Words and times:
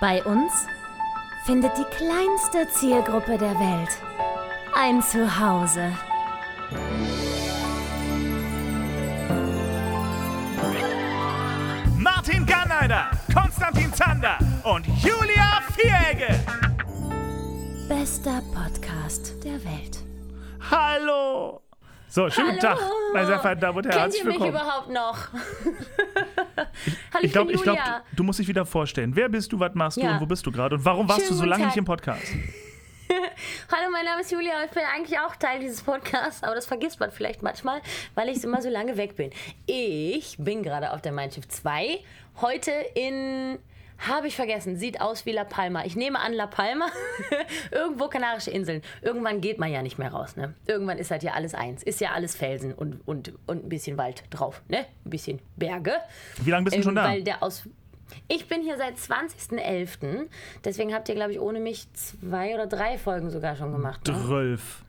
Bei 0.00 0.22
uns 0.24 0.66
findet 1.44 1.76
die 1.76 1.84
kleinste 1.84 2.66
Zielgruppe 2.68 3.36
der 3.36 3.58
Welt 3.58 3.90
ein 4.74 5.02
Zuhause. 5.02 5.92
Martin 11.98 12.46
Garneider, 12.46 13.10
Konstantin 13.34 13.92
Zander 13.92 14.38
und 14.64 14.86
Julia 15.02 15.60
Vieregge. 15.76 16.34
Bester 17.88 18.42
Podcast 18.54 19.44
der 19.44 19.62
Welt. 19.64 19.98
Hallo. 20.70 21.60
So, 22.08 22.28
schönen 22.30 22.58
Hallo. 22.60 22.60
Tag, 22.60 22.78
meine 23.12 23.26
sehr 23.26 23.38
verehrten 23.40 23.60
Damen 23.60 23.78
und 23.78 23.86
Herren. 23.86 24.10
Kennt 24.10 24.14
ihr 24.16 24.24
mich 24.24 24.40
willkommen. 24.40 24.50
überhaupt 24.50 24.88
noch? 24.88 25.18
Hallo, 26.56 26.68
Ich 27.22 27.32
glaube, 27.32 27.52
glaub, 27.52 27.76
du, 27.76 28.16
du 28.16 28.22
musst 28.22 28.38
dich 28.38 28.48
wieder 28.48 28.66
vorstellen. 28.66 29.14
Wer 29.14 29.28
bist 29.28 29.52
du, 29.52 29.58
was 29.60 29.74
machst 29.74 29.96
du 29.96 30.02
Ja. 30.02 30.14
und 30.14 30.20
wo 30.20 30.26
bist 30.26 30.44
du 30.46 30.52
gerade? 30.52 30.76
Und 30.76 30.84
warum 30.84 31.08
warst 31.08 31.20
Schönen 31.22 31.30
du 31.32 31.36
so 31.36 31.44
lange 31.44 31.62
Tag. 31.64 31.70
nicht 31.70 31.78
im 31.78 31.84
Podcast? 31.84 32.22
Hallo, 33.72 33.90
mein 33.92 34.04
Name 34.04 34.20
ist 34.20 34.30
Julia 34.30 34.58
und 34.60 34.66
ich 34.66 34.70
bin 34.70 34.82
eigentlich 34.94 35.18
auch 35.18 35.34
Teil 35.36 35.58
dieses 35.60 35.82
Podcasts, 35.82 36.42
aber 36.44 36.54
das 36.54 36.66
vergisst 36.66 37.00
man 37.00 37.10
vielleicht 37.10 37.42
manchmal, 37.42 37.80
weil 38.14 38.28
ich 38.28 38.44
immer 38.44 38.62
so 38.62 38.68
lange 38.68 38.96
weg 38.96 39.16
bin. 39.16 39.30
Ich 39.66 40.36
bin 40.38 40.62
gerade 40.62 40.92
auf 40.92 41.02
der 41.02 41.10
Mein 41.12 41.30
Schiff 41.32 41.48
2, 41.48 41.98
heute 42.40 42.70
in, 42.94 43.58
habe 44.00 44.28
ich 44.28 44.36
vergessen, 44.36 44.76
sieht 44.76 45.00
aus 45.00 45.26
wie 45.26 45.32
La 45.32 45.44
Palma. 45.44 45.84
Ich 45.84 45.94
nehme 45.94 46.18
an 46.18 46.32
La 46.32 46.46
Palma, 46.46 46.86
irgendwo 47.70 48.08
Kanarische 48.08 48.50
Inseln. 48.50 48.82
Irgendwann 49.02 49.40
geht 49.40 49.58
man 49.58 49.70
ja 49.70 49.82
nicht 49.82 49.98
mehr 49.98 50.10
raus, 50.10 50.36
ne? 50.36 50.54
Irgendwann 50.66 50.98
ist 50.98 51.10
halt 51.10 51.22
ja 51.22 51.32
alles 51.32 51.54
eins, 51.54 51.82
ist 51.82 52.00
ja 52.00 52.12
alles 52.12 52.34
Felsen 52.34 52.72
und, 52.72 53.06
und, 53.06 53.32
und 53.46 53.64
ein 53.64 53.68
bisschen 53.68 53.98
Wald 53.98 54.24
drauf, 54.30 54.62
ne? 54.68 54.86
Ein 55.04 55.10
bisschen 55.10 55.40
Berge. 55.56 55.92
Wie 56.42 56.50
lange 56.50 56.64
bist 56.64 56.76
du 56.78 56.82
schon 56.82 56.94
da? 56.94 57.06
Ähm, 57.06 57.12
Weil 57.12 57.22
der 57.24 57.42
aus. 57.42 57.68
Ich 58.26 58.48
bin 58.48 58.62
hier 58.62 58.76
seit 58.76 58.96
20.11. 58.96 60.26
Deswegen 60.64 60.92
habt 60.94 61.08
ihr, 61.08 61.14
glaube 61.14 61.32
ich, 61.32 61.38
ohne 61.40 61.60
mich 61.60 61.92
zwei 61.92 62.54
oder 62.54 62.66
drei 62.66 62.98
Folgen 62.98 63.30
sogar 63.30 63.54
schon 63.54 63.70
gemacht. 63.70 64.06
Ne? 64.08 64.14
Zwölf. 64.14 64.84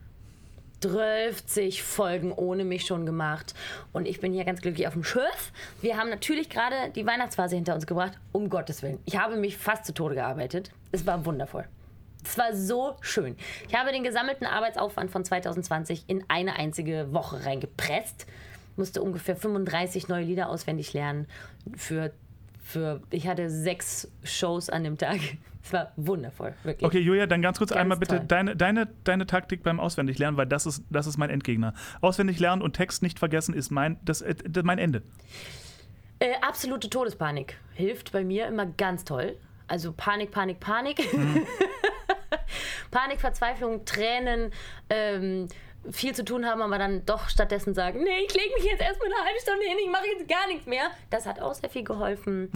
12 0.82 1.80
Folgen 1.80 2.32
ohne 2.32 2.64
mich 2.64 2.84
schon 2.86 3.06
gemacht. 3.06 3.54
Und 3.92 4.06
ich 4.06 4.20
bin 4.20 4.32
hier 4.32 4.44
ganz 4.44 4.60
glücklich 4.60 4.86
auf 4.86 4.94
dem 4.94 5.04
Schiff. 5.04 5.52
Wir 5.80 5.96
haben 5.96 6.10
natürlich 6.10 6.50
gerade 6.50 6.90
die 6.94 7.06
Weihnachtsphase 7.06 7.54
hinter 7.54 7.74
uns 7.74 7.86
gebracht. 7.86 8.18
Um 8.32 8.50
Gottes 8.50 8.82
Willen. 8.82 8.98
Ich 9.04 9.16
habe 9.16 9.36
mich 9.36 9.56
fast 9.56 9.84
zu 9.84 9.94
Tode 9.94 10.16
gearbeitet. 10.16 10.72
Es 10.90 11.06
war 11.06 11.24
wundervoll. 11.24 11.66
Es 12.24 12.36
war 12.38 12.54
so 12.54 12.96
schön. 13.00 13.36
Ich 13.68 13.74
habe 13.74 13.92
den 13.92 14.04
gesammelten 14.04 14.46
Arbeitsaufwand 14.46 15.10
von 15.10 15.24
2020 15.24 16.04
in 16.08 16.24
eine 16.28 16.56
einzige 16.56 17.12
Woche 17.12 17.44
reingepresst. 17.44 18.26
Musste 18.76 19.02
ungefähr 19.02 19.36
35 19.36 20.08
neue 20.08 20.24
Lieder 20.24 20.48
auswendig 20.48 20.92
lernen. 20.92 21.26
Für, 21.76 22.12
für 22.62 23.02
ich 23.10 23.28
hatte 23.28 23.50
sechs 23.50 24.08
Shows 24.24 24.68
an 24.68 24.84
dem 24.84 24.98
Tag. 24.98 25.20
Es 25.64 25.72
war 25.72 25.92
wundervoll, 25.96 26.54
wirklich. 26.64 26.84
Okay, 26.84 26.98
Julia, 26.98 27.26
dann 27.26 27.40
ganz 27.40 27.58
kurz 27.58 27.70
Ganz 27.70 27.80
einmal 27.80 27.98
bitte 27.98 28.16
toll. 28.16 28.26
deine, 28.26 28.56
deine, 28.56 28.88
deine 29.04 29.26
Taktik 29.26 29.62
beim 29.62 29.78
Auswendiglernen, 29.78 30.36
weil 30.36 30.46
das 30.46 30.66
ist, 30.66 30.84
das 30.90 31.06
ist 31.06 31.18
mein 31.18 31.30
Endgegner. 31.30 31.72
Auswendig 32.00 32.40
lernen 32.40 32.62
und 32.62 32.74
Text 32.74 33.02
nicht 33.02 33.18
vergessen 33.18 33.54
ist 33.54 33.70
mein, 33.70 33.98
das, 34.04 34.22
äh, 34.22 34.34
das, 34.34 34.64
mein 34.64 34.78
Ende. 34.78 35.02
Äh, 36.18 36.34
absolute 36.40 36.90
Todespanik 36.90 37.58
hilft 37.74 38.12
bei 38.12 38.24
mir 38.24 38.46
immer 38.46 38.66
ganz 38.66 39.04
toll. 39.04 39.36
Also 39.68 39.92
Panik, 39.92 40.32
Panik, 40.32 40.58
Panik. 40.60 40.98
Panik, 42.90 43.20
Verzweiflung, 43.20 43.84
Tränen, 43.84 44.52
ähm, 44.90 45.48
viel 45.90 46.14
zu 46.14 46.24
tun 46.24 46.44
haben, 46.44 46.60
aber 46.62 46.78
dann 46.78 47.04
doch 47.06 47.28
stattdessen 47.28 47.74
sagen, 47.74 48.02
nee, 48.04 48.24
ich 48.26 48.34
lege 48.34 48.54
mich 48.54 48.64
jetzt 48.64 48.82
erstmal 48.82 49.08
eine 49.08 49.24
halbe 49.24 49.40
Stunde 49.40 49.64
hin, 49.66 49.78
ich 49.84 49.90
mache 49.90 50.06
jetzt 50.06 50.28
gar 50.28 50.46
nichts 50.46 50.66
mehr. 50.66 50.90
Das 51.10 51.26
hat 51.26 51.40
auch 51.40 51.54
sehr 51.54 51.70
viel 51.70 51.82
geholfen. 51.84 52.50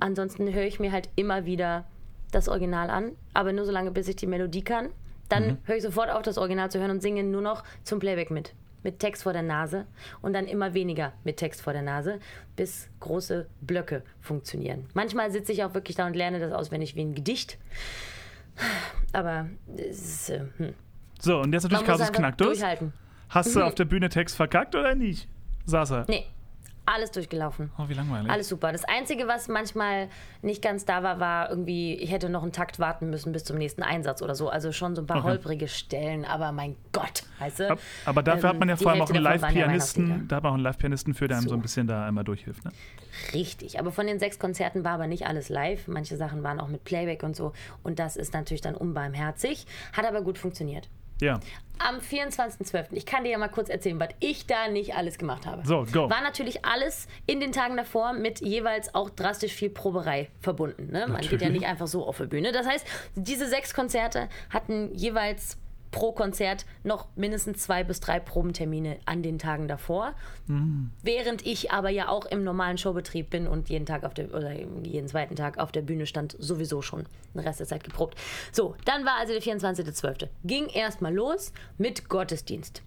Ansonsten 0.00 0.52
höre 0.52 0.64
ich 0.64 0.80
mir 0.80 0.90
halt 0.90 1.08
immer 1.14 1.44
wieder 1.44 1.84
das 2.32 2.48
Original 2.48 2.90
an, 2.90 3.12
aber 3.32 3.52
nur 3.52 3.64
so 3.64 3.70
lange, 3.70 3.92
bis 3.92 4.08
ich 4.08 4.16
die 4.16 4.26
Melodie 4.26 4.64
kann. 4.64 4.88
Dann 5.28 5.58
höre 5.64 5.76
ich 5.76 5.82
sofort 5.82 6.10
auf, 6.10 6.22
das 6.22 6.36
Original 6.36 6.70
zu 6.70 6.78
hören 6.78 6.90
und 6.90 7.00
singe 7.00 7.22
nur 7.22 7.40
noch 7.40 7.64
zum 7.84 8.00
Playback 8.00 8.30
mit. 8.30 8.54
Mit 8.82 8.98
Text 8.98 9.22
vor 9.22 9.32
der 9.32 9.42
Nase 9.42 9.86
und 10.22 10.32
dann 10.32 10.46
immer 10.46 10.74
weniger 10.74 11.12
mit 11.22 11.36
Text 11.36 11.62
vor 11.62 11.72
der 11.72 11.82
Nase, 11.82 12.18
bis 12.56 12.88
große 12.98 13.46
Blöcke 13.60 14.02
funktionieren. 14.20 14.86
Manchmal 14.92 15.30
sitze 15.30 15.52
ich 15.52 15.62
auch 15.62 15.72
wirklich 15.72 15.96
da 15.96 16.06
und 16.06 16.16
lerne 16.16 16.40
das 16.40 16.52
auswendig 16.52 16.96
wie 16.96 17.02
ein 17.02 17.14
Gedicht. 17.14 17.58
Aber 19.12 19.46
es 19.76 20.00
ist, 20.02 20.30
äh, 20.30 20.40
hm. 20.56 20.74
So, 21.20 21.38
und 21.40 21.52
jetzt 21.52 21.62
natürlich 21.62 21.88
einfach 21.88 22.10
Knacktus. 22.10 22.60
Hast 23.28 23.54
du 23.54 23.62
auf 23.62 23.76
der 23.76 23.84
Bühne 23.84 24.08
Text 24.08 24.34
verkackt 24.34 24.74
oder 24.74 24.96
nicht? 24.96 25.28
Saß 25.64 25.92
er. 25.92 26.06
Nee, 26.08 26.26
alles 26.92 27.10
durchgelaufen. 27.10 27.70
Oh, 27.78 27.88
wie 27.88 27.94
langweilig. 27.94 28.30
Alles 28.30 28.48
super. 28.48 28.72
Das 28.72 28.84
Einzige, 28.84 29.26
was 29.26 29.48
manchmal 29.48 30.08
nicht 30.42 30.62
ganz 30.62 30.84
da 30.84 31.02
war, 31.02 31.18
war 31.20 31.50
irgendwie, 31.50 31.94
ich 31.94 32.10
hätte 32.10 32.28
noch 32.28 32.42
einen 32.42 32.52
Takt 32.52 32.78
warten 32.78 33.10
müssen 33.10 33.32
bis 33.32 33.44
zum 33.44 33.58
nächsten 33.58 33.82
Einsatz 33.82 34.22
oder 34.22 34.34
so. 34.34 34.48
Also 34.48 34.72
schon 34.72 34.94
so 34.94 35.02
ein 35.02 35.06
paar 35.06 35.18
Okay. 35.18 35.28
holprige 35.28 35.68
Stellen, 35.68 36.24
aber 36.24 36.52
mein 36.52 36.76
Gott, 36.92 37.24
weißt 37.38 37.60
du? 37.60 37.70
Ab- 37.70 37.78
Aber 38.04 38.22
dafür 38.22 38.50
hat 38.50 38.58
man 38.58 38.68
ja 38.68 38.74
Ähm, 38.74 38.78
vor 38.80 38.92
allem 38.92 39.02
auch 39.02 39.08
einen 39.10 39.16
ja 39.16 39.30
Live-Pianisten, 39.30 40.02
Weihnachtslieder. 40.04 40.28
da 40.28 40.36
hat 40.36 40.42
man 40.42 40.50
auch 40.50 40.54
einen 40.54 40.62
Live-Pianisten 40.64 41.14
für, 41.14 41.28
der 41.28 41.36
einem 41.38 41.44
so 41.44 41.50
So. 41.50 41.54
ein 41.56 41.62
bisschen 41.62 41.86
da 41.86 42.06
einmal 42.06 42.24
durchhilft. 42.24 42.64
Ne? 42.64 42.72
Richtig, 43.34 43.78
aber 43.78 43.92
von 43.92 44.06
den 44.06 44.18
sechs 44.18 44.38
Konzerten 44.38 44.84
war 44.84 44.92
aber 44.92 45.06
nicht 45.06 45.26
alles 45.26 45.48
live. 45.48 45.86
Manche 45.88 46.16
Sachen 46.16 46.42
waren 46.42 46.60
auch 46.60 46.68
mit 46.68 46.84
Playback 46.84 47.22
und 47.22 47.36
so. 47.36 47.52
Und 47.82 47.98
das 47.98 48.16
ist 48.16 48.32
natürlich 48.32 48.60
dann 48.62 48.74
unbarmherzig. 48.74 49.66
Hat 49.92 50.04
aber 50.06 50.22
gut 50.22 50.38
funktioniert. 50.38 50.88
Ja. 51.20 51.40
Am 51.78 51.98
24.12., 51.98 52.88
ich 52.92 53.06
kann 53.06 53.24
dir 53.24 53.30
ja 53.30 53.38
mal 53.38 53.48
kurz 53.48 53.68
erzählen, 53.68 53.98
was 53.98 54.10
ich 54.20 54.46
da 54.46 54.68
nicht 54.68 54.94
alles 54.94 55.18
gemacht 55.18 55.46
habe. 55.46 55.66
So, 55.66 55.84
go. 55.92 56.08
War 56.08 56.20
natürlich 56.22 56.64
alles 56.64 57.08
in 57.26 57.40
den 57.40 57.50
Tagen 57.50 57.76
davor 57.76 58.12
mit 58.12 58.40
jeweils 58.40 58.94
auch 58.94 59.10
drastisch 59.10 59.52
viel 59.52 59.70
Proberei 59.70 60.30
verbunden. 60.40 60.92
Ne? 60.92 61.06
Man 61.08 61.20
geht 61.20 61.32
ja 61.32 61.38
Natürlich. 61.38 61.60
nicht 61.60 61.66
einfach 61.66 61.88
so 61.88 62.06
auf 62.06 62.18
die 62.18 62.26
Bühne. 62.26 62.52
Das 62.52 62.66
heißt, 62.66 62.86
diese 63.16 63.48
sechs 63.48 63.74
Konzerte 63.74 64.28
hatten 64.50 64.94
jeweils 64.94 65.58
pro 65.92 66.10
Konzert 66.10 66.66
noch 66.82 67.06
mindestens 67.14 67.58
zwei 67.58 67.84
bis 67.84 68.00
drei 68.00 68.18
Probentermine 68.18 68.98
an 69.04 69.22
den 69.22 69.38
Tagen 69.38 69.68
davor. 69.68 70.14
Während 71.02 71.46
ich 71.46 71.70
aber 71.70 71.90
ja 71.90 72.08
auch 72.08 72.26
im 72.26 72.42
normalen 72.42 72.78
Showbetrieb 72.78 73.30
bin 73.30 73.46
und 73.46 73.68
jeden 73.68 73.86
Tag 73.86 74.02
auf 74.02 74.14
der 74.14 74.34
oder 74.34 74.52
jeden 74.82 75.06
zweiten 75.06 75.36
Tag 75.36 75.58
auf 75.58 75.70
der 75.70 75.82
Bühne 75.82 76.06
stand, 76.06 76.34
sowieso 76.38 76.82
schon 76.82 77.04
den 77.34 77.40
Rest 77.40 77.60
der 77.60 77.68
Zeit 77.68 77.84
geprobt. 77.84 78.18
So, 78.50 78.74
dann 78.84 79.04
war 79.04 79.18
also 79.20 79.32
der 79.32 79.42
24.12. 79.42 80.28
Ging 80.42 80.66
erstmal 80.66 81.14
los 81.14 81.52
mit 81.78 82.08
Gottesdienst. 82.08 82.82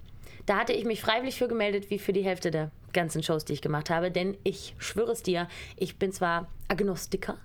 Da 0.46 0.58
hatte 0.58 0.74
ich 0.74 0.86
mich 0.86 1.02
freiwillig 1.02 1.38
für 1.38 1.48
gemeldet, 1.48 1.90
wie 1.90 1.98
für 1.98 2.14
die 2.14 2.24
Hälfte 2.24 2.52
der 2.52 2.72
ganzen 2.94 3.24
Shows, 3.24 3.46
die 3.46 3.54
ich 3.54 3.62
gemacht 3.62 3.90
habe, 3.90 4.12
denn 4.12 4.38
ich 4.44 4.76
schwöre 4.78 5.12
es 5.12 5.24
dir, 5.24 5.48
ich 5.76 5.98
bin 5.98 6.12
zwar 6.12 6.48
Agnostiker, 6.68 7.38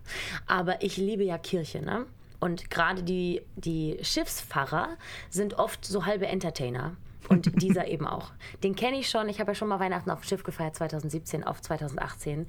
aber 0.47 0.83
ich 0.83 0.97
liebe 0.97 1.25
ja 1.25 1.39
Kirche, 1.39 1.83
ne? 1.83 2.07
Und 2.41 2.71
gerade 2.71 3.03
die, 3.03 3.43
die 3.57 3.99
Schiffsfahrer 4.03 4.97
sind 5.29 5.55
oft 5.55 5.85
so 5.85 6.07
halbe 6.07 6.27
Entertainer. 6.27 6.97
Und 7.29 7.63
dieser 7.63 7.87
eben 7.87 8.07
auch. 8.07 8.33
Den 8.65 8.75
kenne 8.75 8.99
ich 8.99 9.09
schon. 9.09 9.29
Ich 9.29 9.41
habe 9.41 9.53
ja 9.53 9.55
schon 9.55 9.69
mal 9.69 9.79
Weihnachten 9.79 10.11
auf 10.11 10.21
dem 10.21 10.25
Schiff 10.25 10.43
gefeiert, 10.43 10.75
2017 10.77 11.45
auf 11.45 11.61
2018. 11.61 12.47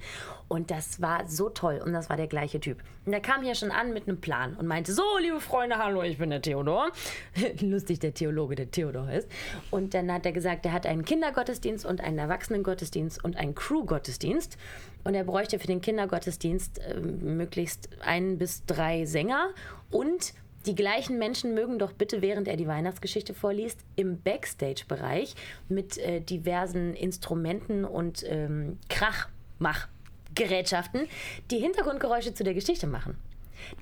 Und 0.48 0.70
das 0.70 1.00
war 1.00 1.28
so 1.28 1.50
toll. 1.50 1.80
Und 1.84 1.92
das 1.92 2.10
war 2.10 2.16
der 2.16 2.26
gleiche 2.26 2.58
Typ. 2.58 2.78
Und 3.04 3.12
der 3.12 3.20
kam 3.20 3.42
hier 3.42 3.54
schon 3.54 3.70
an 3.70 3.92
mit 3.92 4.08
einem 4.08 4.20
Plan 4.20 4.56
und 4.56 4.66
meinte: 4.66 4.92
So, 4.92 5.02
liebe 5.20 5.40
Freunde, 5.40 5.78
hallo, 5.78 6.02
ich 6.02 6.18
bin 6.18 6.30
der 6.30 6.42
Theodor. 6.42 6.90
Lustig, 7.60 8.00
der 8.00 8.14
Theologe, 8.14 8.56
der 8.56 8.70
Theodor 8.70 9.10
ist. 9.10 9.28
Und 9.70 9.94
dann 9.94 10.10
hat 10.12 10.26
er 10.26 10.32
gesagt, 10.32 10.66
er 10.66 10.72
hat 10.72 10.86
einen 10.86 11.04
Kindergottesdienst 11.04 11.86
und 11.86 12.00
einen 12.00 12.18
Erwachsenengottesdienst 12.18 13.22
und 13.22 13.36
einen 13.36 13.54
Crew-Gottesdienst. 13.54 14.58
Und 15.04 15.14
er 15.14 15.24
bräuchte 15.24 15.58
für 15.58 15.66
den 15.66 15.80
Kindergottesdienst 15.80 16.80
ähm, 16.86 17.36
möglichst 17.36 17.88
ein 18.04 18.38
bis 18.38 18.64
drei 18.66 19.04
Sänger 19.04 19.48
und 19.90 20.32
die 20.66 20.76
gleichen 20.76 21.18
Menschen 21.18 21.54
mögen 21.54 21.80
doch 21.80 21.92
bitte, 21.92 22.22
während 22.22 22.46
er 22.46 22.56
die 22.56 22.68
Weihnachtsgeschichte 22.68 23.34
vorliest, 23.34 23.80
im 23.96 24.22
Backstage-Bereich 24.22 25.34
mit 25.68 25.98
äh, 25.98 26.20
diversen 26.20 26.94
Instrumenten 26.94 27.84
und 27.84 28.24
ähm, 28.28 28.78
Krachmachgerätschaften 28.88 31.08
die 31.50 31.58
Hintergrundgeräusche 31.58 32.32
zu 32.32 32.44
der 32.44 32.54
Geschichte 32.54 32.86
machen. 32.86 33.18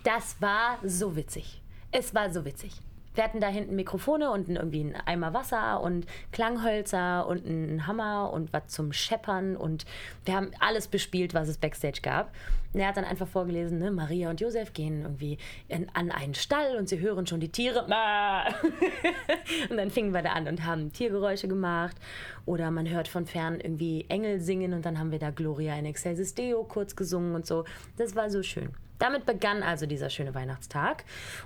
Das 0.04 0.40
war 0.40 0.78
so 0.82 1.16
witzig. 1.16 1.60
Es 1.92 2.14
war 2.14 2.32
so 2.32 2.46
witzig. 2.46 2.72
Wir 3.20 3.24
hatten 3.24 3.40
da 3.40 3.48
hinten 3.48 3.76
Mikrofone 3.76 4.30
und 4.30 4.48
irgendwie 4.48 4.80
einen 4.80 4.96
Eimer 4.96 5.34
Wasser 5.34 5.82
und 5.82 6.06
Klanghölzer 6.32 7.26
und 7.26 7.44
einen 7.44 7.86
Hammer 7.86 8.32
und 8.32 8.50
was 8.54 8.68
zum 8.68 8.94
Scheppern 8.94 9.56
und 9.56 9.84
wir 10.24 10.34
haben 10.34 10.52
alles 10.58 10.88
bespielt, 10.88 11.34
was 11.34 11.48
es 11.48 11.58
Backstage 11.58 12.00
gab. 12.00 12.32
Und 12.72 12.80
er 12.80 12.88
hat 12.88 12.96
dann 12.96 13.04
einfach 13.04 13.28
vorgelesen, 13.28 13.78
ne, 13.78 13.90
Maria 13.90 14.30
und 14.30 14.40
Josef 14.40 14.72
gehen 14.72 15.02
irgendwie 15.02 15.36
in, 15.68 15.86
an 15.92 16.10
einen 16.10 16.34
Stall 16.34 16.78
und 16.78 16.88
sie 16.88 17.00
hören 17.00 17.26
schon 17.26 17.40
die 17.40 17.50
Tiere. 17.50 17.82
und 19.70 19.76
dann 19.76 19.90
fingen 19.90 20.14
wir 20.14 20.22
da 20.22 20.30
an 20.30 20.48
und 20.48 20.64
haben 20.64 20.90
Tiergeräusche 20.90 21.46
gemacht. 21.46 21.98
Oder 22.46 22.70
man 22.70 22.88
hört 22.88 23.06
von 23.06 23.26
fern 23.26 23.60
irgendwie 23.60 24.06
Engel 24.08 24.40
singen 24.40 24.72
und 24.72 24.86
dann 24.86 24.98
haben 24.98 25.12
wir 25.12 25.18
da 25.18 25.28
Gloria 25.28 25.76
in 25.76 25.84
Excelsis 25.84 26.34
Deo 26.34 26.64
kurz 26.64 26.96
gesungen 26.96 27.34
und 27.34 27.46
so. 27.46 27.66
Das 27.98 28.16
war 28.16 28.30
so 28.30 28.42
schön. 28.42 28.70
Damit 29.00 29.24
begann 29.24 29.62
also 29.62 29.86
dieser 29.86 30.10
schöne 30.10 30.34
Weihnachtstag. 30.34 31.04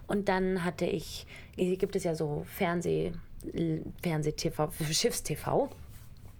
Und 0.08 0.28
dann 0.28 0.64
hatte 0.64 0.84
ich, 0.84 1.26
hier 1.56 1.76
gibt 1.76 1.96
es 1.96 2.04
ja 2.04 2.14
so 2.14 2.44
Fernseh, 2.46 3.12
Fernseh-TV, 4.02 4.70
Schiffstv. 4.90 5.68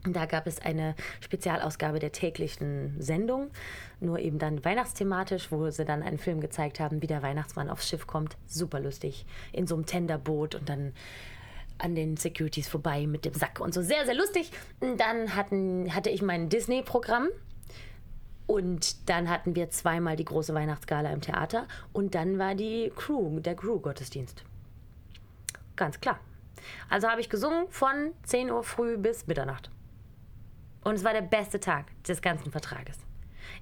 Da 0.07 0.27
gab 0.27 0.47
es 0.47 0.61
eine 0.61 0.95
Spezialausgabe 1.21 1.99
der 1.99 2.13
täglichen 2.13 3.01
Sendung, 3.01 3.51
nur 4.01 4.19
eben 4.19 4.39
dann 4.39 4.63
weihnachtsthematisch, 4.63 5.51
wo 5.51 5.71
sie 5.71 5.87
dann 5.87 6.03
einen 6.03 6.19
Film 6.19 6.43
gezeigt 6.43 6.79
haben, 6.79 7.01
wie 7.01 7.07
der 7.07 7.23
Weihnachtsmann 7.23 7.71
aufs 7.71 7.89
Schiff 7.89 8.07
kommt. 8.07 8.37
Super 8.47 8.81
lustig. 8.81 9.25
In 9.53 9.67
so 9.67 9.75
einem 9.75 9.87
Tenderboot 9.87 10.57
und 10.57 10.69
dann 10.69 10.93
an 11.79 11.95
den 11.95 12.19
Securities 12.19 12.69
vorbei 12.69 13.07
mit 13.07 13.25
dem 13.25 13.33
Sack 13.33 13.61
und 13.61 13.73
so. 13.73 13.81
Sehr, 13.81 14.05
sehr 14.05 14.15
lustig. 14.15 14.51
Dann 14.81 15.35
hatten, 15.35 15.95
hatte 15.95 16.11
ich 16.11 16.21
mein 16.21 16.51
Disney-Programm. 16.51 17.29
Und 18.47 19.09
dann 19.09 19.31
hatten 19.31 19.57
wir 19.57 19.71
zweimal 19.71 20.17
die 20.17 20.27
große 20.27 20.53
Weihnachtsgala 20.53 21.11
im 21.13 21.23
Theater. 21.23 21.67
Und 21.95 22.15
dann 22.15 22.39
war 22.39 22.55
die 22.55 22.93
Crew, 22.95 23.41
der 23.41 23.57
Crew-Gottesdienst. 23.57 24.45
Ganz 25.77 26.01
klar. 26.01 26.19
Also 26.89 27.09
habe 27.09 27.21
ich 27.21 27.29
gesungen 27.29 27.67
von 27.71 28.13
10 28.25 28.51
Uhr 28.51 28.63
früh 28.63 28.97
bis 28.97 29.27
Mitternacht. 29.27 29.71
Und 30.83 30.95
es 30.95 31.05
war 31.05 31.13
der 31.13 31.23
beste 31.23 31.61
Tag 31.61 31.87
des 32.05 32.23
ganzen 32.23 32.51
Vertrages. 32.51 32.99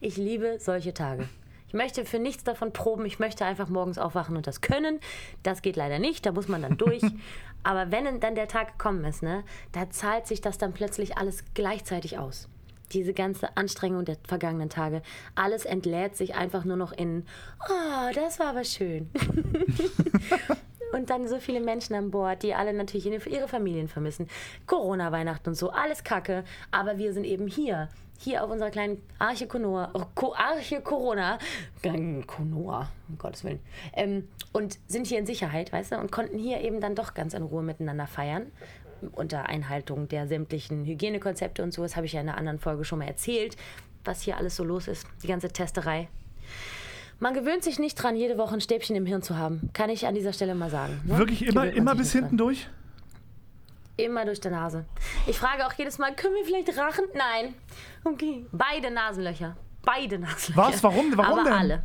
Ich 0.01 0.17
liebe 0.17 0.59
solche 0.59 0.93
Tage. 0.93 1.29
Ich 1.69 1.75
möchte 1.75 2.05
für 2.05 2.19
nichts 2.19 2.45
davon 2.45 2.73
proben. 2.73 3.07
Ich 3.07 3.19
möchte 3.19 3.47
einfach 3.47 3.69
morgens 3.69 3.97
aufwachen 3.97 4.37
und 4.37 4.47
das 4.47 4.61
können. 4.61 5.01
Das 5.43 5.63
geht 5.63 5.77
leider 5.77 5.99
nicht, 5.99 6.27
da 6.27 6.33
muss 6.33 6.47
man 6.47 6.61
dann 6.61 6.77
durch. 6.77 7.03
Aber 7.63 7.91
wenn 7.91 8.21
dann 8.21 8.35
der 8.35 8.49
Tag 8.49 8.73
gekommen 8.73 9.05
ist, 9.05 9.23
ne, 9.23 9.45
da 9.71 9.89
zahlt 9.89 10.27
sich 10.27 10.41
das 10.41 10.59
dann 10.59 10.75
plötzlich 10.75 11.17
alles 11.17 11.45
gleichzeitig 11.55 12.19
aus. 12.19 12.49
Diese 12.93 13.15
ganze 13.15 13.57
Anstrengung 13.57 14.05
der 14.05 14.19
vergangenen 14.29 14.69
Tage, 14.69 15.01
alles 15.35 15.65
entlädt 15.65 16.15
sich 16.15 16.35
einfach 16.35 16.65
nur 16.65 16.77
noch 16.77 16.93
in, 16.93 17.25
oh, 17.67 18.13
das 18.15 18.39
war 18.39 18.49
aber 18.49 18.65
schön. 18.65 19.11
Und 20.93 21.11
dann 21.11 21.27
so 21.27 21.39
viele 21.39 21.61
Menschen 21.61 21.95
an 21.95 22.11
Bord, 22.11 22.43
die 22.43 22.55
alle 22.55 22.73
natürlich 22.73 23.07
ihre 23.07 23.49
Familien 23.49 23.89
vermissen. 23.89 24.29
Corona, 24.67 25.11
Weihnachten 25.11 25.49
und 25.51 25.55
so, 25.55 25.71
alles 25.71 26.05
Kacke. 26.05 26.45
Aber 26.71 26.99
wir 26.99 27.13
sind 27.13 27.25
eben 27.25 27.47
hier. 27.47 27.89
Hier 28.19 28.45
auf 28.45 28.51
unserer 28.51 28.71
kleinen 28.71 29.03
Arche 29.19 29.49
Konoa, 29.49 29.91
Ko- 30.15 30.35
Arche 30.37 30.81
Corona, 30.81 31.39
Konoa, 32.27 32.89
um 33.09 33.19
Gottes 33.19 33.43
Willen, 33.43 33.59
ähm, 33.95 34.29
und 34.53 34.79
sind 34.87 35.09
hier 35.09 35.19
in 35.19 35.27
Sicherheit, 35.27 35.73
weißt 35.73 35.91
du, 35.91 35.99
und 35.99 36.13
konnten 36.13 36.39
hier 36.39 36.61
eben 36.61 36.81
dann 36.81 36.95
doch 36.95 37.15
ganz 37.15 37.35
in 37.35 37.43
Ruhe 37.43 37.65
miteinander 37.65 38.07
feiern. 38.07 38.53
Unter 39.11 39.47
Einhaltung 39.47 40.07
der 40.07 40.29
sämtlichen 40.29 40.85
Hygienekonzepte 40.85 41.65
und 41.65 41.73
so. 41.75 41.83
Das 41.83 41.97
habe 41.97 42.07
ich 42.07 42.13
ja 42.13 42.21
in 42.21 42.29
einer 42.29 42.39
anderen 42.39 42.61
Folge 42.61 42.85
schon 42.85 43.01
mal 43.01 43.09
erzählt, 43.09 43.57
was 44.05 44.23
hier 44.23 44.37
alles 44.37 44.55
so 44.55 44.63
los 44.63 44.87
ist. 44.87 45.05
Die 45.25 45.27
ganze 45.27 45.49
Testerei. 45.49 46.07
Man 47.23 47.35
gewöhnt 47.35 47.63
sich 47.63 47.79
nicht 47.79 47.95
dran, 47.95 48.17
jede 48.17 48.37
Woche 48.37 48.55
ein 48.55 48.61
Stäbchen 48.61 48.97
im 48.97 49.07
Hirn 49.07 49.23
zu 49.23 49.39
haben. 49.39 49.71
Kann 49.73 49.91
ich 49.91 50.09
an 50.09 50.15
dieser 50.17 50.33
Stelle 50.33 50.57
mal 50.57 50.71
sagen. 50.71 51.01
ne? 51.05 51.19
Wirklich 51.19 51.47
immer, 51.47 51.61
Gewöhnt 51.63 51.77
immer 51.79 51.95
bis 51.95 52.11
hinten 52.11 52.31
dran. 52.31 52.39
durch? 52.39 52.69
Immer 53.97 54.25
durch 54.25 54.41
die 54.41 54.49
Nase. 54.51 54.87
Ich 55.29 55.39
frage 55.39 55.65
auch 55.65 55.73
jedes 55.75 55.99
Mal, 55.99 56.17
können 56.17 56.35
wir 56.35 56.45
vielleicht 56.45 56.77
rachen? 56.77 57.05
Nein. 57.15 57.55
Okay. 58.03 58.45
Beide 58.51 58.91
Nasenlöcher. 58.91 59.57
Beide 59.85 60.19
Nasenlöcher. 60.19 60.57
Was? 60.73 60.83
Warum? 60.83 61.17
Warum 61.17 61.39
Aber 61.39 61.45
denn? 61.45 61.53
alle. 61.53 61.85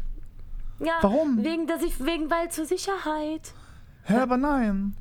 Ja, 0.80 0.94
Warum? 1.01 1.44
Wegen, 1.44 1.68
dass 1.68 1.83
ich, 1.83 2.04
wegen, 2.04 2.31
weil 2.31 2.50
zur 2.50 2.66
Sicherheit. 2.66 3.54
Hä, 4.06 4.16
aber 4.16 4.38
nein. 4.38 4.95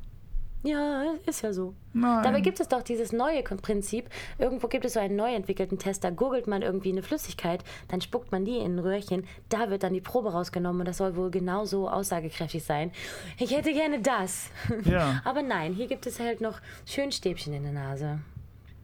Ja, 0.67 1.13
ist 1.25 1.43
ja 1.43 1.53
so. 1.53 1.73
Nein. 1.93 2.23
Dabei 2.23 2.41
gibt 2.41 2.59
es 2.59 2.67
doch 2.67 2.81
dieses 2.83 3.13
neue 3.13 3.41
Prinzip. 3.43 4.09
Irgendwo 4.37 4.67
gibt 4.67 4.83
es 4.85 4.93
so 4.93 4.99
einen 4.99 5.15
neu 5.15 5.33
entwickelten 5.33 5.77
Test, 5.79 6.03
da 6.03 6.09
gurgelt 6.09 6.45
man 6.47 6.61
irgendwie 6.61 6.91
eine 6.91 7.03
Flüssigkeit, 7.03 7.63
dann 7.87 8.01
spuckt 8.01 8.31
man 8.31 8.43
die 8.43 8.57
in 8.57 8.75
ein 8.75 8.79
Röhrchen, 8.79 9.25
da 9.49 9.69
wird 9.69 9.83
dann 9.83 9.93
die 9.93 10.01
Probe 10.01 10.31
rausgenommen 10.31 10.81
und 10.81 10.87
das 10.87 10.97
soll 10.97 11.15
wohl 11.15 11.31
genauso 11.31 11.89
aussagekräftig 11.89 12.63
sein. 12.63 12.91
Ich 13.37 13.55
hätte 13.55 13.71
gerne 13.73 13.99
das. 14.01 14.49
Ja. 14.85 15.21
Aber 15.25 15.41
nein, 15.41 15.73
hier 15.73 15.87
gibt 15.87 16.05
es 16.05 16.19
halt 16.19 16.41
noch 16.41 16.59
schön 16.85 17.11
Stäbchen 17.11 17.53
in 17.53 17.63
der 17.63 17.71
Nase. 17.73 18.19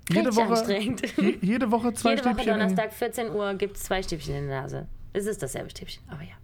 Jede 0.09 0.35
Woche, 0.35 0.65
jede 1.41 1.71
Woche 1.71 1.93
zwei 1.93 2.11
Jede 2.11 2.25
Woche 2.25 2.33
Stäbchen. 2.33 2.53
in- 2.53 2.59
Donnerstag, 2.59 2.93
14 2.93 3.31
Uhr, 3.31 3.53
gibt 3.55 3.77
es 3.77 3.83
zwei 3.83 4.01
Stäbchen 4.03 4.35
in 4.35 4.47
der 4.47 4.61
Nase. 4.61 4.87
Es 5.13 5.25
ist 5.25 5.41
dasselbe 5.43 5.69
Stäbchen, 5.69 6.03
aber 6.09 6.21
ja. 6.23 6.35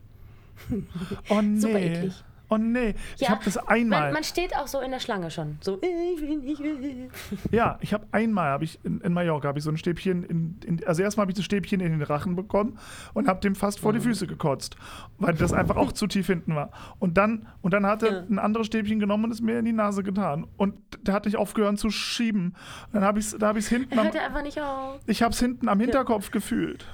Oh 1.30 1.42
nee. 1.42 1.60
Super 1.60 1.80
eklig. 1.80 2.14
Oh 2.50 2.58
nee. 2.58 2.96
ich 3.16 3.22
ja 3.22 3.30
habe 3.30 3.42
das 3.46 3.58
einmal. 3.58 4.02
Man, 4.06 4.14
man 4.14 4.24
steht 4.24 4.56
auch 4.56 4.68
so 4.68 4.80
in 4.82 4.92
der 4.92 5.00
Schlange 5.00 5.30
schon. 5.32 5.58
So, 5.62 5.78
ich 5.82 6.22
will, 6.22 6.42
ich 6.44 6.60
will. 6.60 7.10
Ja, 7.52 7.78
ich 7.82 7.94
habe 7.94 8.08
einmal, 8.12 8.50
habe 8.50 8.64
ich 8.64 8.80
in, 8.84 9.02
in 9.02 9.14
Mallorca, 9.14 9.48
habe 9.48 9.60
ich 9.60 9.64
so 9.66 9.70
ein 9.72 9.78
Stäbchen, 9.78 10.24
in, 10.24 10.60
in, 10.66 10.86
also 10.88 11.02
erstmal 11.04 11.24
habe 11.26 11.32
ich 11.32 11.38
das 11.38 11.46
Stäbchen 11.46 11.80
in 11.80 11.92
den 11.92 12.02
Rachen 12.02 12.36
bekommen 12.36 12.78
und 13.14 13.28
habe 13.28 13.40
dem 13.40 13.56
fast 13.56 13.80
Mhm. 13.80 13.84
vor 13.84 13.94
die 13.94 14.00
Füße 14.00 14.26
gekotzt, 14.28 14.76
weil 15.20 15.34
das 15.36 15.54
einfach 15.54 15.76
auch 15.78 15.92
zu 15.92 16.08
tief 16.08 16.28
hinten 16.28 16.56
war. 16.56 16.72
Und 17.00 17.18
dann, 17.18 17.48
und 17.62 17.74
dann 17.74 17.86
hat 17.86 18.04
er 18.04 18.12
Ja. 18.12 18.20
ein 18.30 18.40
anderes 18.40 18.68
Stäbchen 18.68 19.00
genommen 19.00 19.26
und 19.26 19.32
es 19.32 19.42
mir 19.42 19.60
in 19.60 19.66
die 19.66 19.74
Nase 19.74 20.04
getan. 20.04 20.48
Und 20.58 20.76
der 21.04 21.14
hat 21.14 21.26
nicht 21.26 21.38
aufgehört 21.38 21.78
zu 21.80 21.90
schieben. 21.92 22.56
Dann 22.94 23.04
habe 23.04 23.20
ich 23.20 23.26
es 23.28 23.38
da 23.38 23.50
hab 23.50 23.58
ich's 23.58 23.68
hinten, 23.70 23.94
Er 23.94 24.00
am, 24.00 24.06
hört 24.08 24.16
einfach 24.18 24.42
nicht 24.42 24.60
auf. 24.60 25.00
ich 25.06 25.22
habe 25.22 25.34
es 25.34 25.40
hinten 25.40 25.70
am 25.70 25.80
Hinterkopf 25.80 26.32
gefühlt. 26.32 26.86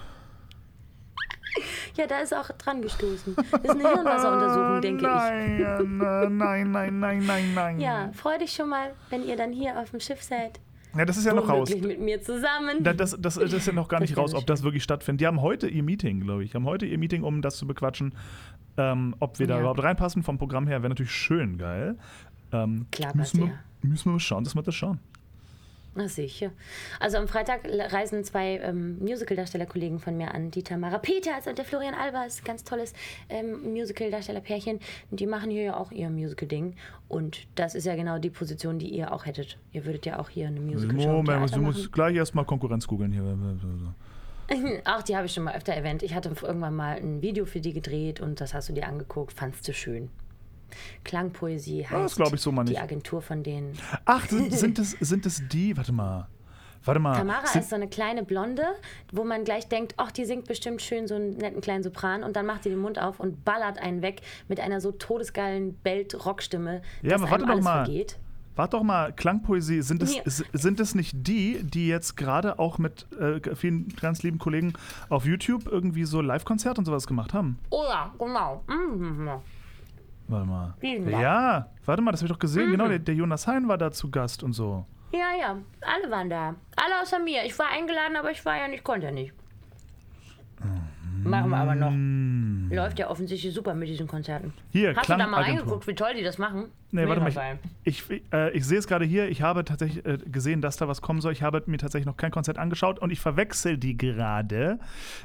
Ja, 1.97 2.07
da 2.07 2.19
ist 2.19 2.33
auch 2.33 2.49
dran 2.57 2.81
gestoßen. 2.81 3.35
Das 3.35 3.45
ist 3.61 3.69
eine 3.69 3.89
Hirnwasseruntersuchung, 3.89 4.81
denke 4.81 5.03
ich. 5.05 5.09
nein, 5.09 5.59
äh, 5.61 6.29
nein, 6.29 6.71
nein, 6.71 6.99
nein, 6.99 7.25
nein, 7.25 7.53
nein. 7.53 7.79
Ja, 7.79 8.09
freu 8.13 8.37
dich 8.37 8.51
schon 8.53 8.69
mal, 8.69 8.93
wenn 9.09 9.23
ihr 9.23 9.37
dann 9.37 9.51
hier 9.53 9.79
auf 9.79 9.91
dem 9.91 9.99
Schiff 9.99 10.21
seid. 10.21 10.59
ja 10.97 11.05
das 11.05 11.17
ist 11.17 11.25
ja 11.25 11.33
noch 11.33 11.47
raus. 11.47 11.69
Mit 11.73 11.99
mir 12.01 12.21
zusammen. 12.21 12.81
Da- 12.83 12.93
Das, 12.93 13.11
das, 13.19 13.35
das 13.35 13.53
ist 13.53 13.67
ja 13.67 13.73
noch 13.73 13.87
gar 13.87 13.99
nicht 14.01 14.11
Das 14.11 14.19
raus, 14.19 14.33
ob 14.33 14.45
das 14.45 14.63
wirklich 14.63 14.83
stattfindet. 14.83 15.21
Die 15.21 15.27
haben 15.27 15.41
heute 15.41 15.67
ihr 15.67 15.83
Meeting, 15.83 16.19
glaube 16.21 16.43
ich. 16.43 16.53
Haben 16.55 16.65
heute 16.65 16.85
ihr 16.85 16.97
Meeting, 16.97 17.23
um 17.23 17.41
das 17.41 17.55
zu 17.57 17.65
bequatschen, 17.67 18.13
ähm, 18.77 19.15
ob 19.19 19.39
wir 19.39 19.47
da 19.47 19.53
Ja. 19.55 19.59
überhaupt 19.61 19.81
reinpassen. 19.83 20.23
Vom 20.23 20.37
Programm 20.37 20.67
her 20.67 20.81
wäre 20.81 20.89
natürlich 20.89 21.11
schön 21.13 21.57
geil. 21.57 21.97
Ähm, 22.51 22.85
Klar, 22.91 23.15
müssen, 23.15 23.39
wir, 23.41 23.51
müssen 23.81 24.05
wir 24.05 24.11
mal 24.13 24.19
schauen, 24.19 24.43
dass 24.43 24.55
wir 24.55 24.61
das 24.63 24.75
schauen. 24.75 24.99
Na 25.97 26.09
sicher. 26.09 26.51
Also 26.99 27.17
am 27.17 27.29
Freitag 27.29 27.61
reisen 27.65 28.25
zwei 28.25 28.57
ähm, 28.57 28.99
Musical-Darsteller-Kollegen 28.99 29.99
von 29.99 30.17
mir 30.17 30.33
an. 30.33 30.51
Die 30.51 30.61
Tamara 30.61 30.97
Peters 30.97 31.47
und 31.47 31.57
der 31.57 31.63
Florian 31.63 31.93
Albers. 31.93 32.43
Ganz 32.43 32.65
tolles 32.65 32.93
ähm, 33.29 33.71
Musical-Darsteller-Pärchen. 33.71 34.79
Die 35.11 35.25
machen 35.25 35.51
hier 35.51 35.63
ja 35.63 35.77
auch 35.77 35.93
ihr 35.93 36.09
Musical-Ding. 36.09 36.75
Und 37.07 37.47
das 37.55 37.75
ist 37.75 37.85
ja 37.85 37.95
genau 37.95 38.19
die 38.19 38.29
Position, 38.29 38.77
die 38.77 38.89
ihr 38.89 39.13
auch 39.13 39.25
hättet. 39.25 39.57
Ihr 39.71 39.85
würdet 39.85 40.05
ja 40.05 40.19
auch 40.19 40.27
hier 40.27 40.47
eine 40.47 40.59
Musical-Show 40.59 41.07
Moment, 41.07 41.27
Theater 41.27 41.55
du 41.55 41.61
musst 41.61 41.91
gleich 41.93 42.15
erstmal 42.17 42.43
Konkurrenz 42.43 42.85
googeln 42.85 43.13
hier. 43.13 43.23
Auch 44.85 45.01
die 45.01 45.15
habe 45.15 45.25
ich 45.25 45.33
schon 45.33 45.43
mal 45.43 45.55
öfter 45.55 45.73
erwähnt. 45.73 46.03
Ich 46.03 46.13
hatte 46.13 46.29
irgendwann 46.41 46.75
mal 46.75 46.97
ein 46.97 47.21
Video 47.21 47.45
für 47.45 47.61
die 47.61 47.73
gedreht 47.73 48.21
und 48.21 48.41
das 48.41 48.53
hast 48.53 48.69
du 48.69 48.73
dir 48.73 48.87
angeguckt. 48.87 49.33
Fandst 49.33 49.67
du 49.67 49.73
schön. 49.73 50.09
Klangpoesie 51.03 51.85
heißt 51.87 52.19
das 52.19 52.33
ich 52.33 52.41
so 52.41 52.51
mal 52.51 52.63
die. 52.65 52.77
Agentur 52.77 53.21
von 53.21 53.43
denen. 53.43 53.73
Ach, 54.05 54.27
sind, 54.27 54.51
sind, 54.57 54.77
das, 54.79 54.91
sind 54.99 55.25
das 55.25 55.41
die? 55.51 55.75
Warte 55.77 55.91
mal. 55.91 56.27
Warte 56.83 56.99
mal. 56.99 57.17
Tamara 57.17 57.47
sind, 57.47 57.61
ist 57.61 57.69
so 57.71 57.75
eine 57.75 57.87
kleine 57.87 58.23
Blonde, 58.23 58.63
wo 59.11 59.23
man 59.23 59.43
gleich 59.43 59.67
denkt, 59.67 59.95
ach, 59.97 60.11
die 60.11 60.25
singt 60.25 60.47
bestimmt 60.47 60.81
schön 60.83 61.07
so 61.07 61.15
einen 61.15 61.31
netten 61.37 61.61
kleinen 61.61 61.83
Sopran 61.83 62.23
und 62.23 62.35
dann 62.35 62.45
macht 62.45 62.63
sie 62.63 62.69
den 62.69 62.77
Mund 62.79 62.99
auf 63.01 63.19
und 63.19 63.43
ballert 63.43 63.79
einen 63.79 64.01
weg 64.03 64.21
mit 64.47 64.59
einer 64.59 64.79
so 64.81 64.91
todesgeilen 64.91 65.73
Belt-Rockstimme, 65.83 66.81
Ja, 67.01 67.15
aber 67.15 67.29
warte 67.31 67.45
doch 67.45 67.51
alles 67.53 67.63
mal. 67.63 67.85
vergeht. 67.85 68.19
Warte 68.55 68.77
doch 68.77 68.83
mal, 68.83 69.11
Klangpoesie, 69.11 69.81
sind 69.81 70.01
es, 70.03 70.15
Ja. 70.15 70.21
sind 70.53 70.79
es 70.79 70.95
nicht 70.95 71.13
die, 71.27 71.61
die 71.63 71.87
jetzt 71.87 72.15
gerade 72.15 72.57
auch 72.59 72.77
mit 72.77 73.05
äh, 73.19 73.53
vielen 73.55 73.89
ganz 73.99 74.21
lieben 74.23 74.37
Kollegen 74.37 74.73
auf 75.09 75.25
YouTube 75.25 75.65
irgendwie 75.65 76.05
so 76.05 76.21
Live-Konzerte 76.21 76.79
und 76.79 76.85
sowas 76.85 77.05
gemacht 77.07 77.33
haben? 77.33 77.57
Oh 77.71 77.83
ja, 77.89 78.13
genau. 78.17 78.63
Mhm. 78.67 79.29
Warte 80.27 80.45
mal. 80.47 80.73
Da. 80.81 81.19
Ja, 81.19 81.69
warte 81.85 82.01
mal, 82.01 82.11
das 82.11 82.21
habe 82.21 82.27
ich 82.27 82.33
doch 82.33 82.39
gesehen. 82.39 82.71
Genau, 82.71 82.87
der, 82.87 82.99
der 82.99 83.13
Jonas 83.13 83.47
Hein 83.47 83.67
war 83.67 83.77
da 83.77 83.91
zu 83.91 84.09
Gast 84.09 84.43
und 84.43 84.53
so. 84.53 84.85
Ja, 85.11 85.33
ja, 85.39 85.57
alle 85.81 86.11
waren 86.11 86.29
da. 86.29 86.55
Alle 86.75 87.01
außer 87.01 87.19
mir. 87.19 87.45
Ich 87.45 87.57
war 87.59 87.67
eingeladen, 87.69 88.15
aber 88.17 88.31
ich 88.31 88.43
war 88.43 88.57
ja 88.57 88.67
nicht, 88.67 88.83
konnte 88.83 89.05
ja 89.05 89.11
nicht. 89.11 89.33
Machen 91.25 91.49
wir 91.49 91.57
aber 91.57 91.75
noch. 91.75 92.75
Läuft 92.75 92.99
ja 92.99 93.09
offensichtlich 93.09 93.53
super 93.53 93.73
mit 93.73 93.87
diesen 93.89 94.07
Konzerten. 94.07 94.53
Hier, 94.71 94.95
Hast 94.95 95.09
du 95.09 95.13
da 95.13 95.17
mal 95.17 95.25
Klangagentur. 95.25 95.59
reingeguckt, 95.59 95.87
wie 95.87 95.95
toll 95.95 96.13
die 96.17 96.23
das 96.23 96.37
machen? 96.37 96.65
Nee, 96.91 97.07
warte 97.07 97.19
mal, 97.21 97.31
geil. 97.31 97.59
ich, 97.83 98.09
ich, 98.09 98.23
äh, 98.31 98.51
ich 98.51 98.65
sehe 98.65 98.77
es 98.77 98.87
gerade 98.87 99.03
hier. 99.03 99.27
Ich 99.29 99.41
habe 99.41 99.65
tatsächlich 99.65 100.05
äh, 100.05 100.17
gesehen, 100.17 100.61
dass 100.61 100.77
da 100.77 100.87
was 100.87 101.01
kommen 101.01 101.19
soll. 101.19 101.33
Ich 101.33 101.43
habe 101.43 101.61
mir 101.65 101.77
tatsächlich 101.77 102.05
noch 102.05 102.15
kein 102.15 102.31
Konzert 102.31 102.57
angeschaut 102.57 102.99
und 102.99 103.11
ich 103.11 103.19
verwechsel 103.19 103.77
die 103.77 103.97
gerade 103.97 104.79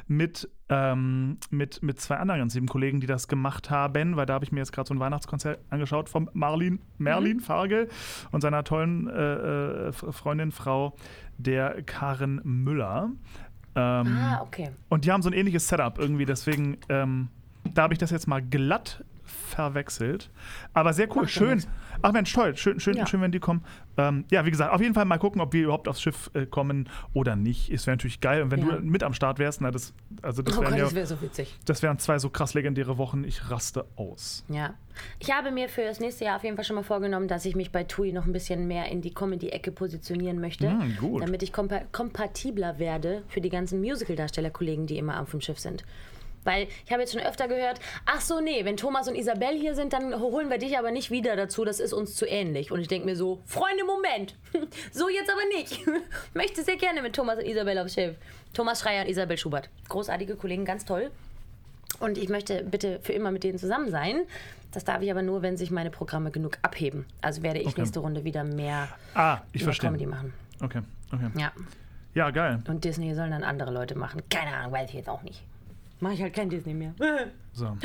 mit, 0.09 0.49
ähm, 0.69 1.38
mit, 1.50 1.83
mit 1.83 2.00
zwei 2.00 2.16
anderen 2.16 2.40
ganz 2.40 2.54
lieben 2.54 2.66
Kollegen, 2.66 3.00
die 3.00 3.07
das 3.07 3.28
gemacht 3.28 3.71
haben, 3.71 4.16
weil 4.16 4.26
da 4.26 4.35
habe 4.35 4.45
ich 4.45 4.50
mir 4.52 4.59
jetzt 4.61 4.73
gerade 4.73 4.88
so 4.88 4.95
ein 4.95 5.00
Weihnachtskonzert 5.00 5.61
angeschaut 5.71 6.09
vom 6.09 6.28
Marlin, 6.33 6.80
Merlin 6.99 7.37
Mhm. 7.37 7.40
Fargel 7.40 7.88
und 8.33 8.40
seiner 8.40 8.64
tollen 8.64 9.09
äh, 9.09 9.88
äh, 9.88 9.92
Freundin, 9.92 10.50
Frau, 10.50 10.97
der 11.38 11.83
Karen 11.83 12.40
Müller. 12.42 13.11
Ähm, 13.81 14.19
Ah, 14.19 14.41
okay. 14.43 14.71
und 14.89 15.05
die 15.05 15.13
haben 15.13 15.23
so 15.23 15.29
ein 15.31 15.33
ähnliches 15.33 15.69
Setup 15.69 15.99
irgendwie, 15.99 16.27
deswegen, 16.27 16.77
ähm, 16.89 17.29
da 17.75 17.83
habe 17.83 17.95
ich 17.95 17.99
das 17.99 18.11
jetzt 18.11 18.27
mal 18.27 18.41
glatt 18.43 19.05
verwechselt. 19.31 20.31
Aber 20.75 20.93
sehr 20.93 21.09
cool, 21.17 21.23
ja 21.23 21.29
schön. 21.29 21.65
Ach 22.03 22.13
Mensch, 22.13 22.33
toll, 22.33 22.57
schön, 22.57 22.81
schön, 22.81 22.97
Ja. 22.97 23.07
schön, 23.07 23.21
wenn 23.21 23.33
die 23.33 23.41
kommen. 23.41 23.63
Ähm, 23.99 24.25
ja, 24.31 24.47
wie 24.47 24.51
gesagt, 24.51 24.73
auf 24.73 24.81
jeden 24.81 24.95
Fall 24.95 25.05
mal 25.05 25.19
gucken, 25.19 25.41
ob 25.41 25.53
wir 25.53 25.65
überhaupt 25.65 25.87
aufs 25.89 26.01
Schiff 26.01 26.31
äh, 26.35 26.47
kommen 26.47 26.89
oder 27.13 27.37
nicht. 27.37 27.71
Es 27.71 27.87
wäre 27.87 27.97
natürlich 27.97 28.21
geil. 28.21 28.43
Und 28.43 28.51
wenn 28.51 28.61
Ja. 28.61 28.77
du 28.77 28.81
mit 28.83 29.03
am 29.03 29.13
Start 29.13 29.39
wärst, 29.39 29.61
na, 29.61 29.71
das, 29.71 29.93
also 30.23 30.41
das 30.43 30.57
Oh 30.57 30.63
wären 30.63 30.71
Gott, 30.71 30.79
ja, 30.79 30.85
das 30.85 30.95
wäre 30.95 31.07
so 31.07 31.21
witzig. 31.21 31.59
das 31.67 31.83
wären 31.83 31.99
zwei 31.99 32.19
so 32.19 32.31
krass 32.31 32.55
legendäre 32.55 32.97
Wochen. 32.97 33.25
Ich 33.25 33.51
raste 33.51 33.85
aus. 33.97 34.45
Ja. 34.49 34.75
Ich 35.19 35.31
habe 35.33 35.51
mir 35.51 35.69
für 35.69 35.83
das 35.83 36.01
nächste 36.01 36.25
Jahr 36.25 36.37
auf 36.37 36.45
jeden 36.45 36.57
Fall 36.57 36.65
schon 36.65 36.77
mal 36.77 36.83
vorgenommen, 36.83 37.29
dass 37.29 37.45
ich 37.45 37.55
mich 37.57 37.71
bei 37.73 37.85
TUI 37.85 38.13
noch 38.13 38.27
ein 38.27 38.33
bisschen 38.33 38.67
mehr 38.67 38.87
in 38.91 39.01
die 39.03 39.13
Comedy-Ecke 39.15 39.71
positionieren 39.73 40.41
möchte. 40.41 40.69
Mm, 40.71 40.97
gut. 40.99 41.23
Damit 41.23 41.43
ich 41.43 41.53
kompa 41.53 41.81
kompatibler 41.93 42.79
werde 42.79 43.23
für 43.29 43.41
die 43.41 43.51
ganzen 43.51 43.81
Musical-Darsteller-Kollegen, 43.81 44.87
die 44.87 44.99
immer 44.99 45.21
auf 45.21 45.31
dem 45.31 45.41
Schiff 45.41 45.59
sind. 45.59 45.85
Weil 46.44 46.68
ich 46.87 46.90
habe 46.92 47.02
jetzt 47.02 47.12
schon 47.12 47.20
öfter 47.23 47.49
gehört, 47.49 47.80
ach 48.06 48.20
so, 48.20 48.40
nee, 48.40 48.64
wenn 48.64 48.76
Thomas 48.76 49.09
und 49.09 49.14
Isabel 49.14 49.59
hier 49.59 49.75
sind, 49.75 49.92
dann 49.92 50.18
holen 50.20 50.49
wir 50.49 50.59
dich 50.59 50.78
aber 50.78 50.90
nicht 50.90 51.11
wieder 51.11 51.37
dazu, 51.37 51.64
das 51.64 51.80
ist 51.80 51.92
uns 51.92 52.14
zu 52.16 52.26
ähnlich. 52.26 52.70
Und 52.73 52.80
ich 52.80 52.88
denke 52.88 53.06
mir 53.06 53.16
so, 53.16 53.40
Freunde, 53.44 53.85
Moment, 53.85 54.37
so 54.92 55.09
jetzt 55.09 55.30
aber 55.30 55.44
nicht. 55.59 55.80
Möchte 56.35 56.62
sehr 56.62 56.76
gerne 56.76 57.02
mit 57.02 57.14
Thomas 57.14 57.38
und 57.38 57.44
Isabel 57.47 57.78
aufs 57.78 57.94
Schiff. 57.94 58.16
Thomas 58.54 58.80
Schreier 58.80 59.02
und 59.04 59.09
Isabel 59.11 59.37
Schubert. 59.37 59.68
Großartige 59.88 60.37
Kollegen, 60.37 60.64
ganz 60.64 60.85
toll. 60.85 61.11
Und 61.99 62.16
ich 62.16 62.28
möchte 62.30 62.62
bitte 62.64 63.00
für 63.02 63.12
immer 63.12 63.30
mit 63.30 63.44
denen 63.44 63.59
zusammen 63.59 63.90
sein. 63.90 64.23
Das 64.73 64.85
darf 64.85 65.02
ich 65.02 65.11
aber 65.11 65.23
nur, 65.23 65.42
wenn 65.42 65.56
sich 65.59 65.70
meine 65.70 65.90
Programme 65.90 66.30
genug 66.30 66.56
abheben. 66.62 67.04
Also 67.20 67.42
werde 67.42 67.59
ich 67.61 67.66
Okay. 67.68 67.80
nächste 67.82 67.99
Runde 68.00 68.25
wieder 68.25 68.44
mehr, 68.44 68.88
Ah, 69.14 69.40
ich 69.52 69.62
verstehe. 69.64 69.88
Comedy 69.90 70.06
machen. 70.06 70.32
Okay, 70.62 70.80
okay. 71.12 71.30
Ja. 71.37 71.52
Ja, 72.14 72.30
geil. 72.30 72.61
Und 72.68 72.85
Disney 72.85 73.14
sollen 73.14 73.32
dann 73.32 73.44
andere 73.44 73.70
Leute 73.73 73.97
machen. 73.99 74.23
Keine 74.30 74.56
Ahnung, 74.56 74.73
weiß 74.73 74.88
ich 74.88 74.94
jetzt 74.97 75.09
auch 75.09 75.23
nicht. 75.23 75.42
Mache 76.00 76.14
ich 76.14 76.23
halt 76.23 76.35
kein 76.35 76.50
Disney 76.50 76.75
mehr. 76.75 76.95
So. 77.52 77.76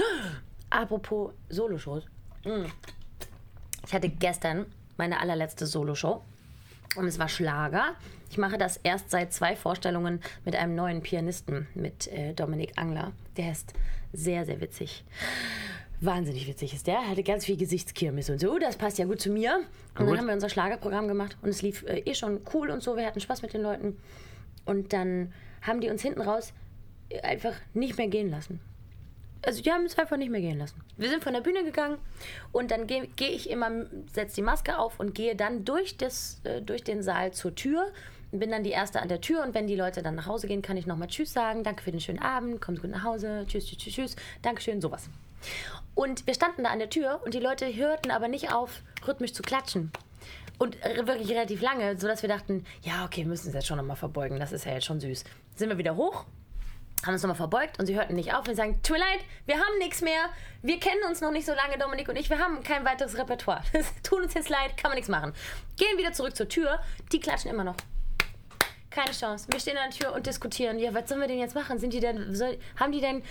Apropos 0.70 1.32
Soloshows. 1.50 2.06
Mm. 2.44 2.66
Ich 3.88 3.94
hatte 3.94 4.10
gestern 4.10 4.68
meine 4.96 5.20
allerletzte 5.20 5.66
Soloshow. 5.66 6.22
Und 6.96 7.08
es 7.08 7.18
war 7.18 7.28
Schlager. 7.28 7.96
Ich 8.30 8.38
mache 8.38 8.58
das 8.58 8.78
erst 8.78 9.10
seit 9.10 9.34
zwei 9.34 9.56
Vorstellungen 9.56 10.22
mit 10.46 10.56
einem 10.56 10.76
neuen 10.76 11.02
Pianisten, 11.02 11.68
mit 11.74 12.08
äh, 12.08 12.34
Dominik 12.34 12.74
Angler. 12.78 13.12
Der 13.38 13.52
ist 13.52 13.74
sehr, 14.14 14.46
sehr 14.46 14.62
witzig. 14.62 15.04
Wahnsinnig 16.00 16.48
witzig 16.48 16.74
ist 16.74 16.88
der. 16.88 16.96
Er 16.96 17.10
hatte 17.10 17.24
ganz 17.24 17.46
viel 17.46 17.58
Gesichtskirmes 17.58 18.30
und 18.30 18.40
so. 18.40 18.60
Das 18.60 18.78
passt 18.78 18.98
ja 18.98 19.06
gut 19.06 19.22
zu 19.22 19.30
mir. 19.30 19.56
Und 19.98 20.06
Gut. 20.06 20.10
dann 20.10 20.18
haben 20.20 20.28
wir 20.28 20.34
unser 20.34 20.50
Schlagerprogramm 20.50 21.08
gemacht 21.08 21.38
und 21.42 21.50
es 21.50 21.62
lief 21.62 21.84
äh, 21.84 22.00
eh 22.00 22.14
schon 22.14 22.42
cool 22.54 22.70
und 22.70 22.84
so. 22.84 22.98
Wir 22.98 23.06
hatten 23.06 23.20
Spaß 23.20 23.42
mit 23.42 23.54
den 23.54 23.62
Leuten. 23.62 23.98
Und 24.66 24.94
dann 24.94 25.34
haben 25.62 25.82
die 25.82 25.90
uns 25.90 26.02
hinten 26.02 26.22
raus 26.22 26.54
einfach 27.24 27.54
nicht 27.74 27.98
mehr 27.98 28.08
gehen 28.08 28.30
lassen. 28.30 28.60
Also 29.46 29.62
die 29.62 29.72
haben 29.72 29.84
uns 29.84 29.98
einfach 29.98 30.18
nicht 30.18 30.32
mehr 30.32 30.42
gehen 30.42 30.58
lassen. 30.58 30.82
Wir 30.98 31.10
sind 31.10 31.24
von 31.24 31.34
der 31.34 31.42
Bühne 31.42 31.64
gegangen 31.64 31.98
und 32.52 32.72
dann 32.72 32.88
gehe 32.88 33.08
geh 33.16 33.28
ich 33.28 33.50
immer, 33.50 33.70
setze 34.12 34.36
die 34.38 34.42
Maske 34.42 34.80
auf 34.80 35.00
und 35.00 35.14
gehe 35.14 35.36
dann 35.36 35.66
durch, 35.66 35.98
das, 35.98 36.42
äh, 36.46 36.62
durch 36.62 36.84
den 36.84 37.04
Saal 37.04 37.32
zur 37.32 37.54
Tür. 37.54 37.92
und 38.32 38.40
Bin 38.40 38.50
dann 38.50 38.64
die 38.64 38.72
Erste 38.72 39.02
an 39.02 39.08
der 39.08 39.22
Tür 39.22 39.44
und 39.44 39.54
wenn 39.54 39.68
die 39.68 39.76
Leute 39.76 40.02
dann 40.02 40.16
nach 40.16 40.26
Hause 40.26 40.48
gehen, 40.48 40.64
kann 40.64 40.78
ich 40.78 40.88
nochmal 40.88 41.10
Tschüss 41.10 41.32
sagen. 41.32 41.64
Danke 41.64 41.84
für 41.84 41.92
den 41.92 42.00
schönen 42.00 42.20
Abend, 42.20 42.60
kommt 42.60 42.82
gut 42.82 42.90
nach 42.90 43.04
Hause, 43.04 43.46
tschüss, 43.48 43.68
tschüss, 43.68 43.78
tschüss, 43.78 43.94
tschüss, 43.94 44.16
Dankeschön, 44.42 44.82
sowas. 44.82 45.10
Und 45.94 46.26
wir 46.26 46.34
standen 46.34 46.64
da 46.64 46.72
an 46.72 46.80
der 46.80 46.90
Tür 46.90 47.22
und 47.24 47.36
die 47.36 47.40
Leute 47.40 47.74
hörten 47.74 48.10
aber 48.10 48.28
nicht 48.28 48.52
auf, 48.52 48.82
rhythmisch 49.08 49.34
zu 49.34 49.44
klatschen. 49.44 49.92
Und 50.58 50.78
wirklich 50.84 51.30
relativ 51.30 51.62
lange, 51.62 52.00
sodass 52.00 52.22
wir 52.22 52.30
dachten, 52.30 52.66
ja, 52.82 53.06
okay, 53.06 53.22
wir 53.22 53.28
müssen 53.28 53.48
uns 53.48 53.56
jetzt 53.56 53.68
schon 53.68 53.78
nochmal 53.78 53.98
verbeugen, 53.98 54.40
das 54.40 54.54
ist 54.54 54.66
ja 54.66 54.72
jetzt 54.72 54.86
schon 54.86 55.02
süß. 55.02 55.24
Sind 55.56 55.70
wir 55.70 55.78
wieder 55.78 55.98
hoch, 55.98 56.26
haben 57.04 57.14
uns 57.14 57.22
nochmal 57.22 57.36
verbeugt 57.36 57.80
und 57.80 57.86
sie 57.86 57.96
hörten 57.96 58.16
nicht 58.16 58.34
auf. 58.34 58.48
Wir 58.48 58.56
sagen, 58.56 58.82
tut 58.82 58.98
mir 58.98 59.04
leid, 59.04 59.20
wir 59.46 59.56
haben 59.56 59.78
nichts 59.80 60.02
mehr. 60.02 60.30
Wir 60.62 60.80
kennen 60.80 61.02
uns 61.08 61.22
noch 61.22 61.32
nicht 61.32 61.46
so 61.46 61.54
lange, 61.54 61.78
Dominik 61.78 62.10
und 62.10 62.16
ich. 62.16 62.30
Wir 62.30 62.40
haben 62.40 62.64
kein 62.64 62.86
weiteres 62.86 63.18
Repertoire. 63.18 63.62
Es 63.74 63.88
tut 64.02 64.24
uns 64.24 64.34
jetzt 64.34 64.50
leid, 64.50 64.78
kann 64.78 64.90
man 64.90 64.96
nichts 64.96 65.10
machen. 65.10 65.34
Gehen 65.78 65.98
wieder 65.98 66.14
zurück 66.14 66.36
zur 66.36 66.48
Tür. 66.48 66.80
Die 67.12 67.20
klatschen 67.20 67.52
immer 67.52 67.64
noch. 67.64 67.76
Keine 68.90 69.12
Chance. 69.12 69.48
Wir 69.50 69.60
stehen 69.60 69.78
an 69.78 69.90
der 69.90 70.00
Tür 70.00 70.14
und 70.14 70.26
diskutieren. 70.26 70.80
Ja, 70.80 70.94
was 70.94 71.10
sollen 71.10 71.20
wir 71.20 71.28
denn 71.28 71.40
jetzt 71.40 71.54
machen? 71.54 71.78
Sind 71.80 71.94
die 71.94 72.00
denn, 72.00 72.34
soll, 72.34 72.58
haben 72.80 72.92
die 72.92 73.02
denn 73.02 73.24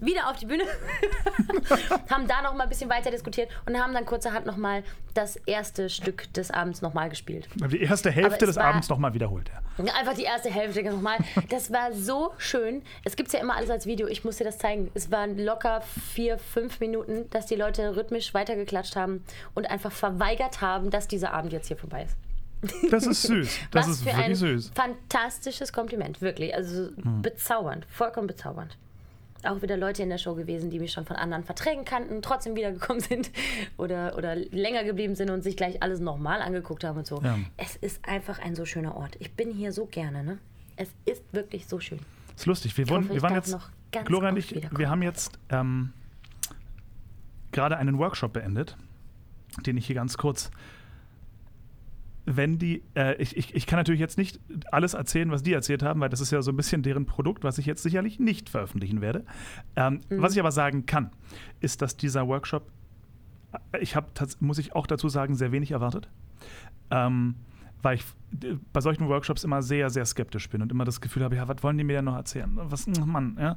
wieder 0.00 0.28
auf 0.30 0.36
die 0.36 0.46
Bühne? 0.46 0.64
haben 2.10 2.26
da 2.26 2.42
noch 2.42 2.54
mal 2.54 2.64
ein 2.64 2.68
bisschen 2.68 2.90
weiter 2.90 3.10
diskutiert 3.10 3.50
und 3.66 3.78
haben 3.78 3.92
dann 3.94 4.06
kurzerhand 4.06 4.46
noch 4.46 4.56
mal 4.56 4.82
das 5.14 5.36
erste 5.36 5.88
Stück 5.90 6.32
des 6.34 6.50
Abends 6.50 6.82
noch 6.82 6.94
mal 6.94 7.08
gespielt. 7.08 7.48
Die 7.70 7.80
erste 7.82 8.10
Hälfte 8.10 8.46
des 8.46 8.56
war- 8.56 8.64
Abends 8.64 8.88
nochmal 8.88 9.14
wiederholt. 9.14 9.50
Ja. 9.78 9.94
Einfach 9.94 10.14
die 10.14 10.22
erste 10.24 10.50
Hälfte 10.50 10.82
nochmal. 10.82 11.18
Das 11.48 11.72
war 11.72 11.92
so 11.92 12.32
schön. 12.38 12.82
Es 13.04 13.16
gibt 13.16 13.32
ja 13.32 13.40
immer 13.40 13.56
alles 13.56 13.70
als 13.70 13.86
Video. 13.86 14.06
Ich 14.06 14.24
muss 14.24 14.36
dir 14.36 14.44
das 14.44 14.58
zeigen. 14.58 14.90
Es 14.94 15.10
waren 15.10 15.38
locker 15.38 15.80
vier, 16.12 16.38
fünf 16.38 16.80
Minuten, 16.80 17.28
dass 17.30 17.46
die 17.46 17.56
Leute 17.56 17.96
rhythmisch 17.96 18.34
weitergeklatscht 18.34 18.96
haben 18.96 19.24
und 19.54 19.70
einfach 19.70 19.92
verweigert 19.92 20.60
haben, 20.60 20.90
dass 20.90 21.08
dieser 21.08 21.32
Abend 21.32 21.52
jetzt 21.52 21.68
hier 21.68 21.76
vorbei 21.76 22.04
ist. 22.04 22.16
Das 22.90 23.06
ist 23.06 23.22
süß. 23.22 23.58
Das 23.70 23.86
Was 23.88 23.94
ist 23.96 24.02
für 24.04 24.10
ein 24.10 24.16
wirklich 24.18 24.38
süß. 24.38 24.72
fantastisches 24.74 25.72
Kompliment. 25.72 26.20
Wirklich. 26.20 26.54
Also 26.54 26.90
bezaubernd. 27.22 27.86
Vollkommen 27.90 28.26
bezaubernd. 28.26 28.76
Auch 29.46 29.62
wieder 29.62 29.76
Leute 29.76 30.02
in 30.02 30.08
der 30.08 30.18
Show 30.18 30.34
gewesen, 30.34 30.70
die 30.70 30.78
mich 30.78 30.92
schon 30.92 31.04
von 31.04 31.16
anderen 31.16 31.44
Verträgen 31.44 31.84
kannten, 31.84 32.22
trotzdem 32.22 32.56
wiedergekommen 32.56 33.00
sind 33.08 33.30
oder, 33.76 34.16
oder 34.16 34.36
länger 34.36 34.84
geblieben 34.84 35.14
sind 35.14 35.30
und 35.30 35.42
sich 35.42 35.56
gleich 35.56 35.82
alles 35.82 36.00
nochmal 36.00 36.42
angeguckt 36.42 36.84
haben 36.84 36.98
und 36.98 37.06
so. 37.06 37.20
Ja. 37.22 37.38
Es 37.56 37.76
ist 37.76 38.06
einfach 38.06 38.38
ein 38.38 38.54
so 38.54 38.64
schöner 38.64 38.96
Ort. 38.96 39.16
Ich 39.18 39.32
bin 39.32 39.52
hier 39.52 39.72
so 39.72 39.86
gerne, 39.86 40.22
ne? 40.24 40.38
Es 40.76 40.88
ist 41.04 41.22
wirklich 41.32 41.66
so 41.66 41.78
schön. 41.78 42.00
ist 42.34 42.46
lustig. 42.46 42.76
Wir, 42.76 42.84
hoffe, 42.84 42.94
wurden, 42.94 43.06
ich 43.06 43.12
wir 43.14 43.22
waren 43.22 43.34
jetzt, 43.34 43.56
Gloria 44.04 44.30
und 44.30 44.36
ich, 44.38 44.54
wir 44.76 44.88
haben 44.88 45.02
jetzt 45.02 45.38
ähm, 45.50 45.92
gerade 47.52 47.76
einen 47.76 47.98
Workshop 47.98 48.32
beendet, 48.32 48.76
den 49.66 49.76
ich 49.76 49.86
hier 49.86 49.96
ganz 49.96 50.16
kurz. 50.16 50.50
Wenn 52.26 52.58
die, 52.58 52.82
äh, 52.94 53.14
ich, 53.20 53.36
ich, 53.36 53.54
ich 53.54 53.66
kann 53.66 53.78
natürlich 53.78 54.00
jetzt 54.00 54.18
nicht 54.18 54.38
alles 54.70 54.94
erzählen, 54.94 55.30
was 55.30 55.42
die 55.42 55.52
erzählt 55.52 55.82
haben, 55.82 56.00
weil 56.00 56.10
das 56.10 56.20
ist 56.20 56.30
ja 56.30 56.42
so 56.42 56.52
ein 56.52 56.56
bisschen 56.56 56.82
deren 56.82 57.06
Produkt, 57.06 57.44
was 57.44 57.58
ich 57.58 57.66
jetzt 57.66 57.82
sicherlich 57.82 58.20
nicht 58.20 58.48
veröffentlichen 58.50 59.00
werde. 59.00 59.24
Ähm, 59.76 60.00
Mhm. 60.10 60.22
Was 60.22 60.32
ich 60.34 60.40
aber 60.40 60.52
sagen 60.52 60.86
kann, 60.86 61.10
ist, 61.60 61.82
dass 61.82 61.96
dieser 61.96 62.26
Workshop, 62.28 62.70
äh, 63.72 63.78
ich 63.78 63.96
habe, 63.96 64.08
muss 64.40 64.58
ich 64.58 64.74
auch 64.74 64.86
dazu 64.86 65.08
sagen, 65.08 65.34
sehr 65.34 65.52
wenig 65.52 65.70
erwartet. 65.70 66.08
Ähm, 66.90 67.36
weil 67.82 67.96
ich 67.96 68.04
bei 68.72 68.80
solchen 68.80 69.08
Workshops 69.08 69.42
immer 69.44 69.62
sehr, 69.62 69.88
sehr 69.90 70.04
skeptisch 70.04 70.48
bin 70.50 70.60
und 70.62 70.70
immer 70.70 70.84
das 70.84 71.00
Gefühl 71.00 71.24
habe, 71.24 71.36
ja, 71.36 71.48
was 71.48 71.62
wollen 71.62 71.78
die 71.78 71.84
mir 71.84 71.94
denn 71.94 72.04
noch 72.04 72.16
erzählen? 72.16 72.50
Was, 72.54 72.86
ach 73.00 73.06
Mann, 73.06 73.36
ja. 73.40 73.56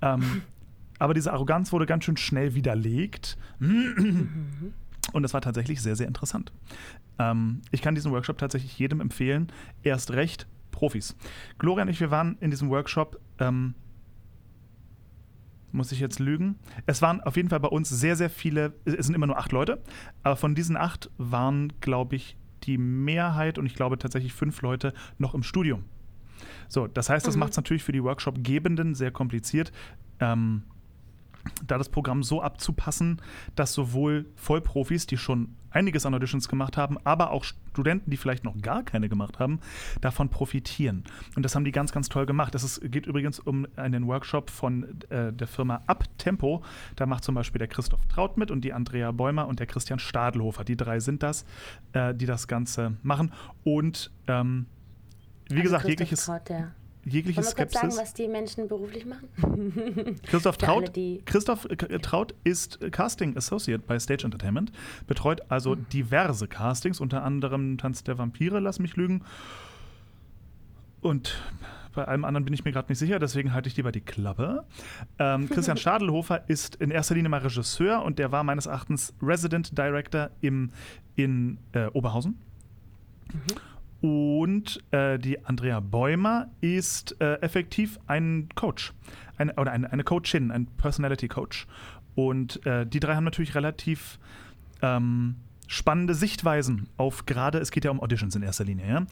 Ähm, 0.00 0.42
aber 0.98 1.14
diese 1.14 1.32
Arroganz 1.32 1.72
wurde 1.72 1.84
ganz 1.86 2.04
schön 2.04 2.16
schnell 2.16 2.54
widerlegt. 2.54 3.36
Und 5.12 5.22
das 5.22 5.34
war 5.34 5.40
tatsächlich 5.40 5.80
sehr, 5.80 5.96
sehr 5.96 6.08
interessant. 6.08 6.52
Ähm, 7.18 7.62
ich 7.70 7.82
kann 7.82 7.94
diesen 7.94 8.12
Workshop 8.12 8.38
tatsächlich 8.38 8.78
jedem 8.78 9.00
empfehlen. 9.00 9.52
Erst 9.82 10.12
recht 10.12 10.46
Profis. 10.70 11.16
Gloria 11.58 11.84
und 11.84 11.88
ich, 11.88 12.00
wir 12.00 12.10
waren 12.10 12.36
in 12.40 12.50
diesem 12.50 12.68
Workshop. 12.68 13.20
Ähm, 13.38 13.74
muss 15.72 15.92
ich 15.92 16.00
jetzt 16.00 16.18
lügen? 16.18 16.58
Es 16.86 17.02
waren 17.02 17.20
auf 17.20 17.36
jeden 17.36 17.50
Fall 17.50 17.60
bei 17.60 17.68
uns 17.68 17.88
sehr, 17.88 18.16
sehr 18.16 18.30
viele, 18.30 18.72
es 18.84 19.06
sind 19.06 19.14
immer 19.14 19.26
nur 19.26 19.38
acht 19.38 19.52
Leute, 19.52 19.82
aber 20.22 20.36
von 20.36 20.54
diesen 20.54 20.76
acht 20.76 21.10
waren, 21.18 21.72
glaube 21.80 22.16
ich, 22.16 22.36
die 22.62 22.78
Mehrheit 22.78 23.58
und 23.58 23.66
ich 23.66 23.74
glaube 23.74 23.98
tatsächlich 23.98 24.32
fünf 24.32 24.62
Leute 24.62 24.94
noch 25.18 25.34
im 25.34 25.42
Studium. 25.42 25.84
So, 26.68 26.86
das 26.86 27.10
heißt, 27.10 27.26
das 27.26 27.36
macht 27.36 27.50
es 27.50 27.56
natürlich 27.56 27.84
für 27.84 27.92
die 27.92 28.02
Workshop-Gebenden 28.02 28.94
sehr 28.94 29.10
kompliziert, 29.10 29.70
ähm, 30.20 30.62
da 31.66 31.78
das 31.78 31.88
Programm 31.88 32.22
so 32.22 32.42
abzupassen, 32.42 33.20
dass 33.54 33.72
sowohl 33.72 34.26
Vollprofis, 34.36 35.06
die 35.06 35.16
schon 35.16 35.56
einiges 35.70 36.06
an 36.06 36.14
Auditions 36.14 36.48
gemacht 36.48 36.76
haben, 36.76 36.96
aber 37.04 37.30
auch 37.30 37.44
Studenten, 37.44 38.10
die 38.10 38.16
vielleicht 38.16 38.44
noch 38.44 38.60
gar 38.60 38.82
keine 38.82 39.08
gemacht 39.08 39.38
haben, 39.38 39.60
davon 40.00 40.30
profitieren. 40.30 41.04
Und 41.36 41.42
das 41.42 41.54
haben 41.54 41.64
die 41.64 41.72
ganz, 41.72 41.92
ganz 41.92 42.08
toll 42.08 42.24
gemacht. 42.24 42.54
Es 42.54 42.80
geht 42.82 43.06
übrigens 43.06 43.38
um 43.38 43.66
einen 43.76 44.06
Workshop 44.06 44.50
von 44.50 45.00
äh, 45.10 45.32
der 45.32 45.46
Firma 45.46 45.82
Uptempo. 45.86 46.62
Da 46.96 47.06
macht 47.06 47.24
zum 47.24 47.34
Beispiel 47.34 47.58
der 47.58 47.68
Christoph 47.68 48.04
Traut 48.06 48.38
mit 48.38 48.50
und 48.50 48.62
die 48.62 48.72
Andrea 48.72 49.12
Bäumer 49.12 49.46
und 49.46 49.60
der 49.60 49.66
Christian 49.66 49.98
Stadelhofer. 49.98 50.64
Die 50.64 50.76
drei 50.76 50.98
sind 51.00 51.22
das, 51.22 51.44
äh, 51.92 52.14
die 52.14 52.26
das 52.26 52.48
Ganze 52.48 52.94
machen. 53.02 53.32
Und 53.62 54.10
ähm, 54.28 54.66
wie 55.48 55.56
Also 55.56 55.62
gesagt, 55.62 55.84
Christoph 55.84 56.00
jegliches, 56.00 56.24
Traut, 56.24 56.48
der. 56.48 56.72
Jegliche 57.06 57.38
Wollen 57.38 57.46
wir 57.46 57.54
kurz 57.54 57.72
Skepsis. 57.72 57.80
sagen, 57.80 57.96
was 58.02 58.14
die 58.14 58.28
Menschen 58.28 58.68
beruflich 58.68 59.06
machen? 59.06 59.28
Christoph 60.26 60.56
alle, 60.60 60.66
Traut, 60.66 60.96
die- 60.96 61.22
Christoph 61.24 61.64
äh, 61.70 61.76
Traut 62.00 62.34
ist 62.44 62.82
äh, 62.82 62.90
Casting 62.90 63.36
Associate 63.36 63.82
bei 63.86 63.98
Stage 63.98 64.24
Entertainment, 64.24 64.72
betreut 65.06 65.40
also 65.48 65.72
Hm. 65.76 65.86
diverse 65.92 66.46
Castings, 66.48 67.00
unter 67.00 67.22
anderem 67.22 67.78
Tanz 67.78 68.04
der 68.04 68.18
Vampire, 68.18 68.60
lass 68.60 68.78
mich 68.78 68.96
lügen. 68.96 69.22
Und 71.00 71.40
bei 71.94 72.04
allem 72.04 72.24
anderen 72.24 72.44
bin 72.44 72.52
ich 72.52 72.64
mir 72.64 72.72
gerade 72.72 72.88
nicht 72.90 72.98
sicher, 72.98 73.18
deswegen 73.18 73.54
halte 73.54 73.68
ich 73.68 73.76
lieber 73.76 73.90
die 73.92 74.00
Klappe. 74.02 74.64
Ähm, 75.18 75.48
Christian 75.50 75.76
Stadelhofer 75.78 76.44
ist 76.48 76.76
in 76.76 76.90
erster 76.90 77.14
Linie 77.14 77.30
mal 77.30 77.40
Regisseur 77.40 78.02
und 78.04 78.18
der 78.18 78.32
war 78.32 78.42
meines 78.44 78.66
Erachtens 78.66 79.14
Resident 79.22 79.76
Director 79.78 80.30
im, 80.40 80.70
in 81.14 81.58
äh, 81.72 81.86
Oberhausen. 81.86 82.38
Und 84.06 84.84
äh, 84.92 85.18
die 85.18 85.44
Andrea 85.46 85.80
Bäumer 85.80 86.46
ist 86.60 87.20
äh, 87.20 87.40
effektiv 87.40 87.98
ein 88.06 88.48
Coach 88.54 88.92
eine, 89.36 89.52
oder 89.54 89.72
eine, 89.72 89.92
eine 89.92 90.04
Coachin, 90.04 90.52
ein 90.52 90.66
Personality 90.76 91.26
Coach. 91.26 91.66
Und 92.14 92.64
äh, 92.64 92.86
die 92.86 93.00
drei 93.00 93.16
haben 93.16 93.24
natürlich 93.24 93.56
relativ 93.56 94.20
ähm, 94.80 95.34
spannende 95.66 96.14
Sichtweisen 96.14 96.88
auf 96.96 97.26
gerade, 97.26 97.58
es 97.58 97.70
geht 97.70 97.84
ja 97.84 97.90
um 97.90 98.00
Auditions 98.00 98.34
in 98.36 98.42
erster 98.42 98.64
Linie, 98.64 98.88
ja. 98.88 99.06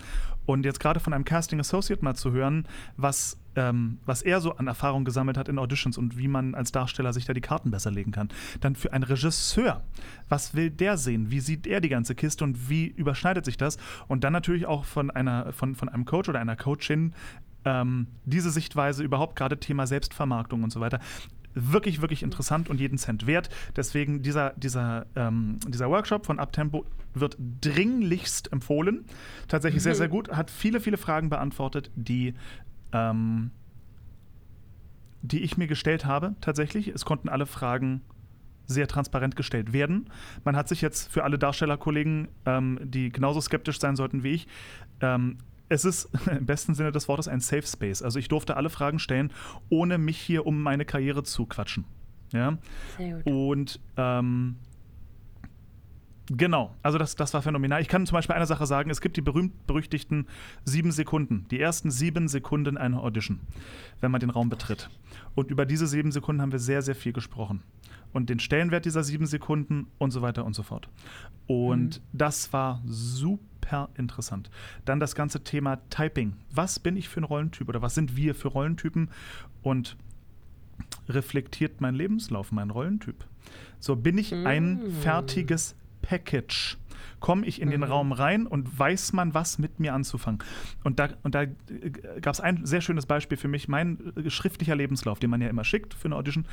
Und 0.47 0.65
jetzt 0.65 0.79
gerade 0.79 1.01
von 1.01 1.13
einem 1.13 1.25
Casting 1.25 1.59
Associate 1.59 2.05
mal 2.05 2.15
zu 2.15 2.33
hören, 2.33 2.67
was, 2.97 3.39
ähm, 3.57 3.99
was 4.05 4.23
er 4.23 4.41
so 4.41 4.57
an 4.57 4.67
Erfahrung 4.67 5.05
gesammelt 5.05 5.39
hat 5.39 5.49
in 5.49 5.59
Auditions 5.59 5.97
und 5.97 6.19
wie 6.19 6.29
man 6.29 6.55
als 6.55 6.71
Darsteller 6.71 7.13
sich 7.13 7.25
da 7.25 7.33
die 7.33 7.41
Karten 7.41 7.71
besser 7.71 7.91
legen 7.91 8.13
kann. 8.13 8.29
Dann 8.61 8.77
für 8.77 8.93
einen 8.93 9.05
Regisseur, 9.05 9.83
was 10.29 10.55
will 10.55 10.71
der 10.71 10.99
sehen? 10.99 11.31
Wie 11.31 11.41
sieht 11.41 11.67
er 11.67 11.81
die 11.81 11.89
ganze 11.89 12.15
Kiste 12.15 12.45
und 12.45 12.69
wie 12.69 12.87
überschneidet 12.87 13.45
sich 13.45 13.57
das? 13.57 13.79
Und 14.07 14.23
dann 14.23 14.33
natürlich 14.33 14.67
auch 14.67 14.85
von 14.85 15.11
einer, 15.11 15.53
von, 15.53 15.75
von 15.75 15.89
einem 15.89 16.05
Coach 16.05 16.29
oder 16.29 16.41
einer 16.41 16.57
Coachin, 16.57 17.15
ähm, 17.65 18.09
diese 18.25 18.51
Sichtweise 18.51 19.03
überhaupt 19.03 19.37
gerade 19.37 19.59
Thema 19.59 19.87
Selbstvermarktung 19.87 20.63
und 20.63 20.71
so 20.71 20.81
weiter 20.81 21.01
wirklich, 21.55 22.01
wirklich 22.01 22.23
interessant 22.23 22.69
und 22.69 22.81
jeden 22.81 22.99
Cent 22.99 23.27
wert. 23.27 23.49
Deswegen 23.77 24.23
dieser, 24.23 24.51
dieser, 24.57 25.07
ähm, 25.17 25.59
dieser 25.69 25.89
Workshop 25.89 26.27
von 26.27 26.39
Uptempo 26.39 26.85
wird 27.15 27.37
dringlichst 27.61 28.53
empfohlen. 28.53 29.05
Tatsächlich 29.49 29.83
sehr, 29.83 29.95
sehr 29.95 30.09
gut. 30.09 30.31
Hat 30.31 30.51
viele, 30.51 30.81
viele 30.81 30.97
Fragen 30.97 31.31
beantwortet, 31.31 31.91
die, 31.95 32.35
ähm, 32.93 33.51
die 35.23 35.43
ich 35.43 35.57
mir 35.57 35.67
gestellt 35.67 36.05
habe. 36.05 36.35
Tatsächlich. 36.41 36.89
Es 36.89 37.05
konnten 37.05 37.29
alle 37.29 37.47
Fragen 37.47 38.03
sehr 38.67 38.89
transparent 38.89 39.37
gestellt 39.37 39.73
werden. 39.73 40.09
Man 40.45 40.57
hat 40.57 40.69
sich 40.69 40.81
jetzt 40.81 41.13
für 41.13 41.25
alle 41.25 41.39
Darstellerkollegen, 41.39 42.29
ähm, 42.47 42.79
die 42.83 43.11
genauso 43.11 43.41
skeptisch 43.41 43.79
sein 43.79 43.97
sollten 43.97 44.23
wie 44.23 44.33
ich, 44.33 44.49
ähm, 45.01 45.39
es 45.69 45.85
ist 45.85 46.09
im 46.31 46.47
besten 46.47 46.75
Sinne 46.75 46.93
des 46.93 47.09
Wortes 47.09 47.29
ein 47.29 47.41
Safe 47.41 47.67
Space. 47.67 48.03
Also 48.03 48.19
ich 48.19 48.29
durfte 48.29 48.57
alle 48.57 48.71
Fragen 48.71 48.99
stellen, 48.99 49.33
ohne 49.69 49.99
mich 49.99 50.19
hier 50.19 50.47
um 50.47 50.63
meine 50.63 50.85
Karriere 50.85 51.23
zu 51.23 51.47
quatschen. 51.47 51.85
Ja. 52.33 52.59
Sehr 52.97 53.23
gut. 53.23 53.27
Und 53.27 53.81
ähm, 53.97 54.57
Genau, 56.29 56.75
also 56.83 56.97
das, 56.97 57.17
das 57.17 57.35
war 57.35 57.43
phänomenal. 57.43 57.83
Ich 57.83 57.89
kann 57.89 58.07
zum 58.07 58.17
Beispiel 58.17 58.35
eine 58.35 58.47
Sache 58.47 58.65
sagen: 58.65 58.89
Es 58.89 59.03
gibt 59.03 59.17
die 59.19 59.21
berühmt-berüchtigten 59.21 60.27
sieben 60.65 60.91
Sekunden, 60.91 61.47
die 61.51 61.61
ersten 61.61 61.91
sieben 61.91 62.29
Sekunden 62.29 62.79
einer 62.79 63.03
Audition, 63.03 63.41
wenn 64.01 64.11
man 64.11 64.21
den 64.21 64.31
Raum 64.31 64.49
betritt. 64.49 64.89
Und 65.35 65.51
über 65.51 65.67
diese 65.67 65.87
sieben 65.87 66.13
Sekunden 66.13 66.41
haben 66.41 66.53
wir 66.53 66.59
sehr, 66.59 66.81
sehr 66.81 66.95
viel 66.95 67.13
gesprochen. 67.13 67.63
Und 68.15 68.31
den 68.31 68.39
Stellenwert 68.39 68.87
dieser 68.87 69.03
sieben 69.03 69.27
Sekunden 69.27 69.89
und 69.99 70.13
so 70.13 70.23
weiter 70.23 70.47
und 70.47 70.55
so 70.55 70.63
fort. 70.63 70.89
Und 71.47 71.99
mhm. 71.99 72.03
das 72.13 72.53
war 72.55 72.81
super 72.87 73.54
super 73.65 73.89
interessant. 73.97 74.51
Dann 74.85 75.01
das 75.01 75.15
ganze 75.15 75.43
Thema 75.43 75.77
Typing. 75.91 76.35
Was 76.51 76.79
bin 76.79 76.97
ich 76.97 77.09
für 77.09 77.21
ein 77.21 77.25
Rollentyp 77.25 77.69
oder 77.69 77.83
was 77.83 77.95
sind 77.95 78.17
wir 78.17 78.35
für 78.35 78.49
Rollentypen? 78.49 79.11
Und 79.63 79.97
reflektiert 81.09 81.81
mein 81.81 81.95
Lebenslauf, 81.95 82.53
mein 82.53 82.71
Rollentyp? 82.71 83.25
So 83.79 83.97
bin 83.97 84.19
ich 84.19 84.35
ein 84.35 84.83
mm. 84.83 84.91
fertiges 85.03 85.77
Package. 86.03 86.79
Komme 87.21 87.47
ich 87.47 87.61
in 87.61 87.71
den 87.71 87.81
mhm. 87.81 87.87
Raum 87.87 88.13
rein 88.13 88.47
und 88.47 88.79
weiß 88.79 89.15
man, 89.15 89.33
was 89.33 89.59
mit 89.59 89.81
mir 89.81 89.95
anzufangen. 89.95 90.43
Und 90.83 90.99
da, 90.99 91.09
und 91.23 91.35
da 91.35 91.43
äh, 91.43 91.51
gab 92.21 92.35
es 92.35 92.41
ein 92.41 92.67
sehr 92.67 92.83
schönes 92.83 93.07
Beispiel 93.07 93.39
für 93.39 93.49
mich. 93.49 93.67
Mein 93.67 94.13
äh, 94.17 94.31
schriftlicher 94.31 94.77
Lebenslauf, 94.77 95.21
den 95.21 95.31
man 95.31 95.41
ja 95.41 95.49
immer 95.49 95.65
schickt 95.65 95.95
für 95.95 96.07
eine 96.07 96.17
Audition, 96.17 96.45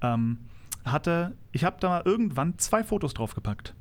ähm, 0.00 0.38
hatte, 0.84 1.36
ich 1.52 1.64
habe 1.64 1.76
da 1.80 2.02
irgendwann 2.04 2.58
zwei 2.58 2.84
Fotos 2.84 3.14
draufgepackt. 3.14 3.74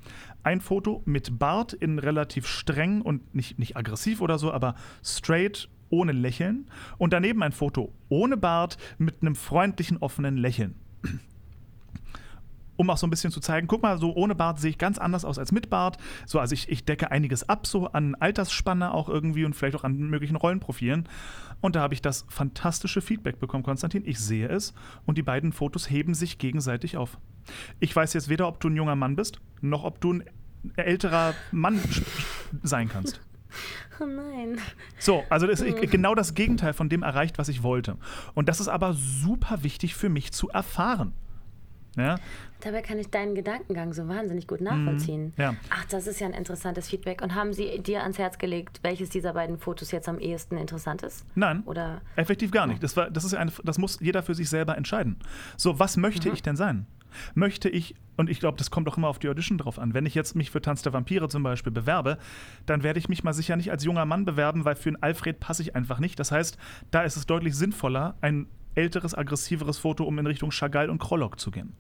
Ein 0.43 0.62
Foto 0.62 1.01
mit 1.05 1.39
Bart 1.39 1.74
in 1.74 2.00
relativ 2.00 2.48
streng 2.48 3.01
und 3.01 3.33
nicht, 3.36 3.60
nicht 3.60 3.77
aggressiv 3.77 4.22
oder 4.22 4.38
so, 4.38 4.51
aber 4.51 4.75
straight, 5.03 5.69
ohne 5.89 6.12
Lächeln. 6.12 6.69
Und 6.98 7.13
daneben 7.13 7.43
ein 7.43 7.51
Foto 7.51 7.93
ohne 8.10 8.38
Bart 8.38 8.77
mit 8.98 9.22
einem 9.22 9.36
freundlichen, 9.36 9.98
offenen 9.98 10.38
Lächeln 10.38 10.75
um 12.75 12.89
auch 12.89 12.98
so 12.98 13.08
ein 13.08 13.10
bisschen 13.10 13.32
zu 13.32 13.39
zeigen, 13.39 13.68
guck 13.68 13.84
mal, 13.84 13.98
so 13.98 14.13
ohne 14.13 14.36
Bart 14.36 14.60
sehe 14.60 14.72
ich 14.72 14.77
ganz 14.77 14.98
anders 14.98 15.25
aus 15.25 15.38
als 15.38 15.51
mit 15.51 15.70
Bart. 15.70 15.98
So, 16.25 16.39
also 16.39 16.53
ich, 16.53 16.70
ich 16.70 16.86
decke 16.86 17.12
einiges 17.12 17.48
ab, 17.48 17.68
so 17.68 17.88
an 17.88 18.15
Altersspanne 18.15 18.94
auch 18.94 19.10
irgendwie 19.10 19.46
und 19.46 19.56
vielleicht 19.56 19.75
auch 19.75 19.84
an 19.84 19.98
möglichen 19.98 20.36
Rollenprofilen. 20.36 21.08
Und 21.62 21.75
da 21.75 21.82
habe 21.82 21.94
ich 21.94 22.01
das 22.01 22.25
fantastische 22.30 23.01
Feedback 23.01 23.39
bekommen, 23.39 23.63
Konstantin. 23.63 24.03
Ich 24.06 24.20
sehe 24.20 24.48
es 24.48 24.74
und 25.06 25.18
die 25.18 25.24
beiden 25.24 25.51
Fotos 25.51 25.89
heben 25.89 26.13
sich 26.13 26.38
gegenseitig 26.38 26.98
auf. 26.98 27.18
Ich 27.80 27.96
weiß 27.96 28.13
jetzt 28.13 28.30
weder, 28.30 28.48
ob 28.48 28.60
du 28.60 28.70
ein 28.70 28.75
junger 28.75 28.96
Mann 28.96 29.15
bist, 29.15 29.39
noch 29.62 29.84
ob 29.84 30.01
du 30.01 30.13
ein 30.13 30.24
älterer 30.75 31.34
Mann 31.51 31.80
sein 32.63 32.89
kannst. 32.89 33.22
Oh 34.00 34.06
nein. 34.06 34.58
So, 34.98 35.24
also 35.30 35.46
das 35.46 35.62
ist 35.62 35.80
genau 35.92 36.15
das 36.15 36.34
Gegenteil 36.34 36.74
von 36.74 36.89
dem 36.89 37.03
erreicht, 37.03 37.38
was 37.38 37.50
ich 37.50 37.62
wollte. 37.62 37.98
Und 38.34 38.50
das 38.50 38.60
ist 38.60 38.68
aber 38.68 38.94
super 38.94 39.62
wichtig 39.62 39.94
für 39.94 40.10
mich 40.10 40.32
zu 40.32 40.50
erfahren. 40.50 41.13
Ja? 41.98 42.16
Dabei 42.62 42.82
kann 42.82 42.98
ich 42.98 43.10
deinen 43.10 43.36
Gedankengang 43.36 43.94
so 43.94 44.08
wahnsinnig 44.08 44.48
gut 44.48 44.62
nachvollziehen. 44.62 45.26
Mhm, 45.26 45.34
ja. 45.38 45.56
Ach, 45.70 45.86
das 45.86 46.08
ist 46.08 46.22
ja 46.22 46.27
ein 46.27 46.34
interessantes 46.34 46.88
Feedback. 46.90 47.22
Und 47.22 47.36
haben 47.36 47.53
Sie 47.53 47.79
dir 47.79 48.01
ans 48.01 48.18
Herz 48.18 48.38
gelegt, 48.38 48.79
welches 48.84 49.10
dieser 49.10 49.34
beiden 49.34 49.58
Fotos 49.58 49.92
jetzt 49.92 50.08
am 50.08 50.20
ehesten 50.20 50.58
interessant 50.58 51.03
ist? 51.03 51.25
Nein. 51.36 51.64
Oder? 51.66 52.01
Effektiv 52.16 52.51
gar 52.51 52.68
nicht. 52.68 52.82
Das, 52.82 52.96
war, 52.96 53.12
das, 53.12 53.25
ist 53.25 53.34
eine, 53.34 53.51
das 53.64 53.77
muss 53.77 54.00
jeder 54.00 54.24
für 54.24 54.34
sich 54.34 54.50
selber 54.50 54.77
entscheiden. 54.77 55.18
So, 55.58 55.79
was 55.79 55.98
möchte 55.98 56.29
mhm. 56.29 56.36
ich 56.36 56.42
denn 56.42 56.56
sein? 56.56 56.88
Möchte 57.36 57.70
ich, 57.70 57.96
und 58.18 58.29
ich 58.29 58.40
glaube, 58.40 58.58
das 58.58 58.72
kommt 58.72 58.88
auch 58.88 58.98
immer 58.98 59.08
auf 59.08 59.20
die 59.20 59.29
Audition 59.29 59.58
drauf 59.58 59.77
an, 59.77 59.94
wenn 59.94 60.06
ich 60.06 60.16
jetzt 60.16 60.36
mich 60.36 60.50
für 60.50 60.62
Tanz 60.62 60.82
der 60.82 60.94
Vampire 60.94 61.29
zum 61.29 61.44
Beispiel 61.44 61.72
bewerbe, 61.72 62.18
dann 62.66 62.82
werde 62.82 62.98
ich 62.98 63.10
mich 63.10 63.24
mal 63.24 63.34
sicher 63.34 63.56
nicht 63.56 63.72
als 63.72 63.84
junger 63.84 64.06
Mann 64.06 64.25
bewerben, 64.25 64.66
weil 64.66 64.75
für 64.75 64.90
einen 64.90 65.03
Alfred 65.03 65.40
passe 65.40 65.62
ich 65.62 65.75
einfach 65.75 66.00
nicht. 66.00 66.20
Das 66.20 66.32
heißt, 66.32 66.58
da 66.92 67.03
ist 67.03 67.18
es 67.18 67.25
deutlich 67.25 67.56
sinnvoller, 67.56 68.16
ein 68.22 68.48
älteres, 68.75 69.16
aggressiveres 69.16 69.77
Foto, 69.77 70.03
um 70.03 70.18
in 70.20 70.27
Richtung 70.27 70.51
Chagall 70.51 70.90
und 70.90 71.00
Krollock 71.00 71.40
zu 71.40 71.51
gehen. 71.51 71.74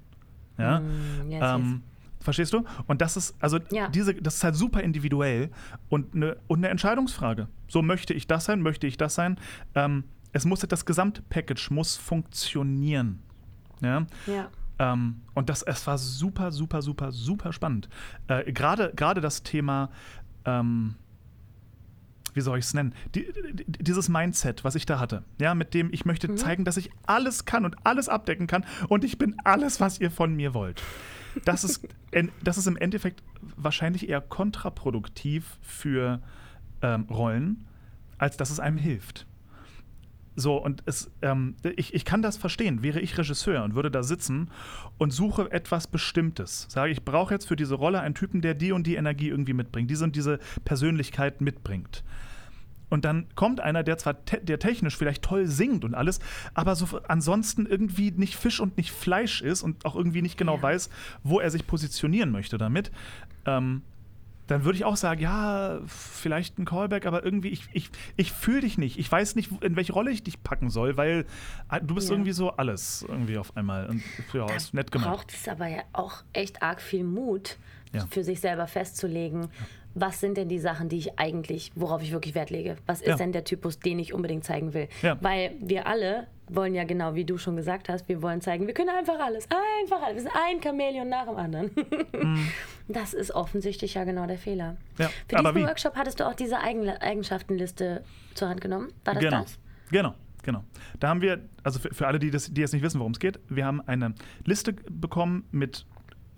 Ja? 0.57 0.79
Mm, 0.79 1.31
yes, 1.31 1.41
ähm, 1.43 1.61
yes. 1.61 2.23
Verstehst 2.23 2.53
du? 2.53 2.63
Und 2.87 3.01
das 3.01 3.17
ist, 3.17 3.35
also 3.39 3.59
ja. 3.71 3.89
diese, 3.89 4.15
das 4.15 4.35
ist 4.35 4.43
halt 4.43 4.55
super 4.55 4.81
individuell 4.81 5.49
und 5.89 6.15
eine, 6.15 6.37
und 6.47 6.59
eine 6.59 6.69
Entscheidungsfrage. 6.69 7.49
So 7.67 7.81
möchte 7.81 8.13
ich 8.13 8.27
das 8.27 8.45
sein, 8.45 8.61
möchte 8.61 8.87
ich 8.87 8.95
das 8.95 9.15
sein. 9.15 9.37
Ähm, 9.75 10.05
es 10.31 10.45
muss 10.45 10.61
das 10.61 10.85
Gesamtpackage 10.85 11.69
muss 11.71 11.97
funktionieren. 11.97 13.19
Ja. 13.81 14.05
ja. 14.25 14.49
Ähm, 14.79 15.21
und 15.33 15.49
das, 15.49 15.63
es 15.63 15.85
war 15.85 15.97
super, 15.97 16.51
super, 16.51 16.81
super, 16.81 17.11
super 17.11 17.51
spannend. 17.51 17.89
Äh, 18.27 18.51
Gerade 18.53 19.21
das 19.21 19.43
Thema 19.43 19.89
ähm, 20.45 20.95
wie 22.33 22.41
soll 22.41 22.59
ich 22.59 22.65
es 22.65 22.73
nennen? 22.73 22.93
Die, 23.15 23.27
dieses 23.65 24.09
Mindset, 24.09 24.63
was 24.63 24.75
ich 24.75 24.85
da 24.85 24.99
hatte, 24.99 25.23
ja, 25.39 25.55
mit 25.55 25.73
dem 25.73 25.91
ich 25.91 26.05
möchte 26.05 26.27
mhm. 26.27 26.37
zeigen, 26.37 26.65
dass 26.65 26.77
ich 26.77 26.89
alles 27.05 27.45
kann 27.45 27.65
und 27.65 27.75
alles 27.85 28.09
abdecken 28.09 28.47
kann 28.47 28.65
und 28.89 29.03
ich 29.03 29.17
bin 29.17 29.35
alles, 29.43 29.79
was 29.79 29.99
ihr 29.99 30.11
von 30.11 30.35
mir 30.35 30.53
wollt. 30.53 30.81
Das 31.45 31.63
ist, 31.63 31.87
das 32.43 32.57
ist 32.57 32.67
im 32.67 32.77
Endeffekt 32.77 33.23
wahrscheinlich 33.55 34.07
eher 34.07 34.21
kontraproduktiv 34.21 35.57
für 35.61 36.21
ähm, 36.81 37.07
Rollen, 37.09 37.65
als 38.17 38.37
dass 38.37 38.51
es 38.51 38.59
einem 38.59 38.77
hilft. 38.77 39.25
So, 40.35 40.57
und 40.57 40.81
es, 40.85 41.11
ähm, 41.21 41.55
ich, 41.75 41.93
ich 41.93 42.05
kann 42.05 42.21
das 42.21 42.37
verstehen. 42.37 42.81
Wäre 42.81 42.99
ich 42.99 43.17
Regisseur 43.17 43.63
und 43.63 43.75
würde 43.75 43.91
da 43.91 44.03
sitzen 44.03 44.49
und 44.97 45.11
suche 45.11 45.51
etwas 45.51 45.87
Bestimmtes. 45.87 46.65
Sage, 46.69 46.91
ich 46.91 47.03
brauche 47.03 47.33
jetzt 47.33 47.47
für 47.47 47.55
diese 47.55 47.75
Rolle 47.75 48.01
einen 48.01 48.15
Typen, 48.15 48.41
der 48.41 48.53
die 48.55 48.71
und 48.71 48.87
die 48.87 48.95
Energie 48.95 49.29
irgendwie 49.29 49.53
mitbringt, 49.53 49.91
diese 49.91 50.05
und 50.05 50.15
diese 50.15 50.39
Persönlichkeit 50.65 51.41
mitbringt. 51.41 52.03
Und 52.89 53.05
dann 53.05 53.25
kommt 53.33 53.59
einer, 53.59 53.81
der 53.81 53.97
zwar 53.97 54.23
te 54.23 54.39
der 54.39 54.59
technisch 54.59 54.95
vielleicht 54.95 55.23
toll 55.23 55.47
singt 55.47 55.83
und 55.83 55.95
alles, 55.95 56.19
aber 56.53 56.75
so 56.75 56.99
ansonsten 57.07 57.65
irgendwie 57.65 58.11
nicht 58.11 58.35
Fisch 58.35 58.59
und 58.59 58.77
nicht 58.77 58.91
Fleisch 58.91 59.41
ist 59.41 59.63
und 59.63 59.83
auch 59.85 59.95
irgendwie 59.95 60.21
nicht 60.21 60.37
genau 60.37 60.57
ja. 60.57 60.61
weiß, 60.61 60.91
wo 61.23 61.39
er 61.39 61.49
sich 61.49 61.65
positionieren 61.65 62.31
möchte 62.31 62.59
damit. 62.59 62.91
Ähm, 63.45 63.81
dann 64.47 64.65
würde 64.65 64.77
ich 64.77 64.85
auch 64.85 64.97
sagen, 64.97 65.21
ja, 65.21 65.79
vielleicht 65.87 66.59
ein 66.59 66.65
Callback, 66.65 67.05
aber 67.05 67.23
irgendwie, 67.23 67.49
ich, 67.49 67.67
ich, 67.73 67.89
ich 68.17 68.31
fühle 68.31 68.61
dich 68.61 68.77
nicht. 68.77 68.99
Ich 68.99 69.11
weiß 69.11 69.35
nicht, 69.35 69.51
in 69.61 69.75
welche 69.75 69.93
Rolle 69.93 70.11
ich 70.11 70.23
dich 70.23 70.43
packen 70.43 70.69
soll, 70.69 70.97
weil 70.97 71.25
ah, 71.69 71.79
du 71.79 71.95
bist 71.95 72.09
ja. 72.09 72.15
irgendwie 72.15 72.33
so 72.33 72.51
alles 72.51 73.05
irgendwie 73.07 73.37
auf 73.37 73.55
einmal. 73.55 73.87
Und 73.87 74.03
ja, 74.33 74.45
da 74.45 74.55
ist 74.55 74.73
nett 74.73 74.91
gemacht. 74.91 75.09
braucht 75.09 75.33
es 75.33 75.47
aber 75.47 75.67
ja 75.67 75.83
auch 75.93 76.23
echt 76.33 76.61
arg 76.61 76.81
viel 76.81 77.03
Mut, 77.03 77.57
ja. 77.93 78.05
für 78.07 78.23
sich 78.23 78.41
selber 78.41 78.67
festzulegen, 78.67 79.47
was 79.95 80.19
sind 80.19 80.37
denn 80.37 80.49
die 80.49 80.59
Sachen, 80.59 80.89
die 80.89 80.97
ich 80.97 81.19
eigentlich, 81.19 81.71
worauf 81.75 82.01
ich 82.01 82.11
wirklich 82.11 82.35
Wert 82.35 82.49
lege? 82.49 82.77
Was 82.85 83.01
ist 83.01 83.07
ja. 83.07 83.15
denn 83.15 83.31
der 83.31 83.43
Typus, 83.43 83.79
den 83.79 83.99
ich 83.99 84.13
unbedingt 84.13 84.43
zeigen 84.43 84.73
will? 84.73 84.87
Ja. 85.01 85.17
Weil 85.21 85.51
wir 85.59 85.87
alle 85.87 86.27
wollen 86.49 86.75
ja 86.75 86.83
genau, 86.83 87.15
wie 87.15 87.25
du 87.25 87.37
schon 87.37 87.55
gesagt 87.55 87.89
hast, 87.89 88.09
wir 88.09 88.21
wollen 88.21 88.41
zeigen, 88.41 88.67
wir 88.67 88.73
können 88.73 88.89
einfach 88.89 89.19
alles, 89.19 89.47
einfach 89.79 90.01
alles. 90.01 90.15
Wir 90.15 90.21
sind 90.23 90.33
ein 90.35 90.61
Chamäleon 90.61 91.07
nach 91.07 91.25
dem 91.25 91.37
anderen. 91.37 91.71
Mhm. 92.13 92.47
Das 92.89 93.13
ist 93.13 93.31
offensichtlich 93.31 93.93
ja 93.93 94.03
genau 94.03 94.27
der 94.27 94.37
Fehler. 94.37 94.75
Ja. 94.97 95.09
Für 95.29 95.37
diesen 95.37 95.55
wie? 95.55 95.63
Workshop 95.63 95.95
hattest 95.95 96.19
du 96.19 96.27
auch 96.27 96.33
diese 96.33 96.59
Eigen 96.59 96.89
Eigenschaftenliste 96.89 98.03
zur 98.33 98.49
Hand 98.49 98.59
genommen. 98.59 98.91
War 99.05 99.13
das 99.13 99.23
genau. 99.23 99.41
das? 99.41 99.57
Genau. 99.89 100.13
Genau. 100.43 100.65
Da 100.99 101.07
haben 101.07 101.21
wir, 101.21 101.39
also 101.63 101.79
für, 101.79 101.93
für 101.93 102.07
alle, 102.07 102.19
die, 102.19 102.29
das, 102.29 102.53
die 102.53 102.59
jetzt 102.59 102.73
nicht 102.73 102.83
wissen, 102.83 102.99
worum 102.99 103.13
es 103.13 103.19
geht, 103.19 103.39
wir 103.47 103.65
haben 103.65 103.79
eine 103.87 104.13
Liste 104.43 104.73
bekommen 104.73 105.47
mit 105.51 105.85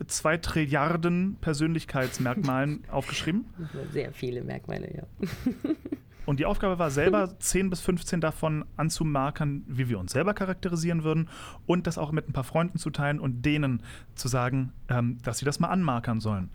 zwei 0.08 0.38
Trilliarden 0.38 1.38
Persönlichkeitsmerkmalen 1.42 2.84
aufgeschrieben. 2.92 3.46
Sehr 3.92 4.12
viele 4.12 4.44
Merkmale, 4.44 4.94
ja. 4.96 5.28
und 6.26 6.40
die 6.40 6.46
Aufgabe 6.46 6.80
war 6.80 6.92
selber 6.92 7.34
10 7.40 7.70
bis 7.70 7.82
15 7.82 8.22
davon 8.22 8.66
anzumarkern, 8.78 9.64
wie 9.68 9.90
wir 9.90 10.00
uns 10.00 10.12
selber 10.12 10.34
charakterisieren 10.34 11.04
würden 11.04 11.30
und 11.66 11.88
das 11.88 11.98
auch 11.98 12.12
mit 12.12 12.28
ein 12.28 12.34
paar 12.34 12.44
Freunden 12.44 12.78
zu 12.78 12.90
teilen 12.90 13.20
und 13.20 13.46
denen 13.46 13.82
zu 14.16 14.28
sagen, 14.28 14.74
ähm, 14.90 15.18
dass 15.24 15.40
sie 15.40 15.46
das 15.46 15.60
mal 15.60 15.70
anmarkern 15.70 16.20
sollen. 16.20 16.50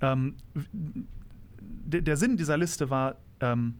Ähm, 0.00 0.34
der 1.62 2.16
Sinn 2.16 2.36
dieser 2.36 2.56
Liste 2.56 2.88
war 2.88 3.16
ähm, 3.40 3.74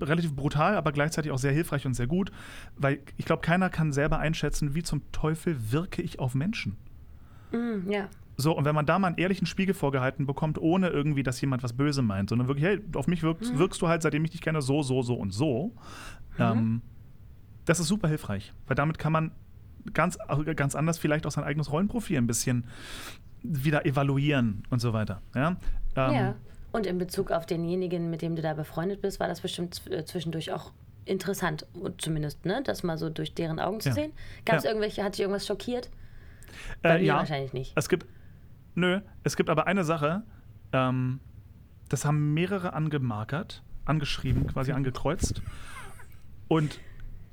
relativ 0.00 0.34
brutal, 0.34 0.76
aber 0.76 0.92
gleichzeitig 0.92 1.32
auch 1.32 1.38
sehr 1.38 1.52
hilfreich 1.52 1.86
und 1.86 1.94
sehr 1.94 2.06
gut, 2.06 2.30
weil 2.76 3.00
ich 3.16 3.24
glaube, 3.24 3.42
keiner 3.42 3.70
kann 3.70 3.92
selber 3.92 4.18
einschätzen, 4.18 4.74
wie 4.74 4.82
zum 4.82 5.02
Teufel 5.12 5.70
wirke 5.70 6.02
ich 6.02 6.18
auf 6.18 6.34
Menschen. 6.34 6.76
Mm, 7.52 7.90
ja. 7.90 8.08
So, 8.38 8.56
und 8.56 8.64
wenn 8.64 8.74
man 8.74 8.84
da 8.84 8.98
mal 8.98 9.08
einen 9.08 9.16
ehrlichen 9.16 9.46
Spiegel 9.46 9.74
vorgehalten 9.74 10.26
bekommt, 10.26 10.58
ohne 10.58 10.88
irgendwie, 10.88 11.22
dass 11.22 11.40
jemand 11.40 11.62
was 11.62 11.72
böse 11.72 12.02
meint, 12.02 12.28
sondern 12.28 12.48
wirklich, 12.48 12.66
hey, 12.66 12.80
auf 12.94 13.06
mich 13.06 13.22
wirkst, 13.22 13.54
mhm. 13.54 13.58
wirkst 13.58 13.80
du 13.80 13.88
halt, 13.88 14.02
seitdem 14.02 14.24
ich 14.24 14.30
dich 14.30 14.42
kenne, 14.42 14.60
so, 14.60 14.82
so, 14.82 15.02
so 15.02 15.14
und 15.14 15.32
so, 15.32 15.72
mhm. 16.36 16.44
ähm, 16.44 16.82
das 17.64 17.80
ist 17.80 17.88
super 17.88 18.08
hilfreich, 18.08 18.52
weil 18.66 18.76
damit 18.76 18.98
kann 18.98 19.12
man 19.12 19.32
ganz, 19.94 20.18
ganz 20.54 20.74
anders 20.74 20.98
vielleicht 20.98 21.26
auch 21.26 21.30
sein 21.30 21.44
eigenes 21.44 21.72
Rollenprofil 21.72 22.18
ein 22.18 22.26
bisschen 22.26 22.64
wieder 23.42 23.86
evaluieren 23.86 24.64
und 24.70 24.80
so 24.80 24.92
weiter. 24.92 25.22
Ja. 25.34 25.56
Ähm, 25.96 26.12
ja. 26.12 26.34
Und 26.72 26.86
in 26.86 26.98
Bezug 26.98 27.30
auf 27.30 27.46
denjenigen, 27.46 28.10
mit 28.10 28.20
dem 28.20 28.36
du 28.36 28.42
da 28.42 28.52
befreundet 28.52 29.00
bist, 29.00 29.18
war 29.18 29.28
das 29.28 29.40
bestimmt 29.40 29.80
äh, 29.90 30.04
zwischendurch 30.04 30.52
auch 30.52 30.72
interessant, 31.06 31.66
zumindest, 31.98 32.44
ne, 32.44 32.60
das 32.64 32.82
mal 32.82 32.98
so 32.98 33.08
durch 33.08 33.32
deren 33.32 33.60
Augen 33.60 33.80
zu 33.80 33.90
ja. 33.90 33.94
sehen. 33.94 34.12
Gab 34.44 34.56
es 34.56 34.64
ja. 34.64 34.70
irgendwelche, 34.70 35.04
hat 35.04 35.14
dich 35.14 35.20
irgendwas 35.20 35.46
schockiert? 35.46 35.88
Bei 36.82 36.98
äh, 36.98 37.04
ja, 37.04 37.16
wahrscheinlich 37.16 37.52
nicht. 37.52 37.72
Es 37.76 37.88
gibt, 37.88 38.06
nö, 38.74 39.00
es 39.22 39.36
gibt 39.36 39.50
aber 39.50 39.66
eine 39.66 39.84
Sache, 39.84 40.22
ähm, 40.72 41.20
das 41.88 42.04
haben 42.04 42.34
mehrere 42.34 42.72
angemarkert, 42.72 43.62
angeschrieben, 43.84 44.46
quasi 44.46 44.72
angekreuzt. 44.72 45.42
Und 46.48 46.80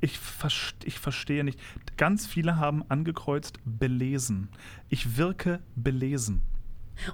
ich, 0.02 0.20
verste, 0.20 0.86
ich 0.86 1.00
verstehe 1.00 1.44
nicht. 1.44 1.60
Ganz 1.98 2.28
viele 2.28 2.58
haben 2.58 2.84
angekreuzt 2.90 3.60
belesen. 3.64 4.50
Ich 4.90 5.18
wirke 5.18 5.60
belesen. 5.76 6.44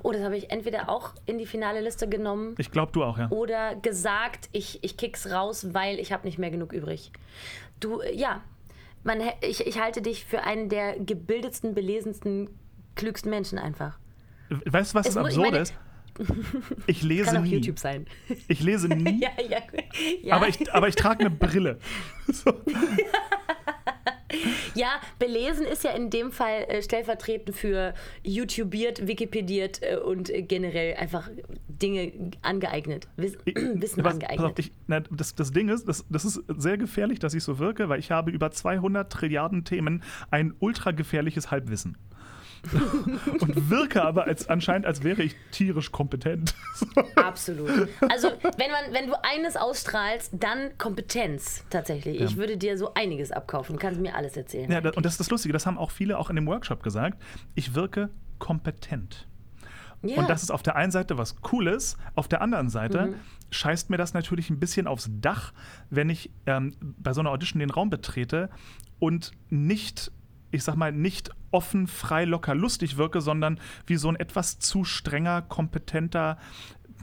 Oh, 0.03 0.11
das 0.11 0.23
habe 0.23 0.35
ich 0.35 0.51
entweder 0.51 0.89
auch 0.89 1.13
in 1.25 1.37
die 1.37 1.45
finale 1.45 1.81
Liste 1.81 2.09
genommen. 2.09 2.55
Ich 2.57 2.71
glaube, 2.71 2.91
du 2.91 3.03
auch, 3.03 3.17
ja. 3.17 3.29
Oder 3.29 3.75
gesagt, 3.75 4.49
ich, 4.51 4.83
ich 4.83 4.97
kick's 4.97 5.31
raus, 5.31 5.73
weil 5.73 5.99
ich 5.99 6.11
habe 6.11 6.27
nicht 6.27 6.37
mehr 6.37 6.51
genug 6.51 6.73
übrig. 6.73 7.11
Du, 7.79 8.01
ja, 8.13 8.41
man, 9.03 9.21
ich, 9.41 9.65
ich 9.65 9.79
halte 9.79 10.01
dich 10.01 10.25
für 10.25 10.43
einen 10.43 10.69
der 10.69 10.99
gebildetsten, 10.99 11.73
belesensten, 11.73 12.49
klügsten 12.95 13.29
Menschen 13.29 13.57
einfach. 13.57 13.99
Weißt 14.65 14.93
du, 14.93 14.99
was 14.99 15.07
es 15.07 15.13
das 15.13 15.25
Absurde 15.25 15.57
ist? 15.59 15.73
Ich 16.87 17.01
lese 17.01 17.31
Kann 17.31 17.43
nie. 17.43 17.49
YouTube 17.51 17.79
sein. 17.79 18.05
Ich 18.47 18.59
lese 18.61 18.87
nie. 18.93 19.21
ja, 19.21 19.29
ja, 19.49 19.59
ja. 20.21 20.35
Aber, 20.35 20.47
ich, 20.47 20.73
aber 20.73 20.87
ich 20.87 20.95
trage 20.95 21.21
eine 21.21 21.29
Brille. 21.29 21.79
So. 22.31 22.51
Ja, 24.79 25.01
belesen 25.19 25.65
ist 25.65 25.83
ja 25.83 25.91
in 25.91 26.09
dem 26.09 26.31
Fall 26.31 26.63
äh, 26.69 26.81
stellvertretend 26.81 27.53
für 27.53 27.93
YouTubiert, 28.23 29.07
Wikipediert 29.07 29.81
äh, 29.81 29.97
und 29.97 30.29
äh, 30.29 30.41
generell 30.41 30.95
einfach 30.95 31.29
Dinge 31.67 32.31
angeeignet, 32.43 33.09
Wiss 33.17 33.37
ich, 33.43 33.55
Wissen 33.75 34.05
was, 34.05 34.13
angeeignet. 34.13 34.51
Auf, 34.51 34.59
ich, 34.59 34.71
na, 34.87 35.01
das, 35.01 35.35
das 35.35 35.51
Ding 35.51 35.67
ist, 35.67 35.85
das, 35.85 36.05
das 36.09 36.23
ist 36.23 36.41
sehr 36.47 36.77
gefährlich, 36.77 37.19
dass 37.19 37.33
ich 37.33 37.43
so 37.43 37.59
wirke, 37.59 37.89
weil 37.89 37.99
ich 37.99 38.09
habe 38.11 38.31
über 38.31 38.51
200 38.51 39.11
Trilliarden 39.11 39.65
Themen 39.65 40.01
ein 40.31 40.53
ultra 40.59 40.91
gefährliches 40.91 41.51
Halbwissen. 41.51 41.97
und 43.39 43.69
wirke 43.69 44.03
aber 44.03 44.25
als, 44.25 44.47
anscheinend, 44.47 44.85
als 44.85 45.03
wäre 45.03 45.23
ich 45.23 45.35
tierisch 45.51 45.91
kompetent. 45.91 46.53
Absolut. 47.15 47.87
Also, 48.09 48.29
wenn, 48.57 48.71
man, 48.71 48.93
wenn 48.93 49.07
du 49.07 49.13
eines 49.23 49.55
ausstrahlst, 49.55 50.33
dann 50.33 50.77
Kompetenz 50.77 51.63
tatsächlich. 51.69 52.19
Ja. 52.19 52.25
Ich 52.25 52.37
würde 52.37 52.57
dir 52.57 52.77
so 52.77 52.93
einiges 52.93 53.31
abkaufen. 53.31 53.75
Du 53.75 53.81
kannst 53.81 53.99
mir 54.01 54.15
alles 54.15 54.35
erzählen. 54.35 54.71
Ja, 54.71 54.79
und 54.79 55.05
das 55.05 55.13
ist 55.13 55.19
das 55.19 55.29
Lustige, 55.29 55.53
das 55.53 55.65
haben 55.65 55.77
auch 55.77 55.91
viele 55.91 56.17
auch 56.17 56.29
in 56.29 56.35
dem 56.35 56.47
Workshop 56.47 56.83
gesagt. 56.83 57.21
Ich 57.55 57.75
wirke 57.75 58.09
kompetent. 58.39 59.27
Ja. 60.01 60.17
Und 60.17 60.29
das 60.29 60.43
ist 60.43 60.51
auf 60.51 60.63
der 60.63 60.75
einen 60.75 60.91
Seite 60.91 61.17
was 61.17 61.41
Cooles, 61.41 61.97
auf 62.15 62.29
der 62.29 62.41
anderen 62.41 62.69
Seite 62.69 63.07
mhm. 63.07 63.15
scheißt 63.51 63.89
mir 63.89 63.97
das 63.97 64.13
natürlich 64.13 64.49
ein 64.49 64.57
bisschen 64.57 64.87
aufs 64.87 65.09
Dach, 65.11 65.51
wenn 65.89 66.09
ich 66.09 66.31
ähm, 66.45 66.73
bei 66.79 67.11
so 67.11 67.19
einer 67.19 67.31
Audition 67.31 67.59
den 67.59 67.69
Raum 67.69 67.89
betrete 67.89 68.49
und 68.99 69.31
nicht 69.49 70.11
ich 70.51 70.63
sag 70.63 70.75
mal, 70.75 70.91
nicht 70.91 71.29
offen, 71.51 71.87
frei, 71.87 72.25
locker, 72.25 72.55
lustig 72.55 72.97
wirke, 72.97 73.21
sondern 73.21 73.59
wie 73.85 73.95
so 73.95 74.09
ein 74.09 74.15
etwas 74.15 74.59
zu 74.59 74.83
strenger, 74.83 75.41
kompetenter, 75.41 76.37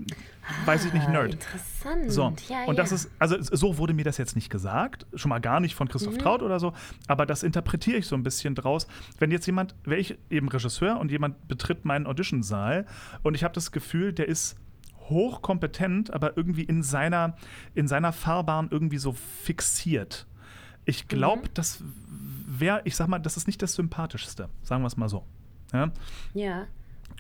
ah, 0.07 0.67
weiß 0.67 0.85
ich 0.87 0.93
nicht, 0.93 1.09
Nerd. 1.09 1.35
Interessant. 1.35 2.13
So. 2.13 2.35
Ja, 2.49 2.65
und 2.67 2.79
das 2.79 2.93
ist, 2.93 3.11
also 3.19 3.37
so 3.41 3.79
wurde 3.79 3.95
mir 3.95 4.05
das 4.05 4.19
jetzt 4.19 4.37
nicht 4.37 4.51
gesagt, 4.51 5.07
schon 5.15 5.29
mal 5.29 5.41
gar 5.41 5.61
nicht 5.61 5.75
von 5.75 5.89
Christoph 5.89 6.15
mhm. 6.15 6.19
Traut 6.19 6.43
oder 6.43 6.61
so, 6.61 6.73
aber 7.09 7.27
das 7.27 7.43
interpretiere 7.43 7.99
ich 7.99 8.07
so 8.07 8.17
ein 8.17 8.23
bisschen 8.23 8.55
draus. 8.55 8.87
Wenn 9.19 9.31
jetzt 9.31 9.47
jemand, 9.47 9.75
wäre 9.85 10.01
ich 10.01 10.19
eben 10.31 10.49
Regisseur 10.49 10.99
und 10.99 11.11
jemand 11.11 11.49
betritt 11.49 11.85
meinen 11.85 12.07
Auditionsaal 12.07 12.87
und 13.23 13.35
ich 13.35 13.45
habe 13.45 13.55
das 13.55 13.73
Gefühl, 13.73 14.13
der 14.13 14.29
ist 14.29 14.57
hochkompetent, 15.09 16.13
aber 16.13 16.37
irgendwie 16.37 16.65
in 16.65 16.83
seiner, 16.83 17.37
in 17.75 17.89
seiner 17.89 18.13
Fahrbahn 18.13 18.69
irgendwie 18.71 18.99
so 18.99 19.13
fixiert. 19.13 20.27
Ich 20.85 21.09
glaube, 21.09 21.43
mhm. 21.43 21.55
das 21.55 21.83
wäre, 22.47 22.81
ich 22.85 22.97
sag 22.97 23.09
mal, 23.09 23.19
das 23.19 23.37
ist 23.37 23.47
nicht 23.47 23.61
das 23.63 23.75
Sympathischste, 23.75 24.49
sagen 24.63 24.83
wir 24.83 24.87
es 24.87 24.97
mal 24.97 25.09
so. 25.09 25.25
Ja. 25.73 25.91
ja. 26.35 26.67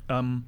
Ähm, 0.08 0.44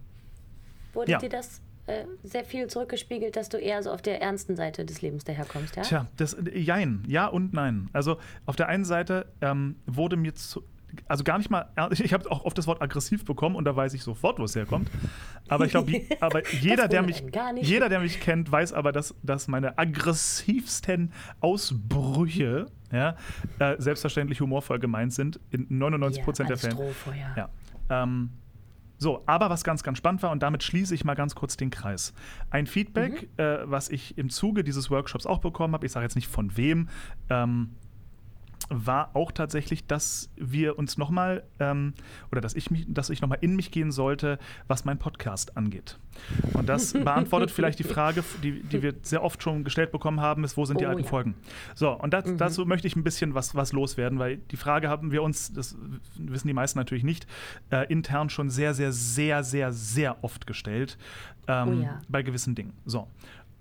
Wurde 0.93 1.13
ja. 1.13 1.19
dir 1.19 1.29
das 1.29 1.61
äh, 1.87 2.05
sehr 2.23 2.45
viel 2.45 2.69
zurückgespiegelt, 2.69 3.37
dass 3.37 3.49
du 3.49 3.57
eher 3.59 3.83
so 3.83 3.91
auf 3.91 4.03
der 4.03 4.21
ernsten 4.23 4.57
Seite 4.57 4.85
des 4.85 5.03
Lebens 5.03 5.25
daherkommst, 5.25 5.77
ja? 5.77 5.83
Tja, 5.83 6.07
das, 6.17 6.37
jein, 6.55 7.03
ja 7.07 7.27
und 7.27 7.53
nein. 7.53 7.89
Also 7.93 8.19
auf 8.47 8.57
der 8.57 8.69
einen 8.69 8.85
Seite 8.85 9.27
ähm, 9.41 9.77
wurde 9.87 10.17
mir 10.17 10.35
zu, 10.35 10.63
also 11.07 11.25
gar 11.25 11.39
nicht 11.39 11.51
mal, 11.51 11.71
ich 11.91 12.13
habe 12.13 12.31
auch 12.31 12.45
oft 12.45 12.57
das 12.57 12.67
Wort 12.67 12.83
aggressiv 12.83 13.25
bekommen 13.25 13.57
und 13.57 13.65
da 13.65 13.75
weiß 13.75 13.95
ich 13.95 14.03
sofort, 14.03 14.39
wo 14.39 14.45
es 14.45 14.55
herkommt. 14.55 14.91
Aber 15.49 15.65
ich 15.65 15.71
glaube, 15.71 15.93
aber 16.21 16.47
jeder, 16.49 16.89
der 16.89 17.03
mich, 17.03 17.23
jeder, 17.61 17.89
der 17.89 18.01
mich 18.01 18.21
kennt, 18.21 18.51
weiß 18.51 18.73
aber, 18.73 18.93
dass, 18.93 19.15
dass 19.23 19.49
meine 19.49 19.79
aggressivsten 19.79 21.13
Ausbrüche 21.41 22.67
ja, 22.93 23.17
äh, 23.59 23.77
selbstverständlich 23.79 24.41
humorvoll 24.41 24.79
gemeint 24.79 25.13
sind, 25.13 25.41
in 25.51 25.67
99 25.69 26.23
Prozent 26.23 26.49
ja, 26.49 26.57
der 26.57 26.71
Fälle. 26.71 26.95
Ja. 27.37 27.49
Ähm, 27.91 28.31
so, 28.99 29.23
aber 29.27 29.49
was 29.49 29.63
ganz, 29.63 29.85
ganz 29.85 29.99
spannend 29.99 30.23
war, 30.23 30.33
und 30.33 30.43
damit 30.43 30.65
schließe 30.65 30.95
ich 30.95 31.05
mal 31.05 31.15
ganz 31.15 31.35
kurz 31.35 31.57
den 31.57 31.71
Kreis. 31.71 32.13
Ein 32.51 32.67
Feedback, 32.67 33.23
mhm. 33.23 33.45
äh, 33.45 33.71
was 33.71 33.89
ich 33.91 34.19
im 34.19 34.29
Zuge 34.29 34.65
dieses 34.65 34.91
Workshops 34.91 35.25
auch 35.25 35.39
bekommen 35.39 35.75
habe, 35.75 35.87
ich 35.87 35.93
sage 35.93 36.05
jetzt 36.05 36.17
nicht 36.17 36.29
von 36.29 36.57
wem, 36.57 36.89
ähm, 37.31 37.77
war 38.71 39.11
auch 39.15 39.33
tatsächlich, 39.33 39.87
dass 39.87 40.31
wir 40.37 40.79
uns 40.79 40.99
nochmal 40.99 41.45
ähm, 41.59 41.95
oder 42.31 42.41
dass 42.41 42.55
ich 42.55 42.71
mich, 42.71 42.87
dass 42.89 43.11
ich 43.11 43.21
nochmal 43.21 43.39
in 43.41 43.57
mich 43.57 43.71
gehen 43.71 43.93
sollte, 43.93 44.39
was 44.67 44.85
mein 44.85 44.99
Podcast 44.99 45.57
angeht. 45.57 45.99
Und 46.53 46.69
das 46.69 46.93
beantwortet 47.05 47.51
vielleicht 47.51 47.79
die 47.79 47.85
Frage, 47.85 48.23
die, 48.43 48.63
die 48.63 48.83
wir 48.83 48.95
sehr 49.03 49.23
oft 49.23 49.43
schon 49.43 49.65
gestellt 49.65 49.91
bekommen 49.91 50.21
haben, 50.21 50.45
ist, 50.45 50.57
wo 50.57 50.65
sind 50.65 50.81
die 50.81 50.87
oh, 50.87 50.91
alten 50.91 51.03
ja. 51.03 51.09
Folgen? 51.09 51.35
So, 51.75 51.91
und 51.91 52.13
das, 52.13 52.27
mhm. 52.27 52.37
dazu 52.37 52.67
möchte 52.67 52.87
ich 52.87 52.97
ein 52.97 53.05
bisschen 53.05 53.35
was, 53.35 53.55
was 53.55 53.73
loswerden, 53.73 54.19
weil 54.19 54.37
die 54.37 54.57
Frage 54.57 54.89
haben 54.89 55.13
wir 55.13 55.23
uns, 55.23 55.53
das 55.53 55.77
wissen 56.17 56.49
die 56.49 56.55
meisten 56.55 56.79
natürlich 56.79 57.05
nicht, 57.05 57.27
äh, 57.71 57.91
intern 57.91 58.29
schon 58.29 58.51
sehr, 58.51 58.75
sehr, 58.75 58.93
sehr, 58.93 59.45
sehr, 59.45 59.73
sehr 59.73 60.23
oft 60.23 60.47
gestellt 60.47 60.99
ähm, 61.47 61.69
oh, 61.69 61.83
ja. 61.83 62.01
bei 62.09 62.23
gewissen 62.23 62.55
Dingen. 62.55 62.75
So. 62.85 63.09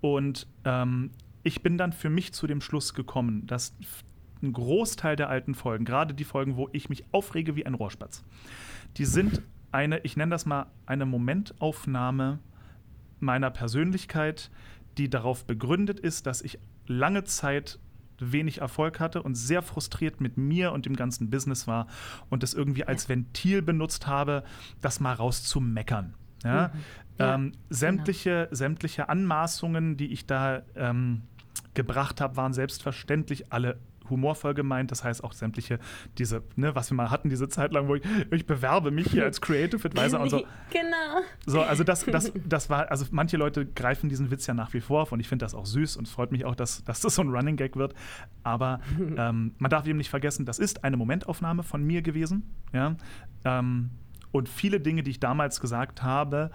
Und 0.02 0.48
ähm, 0.66 1.12
ich 1.44 1.64
bin 1.64 1.78
dann 1.78 1.94
für 1.94 2.10
mich 2.10 2.34
zu 2.34 2.46
dem 2.46 2.62
Schluss 2.62 2.94
gekommen, 2.94 3.48
dass 3.48 3.74
ein 4.42 4.54
Großteil 4.54 5.16
der 5.16 5.30
alten 5.30 5.56
Folgen, 5.56 5.86
gerade 5.86 6.14
die 6.14 6.24
Folgen, 6.24 6.58
wo 6.58 6.70
ich 6.72 6.90
mich 6.90 7.06
aufrege 7.12 7.56
wie 7.56 7.66
ein 7.66 7.74
Rohrspatz, 7.74 8.24
die 8.98 9.06
sind 9.06 9.42
eine, 9.72 10.00
ich 10.00 10.18
nenne 10.18 10.32
das 10.32 10.46
mal 10.46 10.68
eine 10.86 11.06
Momentaufnahme 11.06 12.40
meiner 13.20 13.50
Persönlichkeit, 13.50 14.50
die 14.98 15.10
darauf 15.10 15.46
begründet 15.46 16.00
ist, 16.00 16.26
dass 16.26 16.42
ich 16.42 16.60
lange 16.88 17.24
Zeit 17.24 17.80
wenig 18.20 18.62
Erfolg 18.62 19.00
hatte 19.00 19.22
und 19.22 19.36
sehr 19.36 19.62
frustriert 19.62 20.22
mit 20.22 20.38
mir 20.38 20.72
und 20.72 20.86
dem 20.86 20.96
ganzen 20.96 21.30
Business 21.30 21.68
war 21.68 21.88
und 22.30 22.44
das 22.44 22.54
irgendwie 22.54 22.84
als 22.84 23.10
Ventil 23.10 23.62
benutzt 23.62 24.08
habe, 24.08 24.44
das 24.82 25.00
mal 25.00 25.14
rauszumeckern. 25.14 26.16
Ja? 26.44 26.70
Mhm. 26.70 26.80
Ja, 27.20 27.36
ähm, 27.36 27.52
sämtliche, 27.70 28.46
genau. 28.46 28.56
sämtliche 28.56 29.10
Anmaßungen, 29.10 29.98
die 29.98 30.08
ich 30.08 30.26
da 30.28 30.62
ähm, 30.76 31.24
gebracht 31.74 32.22
habe, 32.22 32.38
waren 32.38 32.54
selbstverständlich 32.54 33.52
alle 33.52 33.80
humorvoll 34.10 34.54
gemeint. 34.54 34.92
Das 34.92 35.04
heißt 35.04 35.24
auch 35.24 35.34
sämtliche, 35.34 35.80
diese, 36.18 36.44
ne, 36.56 36.76
was 36.76 36.92
wir 36.92 36.96
mal 36.96 37.12
hatten, 37.12 37.30
diese 37.30 37.50
Zeit 37.50 37.74
lang, 37.74 37.88
wo 37.88 37.96
ich, 37.96 38.04
ich 38.32 38.46
bewerbe 38.46 38.92
mich 38.92 39.08
hier 39.08 39.24
als 39.24 39.42
Creative 39.42 39.86
Advisor 39.86 40.20
und 40.20 40.30
so. 40.30 40.46
Genau. 40.70 41.22
So, 41.46 41.62
also 41.62 41.84
das, 41.84 42.06
das, 42.06 42.32
das 42.46 42.70
war, 42.70 42.92
also 42.92 43.06
manche 43.12 43.38
Leute 43.38 43.66
greifen 43.66 44.10
diesen 44.10 44.32
Witz 44.32 44.48
ja 44.48 44.54
nach 44.54 44.74
wie 44.74 44.82
vor 44.82 45.04
auf 45.04 45.12
und 45.12 45.20
ich 45.20 45.28
finde 45.28 45.46
das 45.46 45.56
auch 45.56 45.66
süß 45.66 45.98
und 45.98 46.08
es 46.08 46.14
freut 46.14 46.32
mich 46.32 46.46
auch, 46.46 46.56
dass, 46.56 46.84
dass 46.84 47.02
das 47.02 47.16
so 47.16 47.22
ein 47.22 47.30
Running 47.30 47.56
Gag 47.56 47.76
wird. 47.76 47.94
Aber 48.44 48.82
ähm, 49.18 49.54
man 49.58 49.70
darf 49.72 49.88
eben 49.88 49.98
nicht 49.98 50.10
vergessen, 50.10 50.46
das 50.46 50.60
ist 50.60 50.84
eine 50.84 50.98
Momentaufnahme 50.98 51.64
von 51.64 51.84
mir 51.84 52.02
gewesen. 52.02 52.44
Ja. 52.74 52.96
Ähm, 53.46 53.92
und 54.32 54.50
viele 54.50 54.80
Dinge, 54.80 55.04
die 55.04 55.12
ich 55.12 55.20
damals 55.20 55.62
gesagt 55.62 56.04
habe, 56.04 56.52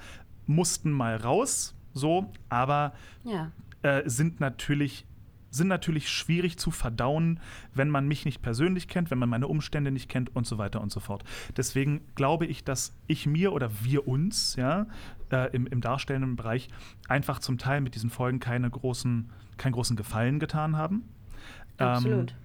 mussten 0.46 0.90
mal 0.90 1.16
raus. 1.16 1.74
So, 1.94 2.30
aber 2.48 2.92
ja 3.24 3.50
äh, 3.82 4.02
sind 4.06 4.40
natürlich 4.40 5.06
sind 5.52 5.68
natürlich 5.68 6.08
schwierig 6.08 6.58
zu 6.58 6.70
verdauen, 6.70 7.38
wenn 7.74 7.88
man 7.88 8.08
mich 8.08 8.24
nicht 8.24 8.42
persönlich 8.42 8.88
kennt, 8.88 9.10
wenn 9.10 9.18
man 9.18 9.28
meine 9.28 9.46
Umstände 9.46 9.90
nicht 9.90 10.08
kennt 10.08 10.34
und 10.34 10.46
so 10.46 10.58
weiter 10.58 10.80
und 10.80 10.90
so 10.90 10.98
fort. 10.98 11.22
Deswegen 11.56 12.00
glaube 12.14 12.46
ich, 12.46 12.64
dass 12.64 12.96
ich 13.06 13.26
mir 13.26 13.52
oder 13.52 13.70
wir 13.82 14.08
uns 14.08 14.56
ja, 14.56 14.86
äh, 15.30 15.54
im, 15.54 15.66
im 15.66 15.80
darstellenden 15.80 16.36
Bereich 16.36 16.68
einfach 17.08 17.38
zum 17.38 17.58
Teil 17.58 17.80
mit 17.80 17.94
diesen 17.94 18.10
Folgen 18.10 18.40
keine 18.40 18.68
großen, 18.68 19.30
keinen 19.58 19.72
großen 19.72 19.96
Gefallen 19.96 20.40
getan 20.40 20.76
haben. 20.76 21.08
Absolut. 21.76 22.32
Ähm, 22.32 22.36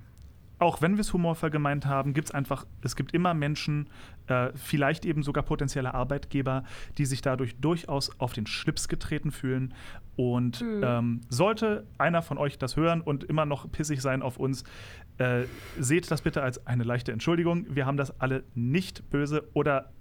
auch 0.60 0.82
wenn 0.82 0.94
wir 0.94 1.02
es 1.02 1.14
humorvoll 1.14 1.50
gemeint 1.52 1.86
haben, 1.86 2.14
gibt 2.14 2.30
es 2.30 2.34
einfach, 2.34 2.66
es 2.82 2.96
gibt 2.96 3.14
immer 3.14 3.34
Menschen, 3.34 3.90
äh, 4.28 4.50
vielleicht 4.56 5.06
eben 5.06 5.22
sogar 5.22 5.44
potenzielle 5.44 5.94
Arbeitgeber, 5.94 6.64
die 6.98 7.06
sich 7.06 7.22
dadurch 7.22 7.56
durchaus 7.60 8.20
auf 8.20 8.34
den 8.34 8.48
Schlips 8.48 8.88
getreten 8.88 9.32
fühlen. 9.32 9.74
Und 10.16 10.62
Mhm. 10.62 10.82
ähm, 10.84 11.22
sollte 11.30 11.86
einer 12.00 12.24
von 12.24 12.38
euch 12.40 12.58
das 12.58 12.76
hören 12.76 13.02
und 13.02 13.24
immer 13.24 13.46
noch 13.46 13.72
pissig 13.72 14.02
sein 14.02 14.24
auf 14.24 14.38
uns, 14.38 14.64
äh, 15.20 15.44
seht 15.80 16.10
das 16.10 16.24
bitte 16.24 16.42
als 16.42 16.66
eine 16.66 16.84
leichte 16.84 17.12
Entschuldigung. 17.12 17.68
Wir 17.70 17.86
haben 17.86 17.98
das 17.98 18.20
alle 18.20 18.44
nicht 18.56 19.08
böse 19.12 19.48
oder 19.54 19.92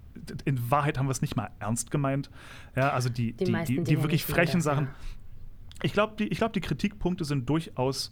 in 0.46 0.70
Wahrheit 0.70 0.96
haben 0.98 1.06
wir 1.06 1.10
es 1.12 1.20
nicht 1.20 1.36
mal 1.36 1.50
ernst 1.58 1.90
gemeint. 1.90 2.30
Ja, 2.74 2.92
also 2.92 3.10
die, 3.10 3.34
Die 3.34 3.44
die, 3.44 3.64
die, 3.66 3.84
die 3.84 4.02
wirklich 4.02 4.24
frechen 4.24 4.62
Sachen. 4.62 4.88
Ich 5.82 5.92
glaube, 5.92 6.14
die, 6.18 6.28
ich 6.28 6.38
glaub, 6.38 6.54
die 6.54 6.62
Kritikpunkte 6.62 7.26
sind 7.26 7.46
durchaus 7.50 8.10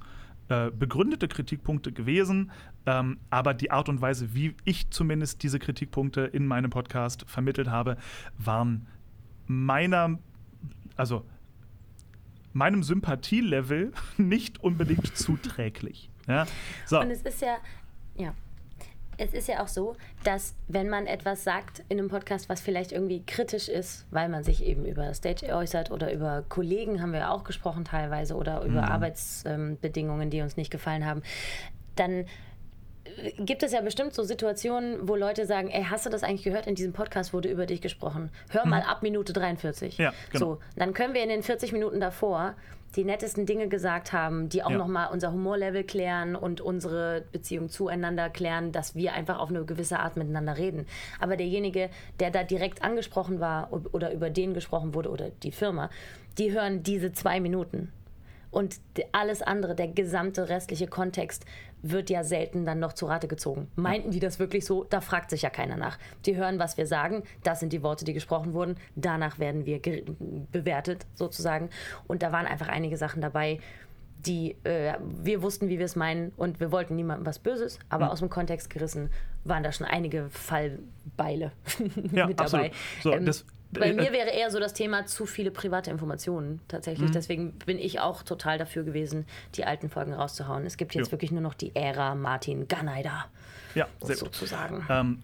äh, 0.48 0.70
begründete 0.70 1.28
Kritikpunkte 1.28 1.92
gewesen, 1.92 2.52
ähm, 2.87 3.18
aber 3.30 3.54
die 3.54 3.70
Art 3.70 3.88
und 3.88 4.00
Weise, 4.00 4.35
wie 4.35 4.54
ich 4.64 4.90
zumindest 4.90 5.42
diese 5.42 5.59
Kritikpunkte 5.59 6.22
in 6.22 6.46
meinem 6.46 6.70
Podcast 6.70 7.24
vermittelt 7.26 7.68
habe, 7.68 7.96
waren 8.37 8.87
meiner, 9.46 10.18
also 10.96 11.24
meinem 12.52 12.83
Sympathielevel 12.83 13.92
nicht 14.16 14.62
unbedingt 14.62 15.16
zuträglich. 15.16 16.11
Ja? 16.26 16.46
So, 16.87 17.00
Und 17.00 17.11
es 17.11 17.22
ist 17.22 17.40
ja, 17.40 17.57
ja. 18.16 18.35
Es 19.18 19.35
ist 19.35 19.48
ja 19.48 19.62
auch 19.62 19.68
so, 19.68 19.96
dass 20.24 20.55
wenn 20.68 20.88
man 20.88 21.07
etwas 21.07 21.44
sagt 21.44 21.83
in 21.88 21.98
einem 21.98 22.09
Podcast, 22.09 22.48
was 22.48 22.61
vielleicht 22.61 22.92
irgendwie 22.92 23.22
kritisch 23.24 23.68
ist, 23.68 24.07
weil 24.11 24.29
man 24.29 24.44
sich 24.44 24.64
eben 24.64 24.85
über 24.85 25.12
Stage 25.14 25.46
äußert 25.55 25.90
oder 25.90 26.12
über 26.12 26.44
Kollegen 26.48 27.00
haben 27.00 27.12
wir 27.12 27.20
ja 27.20 27.31
auch 27.31 27.44
gesprochen 27.44 27.85
teilweise 27.85 28.35
oder 28.35 28.62
über 28.62 28.90
Arbeitsbedingungen, 28.90 30.31
die 30.31 30.42
uns 30.42 30.57
nicht 30.57 30.70
gefallen 30.70 31.05
haben, 31.05 31.22
dann 31.96 32.27
äh, 33.05 33.33
gibt 33.38 33.62
es 33.62 33.72
ja 33.72 33.81
bestimmt 33.81 34.14
so 34.14 34.22
Situationen, 34.22 35.09
wo 35.09 35.16
Leute 35.16 35.46
sagen, 35.46 35.68
ey, 35.68 35.85
hast 35.88 36.07
du 36.07 36.11
das 36.11 36.22
eigentlich 36.22 36.44
gehört? 36.44 36.66
In 36.66 36.74
diesem 36.74 36.92
Podcast 36.92 37.33
wurde 37.33 37.48
über 37.48 37.66
dich 37.66 37.81
gesprochen. 37.81 38.31
Hör 38.50 38.66
mal 38.66 38.83
ab 38.83 39.03
Minute 39.03 39.33
43. 39.33 39.98
Ja, 39.98 40.12
genau. 40.31 40.44
So, 40.44 40.59
dann 40.77 40.94
können 40.94 41.14
wir 41.14 41.22
in 41.22 41.29
den 41.29 41.42
40 41.42 41.72
Minuten 41.72 42.00
davor 42.00 42.55
die 42.96 43.04
nettesten 43.04 43.46
Dinge 43.46 43.68
gesagt 43.68 44.12
haben, 44.12 44.48
die 44.48 44.62
auch 44.62 44.70
Ja. 44.70 44.78
nochmal 44.78 45.09
unser 45.12 45.33
Humorlevel 45.33 45.85
klären 45.85 46.37
und 46.37 46.61
unsere 46.61 47.24
Beziehung 47.33 47.68
zueinander 47.68 48.30
klären, 48.30 48.72
dass 48.72 48.94
wir 48.94 49.12
einfach 49.14 49.38
auf 49.38 49.50
eine 49.50 49.64
gewisse 49.64 49.98
Art 50.00 50.16
miteinander 50.16 50.57
reden. 50.57 50.87
Aber 51.20 51.37
derjenige, 51.37 51.90
der 52.20 52.30
da 52.30 52.42
direkt 52.44 52.83
angesprochen 52.83 53.40
war 53.40 53.70
oder 53.92 54.12
über 54.12 54.30
den 54.30 54.54
gesprochen 54.54 54.94
wurde 54.94 55.11
oder 55.11 55.30
die 55.30 55.52
Firma, 55.52 55.90
die 56.38 56.52
hören 56.52 56.83
diese 56.83 57.12
zwei 57.12 57.40
Minuten. 57.40 57.92
Und 58.55 58.81
alles 59.12 59.43
andere, 59.43 59.75
der 59.75 59.88
gesamte 59.88 60.49
restliche 60.49 60.87
Kontext, 60.87 61.45
wird 61.83 62.09
ja 62.09 62.25
selten 62.25 62.64
dann 62.64 62.79
noch 62.79 62.93
zu 62.95 63.07
Rate 63.07 63.29
gezogen. 63.29 63.69
Meinten 63.77 64.11
die 64.11 64.21
das 64.21 64.38
wirklich 64.38 64.64
so? 64.64 64.85
Da 64.85 65.01
fragt 65.03 65.29
sich 65.31 65.43
ja 65.43 65.51
keiner 65.51 65.77
nach. 65.77 65.99
Die 66.25 66.35
hören, 66.37 66.59
was 66.59 66.79
wir 66.79 66.87
sagen. 66.87 67.25
Das 67.43 67.61
sind 67.61 67.73
die 67.75 67.83
Worte, 67.83 68.05
die 68.07 68.14
gesprochen 68.14 68.55
wurden. 68.55 68.77
Danach 68.97 69.38
werden 69.38 69.67
wir 69.67 69.81
bewertet, 70.53 71.05
sozusagen. 71.14 71.69
Und 72.07 72.23
da 72.23 72.33
waren 72.33 72.47
einfach 72.47 72.69
einige 72.69 72.97
Sachen 72.97 73.21
dabei, 73.21 73.59
die 74.25 74.57
äh, 74.64 74.95
wir 75.23 75.43
wussten, 75.43 75.69
wie 75.69 75.79
wir 75.79 75.85
es 75.85 75.97
meinen. 75.97 76.33
Und 76.37 76.59
wir 76.61 76.73
wollten 76.73 76.95
niemandem 76.97 77.27
was 77.27 77.38
Böses. 77.38 77.79
Aber 77.90 78.11
aus 78.12 78.21
dem 78.21 78.31
Kontext 78.31 78.71
gerissen 78.71 79.11
waren 79.45 79.62
da 79.62 79.71
schon 79.73 79.87
einige 79.87 80.31
Fallbeile 80.31 81.53
Ja, 82.12 82.27
mit 82.29 82.40
dabei. 82.40 82.71
absolut. 82.71 82.73
So, 83.03 83.12
ähm, 83.12 83.27
das- 83.27 83.45
bei 83.81 83.91
äh, 83.91 83.93
mir 83.95 84.13
wäre 84.13 84.31
eher 84.31 84.51
so 84.51 84.59
das 84.61 84.73
Thema 84.75 85.07
zu 85.07 85.27
viele 85.27 85.51
private 85.51 85.91
Informationen 85.91 86.61
tatsächlich. 86.69 87.09
Mhm. 87.11 87.13
Deswegen 87.15 87.53
bin 87.67 87.79
ich 87.79 88.01
auch 88.01 88.23
total 88.23 88.59
dafür 88.59 88.85
gewesen, 88.85 89.27
die 89.55 89.65
alten 89.65 89.89
Folgen 89.91 90.13
rauszuhauen. 90.13 90.65
Es 90.67 90.77
gibt 90.77 90.95
jetzt 90.95 91.09
Ja. 91.09 91.13
wirklich 91.13 91.31
nur 91.33 91.41
noch 91.41 91.55
die 91.55 91.75
Ära 91.75 92.15
Martin 92.15 92.69
Ganeida, 92.69 93.27
ja, 93.75 93.87
sehr 94.01 94.17
gut. 94.17 94.19
sozusagen. 94.35 94.85
Ähm, 94.89 95.23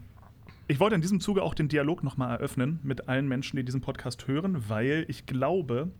ich 0.68 0.78
wollte 0.78 0.94
in 0.94 1.00
diesem 1.00 1.20
Zuge 1.20 1.42
auch 1.42 1.54
den 1.54 1.68
Dialog 1.68 2.04
nochmal 2.04 2.30
eröffnen 2.30 2.78
mit 2.82 3.08
allen 3.08 3.26
Menschen, 3.26 3.56
die 3.56 3.64
diesen 3.64 3.80
Podcast 3.80 4.28
hören, 4.28 4.68
weil 4.68 5.04
ich 5.08 5.26
glaube, 5.26 5.90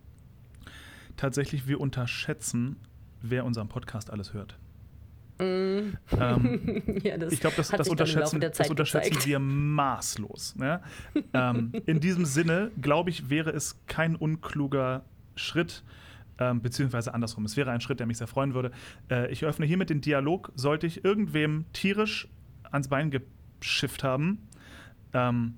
tatsächlich 1.17 1.67
wir 1.67 1.81
unterschätzen, 1.81 2.77
wer 3.23 3.45
unseren 3.45 3.69
Podcast 3.69 4.11
alles 4.11 4.33
hört. 4.33 4.57
Ähm, 5.41 5.97
ja, 7.03 7.17
ich 7.31 7.41
glaube, 7.41 7.57
das, 7.57 7.69
das 7.69 7.89
unterschätzen, 7.89 8.41
das 8.41 8.69
unterschätzen 8.69 9.11
gezeigt. 9.11 9.27
wir 9.27 9.39
maßlos. 9.39 10.57
Ne? 10.57 10.81
ähm, 11.33 11.73
in 11.87 12.01
diesem 12.01 12.25
Sinne, 12.25 12.71
glaube 12.81 13.11
ich, 13.11 13.31
wäre 13.31 13.51
es 13.51 13.81
kein 13.87 14.17
unkluger 14.17 15.05
Schritt, 15.35 15.83
ähm, 16.39 16.61
beziehungsweise 16.61 17.15
andersrum. 17.15 17.45
Es 17.45 17.57
wäre 17.57 17.71
ein 17.71 17.81
Schritt, 17.81 18.01
der 18.01 18.07
mich 18.07 18.19
sehr 18.19 18.27
freuen 18.27 18.55
würde. 18.55 18.71
Äh, 19.11 19.31
ich 19.33 19.45
öffne 19.45 19.67
hiermit 19.67 19.91
den 19.91 20.01
Dialog. 20.01 20.53
Sollte 20.55 20.87
ich 20.87 21.05
irgendwem 21.05 21.65
tierisch 21.73 22.29
ans 22.71 22.89
Bein 22.89 23.11
geschifft 23.11 24.05
haben, 24.05 24.49
ähm, 25.13 25.55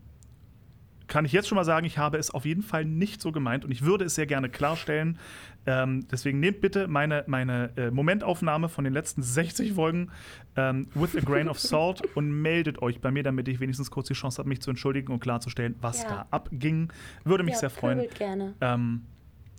kann 1.12 1.26
ich 1.26 1.32
jetzt 1.32 1.46
schon 1.46 1.56
mal 1.56 1.64
sagen, 1.64 1.84
ich 1.84 1.98
habe 1.98 2.16
es 2.16 2.30
auf 2.30 2.46
jeden 2.46 2.62
Fall 2.62 2.86
nicht 2.86 3.20
so 3.20 3.32
gemeint 3.32 3.66
und 3.66 3.70
ich 3.70 3.82
würde 3.82 4.06
es 4.06 4.14
sehr 4.14 4.24
gerne 4.24 4.48
klarstellen. 4.48 5.18
Ähm, 5.66 6.06
deswegen 6.10 6.40
nehmt 6.40 6.62
bitte 6.62 6.88
meine, 6.88 7.22
meine 7.26 7.68
äh, 7.76 7.90
Momentaufnahme 7.90 8.70
von 8.70 8.84
den 8.84 8.94
letzten 8.94 9.22
60 9.22 9.74
Folgen 9.74 10.10
ähm, 10.56 10.88
with 10.94 11.14
a 11.14 11.20
grain 11.20 11.50
of 11.50 11.60
salt 11.60 12.00
und 12.16 12.30
meldet 12.30 12.80
euch 12.80 13.02
bei 13.02 13.10
mir, 13.10 13.22
damit 13.22 13.46
ich 13.48 13.60
wenigstens 13.60 13.90
kurz 13.90 14.08
die 14.08 14.14
Chance 14.14 14.38
habe, 14.38 14.48
mich 14.48 14.62
zu 14.62 14.70
entschuldigen 14.70 15.12
und 15.12 15.20
klarzustellen, 15.20 15.74
was 15.82 16.02
Ja. 16.02 16.08
da 16.08 16.26
abging. 16.30 16.90
Würde 17.24 17.44
mich 17.44 17.52
ja, 17.54 17.60
sehr 17.60 17.70
freuen. 17.70 18.08
gerne. 18.14 18.54
Ähm, 18.62 19.02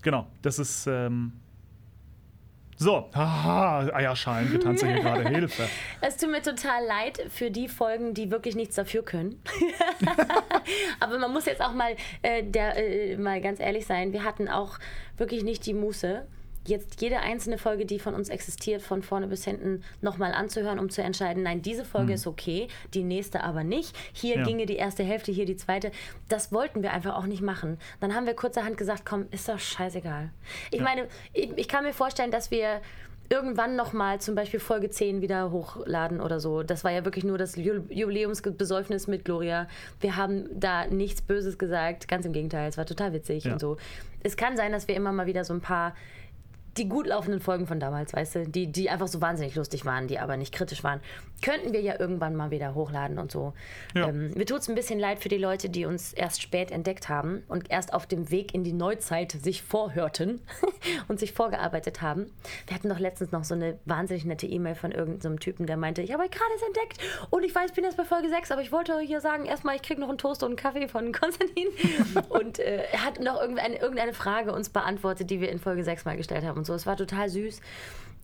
genau, 0.01 0.25
das 0.41 0.57
ist. 0.57 0.87
Ähm, 0.87 1.33
so, 2.83 3.09
haha, 3.15 3.93
Eierschalen 3.93 4.51
getanzt 4.51 4.85
hier 4.85 4.99
gerade. 4.99 5.27
Hilfe. 5.27 5.69
Es 6.01 6.17
tut 6.17 6.29
mir 6.29 6.41
total 6.41 6.85
leid 6.85 7.25
für 7.29 7.49
die 7.49 7.67
Folgen, 7.69 8.13
die 8.13 8.29
wirklich 8.29 8.55
nichts 8.55 8.75
dafür 8.75 9.03
können. 9.03 9.41
Aber 10.99 11.17
man 11.17 11.31
muss 11.31 11.45
jetzt 11.45 11.61
auch 11.61 11.73
mal, 11.73 11.95
äh, 12.21 12.43
der, 12.43 12.75
äh, 12.77 13.17
mal 13.17 13.39
ganz 13.41 13.59
ehrlich 13.59 13.85
sein, 13.85 14.11
wir 14.11 14.23
hatten 14.23 14.49
auch 14.49 14.79
wirklich 15.17 15.43
nicht 15.43 15.65
die 15.65 15.73
Muße, 15.73 16.27
jetzt 16.65 17.01
jede 17.01 17.19
einzelne 17.19 17.57
Folge, 17.57 17.85
die 17.85 17.99
von 17.99 18.13
uns 18.13 18.29
existiert, 18.29 18.81
von 18.81 19.01
vorne 19.03 19.27
bis 19.27 19.43
hinten 19.45 19.83
nochmal 20.01 20.33
anzuhören, 20.33 20.79
um 20.79 20.89
zu 20.89 21.01
entscheiden, 21.03 21.43
nein, 21.43 21.61
diese 21.61 21.85
Folge 21.85 22.13
ist 22.13 22.25
okay, 22.27 22.67
die 22.93 23.03
nächste 23.03 23.43
aber 23.43 23.63
nicht. 23.63 23.95
Hier 24.13 24.37
Ja. 24.37 24.43
ginge 24.43 24.65
die 24.65 24.75
erste 24.77 25.03
Hälfte, 25.03 25.31
hier 25.31 25.45
die 25.45 25.57
zweite. 25.57 25.91
Das 26.29 26.51
wollten 26.51 26.81
wir 26.83 26.93
einfach 26.93 27.15
auch 27.15 27.25
nicht 27.25 27.41
machen. 27.41 27.77
Dann 27.99 28.15
haben 28.15 28.25
wir 28.25 28.33
kurzerhand 28.33 28.77
gesagt, 28.77 29.03
komm, 29.05 29.25
ist 29.31 29.49
doch 29.49 29.59
scheißegal. 29.59 30.29
Ich 30.71 30.81
meine, 30.81 31.07
ich, 31.33 31.51
ich 31.57 31.67
kann 31.67 31.83
mir 31.83 31.93
vorstellen, 31.93 32.31
dass 32.31 32.49
wir 32.51 32.81
irgendwann 33.29 33.75
nochmal 33.75 34.19
zum 34.21 34.35
Beispiel 34.35 34.59
Folge 34.59 34.89
10 34.89 35.21
wieder 35.21 35.49
hochladen 35.51 36.19
oder 36.21 36.39
so. 36.39 36.61
Das 36.61 36.83
war 36.83 36.91
ja 36.91 37.03
wirklich 37.05 37.23
nur 37.23 37.37
das 37.37 37.57
Ju- 37.57 37.83
Jubiläumsbesäufnis 37.89 39.07
mit 39.07 39.25
Gloria. 39.25 39.67
Wir 40.01 40.15
haben 40.17 40.45
da 40.53 40.85
nichts 40.87 41.21
Böses 41.21 41.57
gesagt, 41.57 42.07
ganz 42.07 42.25
im 42.25 42.33
Gegenteil, 42.33 42.69
es 42.69 42.77
war 42.77 42.85
total 42.85 43.13
witzig 43.13 43.45
Ja. 43.45 43.53
und 43.53 43.59
so. 43.59 43.77
Es 44.21 44.37
kann 44.37 44.55
sein, 44.57 44.71
dass 44.71 44.87
wir 44.87 44.95
immer 44.95 45.11
mal 45.11 45.25
wieder 45.25 45.43
so 45.43 45.53
ein 45.53 45.61
paar 45.61 45.95
die 46.77 46.89
gut 46.89 47.07
laufenden 47.07 47.39
Folgen 47.39 47.67
von 47.67 47.79
damals, 47.79 48.13
weißt 48.13 48.35
du, 48.35 48.47
die, 48.47 48.71
die 48.71 48.89
einfach 48.89 49.07
so 49.07 49.21
wahnsinnig 49.21 49.55
lustig 49.55 49.85
waren, 49.85 50.07
die 50.07 50.19
aber 50.19 50.37
nicht 50.37 50.53
kritisch 50.53 50.83
waren, 50.83 51.01
könnten 51.41 51.73
wir 51.73 51.81
ja 51.81 51.99
irgendwann 51.99 52.35
mal 52.35 52.51
wieder 52.51 52.73
hochladen 52.73 53.19
und 53.19 53.31
so. 53.31 53.53
Ja. 53.93 54.09
Ähm, 54.09 54.31
mir 54.35 54.45
tut 54.45 54.59
es 54.59 54.69
ein 54.69 54.75
bisschen 54.75 54.99
leid 54.99 55.19
für 55.19 55.29
die 55.29 55.37
Leute, 55.37 55.69
die 55.69 55.85
uns 55.85 56.13
erst 56.13 56.41
spät 56.41 56.71
entdeckt 56.71 57.09
haben 57.09 57.43
und 57.47 57.69
erst 57.69 57.93
auf 57.93 58.07
dem 58.07 58.31
Weg 58.31 58.53
in 58.53 58.63
die 58.63 58.73
Neuzeit 58.73 59.31
sich 59.31 59.61
vorhörten 59.61 60.41
und 61.07 61.19
sich 61.19 61.33
vorgearbeitet 61.33 62.01
haben. 62.01 62.31
Wir 62.67 62.75
hatten 62.75 62.89
doch 62.89 62.99
letztens 62.99 63.31
noch 63.31 63.43
so 63.43 63.53
eine 63.53 63.77
wahnsinnig 63.85 64.25
nette 64.25 64.47
E-Mail 64.47 64.75
von 64.75 64.91
irgendeinem 64.91 65.39
Typen, 65.39 65.67
der 65.67 65.77
meinte, 65.77 66.01
ich 66.01 66.13
habe 66.13 66.23
euch 66.23 66.31
gerade 66.31 66.53
entdeckt 66.65 66.97
und 67.29 67.43
ich 67.43 67.53
weiß, 67.53 67.67
ich 67.67 67.73
bin 67.73 67.83
jetzt 67.83 67.97
bei 67.97 68.05
Folge 68.05 68.29
6, 68.29 68.51
aber 68.51 68.61
ich 68.61 68.71
wollte 68.71 68.95
euch 68.95 69.07
hier 69.07 69.21
sagen, 69.21 69.45
erstmal, 69.45 69.75
ich 69.75 69.81
kriege 69.81 69.99
noch 69.99 70.09
einen 70.09 70.17
Toast 70.17 70.43
und 70.43 70.49
einen 70.49 70.55
Kaffee 70.55 70.87
von 70.87 71.11
Konstantin. 71.11 71.67
und 72.29 72.59
äh, 72.59 72.83
er 72.91 73.05
hat 73.05 73.19
noch 73.19 73.39
irgendeine, 73.39 73.77
irgendeine 73.77 74.13
Frage 74.13 74.53
uns 74.53 74.69
beantwortet, 74.69 75.29
die 75.29 75.41
wir 75.41 75.49
in 75.49 75.59
Folge 75.59 75.83
6 75.83 76.05
mal 76.05 76.17
gestellt 76.17 76.45
haben 76.45 76.62
und 76.63 76.67
so. 76.67 76.73
Es 76.73 76.85
war 76.85 76.95
total 76.97 77.29
süß. 77.29 77.59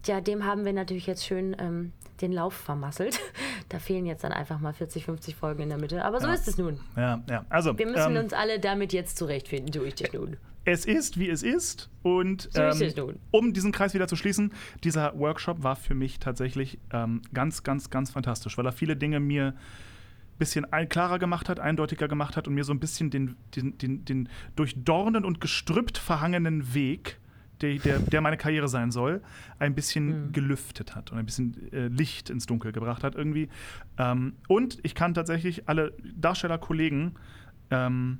Ja, 0.05 0.21
dem 0.21 0.45
haben 0.45 0.63
wir 0.63 0.71
natürlich 0.71 1.07
jetzt 1.07 1.25
schön 1.25 1.55
ähm, 1.59 1.91
den 2.21 2.31
Lauf 2.31 2.53
vermasselt. 2.53 3.19
Da 3.67 3.77
fehlen 3.77 4.07
jetzt 4.07 4.23
dann 4.23 4.31
einfach 4.31 4.59
mal 4.59 4.73
40, 4.73 5.05
50 5.05 5.35
Folgen 5.35 5.61
in 5.61 5.69
der 5.69 5.77
Mitte. 5.77 6.03
Aber 6.03 6.19
so 6.19 6.25
Ja. 6.25 6.33
ist 6.33 6.47
es 6.47 6.57
nun. 6.57 6.79
Ja, 6.97 7.21
ja. 7.29 7.45
Also, 7.49 7.77
Wir 7.77 7.85
müssen 7.85 8.15
ähm, 8.15 8.23
uns 8.23 8.33
alle 8.33 8.59
damit 8.59 8.93
jetzt 8.93 9.15
zurechtfinden, 9.17 9.71
tue 9.71 9.87
ich 9.89 9.93
dich 9.93 10.11
nun. 10.11 10.37
es 10.65 10.85
ist, 10.85 11.19
wie 11.19 11.29
es 11.29 11.43
ist. 11.43 11.87
Und 12.01 12.49
So 12.51 12.63
ist 12.63 12.81
ähm, 12.81 12.87
es 12.87 12.95
nun. 12.95 13.19
um 13.29 13.53
diesen 13.53 13.71
Kreis 13.71 13.93
wieder 13.93 14.07
zu 14.07 14.15
schließen, 14.15 14.53
dieser 14.83 15.19
Workshop 15.19 15.61
war 15.61 15.75
für 15.75 15.93
mich 15.93 16.17
tatsächlich 16.17 16.79
ähm, 16.91 17.21
ganz, 17.31 17.61
ganz, 17.61 17.91
ganz 17.91 18.09
fantastisch, 18.09 18.57
weil 18.57 18.65
er 18.65 18.71
viele 18.71 18.95
Dinge 18.95 19.19
mir 19.19 19.49
ein 19.49 20.37
bisschen 20.39 20.65
klarer 20.89 21.19
gemacht 21.19 21.47
hat, 21.47 21.59
eindeutiger 21.59 22.07
gemacht 22.07 22.35
hat 22.35 22.47
und 22.47 22.55
mir 22.55 22.63
so 22.63 22.73
ein 22.73 22.79
bisschen 22.79 23.11
den, 23.11 23.35
den, 23.55 23.77
den, 23.77 24.03
den 24.05 24.29
durch 24.55 24.73
Dornen 24.83 25.25
und 25.25 25.41
Gestrüppt 25.41 25.99
verhangenen 25.99 26.73
Weg 26.73 27.19
der, 27.61 27.75
der, 27.75 27.99
der 27.99 28.21
meine 28.21 28.37
Karriere 28.37 28.67
sein 28.67 28.91
soll, 28.91 29.21
ein 29.59 29.75
bisschen 29.75 30.27
mhm. 30.27 30.31
gelüftet 30.31 30.95
hat 30.95 31.11
und 31.11 31.17
ein 31.17 31.25
bisschen 31.25 31.71
äh, 31.71 31.87
Licht 31.87 32.29
ins 32.29 32.45
Dunkel 32.45 32.71
gebracht 32.71 33.03
hat 33.03 33.15
irgendwie. 33.15 33.49
Ähm, 33.97 34.33
und 34.47 34.79
ich 34.83 34.95
kann 34.95 35.13
tatsächlich 35.13 35.67
alle 35.67 35.93
Darstellerkollegen, 36.15 37.15
ähm, 37.71 38.19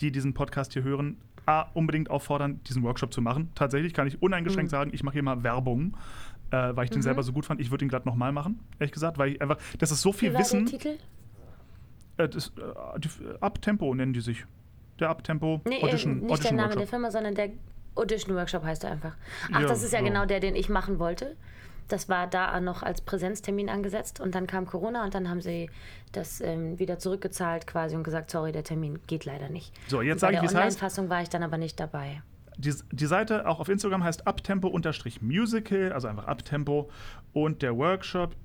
die 0.00 0.12
diesen 0.12 0.34
Podcast 0.34 0.72
hier 0.72 0.82
hören, 0.82 1.16
A, 1.46 1.62
unbedingt 1.74 2.10
auffordern, 2.10 2.60
diesen 2.68 2.82
Workshop 2.82 3.12
zu 3.12 3.20
machen. 3.20 3.50
Tatsächlich 3.54 3.94
kann 3.94 4.06
ich 4.06 4.22
uneingeschränkt 4.22 4.70
mhm. 4.70 4.76
sagen, 4.76 4.90
ich 4.94 5.02
mache 5.02 5.14
hier 5.14 5.22
mal 5.22 5.42
Werbung, 5.42 5.96
äh, 6.50 6.76
weil 6.76 6.84
ich 6.84 6.90
den 6.90 6.98
mhm. 6.98 7.02
selber 7.02 7.22
so 7.22 7.32
gut 7.32 7.46
fand. 7.46 7.60
Ich 7.60 7.70
würde 7.70 7.84
ihn 7.84 7.88
gerade 7.88 8.06
nochmal 8.08 8.32
machen, 8.32 8.60
ehrlich 8.78 8.92
gesagt, 8.92 9.18
weil 9.18 9.32
ich 9.32 9.42
einfach, 9.42 9.58
das 9.78 9.90
ist 9.90 10.02
so 10.02 10.12
viel 10.12 10.32
Wie 10.32 10.38
Wissen. 10.38 10.66
Der 10.66 10.78
Titel? 10.78 10.98
Äh, 12.16 12.28
das, 12.28 12.52
äh, 12.56 13.38
Abtempo 13.40 13.94
nennen 13.94 14.12
die 14.12 14.20
sich. 14.20 14.44
Der 15.00 15.08
Abtempo 15.08 15.60
nee, 15.66 15.82
Audition, 15.82 16.12
äh, 16.12 16.14
nicht 16.20 16.30
Audition 16.30 16.42
der 16.42 16.52
Name 16.52 16.62
Workshop. 16.62 16.78
der 16.78 16.86
Firma, 16.86 17.10
sondern 17.10 17.34
der 17.34 17.50
Audition 17.94 18.34
Workshop 18.36 18.64
heißt 18.64 18.84
er 18.84 18.92
einfach. 18.92 19.16
Ach, 19.52 19.60
Ja, 19.60 19.66
das 19.66 19.82
ist 19.82 19.92
ja 19.92 19.98
so. 20.00 20.04
genau 20.04 20.24
der, 20.26 20.40
den 20.40 20.56
ich 20.56 20.68
machen 20.68 20.98
wollte. 20.98 21.36
Das 21.88 22.08
war 22.08 22.26
da 22.26 22.58
noch 22.60 22.82
als 22.82 23.00
Präsenztermin 23.02 23.68
angesetzt 23.68 24.20
und 24.20 24.34
dann 24.34 24.46
kam 24.46 24.66
Corona 24.66 25.04
und 25.04 25.14
dann 25.14 25.28
haben 25.28 25.40
sie 25.42 25.68
das 26.12 26.40
ähm, 26.40 26.78
wieder 26.78 26.98
zurückgezahlt 26.98 27.66
quasi 27.66 27.96
und 27.96 28.02
gesagt, 28.04 28.30
sorry, 28.30 28.52
der 28.52 28.64
Termin 28.64 29.00
geht 29.06 29.24
leider 29.24 29.48
nicht. 29.50 29.74
So, 29.88 30.00
jetzt 30.00 30.20
sage 30.20 30.36
Bei 30.38 30.44
ich, 30.44 30.50
wie 30.50 30.54
der 30.54 30.60
es 30.60 30.64
heißt. 30.66 30.76
Online-Fassung 30.78 31.10
war 31.10 31.22
ich 31.22 31.28
dann 31.28 31.42
aber 31.42 31.58
nicht 31.58 31.78
dabei. 31.80 32.22
Die, 32.56 32.72
die 32.92 33.06
Seite 33.06 33.46
auch 33.46 33.60
auf 33.60 33.68
Instagram 33.68 34.04
heißt 34.04 34.26
abtempo-musical, 34.26 35.92
also 35.92 36.08
einfach 36.08 36.26
abtempo. 36.26 36.90
Und 37.32 37.62
der 37.62 37.76
Workshop 37.76 38.36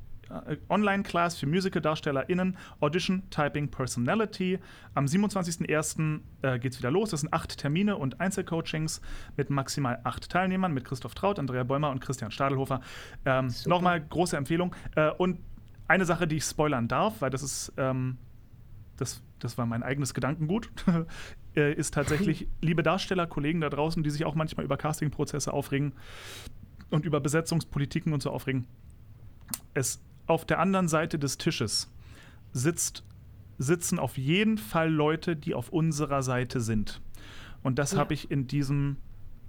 Online-Class 0.70 1.38
für 1.38 1.48
Musical-DarstellerInnen, 1.48 2.58
Audition, 2.80 3.24
Typing, 3.30 3.70
Personality. 3.70 4.60
Am 4.94 5.06
27.01. 5.06 6.20
Äh, 6.42 6.60
geht 6.60 6.74
es 6.74 6.80
wieder 6.80 6.92
los. 6.92 7.12
Das 7.12 7.22
sind 7.22 7.34
acht 7.34 7.58
Termine 7.58 7.98
und 7.98 8.20
Einzelcoachings 8.20 9.02
mit 9.36 9.50
maximal 9.50 10.00
acht 10.04 10.30
Teilnehmern, 10.30 10.74
mit 10.74 10.86
Christoph 10.86 11.16
Traut, 11.16 11.40
Andrea 11.40 11.64
Bäumer 11.64 11.90
und 11.90 12.00
Christian 12.00 12.32
Stadelhofer. 12.32 12.82
Ähm. 13.26 13.54
Nochmal 13.66 14.02
große 14.02 14.38
Empfehlung. 14.38 14.76
Äh, 14.96 15.12
und 15.12 15.40
eine 15.88 16.06
Sache, 16.06 16.28
die 16.28 16.38
ich 16.38 16.44
spoilern 16.44 16.88
darf, 16.88 17.22
weil 17.22 17.30
das 17.30 17.44
ist, 17.44 17.74
ähm, 17.78 18.18
das, 18.98 19.22
das 19.40 19.58
war 19.58 19.66
mein 19.66 19.84
eigenes 19.84 20.14
Gedankengut, 20.14 20.70
äh, 21.56 21.74
ist 21.74 21.94
tatsächlich, 21.94 22.48
liebe 22.62 22.84
Darsteller, 22.84 23.28
Kollegen 23.28 23.62
da 23.62 23.70
draußen, 23.70 24.04
die 24.04 24.10
sich 24.10 24.26
auch 24.26 24.36
manchmal 24.36 24.66
über 24.66 24.78
Castingprozesse 24.78 25.54
aufregen 25.54 25.94
und 26.90 27.06
über 27.06 27.20
Besetzungspolitiken 27.20 28.14
und 28.14 28.22
so 28.22 28.32
aufregen. 28.32 28.68
Es 29.74 30.02
auf 30.28 30.46
der 30.46 30.60
anderen 30.60 30.88
Seite 30.88 31.18
des 31.18 31.38
Tisches 31.38 31.92
sitzt, 32.54 33.04
sitzen 33.58 33.98
auf 34.00 34.18
jeden 34.18 34.58
Fall 34.58 34.92
Leute, 34.92 35.36
die 35.36 35.54
auf 35.56 35.70
unserer 35.70 36.22
Seite 36.22 36.62
sind. 36.62 37.02
Und 37.64 37.80
das 37.80 37.94
Ja. 37.94 38.00
habe 38.00 38.14
ich 38.14 38.30
in 38.30 38.48
diesem 38.48 38.98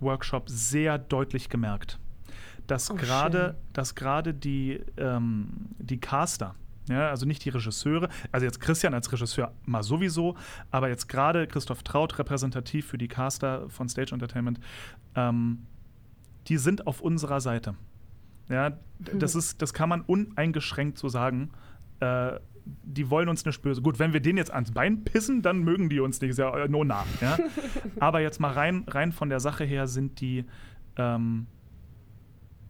Workshop 0.01 0.49
sehr 0.49 0.99
deutlich 0.99 1.49
gemerkt. 1.49 1.99
Dass 2.67 2.91
Oh, 2.91 2.95
gerade, 2.95 3.57
dass 3.73 3.95
gerade 3.95 4.35
die, 4.35 4.81
ähm, 4.97 5.49
die 5.79 5.99
Caster, 5.99 6.55
ja, 6.89 7.09
also 7.11 7.27
nicht 7.27 7.45
die 7.45 7.51
Regisseure, 7.51 8.09
also 8.33 8.45
jetzt 8.47 8.61
Christian 8.61 8.95
als 8.95 9.11
Regisseur 9.13 9.53
mal 9.67 9.83
sowieso, 9.83 10.37
aber 10.71 10.89
jetzt 10.89 11.09
gerade 11.09 11.47
Christoph 11.47 11.83
Traut 11.83 12.19
repräsentativ 12.19 12.87
für 12.87 12.99
die 12.99 13.09
Caster 13.09 13.69
von 13.71 13.89
Stage 13.89 14.13
Entertainment, 14.13 14.61
ähm, 15.15 15.67
die 16.47 16.57
sind 16.57 16.87
auf 16.87 17.01
unserer 17.01 17.41
Seite. 17.41 17.75
Ja, 18.49 18.71
d- 18.71 18.79
das 19.19 19.35
ist, 19.35 19.61
das 19.63 19.73
kann 19.75 19.89
man 19.89 20.01
uneingeschränkt 20.03 20.99
so 20.99 21.09
sagen. 21.09 21.51
Äh, 22.01 22.39
die 22.83 23.09
wollen 23.11 23.29
uns 23.31 23.45
nicht 23.47 23.63
böse. 23.63 23.81
Gut, 23.81 23.99
wenn 23.99 24.13
wir 24.13 24.21
denen 24.21 24.37
jetzt 24.37 24.53
ans 24.53 24.73
Bein 24.73 25.03
pissen, 25.05 25.41
dann 25.43 25.61
mögen 25.61 25.89
die 25.89 26.01
uns 26.01 26.21
nicht. 26.21 26.37
Ja 26.39 26.57
äh, 26.57 26.69
no 26.69 26.85
nah. 26.85 27.05
Ja? 27.21 27.39
Aber 28.01 28.21
jetzt 28.21 28.41
mal 28.41 28.53
rein, 28.53 28.85
rein 28.89 29.13
von 29.13 29.29
der 29.31 29.41
Sache 29.41 29.65
her 29.65 29.87
sind 29.87 30.21
die, 30.21 30.45
ähm, 30.97 31.47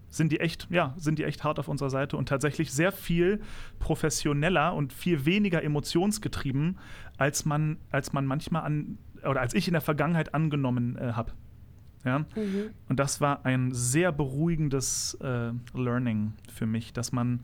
sind 0.09 0.33
die 0.33 0.41
echt, 0.41 0.69
ja, 0.71 0.95
sind 0.99 1.19
die 1.19 1.25
echt 1.25 1.43
hart 1.45 1.59
auf 1.59 1.69
unserer 1.69 1.91
Seite 1.91 2.17
und 2.17 2.29
tatsächlich 2.29 2.73
sehr 2.73 2.93
viel 2.93 3.41
professioneller 3.79 4.75
und 4.75 4.93
viel 4.93 5.27
weniger 5.27 5.63
emotionsgetrieben, 5.63 6.79
als 7.19 7.45
man, 7.45 7.79
als 7.91 8.13
man 8.13 8.25
manchmal 8.25 8.63
an 8.63 8.99
oder 9.25 9.41
als 9.41 9.53
ich 9.53 9.67
in 9.67 9.73
der 9.73 9.81
Vergangenheit 9.81 10.33
angenommen 10.33 10.97
äh, 10.97 11.13
habe. 11.13 11.33
Ja? 12.09 12.19
Mhm. 12.21 12.71
Und 12.89 12.99
das 12.99 13.21
war 13.21 13.45
ein 13.45 13.73
sehr 13.73 14.11
beruhigendes 14.13 15.17
äh, 15.21 15.53
Learning 15.75 16.33
für 16.53 16.67
mich, 16.67 16.93
dass 16.93 17.13
man, 17.13 17.41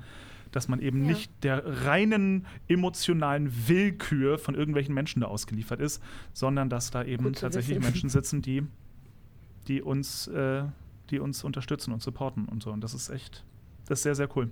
dass 0.52 0.68
man 0.68 0.80
eben 0.80 1.02
Ja. 1.02 1.12
nicht 1.12 1.30
der 1.42 1.84
reinen 1.86 2.46
emotionalen 2.68 3.52
Willkür 3.68 4.38
von 4.38 4.54
irgendwelchen 4.54 4.94
Menschen 4.94 5.20
da 5.20 5.26
ausgeliefert 5.28 5.80
ist, 5.80 6.02
sondern 6.32 6.68
dass 6.68 6.90
da 6.90 7.04
eben 7.04 7.32
tatsächlich 7.32 7.78
wissen. 7.78 7.84
Menschen 7.90 8.08
sitzen, 8.18 8.42
die, 8.42 8.62
die 9.68 9.82
uns, 9.82 10.26
äh, 10.28 10.64
die 11.10 11.18
uns 11.20 11.44
unterstützen 11.44 11.92
und 11.92 12.02
supporten 12.02 12.46
und 12.46 12.62
so. 12.62 12.70
Und 12.70 12.80
das 12.82 12.94
ist 12.94 13.10
echt, 13.10 13.44
das 13.86 13.98
ist 14.00 14.02
sehr, 14.04 14.14
sehr 14.14 14.36
cool. 14.36 14.50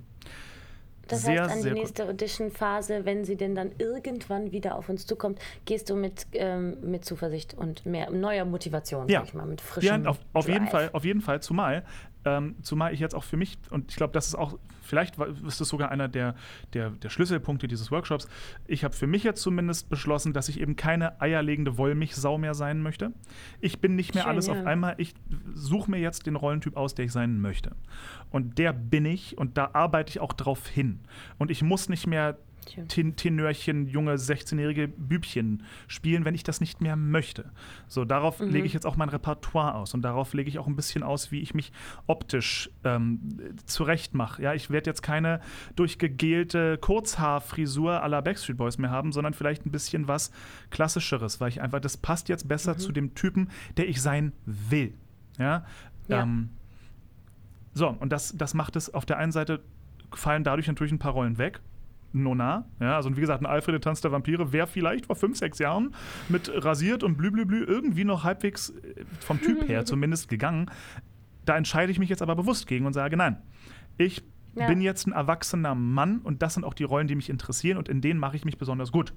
Das 1.12 1.22
sehr, 1.22 1.42
heißt, 1.42 1.52
an 1.56 1.62
die 1.62 1.70
nächste 1.72 2.04
Audition-Phase, 2.08 3.04
wenn 3.04 3.24
sie 3.24 3.36
denn 3.36 3.54
dann 3.54 3.72
irgendwann 3.78 4.52
wieder 4.52 4.76
auf 4.76 4.88
uns 4.88 5.06
zukommt, 5.06 5.38
gehst 5.64 5.90
du 5.90 5.94
mit, 5.94 6.26
ähm, 6.32 6.76
mit 6.82 7.04
Zuversicht 7.04 7.54
und 7.54 7.84
mehr 7.86 8.10
neuer 8.10 8.44
Motivation, 8.44 9.08
Ja. 9.08 9.20
sag 9.20 9.28
ich 9.28 9.34
mal, 9.34 9.46
mit 9.46 9.60
Ja, 9.60 9.66
frischem 9.66 10.06
auf, 10.06 10.18
auf 10.32 10.48
jeden. 10.48 10.66
Fall, 10.66 10.90
auf 10.92 11.04
jeden 11.04 11.20
Fall, 11.20 11.40
zumal, 11.42 11.84
ähm, 12.24 12.56
zumal 12.62 12.92
ich 12.92 13.00
jetzt 13.00 13.14
auch 13.14 13.24
für 13.24 13.36
mich, 13.36 13.58
und 13.70 13.90
ich 13.90 13.96
glaube, 13.96 14.12
das 14.12 14.26
ist 14.26 14.34
auch, 14.34 14.58
vielleicht 14.82 15.18
ist 15.18 15.60
das 15.60 15.68
sogar 15.68 15.90
einer 15.90 16.08
der, 16.08 16.34
der, 16.72 16.90
der 16.90 17.10
Schlüsselpunkte 17.10 17.68
dieses 17.68 17.90
Workshops, 17.90 18.28
ich 18.66 18.84
habe 18.84 18.94
für 18.94 19.06
mich 19.06 19.22
jetzt 19.24 19.42
zumindest 19.42 19.88
beschlossen, 19.88 20.32
dass 20.32 20.48
ich 20.48 20.60
eben 20.60 20.76
keine 20.76 21.20
eierlegende 21.20 21.78
Wollmilchsau 21.78 22.38
mehr 22.38 22.54
sein 22.54 22.82
möchte. 22.82 23.12
Ich 23.60 23.80
bin 23.80 23.96
nicht 23.96 24.14
mehr 24.14 24.24
Schön, 24.24 24.30
alles 24.30 24.46
ja. 24.46 24.54
auf 24.54 24.66
einmal, 24.66 24.94
ich 24.98 25.14
suche 25.54 25.90
mir 25.90 25.98
jetzt 25.98 26.26
den 26.26 26.36
Rollentyp 26.36 26.76
aus, 26.76 26.94
der 26.94 27.06
ich 27.06 27.12
sein 27.12 27.40
möchte. 27.40 27.72
Und 28.30 28.58
der 28.58 28.72
bin 28.72 29.04
ich 29.04 29.38
und 29.38 29.58
da 29.58 29.70
arbeite 29.72 30.10
ich 30.10 30.20
auch 30.20 30.32
drauf 30.32 30.66
hin. 30.68 31.00
Und 31.38 31.50
ich 31.50 31.62
muss 31.62 31.88
nicht 31.88 32.06
mehr. 32.06 32.38
Ten 32.88 33.16
Tenörchen, 33.16 33.86
junge 33.88 34.14
16-jährige 34.14 34.88
Bübchen 34.88 35.64
spielen, 35.88 36.24
wenn 36.24 36.34
ich 36.34 36.42
das 36.44 36.60
nicht 36.60 36.80
mehr 36.80 36.96
möchte. 36.96 37.50
So, 37.88 38.04
darauf 38.04 38.40
Mhm. 38.40 38.50
lege 38.50 38.66
ich 38.66 38.72
jetzt 38.72 38.86
auch 38.86 38.96
mein 38.96 39.08
Repertoire 39.08 39.74
aus 39.74 39.94
und 39.94 40.02
darauf 40.02 40.32
lege 40.34 40.48
ich 40.48 40.58
auch 40.58 40.66
ein 40.66 40.76
bisschen 40.76 41.02
aus, 41.02 41.32
wie 41.32 41.40
ich 41.40 41.54
mich 41.54 41.72
optisch 42.06 42.70
ähm, 42.84 43.20
zurechtmache. 43.66 44.42
Ja, 44.42 44.54
ich 44.54 44.70
werde 44.70 44.88
jetzt 44.90 45.02
keine 45.02 45.40
durchgegelte 45.76 46.78
Kurzhaarfrisur 46.78 48.02
à 48.02 48.08
la 48.08 48.20
Backstreet 48.20 48.56
Boys 48.56 48.78
mehr 48.78 48.90
haben, 48.90 49.12
sondern 49.12 49.34
vielleicht 49.34 49.66
ein 49.66 49.70
bisschen 49.72 50.08
was 50.08 50.30
Klassischeres, 50.70 51.40
weil 51.40 51.48
ich 51.48 51.60
einfach, 51.60 51.80
das 51.80 51.96
passt 51.96 52.28
jetzt 52.28 52.48
besser 52.48 52.76
zu 52.78 52.92
dem 52.92 53.14
Typen, 53.14 53.50
der 53.76 53.88
ich 53.88 54.00
sein 54.00 54.32
will. 54.46 54.94
Ja. 55.38 55.64
Ja. 56.08 56.22
Ähm, 56.22 56.50
so, 57.74 57.88
und 57.88 58.10
das, 58.10 58.36
das 58.36 58.54
macht 58.54 58.76
es 58.76 58.92
auf 58.92 59.06
der 59.06 59.18
einen 59.18 59.32
Seite, 59.32 59.60
fallen 60.14 60.44
dadurch 60.44 60.66
natürlich 60.68 60.92
ein 60.92 60.98
paar 60.98 61.12
Rollen 61.12 61.38
weg. 61.38 61.60
Nona, 62.12 62.66
ja, 62.80 62.96
also 62.96 63.08
und 63.08 63.16
wie 63.16 63.20
gesagt, 63.22 63.42
ein 63.42 63.46
Alfred 63.46 63.74
der 63.74 63.80
Tanz 63.80 64.00
der 64.00 64.12
Vampire 64.12 64.52
wäre 64.52 64.66
vielleicht 64.66 65.06
vor 65.06 65.16
fünf, 65.16 65.38
sechs 65.38 65.58
Jahren 65.58 65.94
mit 66.28 66.50
rasiert 66.54 67.02
und 67.02 67.16
blüblüblü 67.16 67.64
irgendwie 67.64 68.04
noch 68.04 68.24
halbwegs 68.24 68.70
äh, 68.70 69.04
vom 69.20 69.40
Typ 69.40 69.66
her 69.68 69.84
zumindest 69.86 70.28
gegangen. 70.28 70.70
Da 71.44 71.56
entscheide 71.56 71.90
ich 71.90 71.98
mich 71.98 72.08
jetzt 72.08 72.22
aber 72.22 72.36
bewusst 72.36 72.66
gegen 72.66 72.86
und 72.86 72.92
sage, 72.92 73.16
nein, 73.16 73.38
ich 73.98 74.22
Ja. 74.54 74.66
bin 74.66 74.80
jetzt 74.82 75.06
ein 75.06 75.12
erwachsener 75.12 75.74
Mann 75.74 76.18
und 76.18 76.42
das 76.42 76.54
sind 76.54 76.64
auch 76.64 76.74
die 76.74 76.84
Rollen, 76.84 77.08
die 77.08 77.14
mich 77.14 77.30
interessieren 77.30 77.78
und 77.78 77.88
in 77.88 78.00
denen 78.00 78.20
mache 78.20 78.36
ich 78.36 78.44
mich 78.44 78.58
besonders 78.58 78.92
gut. 78.92 79.14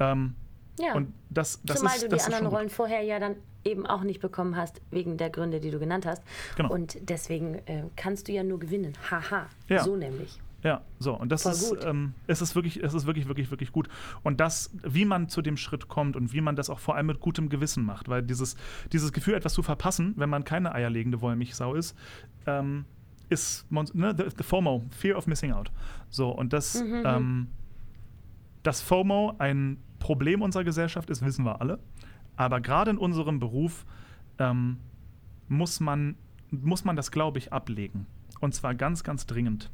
Ähm, 0.00 0.34
Ja. 0.80 0.94
Und 0.94 1.12
das, 1.30 1.62
das 1.62 1.78
Zumal 1.78 1.94
ist, 1.94 2.02
du 2.02 2.08
die 2.08 2.20
anderen 2.20 2.46
gut. 2.46 2.54
Rollen 2.54 2.68
vorher 2.68 3.02
ja 3.02 3.20
dann 3.20 3.36
eben 3.64 3.86
auch 3.86 4.02
nicht 4.02 4.20
bekommen 4.20 4.56
hast, 4.56 4.82
wegen 4.90 5.16
der 5.16 5.30
Gründe, 5.30 5.60
die 5.60 5.70
du 5.70 5.78
genannt 5.78 6.04
hast. 6.04 6.22
Genau. 6.56 6.70
Und 6.72 6.98
deswegen 7.08 7.54
äh, 7.66 7.84
kannst 7.96 8.26
du 8.28 8.32
ja 8.32 8.42
nur 8.42 8.58
gewinnen. 8.58 8.92
Haha. 9.10 9.46
Ja. 9.68 9.84
So 9.84 9.94
nämlich. 9.96 10.40
Ja, 10.64 10.80
so 10.98 11.14
und 11.14 11.30
das 11.30 11.44
ist, 11.44 11.76
ähm, 11.84 12.14
es 12.26 12.40
ist 12.40 12.54
wirklich, 12.54 12.82
es 12.82 12.94
ist 12.94 13.04
wirklich, 13.04 13.28
wirklich, 13.28 13.50
wirklich 13.50 13.70
gut. 13.70 13.88
Und 14.22 14.40
das, 14.40 14.74
wie 14.82 15.04
man 15.04 15.28
zu 15.28 15.42
dem 15.42 15.58
Schritt 15.58 15.88
kommt 15.88 16.16
und 16.16 16.32
wie 16.32 16.40
man 16.40 16.56
das 16.56 16.70
auch 16.70 16.78
vor 16.78 16.96
allem 16.96 17.06
mit 17.06 17.20
gutem 17.20 17.50
Gewissen 17.50 17.84
macht, 17.84 18.08
weil 18.08 18.22
dieses, 18.22 18.56
dieses 18.90 19.12
Gefühl, 19.12 19.34
etwas 19.34 19.52
zu 19.52 19.62
verpassen, 19.62 20.14
wenn 20.16 20.30
man 20.30 20.44
keine 20.44 20.74
eierlegende 20.74 21.20
Wollmilchsau 21.20 21.74
ist, 21.74 21.94
ähm, 22.46 22.86
ist 23.28 23.70
ne, 23.70 24.14
the, 24.16 24.24
the 24.36 24.42
FOMO, 24.42 24.84
Fear 24.90 25.18
of 25.18 25.26
Missing 25.26 25.52
Out. 25.52 25.70
So 26.08 26.30
und 26.30 26.54
das, 26.54 26.76
ähm, 26.80 27.48
dass 28.62 28.80
FOMO 28.80 29.34
ein 29.38 29.76
Problem 29.98 30.40
unserer 30.40 30.64
Gesellschaft 30.64 31.10
ist, 31.10 31.22
wissen 31.22 31.44
wir 31.44 31.60
alle. 31.60 31.78
Aber 32.36 32.62
gerade 32.62 32.90
in 32.90 32.98
unserem 32.98 33.38
Beruf 33.38 33.84
ähm, 34.38 34.78
muss 35.48 35.78
man, 35.80 36.16
muss 36.50 36.84
man 36.84 36.96
das, 36.96 37.10
glaube 37.10 37.38
ich, 37.38 37.52
ablegen. 37.52 38.06
Und 38.40 38.54
zwar 38.54 38.74
ganz, 38.74 39.04
ganz 39.04 39.26
dringend. 39.26 39.70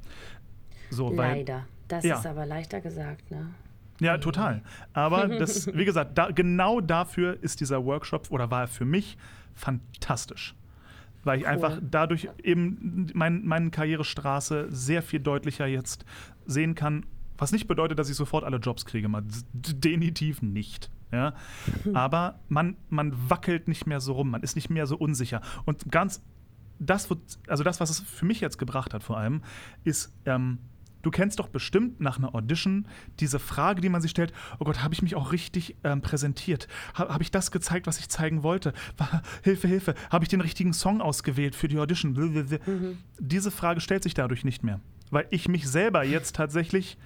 So, 0.91 1.17
weil, 1.17 1.39
Leider. 1.39 1.67
Das 1.89 2.05
Ja. 2.05 2.19
ist 2.19 2.27
aber 2.27 2.47
leichter 2.47 2.81
gesagt, 2.81 3.31
ne? 3.31 3.49
Ja, 4.01 4.19
total. 4.19 4.63
Aber 4.93 5.27
das, 5.39 5.67
wie 5.75 5.85
gesagt, 5.85 6.17
da, 6.17 6.31
genau 6.31 6.81
dafür 6.81 7.37
ist 7.43 7.61
dieser 7.61 7.85
Workshop 7.85 8.31
oder 8.31 8.51
war 8.51 8.63
er 8.63 8.69
für 8.69 8.85
mich 8.85 9.17
fantastisch. 9.55 10.55
Weil 11.23 11.39
ich 11.41 11.45
Cool. 11.45 11.51
einfach 11.51 11.79
dadurch 11.83 12.29
eben 12.43 13.09
mein, 13.15 13.45
meine 13.45 13.71
Karrierestraße 13.71 14.69
sehr 14.71 15.03
viel 15.03 15.21
deutlicher 15.21 15.67
jetzt 15.67 16.05
sehen 16.47 16.75
kann. 16.75 17.05
Was 17.37 17.53
nicht 17.53 17.67
bedeutet, 17.67 17.99
dass 17.99 18.09
ich 18.09 18.17
sofort 18.17 18.45
alle 18.45 18.57
Jobs 18.59 18.87
kriege. 18.87 19.09
Mal 19.09 19.23
d- 19.23 19.75
definitiv 19.75 20.41
nicht. 20.43 20.91
Ja? 21.13 21.35
Aber 21.95 22.39
man, 22.49 22.77
man 22.89 23.13
wackelt 23.29 23.69
nicht 23.69 23.87
mehr 23.87 24.01
so 24.01 24.13
rum, 24.15 24.31
man 24.31 24.43
ist 24.43 24.55
nicht 24.57 24.71
mehr 24.71 24.87
so 24.87 24.97
unsicher. 24.97 25.41
Und 25.67 25.91
ganz 25.91 26.23
das, 26.79 27.07
also 27.49 27.63
das, 27.65 27.81
was 27.81 27.91
es 27.91 28.01
für 28.01 28.25
mich 28.25 28.41
jetzt 28.41 28.57
gebracht 28.57 28.95
hat 28.95 29.03
vor 29.03 29.19
allem, 29.19 29.43
ist, 29.85 30.15
ähm, 30.25 30.59
du 31.03 31.11
kennst 31.11 31.39
doch 31.39 31.49
bestimmt 31.49 32.01
nach 32.01 32.19
einer 32.19 32.35
Audition 32.35 32.87
diese 33.19 33.39
Frage, 33.39 33.81
die 33.81 33.89
man 33.89 34.03
sich 34.03 34.11
stellt, 34.11 34.33
oh 34.59 34.65
Gott, 34.65 34.83
habe 34.83 34.95
ich 34.95 35.03
mich 35.03 35.17
auch 35.17 35.33
richtig 35.33 35.77
ähm, 35.85 36.01
präsentiert? 36.01 36.69
Ha, 36.97 37.09
habe 37.09 37.23
ich 37.23 37.31
das 37.31 37.51
gezeigt, 37.51 37.87
was 37.87 37.99
ich 37.99 38.09
zeigen 38.09 38.43
wollte? 38.43 38.73
Hilfe, 39.43 39.69
Hilfe, 39.69 39.95
habe 40.11 40.25
ich 40.25 40.29
den 40.29 40.41
richtigen 40.41 40.73
Song 40.73 41.01
ausgewählt 41.01 41.55
für 41.55 41.69
die 41.69 41.79
Audition? 41.79 42.13
Mhm. 42.13 42.99
Diese 43.19 43.51
Frage 43.51 43.81
stellt 43.81 44.03
sich 44.03 44.15
dadurch 44.15 44.45
nicht 44.45 44.63
mehr, 44.63 44.81
weil 45.11 45.27
ich 45.31 45.49
mich 45.49 45.69
selber 45.69 46.05
jetzt 46.05 46.37
tatsächlich 46.37 46.99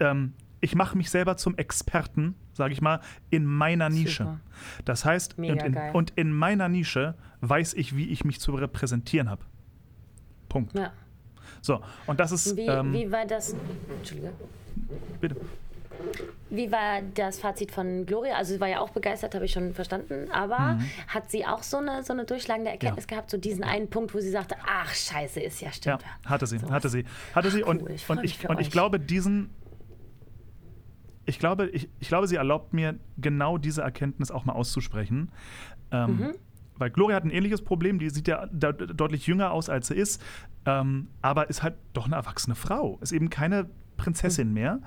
ähm, 0.00 0.34
ich 0.60 0.74
mache 0.74 0.96
mich 0.96 1.10
selber 1.10 1.36
zum 1.36 1.56
Experten, 1.56 2.34
sage 2.52 2.72
ich 2.72 2.80
mal, 2.80 3.00
in 3.30 3.44
meiner 3.44 3.88
Nische. 3.88 4.24
Super. 4.24 4.40
Das 4.84 5.04
heißt, 5.04 5.38
und 5.38 5.62
in, 5.62 5.76
und 5.92 6.12
in, 6.16 6.32
meiner 6.32 6.68
Nische 6.68 7.14
weiß 7.40 7.74
ich, 7.74 7.96
wie 7.96 8.08
ich 8.08 8.24
mich 8.24 8.40
zu 8.40 8.54
repräsentieren 8.54 9.30
habe. 9.30 9.44
Punkt. 10.48 10.74
Ja. 10.74 10.92
So, 11.66 11.80
und 12.06 12.20
das 12.20 12.30
ist. 12.30 12.56
Wie, 12.56 12.66
ähm, 12.66 12.92
wie 12.92 13.10
war 13.10 13.26
das? 13.26 13.56
Entschuldige. 13.98 14.32
Bitte. 15.20 15.36
Wie 16.48 16.70
war 16.70 17.02
das 17.14 17.40
Fazit 17.40 17.72
von 17.72 18.06
Gloria? 18.06 18.36
Also 18.36 18.54
sie 18.54 18.60
war 18.60 18.68
ja 18.68 18.78
auch 18.78 18.90
begeistert, 18.90 19.34
habe 19.34 19.46
ich 19.46 19.52
schon 19.52 19.74
verstanden. 19.74 20.30
Aber 20.30 20.74
mhm. 20.74 20.84
hat 21.08 21.28
sie 21.28 21.44
auch 21.44 21.64
so 21.64 21.78
eine, 21.78 22.04
so 22.04 22.12
eine 22.12 22.24
durchschlagende 22.24 22.70
Erkenntnis 22.70 23.06
ja. 23.10 23.16
gehabt, 23.16 23.30
so 23.30 23.36
diesen 23.36 23.64
einen 23.64 23.90
Punkt, 23.90 24.14
wo 24.14 24.20
sie 24.20 24.30
sagte, 24.30 24.54
ach 24.64 24.94
scheiße, 24.94 25.40
ist 25.40 25.60
ja 25.60 25.72
stimmt. 25.72 26.02
Ja, 26.02 26.30
hatte 26.30 26.46
sie, 26.46 26.58
so 26.58 26.70
hatte 26.70 26.88
sie. 26.88 27.04
Hatte 27.34 27.50
sie. 27.50 27.64
Ach, 27.64 27.68
cool. 27.68 27.80
und, 27.80 27.90
ich 27.90 28.08
und, 28.08 28.24
ich, 28.24 28.48
und 28.48 28.60
ich 28.60 28.70
glaube, 28.70 29.00
diesen, 29.00 29.50
ich 31.24 31.40
glaube, 31.40 31.68
ich, 31.70 31.88
ich 31.98 32.06
glaube, 32.06 32.28
sie 32.28 32.36
erlaubt 32.36 32.72
mir 32.74 32.96
genau 33.16 33.58
diese 33.58 33.82
Erkenntnis 33.82 34.30
auch 34.30 34.44
mal 34.44 34.52
auszusprechen. 34.52 35.32
Ähm, 35.90 36.16
mhm. 36.16 36.34
Weil 36.78 36.90
Gloria 36.90 37.16
hat 37.16 37.24
ein 37.24 37.30
ähnliches 37.30 37.62
Problem, 37.62 37.98
die 37.98 38.10
sieht 38.10 38.28
ja 38.28 38.46
de 38.46 38.72
deutlich 38.72 39.26
jünger 39.26 39.50
aus, 39.50 39.68
als 39.68 39.88
sie 39.88 39.94
ist, 39.94 40.22
ähm, 40.64 41.08
aber 41.22 41.48
ist 41.48 41.62
halt 41.62 41.74
doch 41.92 42.06
eine 42.06 42.16
erwachsene 42.16 42.54
Frau, 42.54 42.98
ist 43.00 43.12
eben 43.12 43.30
keine 43.30 43.68
Prinzessin 43.96 44.48
mhm. 44.48 44.54
mehr. 44.54 44.80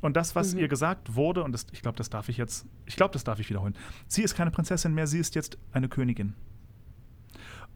Und 0.00 0.16
das, 0.16 0.34
was 0.34 0.54
mhm. 0.54 0.60
ihr 0.60 0.68
gesagt 0.68 1.14
wurde, 1.14 1.42
und 1.42 1.52
das, 1.52 1.66
ich 1.72 1.82
glaube, 1.82 1.96
das 1.96 2.10
darf 2.10 2.28
ich 2.28 2.36
jetzt, 2.36 2.66
ich 2.86 2.96
glaube, 2.96 3.12
das 3.12 3.24
darf 3.24 3.38
ich 3.38 3.48
wiederholen, 3.48 3.76
sie 4.06 4.22
ist 4.22 4.34
keine 4.34 4.50
Prinzessin 4.50 4.94
mehr, 4.94 5.06
sie 5.06 5.18
ist 5.18 5.34
jetzt 5.34 5.58
eine 5.72 5.88
Königin. 5.88 6.34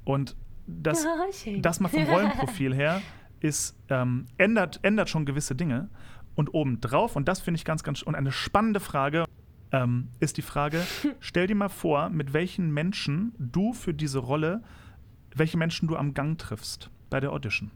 Und 0.04 0.36
das, 0.66 1.06
das 1.58 1.80
mal 1.80 1.88
vom 1.88 2.04
Rollenprofil 2.04 2.74
her 2.74 3.02
ist, 3.40 3.76
ähm, 3.88 4.26
ändert, 4.36 4.80
ändert 4.82 5.08
schon 5.08 5.24
gewisse 5.24 5.54
Dinge. 5.54 5.88
Und 6.36 6.54
obendrauf, 6.54 7.16
und 7.16 7.26
das 7.28 7.40
finde 7.40 7.56
ich 7.56 7.64
ganz, 7.64 7.82
ganz, 7.82 8.02
und 8.02 8.14
eine 8.14 8.32
spannende 8.32 8.80
Frage, 8.80 9.24
ähm, 9.72 10.08
ist 10.18 10.36
die 10.36 10.42
Frage, 10.42 10.82
stell 11.20 11.46
dir 11.46 11.54
mal 11.54 11.68
vor, 11.68 12.08
mit 12.08 12.32
welchen 12.32 12.72
Menschen 12.72 13.32
du 13.38 13.72
für 13.72 13.94
diese 13.94 14.18
Rolle, 14.18 14.62
welche 15.34 15.56
Menschen 15.56 15.88
du 15.88 15.96
am 15.96 16.14
Gang 16.14 16.38
triffst 16.38 16.90
bei 17.08 17.20
der 17.20 17.32
Audition. 17.32 17.70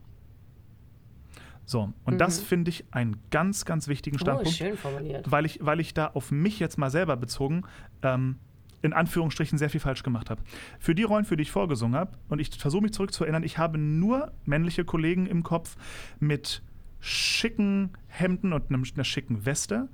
So, 1.66 1.92
und 2.04 2.14
mhm. 2.14 2.18
das 2.18 2.40
finde 2.40 2.68
ich 2.68 2.84
einen 2.90 3.16
ganz, 3.30 3.64
ganz 3.64 3.88
wichtigen 3.88 4.16
oh, 4.16 4.20
Standpunkt. 4.20 4.62
Oh. 4.84 5.22
Weil 5.26 5.46
ich, 5.46 5.58
weil 5.62 5.80
ich 5.80 5.94
da 5.94 6.08
auf 6.08 6.30
mich 6.30 6.58
jetzt 6.58 6.76
mal 6.76 6.90
selber 6.90 7.16
bezogen 7.16 7.62
ähm, 8.02 8.36
in 8.82 8.92
Anführungsstrichen 8.92 9.56
sehr 9.56 9.70
viel 9.70 9.80
falsch 9.80 10.02
gemacht 10.02 10.28
habe. 10.28 10.42
Für 10.78 10.94
die 10.94 11.04
Rollen, 11.04 11.24
für 11.24 11.36
die 11.36 11.42
ich 11.42 11.50
vorgesungen 11.50 11.94
habe, 11.94 12.18
und 12.28 12.38
ich 12.38 12.50
versuche 12.50 12.82
mich 12.82 12.92
zurückzuerinnern, 12.92 13.42
ich 13.42 13.56
habe 13.56 13.78
nur 13.78 14.32
männliche 14.44 14.84
Kollegen 14.84 15.24
im 15.26 15.42
Kopf 15.42 15.76
mit 16.20 16.62
schicken 17.00 17.90
Hemden 18.08 18.52
und 18.52 18.70
einer 18.70 19.04
schicken 19.04 19.46
Weste, 19.46 19.88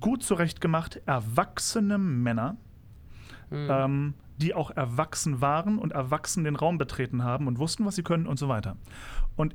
gut 0.00 0.22
zurechtgemacht, 0.22 1.00
erwachsene 1.06 1.98
Männer, 1.98 2.56
mhm. 3.50 3.68
ähm, 3.70 4.14
die 4.38 4.54
auch 4.54 4.70
erwachsen 4.70 5.40
waren 5.40 5.78
und 5.78 5.92
erwachsen 5.92 6.44
den 6.44 6.56
Raum 6.56 6.78
betreten 6.78 7.24
haben 7.24 7.46
und 7.46 7.58
wussten, 7.58 7.84
was 7.84 7.96
sie 7.96 8.02
können 8.02 8.26
und 8.26 8.38
so 8.38 8.48
weiter. 8.48 8.76
Und 9.36 9.54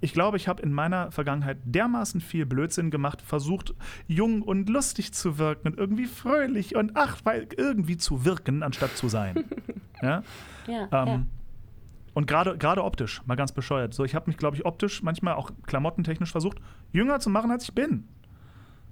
ich 0.00 0.12
glaube, 0.12 0.36
ich 0.36 0.48
habe 0.48 0.60
in 0.62 0.72
meiner 0.72 1.12
Vergangenheit 1.12 1.58
dermaßen 1.64 2.20
viel 2.20 2.44
Blödsinn 2.44 2.90
gemacht, 2.90 3.22
versucht, 3.22 3.72
jung 4.08 4.42
und 4.42 4.68
lustig 4.68 5.14
zu 5.14 5.38
wirken 5.38 5.68
und 5.68 5.78
irgendwie 5.78 6.06
fröhlich 6.06 6.74
und 6.74 6.92
ach, 6.94 7.18
weil 7.22 7.46
irgendwie 7.56 7.96
zu 7.96 8.24
wirken, 8.24 8.64
anstatt 8.64 8.96
zu 8.96 9.08
sein. 9.08 9.44
ja? 10.02 10.22
Ja, 10.66 10.88
ähm, 10.90 11.08
ja. 11.08 11.22
Und 12.14 12.26
gerade 12.26 12.84
optisch, 12.84 13.22
mal 13.26 13.36
ganz 13.36 13.52
bescheuert. 13.52 13.94
So, 13.94 14.04
ich 14.04 14.14
habe 14.14 14.28
mich, 14.28 14.36
glaube 14.36 14.56
ich, 14.56 14.66
optisch 14.66 15.02
manchmal 15.02 15.34
auch 15.34 15.50
klamottentechnisch 15.66 16.32
versucht, 16.32 16.58
jünger 16.90 17.20
zu 17.20 17.30
machen, 17.30 17.50
als 17.50 17.64
ich 17.64 17.72
bin. 17.72 18.08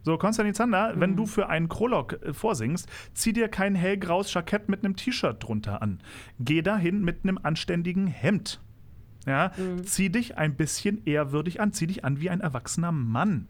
So, 0.02 0.16
Konstantin 0.16 0.54
Zander, 0.54 0.94
mhm. 0.94 1.00
wenn 1.00 1.16
du 1.16 1.26
für 1.26 1.48
einen 1.48 1.68
Krolog 1.68 2.18
äh, 2.22 2.32
vorsingst, 2.32 2.88
zieh 3.14 3.32
dir 3.32 3.48
kein 3.48 3.74
hellgraues 3.74 4.32
Jackett 4.32 4.68
mit 4.68 4.84
einem 4.84 4.96
T-Shirt 4.96 5.42
drunter 5.42 5.82
an. 5.82 6.00
Geh 6.38 6.62
dahin 6.62 7.02
mit 7.02 7.18
einem 7.22 7.38
anständigen 7.42 8.06
Hemd. 8.06 8.60
Ja, 9.26 9.52
mhm. 9.56 9.84
zieh 9.84 10.10
dich 10.10 10.38
ein 10.38 10.56
bisschen 10.56 11.04
ehrwürdig 11.04 11.60
an, 11.60 11.72
zieh 11.72 11.86
dich 11.86 12.04
an 12.04 12.20
wie 12.20 12.30
ein 12.30 12.40
erwachsener 12.40 12.92
Mann. 12.92 13.46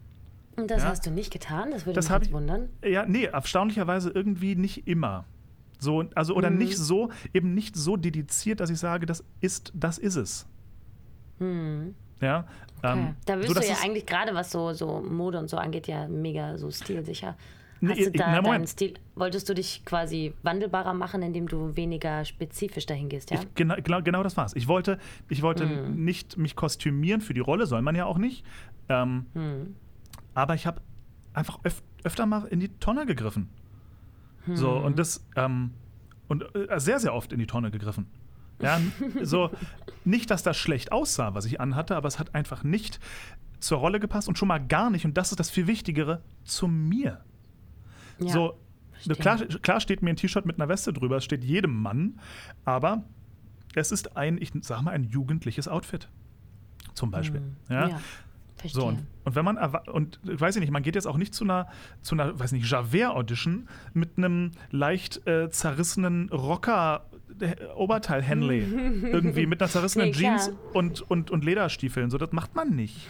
Und 0.56 0.70
das 0.70 0.82
ja? 0.82 0.88
hast 0.88 1.06
du 1.06 1.10
nicht 1.10 1.32
getan? 1.32 1.70
Das 1.70 1.86
würde 1.86 1.94
das 1.94 2.10
mich 2.10 2.18
jetzt 2.22 2.32
wundern. 2.32 2.68
Ja, 2.84 3.06
nee, 3.06 3.24
erstaunlicherweise 3.24 4.10
irgendwie 4.10 4.56
nicht 4.56 4.88
immer. 4.88 5.24
So, 5.78 6.04
also, 6.14 6.34
oder 6.34 6.50
mhm. 6.50 6.58
nicht 6.58 6.76
so, 6.76 7.10
eben 7.32 7.54
nicht 7.54 7.76
so 7.76 7.96
dediziert, 7.96 8.60
dass 8.60 8.68
ich 8.68 8.78
sage, 8.78 9.06
das 9.06 9.24
ist, 9.40 9.72
das 9.74 9.96
ist 9.98 10.16
es. 10.16 10.46
Mhm. 11.38 11.94
Ja. 12.20 12.46
Okay. 12.82 12.92
Ähm, 12.92 13.16
da 13.26 13.36
bist 13.36 13.48
so, 13.48 13.54
du 13.54 13.66
ja 13.66 13.76
eigentlich 13.82 14.06
gerade, 14.06 14.34
was 14.34 14.50
so, 14.50 14.72
so 14.72 15.00
Mode 15.00 15.38
und 15.38 15.48
so 15.48 15.56
angeht, 15.56 15.86
ja 15.86 16.08
mega 16.08 16.56
so 16.56 16.70
stilsicher. 16.70 17.36
Hast 17.82 17.96
nee, 17.98 18.04
du 18.04 18.10
da 18.10 18.42
na, 18.42 18.66
Stil, 18.66 18.94
wolltest 19.14 19.48
du 19.48 19.54
dich 19.54 19.82
quasi 19.86 20.34
wandelbarer 20.42 20.92
machen, 20.92 21.22
indem 21.22 21.48
du 21.48 21.76
weniger 21.76 22.26
spezifisch 22.26 22.84
dahin 22.84 23.08
gehst, 23.08 23.30
ja? 23.30 23.40
Ich, 23.40 23.54
genau, 23.54 23.76
genau, 23.82 24.02
genau 24.02 24.22
das 24.22 24.36
war's. 24.36 24.54
Ich 24.54 24.68
wollte, 24.68 24.98
ich 25.30 25.40
wollte 25.40 25.66
hm. 25.66 26.04
nicht 26.04 26.36
mich 26.36 26.56
kostümieren 26.56 27.22
für 27.22 27.32
die 27.32 27.40
Rolle, 27.40 27.66
soll 27.66 27.80
man 27.80 27.94
ja 27.94 28.04
auch 28.04 28.18
nicht. 28.18 28.44
Ähm, 28.90 29.26
hm. 29.32 29.76
Aber 30.34 30.54
ich 30.54 30.66
habe 30.66 30.82
einfach 31.32 31.58
öf 31.64 31.82
öfter 32.02 32.24
mal 32.24 32.46
in 32.46 32.60
die 32.60 32.68
Tonne 32.68 33.04
gegriffen. 33.04 33.50
Hm. 34.46 34.56
So, 34.56 34.72
und 34.72 34.98
das, 34.98 35.26
ähm, 35.36 35.72
und 36.28 36.44
äh, 36.54 36.80
sehr, 36.80 36.98
sehr 36.98 37.14
oft 37.14 37.30
in 37.32 37.38
die 37.38 37.46
Tonne 37.46 37.70
gegriffen. 37.70 38.06
Ja, 38.60 38.80
so, 39.22 39.50
nicht, 40.04 40.30
dass 40.30 40.42
das 40.42 40.56
schlecht 40.56 40.92
aussah, 40.92 41.34
was 41.34 41.44
ich 41.44 41.60
anhatte, 41.60 41.96
aber 41.96 42.08
es 42.08 42.18
hat 42.18 42.34
einfach 42.34 42.62
nicht 42.62 43.00
zur 43.58 43.78
Rolle 43.78 44.00
gepasst 44.00 44.28
und 44.28 44.38
schon 44.38 44.48
mal 44.48 44.58
gar 44.58 44.90
nicht, 44.90 45.04
und 45.04 45.16
das 45.16 45.30
ist 45.30 45.40
das 45.40 45.50
viel 45.50 45.66
Wichtigere, 45.66 46.22
zu 46.44 46.66
mir. 46.66 47.20
Ja, 48.18 48.28
so, 48.28 48.58
klar, 49.18 49.38
klar 49.38 49.80
steht 49.80 50.02
mir 50.02 50.10
ein 50.10 50.16
T-Shirt 50.16 50.46
mit 50.46 50.56
einer 50.56 50.68
Weste 50.68 50.92
drüber, 50.92 51.16
es 51.16 51.24
steht 51.24 51.44
jedem 51.44 51.80
Mann, 51.80 52.20
aber 52.64 53.04
es 53.74 53.92
ist 53.92 54.16
ein, 54.16 54.38
ich 54.38 54.52
sag 54.62 54.82
mal, 54.82 54.92
ein 54.92 55.04
jugendliches 55.04 55.68
Outfit. 55.68 56.08
Zum 56.94 57.10
Beispiel. 57.10 57.40
Mhm. 57.40 57.56
Ja? 57.68 57.88
ja. 57.88 58.00
Verstehe. 58.56 58.82
So, 58.82 58.88
und, 58.88 59.06
und, 59.24 59.34
wenn 59.34 59.44
man, 59.44 59.56
und 59.56 60.20
weiß 60.22 60.56
ich 60.56 60.60
nicht, 60.60 60.70
man 60.70 60.82
geht 60.82 60.94
jetzt 60.94 61.06
auch 61.06 61.16
nicht 61.16 61.34
zu 61.34 61.44
einer, 61.44 61.68
zu 62.02 62.14
einer, 62.14 62.38
weiß 62.38 62.52
nicht, 62.52 62.70
Javert-Audition 62.70 63.68
mit 63.94 64.18
einem 64.18 64.50
leicht 64.70 65.26
äh, 65.26 65.48
zerrissenen 65.50 66.28
Rocker 66.28 67.06
Oberteil 67.76 68.22
Henley 68.22 68.60
irgendwie 69.02 69.46
mit 69.46 69.60
einer 69.60 69.70
zerrissenen 69.70 70.08
nee, 70.08 70.14
Jeans 70.14 70.52
und, 70.72 71.02
und, 71.10 71.30
und 71.30 71.44
Lederstiefeln. 71.44 72.10
So, 72.10 72.18
das 72.18 72.32
macht 72.32 72.54
man 72.54 72.70
nicht. 72.70 73.06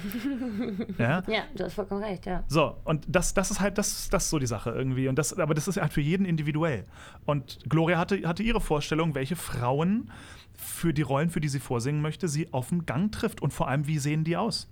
ja? 0.99 1.23
ja, 1.27 1.43
du 1.55 1.65
hast 1.65 1.75
vollkommen 1.75 2.03
recht, 2.03 2.27
ja. 2.27 2.45
So, 2.49 2.77
und 2.85 3.05
das, 3.09 3.35
das 3.35 3.51
ist 3.51 3.61
halt, 3.61 3.79
das, 3.79 4.09
das 4.09 4.25
ist 4.25 4.31
so 4.31 4.39
die 4.39 4.47
Sache 4.47 4.71
irgendwie. 4.71 5.09
Und 5.09 5.19
das, 5.19 5.39
aber 5.39 5.55
das 5.55 5.69
ist 5.69 5.81
halt 5.81 5.93
für 5.93 6.01
jeden 6.01 6.27
individuell. 6.27 6.85
Und 7.25 7.59
Gloria 7.69 7.99
hatte, 7.99 8.27
hatte 8.27 8.43
ihre 8.43 8.61
Vorstellung, 8.61 9.15
welche 9.15 9.37
Frauen 9.37 10.11
für 10.55 10.93
die 10.93 11.03
Rollen, 11.03 11.31
für 11.31 11.41
die 11.41 11.49
sie 11.49 11.61
vorsingen 11.61 12.03
möchte, 12.03 12.29
sie 12.29 12.53
auf 12.53 12.69
dem 12.69 12.87
Gang 12.87 13.13
trifft. 13.13 13.43
Und 13.43 13.53
vor 13.53 13.69
allem, 13.69 13.87
wie 13.87 13.99
sehen 13.99 14.25
die 14.25 14.37
aus? 14.37 14.71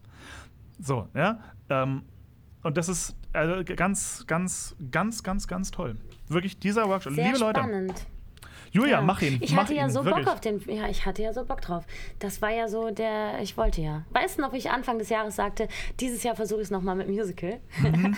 So, 0.78 1.09
ja. 1.14 1.40
Ähm, 1.70 2.03
und 2.62 2.76
das 2.76 2.88
ist 2.88 3.16
also 3.32 3.62
ganz, 3.64 4.24
ganz, 4.26 4.76
ganz, 4.90 5.22
ganz, 5.22 5.49
ganz 5.49 5.70
toll. 5.70 5.96
Wirklich 6.28 6.59
dieser 6.59 6.88
Workshop. 6.88 7.14
Sehr 7.14 7.26
Liebe 7.26 7.38
Leute. 7.38 7.61
Julia, 8.73 8.97
ja. 8.97 9.01
mach 9.01 9.23
ihn. 9.23 9.39
Ich 9.41 9.53
mach 9.53 9.62
hatte 9.62 9.75
ja 9.75 9.85
ihn, 9.85 9.91
so 9.91 10.05
wirklich. 10.05 10.25
Bock 10.25 10.35
auf 10.35 10.41
den. 10.41 10.61
Ja, 10.66 10.89
ich 10.89 11.07
hatte 11.07 11.23
ja 11.23 11.33
so 11.33 11.45
Bock 11.45 11.61
drauf. 11.61 11.85
Das 12.19 12.43
war 12.43 12.51
ja 12.51 12.69
so 12.69 12.91
der. 12.91 13.41
Ich 13.41 13.57
wollte 13.57 13.81
ja. 13.81 14.05
Weißt 14.11 14.39
du 14.39 14.43
noch, 14.43 14.53
wie 14.53 14.59
ich 14.59 14.71
Anfang 14.71 14.99
des 14.99 15.09
Jahres 15.09 15.37
sagte, 15.37 15.69
dieses 16.01 16.23
Jahr 16.23 16.37
versuche 16.37 16.61
ich 16.61 16.66
es 16.66 16.71
nochmal 16.71 16.97
mit 16.97 17.09
Musical? 17.09 17.61
Mhm. 17.81 18.16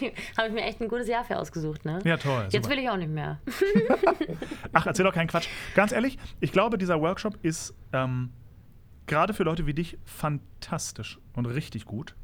Habe 0.36 0.48
ich 0.48 0.52
mir 0.52 0.62
echt 0.62 0.80
ein 0.80 0.88
gutes 0.88 1.08
Jahr 1.08 1.24
für 1.24 1.38
ausgesucht, 1.38 1.84
ne? 1.84 2.00
Ja, 2.04 2.16
toll. 2.16 2.48
Jetzt 2.50 2.64
super. 2.64 2.76
will 2.76 2.82
ich 2.82 2.90
auch 2.90 2.96
nicht 2.96 3.10
mehr. 3.10 3.40
Ach, 4.72 4.86
erzähl 4.86 5.04
doch 5.04 5.14
keinen 5.14 5.28
Quatsch. 5.28 5.48
Ganz 5.74 5.92
ehrlich, 5.92 6.18
ich 6.40 6.52
glaube, 6.52 6.78
dieser 6.78 7.00
Workshop 7.00 7.38
ist 7.42 7.74
ähm, 7.92 8.32
gerade 9.06 9.34
für 9.34 9.42
Leute 9.42 9.66
wie 9.66 9.74
dich 9.74 9.98
fantastisch 10.04 11.18
und 11.34 11.46
richtig 11.46 11.84
gut. 11.84 12.14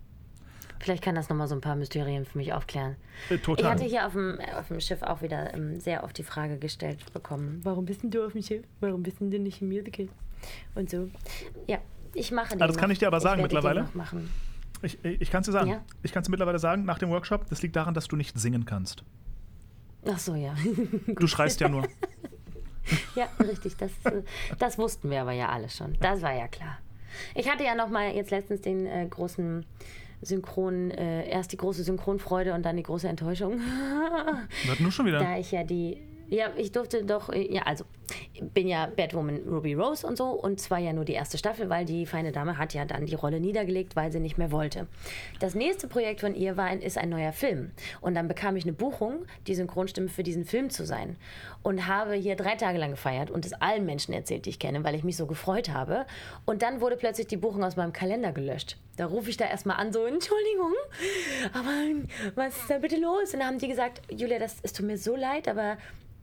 Vielleicht 0.86 1.02
kann 1.02 1.16
das 1.16 1.28
nochmal 1.28 1.48
so 1.48 1.56
ein 1.56 1.60
paar 1.60 1.74
Mysterien 1.74 2.24
für 2.24 2.38
mich 2.38 2.52
aufklären. 2.52 2.94
Äh, 3.28 3.38
total. 3.38 3.64
Ich 3.64 3.70
hatte 3.72 3.84
hier 3.86 4.06
auf 4.06 4.12
dem, 4.12 4.38
auf 4.56 4.68
dem 4.68 4.78
Schiff 4.78 5.02
auch 5.02 5.20
wieder 5.20 5.52
ähm, 5.52 5.80
sehr 5.80 6.04
oft 6.04 6.16
die 6.16 6.22
Frage 6.22 6.58
gestellt 6.58 7.12
bekommen: 7.12 7.60
Warum 7.64 7.86
bist 7.86 8.04
denn 8.04 8.12
du 8.12 8.24
auf 8.24 8.34
dem 8.34 8.42
Schiff? 8.42 8.64
Warum 8.78 9.02
bist 9.02 9.18
denn 9.18 9.32
du 9.32 9.40
nicht 9.40 9.60
im 9.60 9.68
Musical? 9.68 10.06
Und 10.76 10.88
so. 10.88 11.10
Ja, 11.66 11.78
ich 12.14 12.30
mache. 12.30 12.54
Ah, 12.60 12.68
das 12.68 12.76
kann 12.76 12.88
ich 12.92 13.00
dir 13.00 13.08
aber 13.08 13.18
sagen 13.18 13.42
mittlerweile. 13.42 13.88
Ich, 14.82 15.04
ich 15.04 15.28
kann 15.28 15.40
es 15.40 15.46
dir 15.46 15.52
sagen. 15.52 15.70
Ja? 15.70 15.84
Ich 16.04 16.12
kann 16.12 16.22
es 16.22 16.28
mittlerweile 16.28 16.60
sagen, 16.60 16.84
nach 16.84 17.00
dem 17.00 17.10
Workshop, 17.10 17.48
das 17.48 17.62
liegt 17.62 17.74
daran, 17.74 17.92
dass 17.92 18.06
du 18.06 18.14
nicht 18.14 18.38
singen 18.38 18.64
kannst. 18.64 19.02
Ach 20.08 20.20
so, 20.20 20.36
ja. 20.36 20.54
du 21.08 21.26
schreist 21.26 21.60
ja 21.60 21.68
nur. 21.68 21.88
Ja, 23.16 23.26
richtig. 23.40 23.76
Das, 23.76 23.90
äh, 24.04 24.22
das 24.60 24.78
wussten 24.78 25.10
wir 25.10 25.22
aber 25.22 25.32
ja 25.32 25.48
alle 25.48 25.68
schon. 25.68 25.96
Das 25.98 26.22
war 26.22 26.32
ja 26.32 26.46
klar. 26.46 26.78
Ich 27.34 27.50
hatte 27.50 27.64
ja 27.64 27.74
noch 27.74 27.88
mal 27.88 28.14
jetzt 28.14 28.30
letztens 28.30 28.60
den 28.60 28.86
äh, 28.86 29.04
großen 29.10 29.66
Synchron, 30.22 30.90
äh, 30.90 31.28
erst 31.28 31.52
die 31.52 31.56
große 31.56 31.82
Synchronfreude 31.82 32.54
und 32.54 32.64
dann 32.64 32.76
die 32.76 32.82
große 32.82 33.08
Enttäuschung. 33.08 33.60
Was 34.66 34.80
nur 34.80 34.92
schon 34.92 35.06
wieder? 35.06 35.18
Da 35.18 35.38
ich 35.38 35.52
ja 35.52 35.64
die 35.64 36.02
ja, 36.28 36.50
ich 36.56 36.72
durfte 36.72 37.04
doch, 37.04 37.28
äh, 37.28 37.52
ja, 37.52 37.62
also 37.62 37.84
bin 38.40 38.68
ja 38.68 38.86
Batwoman 38.86 39.40
Ruby 39.48 39.74
Rose 39.74 40.06
und 40.06 40.16
so 40.16 40.26
und 40.26 40.60
zwar 40.60 40.78
ja 40.78 40.92
nur 40.92 41.04
die 41.04 41.12
erste 41.12 41.38
Staffel, 41.38 41.68
weil 41.68 41.84
die 41.84 42.06
feine 42.06 42.32
Dame 42.32 42.58
hat 42.58 42.74
ja 42.74 42.84
dann 42.84 43.06
die 43.06 43.14
Rolle 43.14 43.40
niedergelegt, 43.40 43.96
weil 43.96 44.12
sie 44.12 44.20
nicht 44.20 44.38
mehr 44.38 44.52
wollte. 44.52 44.86
Das 45.40 45.54
nächste 45.54 45.88
Projekt 45.88 46.20
von 46.20 46.34
ihr 46.34 46.56
war 46.56 46.66
ein, 46.66 46.80
ist 46.80 46.98
ein 46.98 47.08
neuer 47.08 47.32
Film 47.32 47.70
und 48.00 48.14
dann 48.14 48.28
bekam 48.28 48.56
ich 48.56 48.64
eine 48.64 48.72
Buchung, 48.72 49.24
die 49.46 49.54
Synchronstimme 49.54 50.08
für 50.08 50.22
diesen 50.22 50.44
Film 50.44 50.70
zu 50.70 50.84
sein 50.84 51.16
und 51.62 51.86
habe 51.86 52.14
hier 52.14 52.36
drei 52.36 52.56
Tage 52.56 52.78
lang 52.78 52.90
gefeiert 52.90 53.30
und 53.30 53.46
es 53.46 53.52
allen 53.54 53.86
Menschen 53.86 54.12
erzählt, 54.12 54.46
die 54.46 54.50
ich 54.50 54.58
kenne, 54.58 54.84
weil 54.84 54.94
ich 54.94 55.04
mich 55.04 55.16
so 55.16 55.26
gefreut 55.26 55.70
habe 55.70 56.06
und 56.44 56.62
dann 56.62 56.80
wurde 56.80 56.96
plötzlich 56.96 57.26
die 57.26 57.36
Buchung 57.36 57.64
aus 57.64 57.76
meinem 57.76 57.92
Kalender 57.92 58.32
gelöscht. 58.32 58.76
Da 58.96 59.06
rufe 59.06 59.28
ich 59.28 59.36
da 59.36 59.46
erstmal 59.46 59.76
an, 59.76 59.92
so, 59.92 60.04
Entschuldigung, 60.04 60.72
aber 61.52 61.70
was 62.34 62.56
ist 62.56 62.70
da 62.70 62.78
bitte 62.78 62.96
los? 62.96 63.32
Und 63.32 63.40
dann 63.40 63.48
haben 63.48 63.58
die 63.58 63.68
gesagt, 63.68 64.00
Julia, 64.10 64.38
das 64.38 64.56
es 64.62 64.72
tut 64.72 64.86
mir 64.86 64.98
so 64.98 65.16
leid, 65.16 65.48
aber 65.48 65.76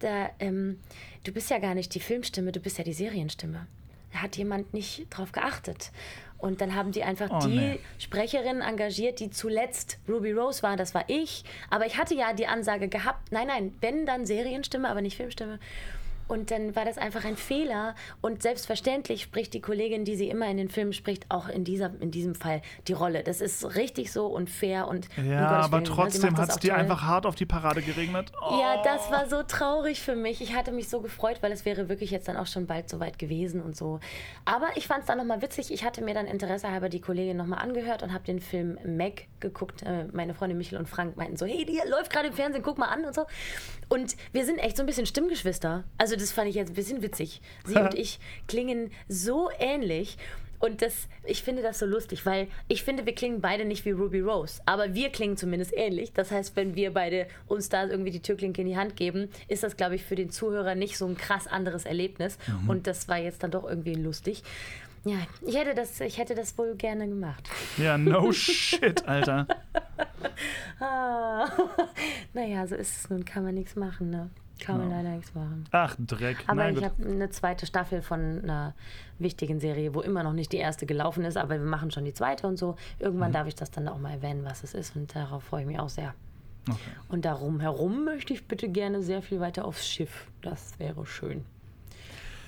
da, 0.04 0.30
ähm, 0.40 0.80
du 1.24 1.32
bist 1.32 1.50
ja 1.50 1.60
gar 1.60 1.76
nicht 1.76 1.94
die 1.96 2.00
Filmstimme, 2.00 2.52
du 2.52 2.60
bist 2.60 2.78
ja 2.78 2.84
die 2.84 2.94
Serienstimme. 2.94 3.68
Da 4.12 4.20
hat 4.20 4.38
jemand 4.38 4.74
nicht 4.74 5.08
drauf 5.10 5.32
geachtet. 5.32 5.92
Und 6.38 6.60
dann 6.60 6.76
haben 6.76 6.92
die 6.92 7.04
einfach 7.04 7.30
Oh, 7.32 7.48
die 7.48 7.56
nee. 7.56 7.80
Sprecherin 7.98 8.60
engagiert, 8.62 9.22
die 9.22 9.30
zuletzt 9.30 9.98
Ruby 10.10 10.34
Rose 10.34 10.62
war. 10.62 10.76
Das 10.76 10.94
war 10.94 11.06
ich. 11.08 11.46
Aber 11.70 11.86
ich 11.86 11.98
hatte 11.98 12.16
ja 12.16 12.34
die 12.34 12.48
Ansage 12.48 12.90
gehabt, 12.90 13.32
nein, 13.32 13.48
nein, 13.48 13.74
wenn 13.80 14.06
dann 14.06 14.26
Serienstimme, 14.26 14.90
aber 14.90 15.02
nicht 15.02 15.16
Filmstimme. 15.16 15.58
Und 16.28 16.52
dann 16.52 16.76
war 16.76 16.86
das 16.86 16.98
einfach 16.98 17.26
ein 17.26 17.38
Fehler. 17.38 17.96
Und 18.22 18.42
selbstverständlich 18.42 19.22
spricht 19.22 19.54
die 19.54 19.62
Kollegin, 19.62 20.06
die 20.06 20.16
sie 20.16 20.30
immer 20.30 20.48
in 20.48 20.58
den 20.58 20.70
Filmen 20.70 20.94
spricht, 20.94 21.26
auch 21.30 21.50
in, 21.50 21.64
dieser, 21.64 21.92
in 22.00 22.12
diesem 22.12 22.36
Fall 22.36 22.62
die 22.88 22.94
Rolle. 22.94 23.24
Das 23.24 23.42
ist 23.42 23.76
richtig 23.76 24.12
so 24.12 24.28
und 24.28 24.50
fair 24.50 24.88
und 24.88 25.08
Ja, 25.18 25.48
aber 25.48 25.78
ne, 25.78 25.84
trotzdem 25.84 26.38
hat 26.38 26.50
es 26.50 26.58
dir 26.58 26.76
einfach 26.76 27.04
hart 27.04 27.26
auf 27.26 27.36
die 27.36 27.46
Parade 27.46 27.82
geregnet. 27.82 28.32
Oh. 28.42 28.60
Ja, 28.60 28.82
das 28.84 29.12
war 29.12 29.30
so 29.30 29.44
traurig 29.44 30.02
für 30.02 30.16
mich. 30.16 30.42
Ich 30.42 30.56
hatte 30.56 30.72
mich 30.72 30.90
so 30.90 31.02
gefreut, 31.02 31.38
weil 31.42 31.52
es 31.52 31.66
wäre 31.66 31.90
wirklich 31.90 32.12
jetzt 32.12 32.28
dann 32.28 32.38
auch 32.38 32.48
schon 32.48 32.68
bald 32.68 32.90
soweit 32.90 33.20
gewesen 33.20 33.62
und 33.62 33.76
so. 33.76 34.00
Aber 34.46 34.68
ich 34.76 34.88
fand 34.88 35.02
es 35.02 35.06
dann 35.08 35.18
nochmal 35.18 35.42
witzig. 35.42 35.72
Ich 35.72 35.84
hatte 35.84 36.04
mir 36.04 36.14
dann 36.14 36.28
Interesse 36.28 36.72
halber 36.72 36.90
die 36.90 37.02
Kollegin 37.02 37.38
nochmal 37.38 37.60
angehört 37.60 38.04
und 38.04 38.14
habe 38.14 38.24
den 38.24 38.40
Film 38.40 38.78
Meg 38.86 39.28
geguckt. 39.40 39.84
Äh, 39.84 40.06
Meine 40.12 40.34
Freunde 40.34 40.56
Michel 40.56 40.78
und 40.78 40.88
Frank 40.88 41.18
meinten 41.18 41.38
so, 41.38 41.46
hey, 41.46 41.66
die 41.66 41.80
läuft 41.90 42.12
gerade 42.12 42.28
im 42.28 42.34
Fernsehen, 42.34 42.64
guck 42.64 42.78
mal 42.78 42.88
an 42.88 43.06
und 43.06 43.14
so. 43.14 43.26
Und 43.90 44.16
wir 44.32 44.46
sind 44.46 44.58
echt 44.60 44.78
so 44.78 44.84
ein 44.84 44.86
bisschen 44.86 45.06
Stimmgeschwister. 45.06 45.84
Also 45.98 46.16
das 46.16 46.23
fand 46.32 46.50
ich 46.50 46.56
jetzt 46.56 46.70
ein 46.70 46.76
bisschen 46.76 47.02
witzig. 47.02 47.42
Sie 47.66 47.76
und 47.76 47.94
ich 47.98 48.20
klingen 48.48 48.92
so 49.08 49.50
ähnlich. 49.60 50.18
Und 50.60 50.82
das, 50.82 51.10
ich 51.26 51.44
finde 51.44 51.62
das 51.62 51.80
so 51.80 51.86
lustig, 51.86 52.26
weil 52.26 52.48
ich 52.70 52.84
finde, 52.84 53.06
wir 53.06 53.14
klingen 53.14 53.42
beide 53.42 53.66
nicht 53.66 53.84
wie 53.84 53.92
Ruby 53.92 54.22
Rose, 54.22 54.62
aber 54.66 54.94
wir 54.94 55.10
klingen 55.10 55.36
zumindest 55.36 55.74
ähnlich. 55.76 56.14
Das 56.14 56.32
heißt, 56.32 56.56
wenn 56.56 56.74
wir 56.76 56.94
beide 56.94 57.28
uns 57.48 57.68
da 57.68 57.86
irgendwie 57.86 58.12
die 58.12 58.22
Türklinke 58.22 58.62
in 58.62 58.68
die 58.68 58.78
Hand 58.78 58.96
geben, 58.96 59.28
ist 59.50 59.64
das, 59.64 59.76
glaube 59.76 59.96
ich, 59.96 60.06
für 60.06 60.16
den 60.16 60.30
Zuhörer 60.30 60.76
nicht 60.76 60.98
so 60.98 61.06
ein 61.06 61.18
krass 61.18 61.48
anderes 61.48 61.84
Erlebnis. 61.84 62.38
Und 62.70 62.88
das 62.88 63.10
war 63.10 63.18
jetzt 63.18 63.44
dann 63.44 63.52
doch 63.52 63.68
irgendwie 63.68 63.96
lustig. 63.96 64.42
Ja, 65.06 65.18
ich 65.46 65.58
hätte 65.58 65.76
das, 65.76 66.00
ich 66.00 66.18
hätte 66.18 66.34
das 66.34 66.58
wohl 66.58 66.76
gerne 66.76 67.10
gemacht. 67.10 67.50
Ja, 67.78 67.98
no 67.98 68.32
shit, 68.32 69.06
Alter. 69.06 69.48
Ah. 70.80 71.50
naja, 72.34 72.66
so 72.68 72.76
ist 72.76 72.98
es 72.98 73.10
nun, 73.10 73.26
kann 73.26 73.44
man 73.44 73.54
nichts 73.54 73.76
machen, 73.76 74.10
ne? 74.12 74.30
Kann 74.66 74.78
man 74.78 74.90
leider 74.90 75.10
nichts 75.10 75.34
machen. 75.36 75.66
Ach, 75.72 75.96
Dreck. 76.00 76.38
Aber 76.48 76.56
Nein, 76.64 76.78
ich 76.78 76.84
habe 76.84 77.04
eine 77.06 77.30
zweite 77.30 77.66
Staffel 77.66 78.02
von 78.02 78.42
einer 78.44 78.74
wichtigen 79.20 79.60
Serie, 79.60 79.94
wo 79.94 80.02
immer 80.02 80.24
noch 80.24 80.34
nicht 80.34 80.52
die 80.52 80.58
erste 80.58 80.86
gelaufen 80.86 81.24
ist, 81.26 81.38
aber 81.38 81.56
wir 81.60 81.66
machen 81.66 81.92
schon 81.92 82.06
die 82.06 82.14
zweite 82.14 82.48
und 82.48 82.58
so. 82.58 82.76
Irgendwann 83.00 83.30
Mhm. 83.30 83.34
darf 83.34 83.48
ich 83.48 83.56
das 83.56 83.72
dann 83.72 83.88
auch 83.88 84.00
mal 84.00 84.12
erwähnen, 84.12 84.44
was 84.46 84.64
es 84.64 84.74
ist 84.74 84.96
und 84.96 85.14
darauf 85.16 85.44
freue 85.44 85.62
ich 85.62 85.68
mich 85.68 85.80
auch 85.80 85.90
sehr. 85.90 86.14
Okay. 86.70 86.80
Und 87.10 87.26
darum 87.26 87.60
herum 87.60 88.06
möchte 88.06 88.34
ich 88.34 88.48
bitte 88.48 88.70
gerne 88.70 89.02
sehr 89.02 89.22
viel 89.22 89.40
weiter 89.42 89.66
aufs 89.66 89.86
Schiff. 89.88 90.28
Das 90.42 90.80
wäre 90.80 91.06
schön. 91.06 91.44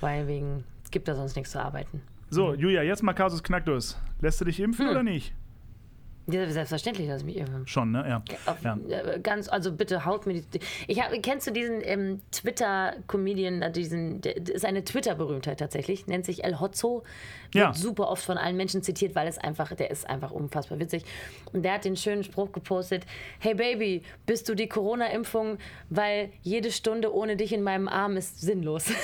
Weil 0.00 0.26
wegen, 0.26 0.64
es 0.84 0.90
gibt 0.90 1.08
da 1.08 1.14
sonst 1.14 1.36
nichts 1.36 1.52
zu 1.52 1.60
arbeiten. 1.62 2.00
So, 2.30 2.54
Julia, 2.54 2.82
jetzt 2.82 3.02
mal 3.02 3.12
Kasus 3.12 3.42
Knacktus. 3.42 3.98
Lässt 4.20 4.40
du 4.40 4.44
dich 4.46 4.58
impfen 4.60 4.86
Hm. 4.86 4.90
oder 4.90 5.02
nicht? 5.02 5.34
Ja, 6.28 6.50
selbstverständlich, 6.50 7.06
dass 7.06 7.20
ich 7.20 7.24
mich 7.26 7.36
impfen. 7.36 7.66
Schon, 7.68 7.92
ne? 7.92 8.04
Ja. 8.08 8.22
Auf, 8.50 8.60
ja. 8.64 8.76
Ganz, 9.18 9.48
also 9.48 9.70
bitte 9.72 10.04
haut 10.04 10.26
mir 10.26 10.34
die. 10.42 10.58
Ich 10.88 11.00
hab, 11.00 11.12
kennst 11.22 11.46
du 11.46 11.52
diesen 11.52 11.80
ähm, 11.84 12.20
Twitter-Comedian, 12.32 13.62
äh, 13.62 13.70
diesen, 13.70 14.20
der 14.22 14.36
ist 14.36 14.64
eine 14.64 14.82
Twitter-Berühmtheit 14.82 15.60
tatsächlich, 15.60 16.08
nennt 16.08 16.24
sich 16.26 16.42
El 16.42 16.58
Hotzo, 16.58 17.04
wird 17.52 17.64
Ja. 17.64 17.72
super 17.72 18.08
oft 18.10 18.24
von 18.24 18.38
allen 18.38 18.56
Menschen 18.56 18.82
zitiert, 18.82 19.14
weil 19.14 19.28
es 19.28 19.38
einfach, 19.38 19.72
der 19.76 19.90
ist 19.92 20.08
einfach 20.10 20.32
unfassbar 20.32 20.80
witzig. 20.80 21.04
Und 21.52 21.62
der 21.62 21.74
hat 21.74 21.84
den 21.84 21.96
schönen 21.96 22.24
Spruch 22.24 22.50
gepostet: 22.50 23.06
Hey 23.38 23.54
Baby, 23.54 24.02
bist 24.26 24.48
du 24.48 24.56
die 24.56 24.68
Corona-Impfung, 24.68 25.58
weil 25.90 26.30
jede 26.42 26.72
Stunde 26.72 27.14
ohne 27.14 27.36
dich 27.36 27.52
in 27.52 27.62
meinem 27.62 27.86
Arm 27.86 28.16
ist 28.16 28.40
sinnlos. 28.40 28.86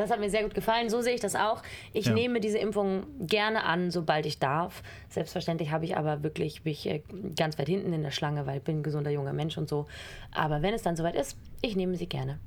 Das 0.00 0.10
hat 0.10 0.20
mir 0.20 0.30
sehr 0.30 0.42
gut 0.42 0.54
gefallen. 0.54 0.88
So 0.88 1.00
sehe 1.00 1.14
ich 1.14 1.20
das 1.20 1.34
auch. 1.36 1.62
Ich 1.92 2.06
Ja. 2.06 2.12
nehme 2.12 2.40
diese 2.40 2.58
Impfung 2.58 3.04
gerne 3.20 3.64
an, 3.64 3.90
sobald 3.90 4.26
ich 4.26 4.38
darf. 4.38 4.82
Selbstverständlich 5.08 5.70
habe 5.70 5.84
ich 5.84 5.96
aber 5.96 6.22
wirklich 6.22 6.64
mich 6.64 6.86
äh, 6.88 7.02
ganz 7.36 7.58
weit 7.58 7.68
hinten 7.68 7.92
in 7.92 8.02
der 8.02 8.10
Schlange, 8.10 8.46
weil 8.46 8.58
ich 8.58 8.62
bin 8.64 8.80
ein 8.80 8.82
gesunder 8.82 9.10
junger 9.10 9.32
Mensch 9.32 9.58
und 9.58 9.68
so. 9.68 9.86
Aber 10.32 10.62
wenn 10.62 10.74
es 10.74 10.82
dann 10.82 10.96
soweit 10.96 11.14
ist, 11.14 11.36
ich 11.62 11.76
nehme 11.76 11.96
sie 11.96 12.06
gerne. 12.08 12.38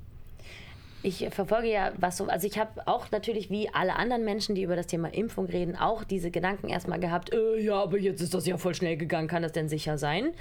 Ich 1.02 1.28
verfolge 1.30 1.70
ja, 1.70 1.92
was 1.98 2.16
so, 2.16 2.26
also 2.28 2.46
ich 2.46 2.58
habe 2.58 2.86
auch 2.86 3.10
natürlich 3.10 3.50
wie 3.50 3.68
alle 3.68 3.96
anderen 3.96 4.24
Menschen, 4.24 4.54
die 4.54 4.62
über 4.62 4.74
das 4.74 4.86
Thema 4.86 5.12
Impfung 5.12 5.44
reden, 5.44 5.76
auch 5.76 6.02
diese 6.02 6.30
Gedanken 6.30 6.70
erstmal 6.70 6.98
gehabt, 6.98 7.30
äh, 7.34 7.60
ja, 7.60 7.74
aber 7.74 7.98
jetzt 7.98 8.22
ist 8.22 8.32
das 8.32 8.46
ja 8.46 8.56
voll 8.56 8.74
schnell 8.74 8.96
gegangen, 8.96 9.28
kann 9.28 9.42
das 9.42 9.52
denn 9.52 9.68
sicher 9.68 9.98
sein? 9.98 10.32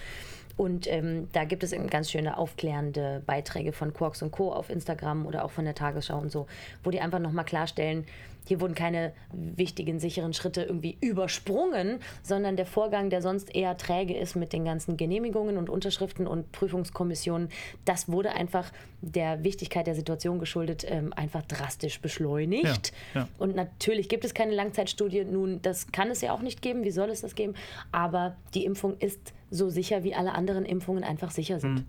Und 0.55 0.85
ähm, 0.87 1.29
da 1.31 1.45
gibt 1.45 1.63
es 1.63 1.73
eben 1.73 1.87
ganz 1.87 2.11
schöne 2.11 2.37
aufklärende 2.37 3.23
Beiträge 3.25 3.73
von 3.73 3.93
Quarks 3.93 4.21
und 4.21 4.31
Co. 4.31 4.51
auf 4.51 4.69
Instagram 4.69 5.25
oder 5.25 5.45
auch 5.45 5.51
von 5.51 5.65
der 5.65 5.73
Tagesschau 5.73 6.19
und 6.19 6.31
so, 6.31 6.45
wo 6.83 6.91
die 6.91 7.01
einfach 7.01 7.19
nochmal 7.19 7.45
klarstellen, 7.45 8.05
hier 8.45 8.61
wurden 8.61 8.75
keine 8.75 9.13
wichtigen, 9.31 9.99
sicheren 9.99 10.33
Schritte 10.33 10.63
irgendwie 10.63 10.97
übersprungen, 11.01 11.99
sondern 12.21 12.55
der 12.55 12.65
Vorgang, 12.65 13.09
der 13.09 13.21
sonst 13.21 13.53
eher 13.55 13.77
träge 13.77 14.17
ist 14.17 14.35
mit 14.35 14.53
den 14.53 14.65
ganzen 14.65 14.97
Genehmigungen 14.97 15.57
und 15.57 15.69
Unterschriften 15.69 16.27
und 16.27 16.51
Prüfungskommissionen, 16.51 17.49
das 17.85 18.09
wurde 18.09 18.31
einfach 18.31 18.71
der 19.01 19.43
Wichtigkeit 19.43 19.87
der 19.87 19.95
Situation 19.95 20.39
geschuldet, 20.39 20.85
ähm, 20.87 21.13
einfach 21.13 21.43
drastisch 21.43 21.99
beschleunigt. 21.99 22.93
Ja, 23.13 23.21
ja. 23.21 23.27
Und 23.37 23.55
natürlich 23.55 24.09
gibt 24.09 24.25
es 24.25 24.33
keine 24.33 24.53
Langzeitstudie. 24.53 25.25
Nun, 25.25 25.61
das 25.61 25.91
kann 25.91 26.09
es 26.09 26.21
ja 26.21 26.33
auch 26.33 26.41
nicht 26.41 26.61
geben. 26.61 26.83
Wie 26.83 26.91
soll 26.91 27.09
es 27.09 27.21
das 27.21 27.35
geben? 27.35 27.53
Aber 27.91 28.35
die 28.53 28.65
Impfung 28.65 28.97
ist 28.99 29.33
so 29.51 29.69
sicher, 29.69 30.03
wie 30.03 30.15
alle 30.15 30.33
anderen 30.33 30.65
Impfungen 30.65 31.03
einfach 31.03 31.31
sicher 31.31 31.59
sind. 31.59 31.85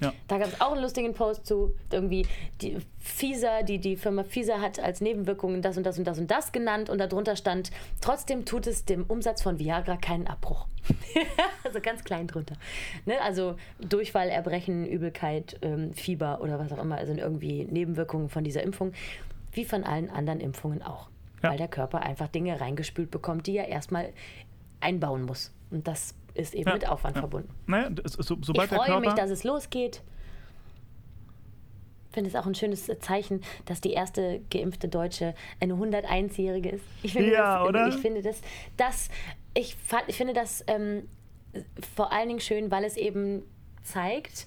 Ja. 0.00 0.12
Da 0.28 0.38
gab 0.38 0.48
es 0.48 0.60
auch 0.60 0.72
einen 0.72 0.82
lustigen 0.82 1.14
Post 1.14 1.46
zu 1.46 1.74
irgendwie 1.90 2.26
die 2.60 2.78
Pfizer, 3.00 3.62
die 3.62 3.78
die 3.78 3.96
Firma 3.96 4.24
Pfizer 4.24 4.60
hat 4.60 4.78
als 4.78 5.00
Nebenwirkungen 5.00 5.62
das 5.62 5.76
und 5.76 5.84
das 5.84 5.98
und 5.98 6.06
das 6.06 6.18
und 6.18 6.30
das 6.30 6.52
genannt 6.52 6.90
und 6.90 6.98
darunter 6.98 7.36
stand, 7.36 7.70
trotzdem 8.00 8.44
tut 8.44 8.66
es 8.66 8.84
dem 8.84 9.04
Umsatz 9.04 9.42
von 9.42 9.58
Viagra 9.58 9.96
keinen 9.96 10.26
Abbruch. 10.26 10.66
also 11.64 11.80
ganz 11.80 12.04
klein 12.04 12.26
drunter. 12.26 12.56
Ne? 13.06 13.20
Also 13.22 13.56
Durchfall, 13.80 14.28
Erbrechen, 14.28 14.86
Übelkeit, 14.86 15.58
ähm, 15.62 15.92
Fieber 15.94 16.40
oder 16.40 16.58
was 16.58 16.72
auch 16.72 16.82
immer 16.82 17.04
sind 17.06 17.18
irgendwie 17.18 17.64
Nebenwirkungen 17.64 18.28
von 18.28 18.44
dieser 18.44 18.62
Impfung, 18.62 18.92
wie 19.52 19.64
von 19.64 19.84
allen 19.84 20.10
anderen 20.10 20.40
Impfungen 20.40 20.82
auch. 20.82 21.08
Ja. 21.42 21.50
Weil 21.50 21.58
der 21.58 21.68
Körper 21.68 22.02
einfach 22.02 22.28
Dinge 22.28 22.60
reingespült 22.60 23.10
bekommt, 23.10 23.46
die 23.46 23.56
er 23.56 23.68
erstmal 23.68 24.12
einbauen 24.80 25.22
muss. 25.22 25.52
Und 25.70 25.88
das 25.88 26.14
ist 26.36 26.54
eben 26.54 26.68
Ja, 26.68 26.74
mit 26.74 26.88
Aufwand 26.88 27.16
ja. 27.16 27.22
verbunden. 27.22 27.48
Naja, 27.66 27.90
so, 28.04 28.34
Ich 28.36 28.46
sobald 28.46 28.70
der 28.70 28.78
freue 28.78 28.86
Körper. 28.86 29.00
mich, 29.00 29.12
dass 29.14 29.30
es 29.30 29.44
losgeht. 29.44 30.02
Ich 32.08 32.14
finde 32.14 32.30
es 32.30 32.36
auch 32.36 32.46
ein 32.46 32.54
schönes 32.54 32.90
Zeichen, 33.00 33.42
dass 33.66 33.80
die 33.82 33.92
erste 33.92 34.40
geimpfte 34.50 34.88
Deutsche 34.88 35.34
eine 35.60 35.74
101-Jährige 35.74 36.70
ist. 36.70 36.84
Ich 37.02 37.12
finde 37.12 37.32
Ja, 37.32 37.58
das, 37.60 37.68
oder? 37.68 37.88
Ich 37.88 37.96
finde 37.96 38.22
das, 38.22 38.40
das 38.78 39.08
ich, 39.54 39.76
fand, 39.76 40.04
ich 40.08 40.16
finde 40.16 40.32
das 40.32 40.64
ähm, 40.66 41.08
vor 41.94 42.12
allen 42.12 42.28
Dingen 42.28 42.40
schön, 42.40 42.70
weil 42.70 42.84
es 42.84 42.96
eben 42.96 43.42
zeigt, 43.82 44.46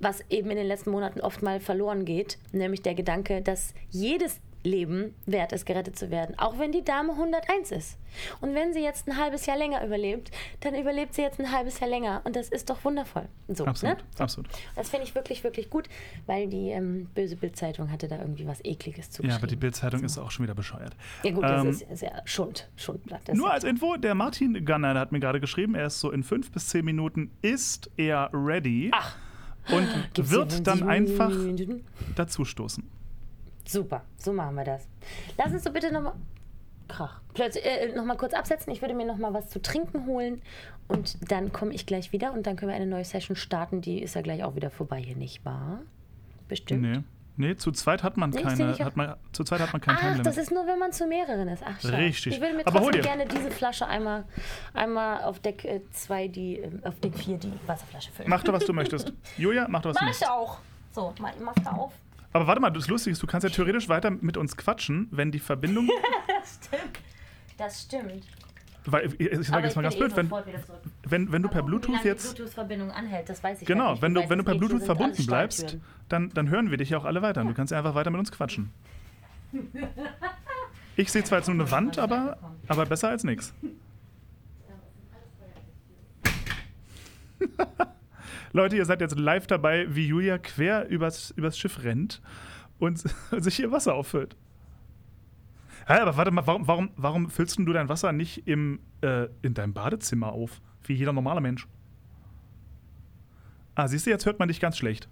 was 0.00 0.22
eben 0.30 0.50
in 0.50 0.56
den 0.56 0.66
letzten 0.66 0.90
Monaten 0.90 1.20
oft 1.20 1.42
mal 1.42 1.60
verloren 1.60 2.04
geht, 2.06 2.38
nämlich 2.52 2.80
der 2.82 2.94
Gedanke, 2.94 3.42
dass 3.42 3.74
jedes 3.90 4.40
Leben 4.66 5.14
wert 5.26 5.52
ist, 5.52 5.64
gerettet 5.64 5.96
zu 5.98 6.10
werden, 6.10 6.38
auch 6.38 6.58
wenn 6.58 6.72
die 6.72 6.84
Dame 6.84 7.12
101 7.12 7.70
ist. 7.72 7.98
Und 8.40 8.54
wenn 8.54 8.72
sie 8.72 8.80
jetzt 8.80 9.06
ein 9.08 9.16
halbes 9.16 9.46
Jahr 9.46 9.56
länger 9.56 9.84
überlebt, 9.84 10.30
dann 10.60 10.74
überlebt 10.74 11.14
sie 11.14 11.22
jetzt 11.22 11.38
ein 11.40 11.52
halbes 11.52 11.80
Jahr 11.80 11.88
länger. 11.88 12.20
Und 12.24 12.36
das 12.36 12.48
ist 12.48 12.68
doch 12.68 12.84
wundervoll. 12.84 13.28
So, 13.48 13.64
Absolut, 13.64 13.98
Ne? 13.98 14.04
absolut. 14.18 14.48
Das 14.74 14.88
finde 14.90 15.04
ich 15.06 15.14
wirklich, 15.14 15.44
wirklich 15.44 15.70
gut, 15.70 15.88
weil 16.26 16.48
die 16.48 16.68
ähm, 16.70 17.08
böse 17.14 17.36
Bildzeitung 17.36 17.90
hatte 17.90 18.08
da 18.08 18.18
irgendwie 18.18 18.46
was 18.46 18.64
Ekliges 18.64 19.06
Ja, 19.06 19.10
zugeschrieben. 19.12 19.36
aber 19.38 19.46
die 19.46 19.56
Bildzeitung 19.56 20.02
ist 20.04 20.18
auch 20.18 20.30
schon 20.30 20.44
wieder 20.44 20.54
bescheuert. 20.54 20.94
Ja 21.22 21.30
gut, 21.32 21.44
Ähm, 21.44 21.66
das 21.66 21.82
ist, 21.82 21.90
ist 21.90 22.02
ja 22.02 22.22
Schund, 22.24 22.68
Schundblatt. 22.76 23.32
Nur 23.34 23.50
als 23.52 23.64
Info, 23.64 23.96
der 23.96 24.14
Martin 24.14 24.64
Gunner 24.64 24.92
der 24.94 25.00
hat 25.02 25.12
mir 25.12 25.20
gerade 25.20 25.40
geschrieben, 25.40 25.74
er 25.74 25.86
ist 25.86 26.00
so 26.00 26.10
in 26.10 26.22
fünf 26.22 26.50
bis 26.50 26.68
zehn 26.68 26.84
Minuten 26.84 27.30
ist 27.42 27.90
er 27.96 28.30
ready. 28.32 28.90
Ach. 28.92 29.14
und 29.70 29.86
Gibt's 30.14 30.30
wird 30.30 30.66
dann 30.66 30.88
einfach 30.88 31.30
dazustoßen. 32.14 32.84
Super, 33.66 34.02
so 34.18 34.32
machen 34.32 34.54
wir 34.56 34.64
das. 34.64 34.86
Lass 35.38 35.52
uns 35.52 35.64
doch 35.64 35.72
bitte 35.72 35.92
nochmal. 35.92 36.12
Krach. 36.88 37.20
Plötzlich, 37.34 37.64
äh, 37.66 37.92
nochmal 37.96 38.16
kurz 38.16 38.32
absetzen. 38.32 38.72
Ich 38.72 38.80
würde 38.80 38.94
mir 38.94 39.04
nochmal 39.06 39.34
was 39.34 39.48
zu 39.50 39.60
trinken 39.60 40.06
holen. 40.06 40.40
Und 40.88 41.32
dann 41.32 41.52
komme 41.52 41.74
ich 41.74 41.84
gleich 41.84 42.12
wieder 42.12 42.32
und 42.32 42.46
dann 42.46 42.54
können 42.54 42.70
wir 42.70 42.76
eine 42.76 42.86
neue 42.86 43.04
Session 43.04 43.34
starten. 43.34 43.80
Die 43.80 44.00
ist 44.00 44.14
ja 44.14 44.22
gleich 44.22 44.44
auch 44.44 44.54
wieder 44.54 44.70
vorbei 44.70 45.00
hier, 45.00 45.16
nicht 45.16 45.44
wahr? 45.44 45.80
Bestimmt. 46.46 46.82
Nee. 46.82 47.00
Nee, 47.38 47.56
zu 47.56 47.70
zweit 47.72 48.02
hat 48.04 48.16
man 48.16 48.30
Nee, 48.30 48.40
keine, 48.40 48.68
nicht- 48.68 48.80
hat 48.82 48.96
man, 48.96 49.14
zu 49.32 49.42
zweit 49.44 49.60
hat 49.60 49.72
man 49.72 49.82
kein 49.82 49.96
Ach, 49.96 50.00
Timelimit. 50.00 50.26
das 50.26 50.38
ist 50.38 50.52
nur, 50.52 50.66
wenn 50.66 50.78
man 50.78 50.92
zu 50.92 51.06
mehreren 51.06 51.48
ist. 51.48 51.62
Ach. 51.66 51.84
Richtig. 51.84 52.34
Ich 52.34 52.40
würde 52.40 52.54
mir 52.54 52.66
Aber 52.66 52.78
trotzdem 52.80 53.02
gerne 53.02 53.26
diese 53.26 53.50
Flasche 53.50 53.86
einmal, 53.86 54.24
einmal 54.72 55.22
auf 55.24 55.40
Deck 55.40 55.82
2, 55.92 56.28
die, 56.28 56.60
äh, 56.60 56.70
auf 56.84 56.98
Deck 57.00 57.14
4 57.14 57.36
die 57.36 57.52
Wasserflasche 57.66 58.10
füllen. 58.12 58.30
Mach 58.30 58.42
doch, 58.44 58.52
was 58.54 58.64
du 58.64 58.72
möchtest. 58.72 59.12
Julia, 59.36 59.66
mach 59.68 59.82
doch, 59.82 59.90
was 59.90 59.96
du 59.96 60.04
Mach 60.04 60.08
möchtest. 60.08 60.22
ich 60.22 60.28
auch. 60.30 60.58
So, 60.92 61.12
mach, 61.20 61.32
mach 61.44 61.54
da 61.62 61.72
auf. 61.72 61.92
Aber 62.36 62.46
warte 62.46 62.60
mal, 62.60 62.68
das 62.68 62.86
Lustige 62.88 63.12
ist, 63.12 63.22
du 63.22 63.26
kannst 63.26 63.44
ja 63.44 63.50
theoretisch 63.50 63.88
weiter 63.88 64.10
mit 64.10 64.36
uns 64.36 64.58
quatschen, 64.58 65.08
wenn 65.10 65.32
die 65.32 65.38
Verbindung. 65.38 65.88
Das 66.28 66.60
stimmt. 66.66 66.98
Das 67.56 67.82
stimmt. 67.82 68.24
weil, 68.84 69.12
ich 69.18 69.48
sage 69.48 69.64
jetzt 69.66 69.74
mal 69.74 69.80
ganz 69.82 69.94
eh 69.94 69.98
blöd, 69.98 70.14
wenn, 70.16 70.30
wenn, 71.02 71.32
wenn 71.32 71.42
du 71.42 71.48
per 71.48 71.62
gucken, 71.62 71.80
Bluetooth 71.80 72.04
die 72.04 72.08
jetzt. 72.08 72.36
Bluetooth-Verbindung 72.36 72.90
anhält, 72.92 73.28
das 73.28 73.42
weiß 73.42 73.62
ich 73.62 73.66
Genau, 73.66 73.92
nicht. 73.92 74.02
wenn 74.02 74.14
du, 74.14 74.28
wenn 74.28 74.38
du 74.38 74.44
per 74.44 74.54
Bluetooth 74.54 74.82
verbunden 74.84 75.26
bleibst, 75.26 75.78
dann, 76.10 76.28
dann 76.30 76.50
hören 76.50 76.70
wir 76.70 76.76
dich 76.76 76.90
ja 76.90 76.98
auch 76.98 77.06
alle 77.06 77.22
weiter. 77.22 77.40
Und 77.40 77.48
du 77.48 77.54
kannst 77.54 77.70
ja 77.72 77.78
einfach 77.78 77.94
weiter 77.94 78.10
mit 78.10 78.18
uns 78.20 78.30
quatschen. 78.30 78.70
Ich 80.94 81.10
sehe 81.10 81.24
zwar 81.24 81.38
jetzt 81.38 81.48
nur 81.48 81.54
eine 81.54 81.70
Wand, 81.70 81.98
aber, 81.98 82.36
aber 82.68 82.84
besser 82.84 83.08
als 83.08 83.24
nichts. 83.24 83.54
Leute, 88.56 88.74
ihr 88.74 88.86
seid 88.86 89.02
jetzt 89.02 89.18
live 89.18 89.46
dabei, 89.46 89.86
wie 89.94 90.06
Julia 90.06 90.38
quer 90.38 90.88
übers, 90.88 91.30
übers 91.32 91.58
Schiff 91.58 91.84
rennt 91.84 92.22
und 92.78 92.98
sich 93.30 93.56
hier 93.56 93.70
Wasser 93.70 93.92
auffüllt. 93.92 94.34
Hä, 95.86 95.98
aber 96.00 96.16
warte 96.16 96.30
mal, 96.30 96.46
warum, 96.46 96.66
warum, 96.66 96.90
warum 96.96 97.28
füllst 97.28 97.58
du 97.58 97.72
dein 97.74 97.90
Wasser 97.90 98.12
nicht 98.12 98.48
im, 98.48 98.80
äh, 99.02 99.28
in 99.42 99.52
deinem 99.52 99.74
Badezimmer 99.74 100.32
auf? 100.32 100.62
Wie 100.84 100.94
jeder 100.94 101.12
normale 101.12 101.42
Mensch. 101.42 101.68
Ah, 103.74 103.88
siehst 103.88 104.06
du, 104.06 104.10
jetzt 104.10 104.24
hört 104.24 104.38
man 104.38 104.48
dich 104.48 104.58
ganz 104.58 104.78
schlecht. 104.78 105.06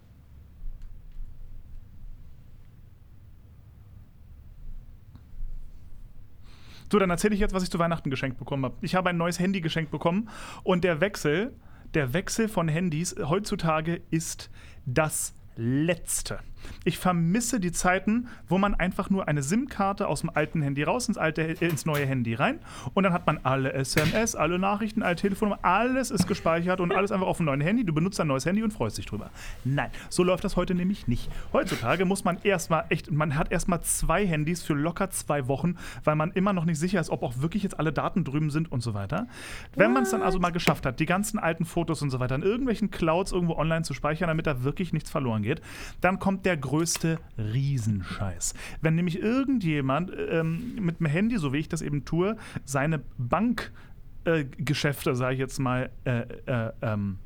So, 6.90 6.98
dann 6.98 7.10
erzähle 7.10 7.34
ich 7.34 7.40
jetzt, 7.40 7.52
was 7.52 7.62
ich 7.62 7.70
zu 7.70 7.78
Weihnachten 7.78 8.08
geschenkt 8.08 8.38
bekommen 8.38 8.64
habe. 8.64 8.76
Ich 8.80 8.94
habe 8.94 9.10
ein 9.10 9.18
neues 9.18 9.38
Handy 9.38 9.60
geschenkt 9.60 9.90
bekommen 9.90 10.30
und 10.62 10.82
der 10.82 11.02
Wechsel, 11.02 11.52
der 11.94 12.12
Wechsel 12.12 12.48
von 12.48 12.68
Handys 12.68 13.14
heutzutage 13.18 14.00
ist 14.10 14.50
das 14.86 15.34
Letzte. 15.56 16.40
Ich 16.84 16.98
vermisse 16.98 17.60
die 17.60 17.72
Zeiten, 17.72 18.28
wo 18.48 18.58
man 18.58 18.74
einfach 18.74 19.10
nur 19.10 19.28
eine 19.28 19.42
SIM-Karte 19.42 20.06
aus 20.08 20.20
dem 20.20 20.30
alten 20.30 20.62
Handy 20.62 20.82
raus 20.82 21.08
ins, 21.08 21.18
alte, 21.18 21.42
äh, 21.42 21.66
ins 21.66 21.86
neue 21.86 22.06
Handy 22.06 22.34
rein 22.34 22.58
und 22.94 23.04
dann 23.04 23.12
hat 23.12 23.26
man 23.26 23.40
alle 23.42 23.72
SMS, 23.72 24.34
alle 24.34 24.58
Nachrichten, 24.58 25.02
alle 25.02 25.16
Telefonnummern, 25.16 25.60
alles 25.62 26.10
ist 26.10 26.26
gespeichert 26.26 26.80
und 26.80 26.92
alles 26.92 27.12
einfach 27.12 27.26
auf 27.26 27.38
dem 27.38 27.46
neuen 27.46 27.60
Handy. 27.60 27.84
Du 27.84 27.92
benutzt 27.92 28.20
ein 28.20 28.26
neues 28.26 28.46
Handy 28.46 28.62
und 28.62 28.72
freust 28.72 28.98
dich 28.98 29.06
drüber. 29.06 29.30
Nein, 29.64 29.90
so 30.08 30.22
läuft 30.22 30.44
das 30.44 30.56
heute 30.56 30.74
nämlich 30.74 31.08
nicht. 31.08 31.30
Heutzutage 31.52 32.04
muss 32.04 32.24
man 32.24 32.38
erstmal 32.42 32.84
echt, 32.88 33.10
man 33.10 33.36
hat 33.36 33.50
erstmal 33.50 33.80
zwei 33.82 34.26
Handys 34.26 34.62
für 34.62 34.74
locker 34.74 35.10
zwei 35.10 35.48
Wochen, 35.48 35.76
weil 36.04 36.16
man 36.16 36.32
immer 36.32 36.52
noch 36.52 36.64
nicht 36.64 36.78
sicher 36.78 37.00
ist, 37.00 37.10
ob 37.10 37.22
auch 37.22 37.38
wirklich 37.38 37.62
jetzt 37.62 37.78
alle 37.78 37.92
Daten 37.92 38.24
drüben 38.24 38.50
sind 38.50 38.70
und 38.70 38.82
so 38.82 38.94
weiter. 38.94 39.26
Wenn 39.74 39.92
man 39.92 40.04
es 40.04 40.10
dann 40.10 40.22
also 40.22 40.38
mal 40.38 40.50
geschafft 40.50 40.86
hat, 40.86 41.00
die 41.00 41.06
ganzen 41.06 41.38
alten 41.38 41.64
Fotos 41.64 42.02
und 42.02 42.10
so 42.10 42.20
weiter 42.20 42.34
in 42.34 42.42
irgendwelchen 42.42 42.90
Clouds 42.90 43.32
irgendwo 43.32 43.54
online 43.56 43.82
zu 43.82 43.94
speichern, 43.94 44.28
damit 44.28 44.46
da 44.46 44.62
wirklich 44.64 44.92
nichts 44.92 45.10
verloren 45.10 45.42
geht, 45.42 45.60
dann 46.00 46.18
kommt 46.18 46.46
der 46.46 46.53
größte 46.56 47.18
Riesenscheiß. 47.38 48.54
Wenn 48.80 48.94
nämlich 48.94 49.18
irgendjemand 49.18 50.12
ähm, 50.30 50.76
mit 50.80 51.00
dem 51.00 51.06
Handy, 51.06 51.38
so 51.38 51.52
wie 51.52 51.58
ich 51.58 51.68
das 51.68 51.82
eben 51.82 52.04
tue, 52.04 52.36
seine 52.64 53.02
Bankgeschäfte, 53.18 55.14
sage 55.14 55.34
ich 55.34 55.40
jetzt 55.40 55.58
mal, 55.58 55.90
äh, 56.04 56.20
äh, 56.46 56.72
ähm, 56.82 57.18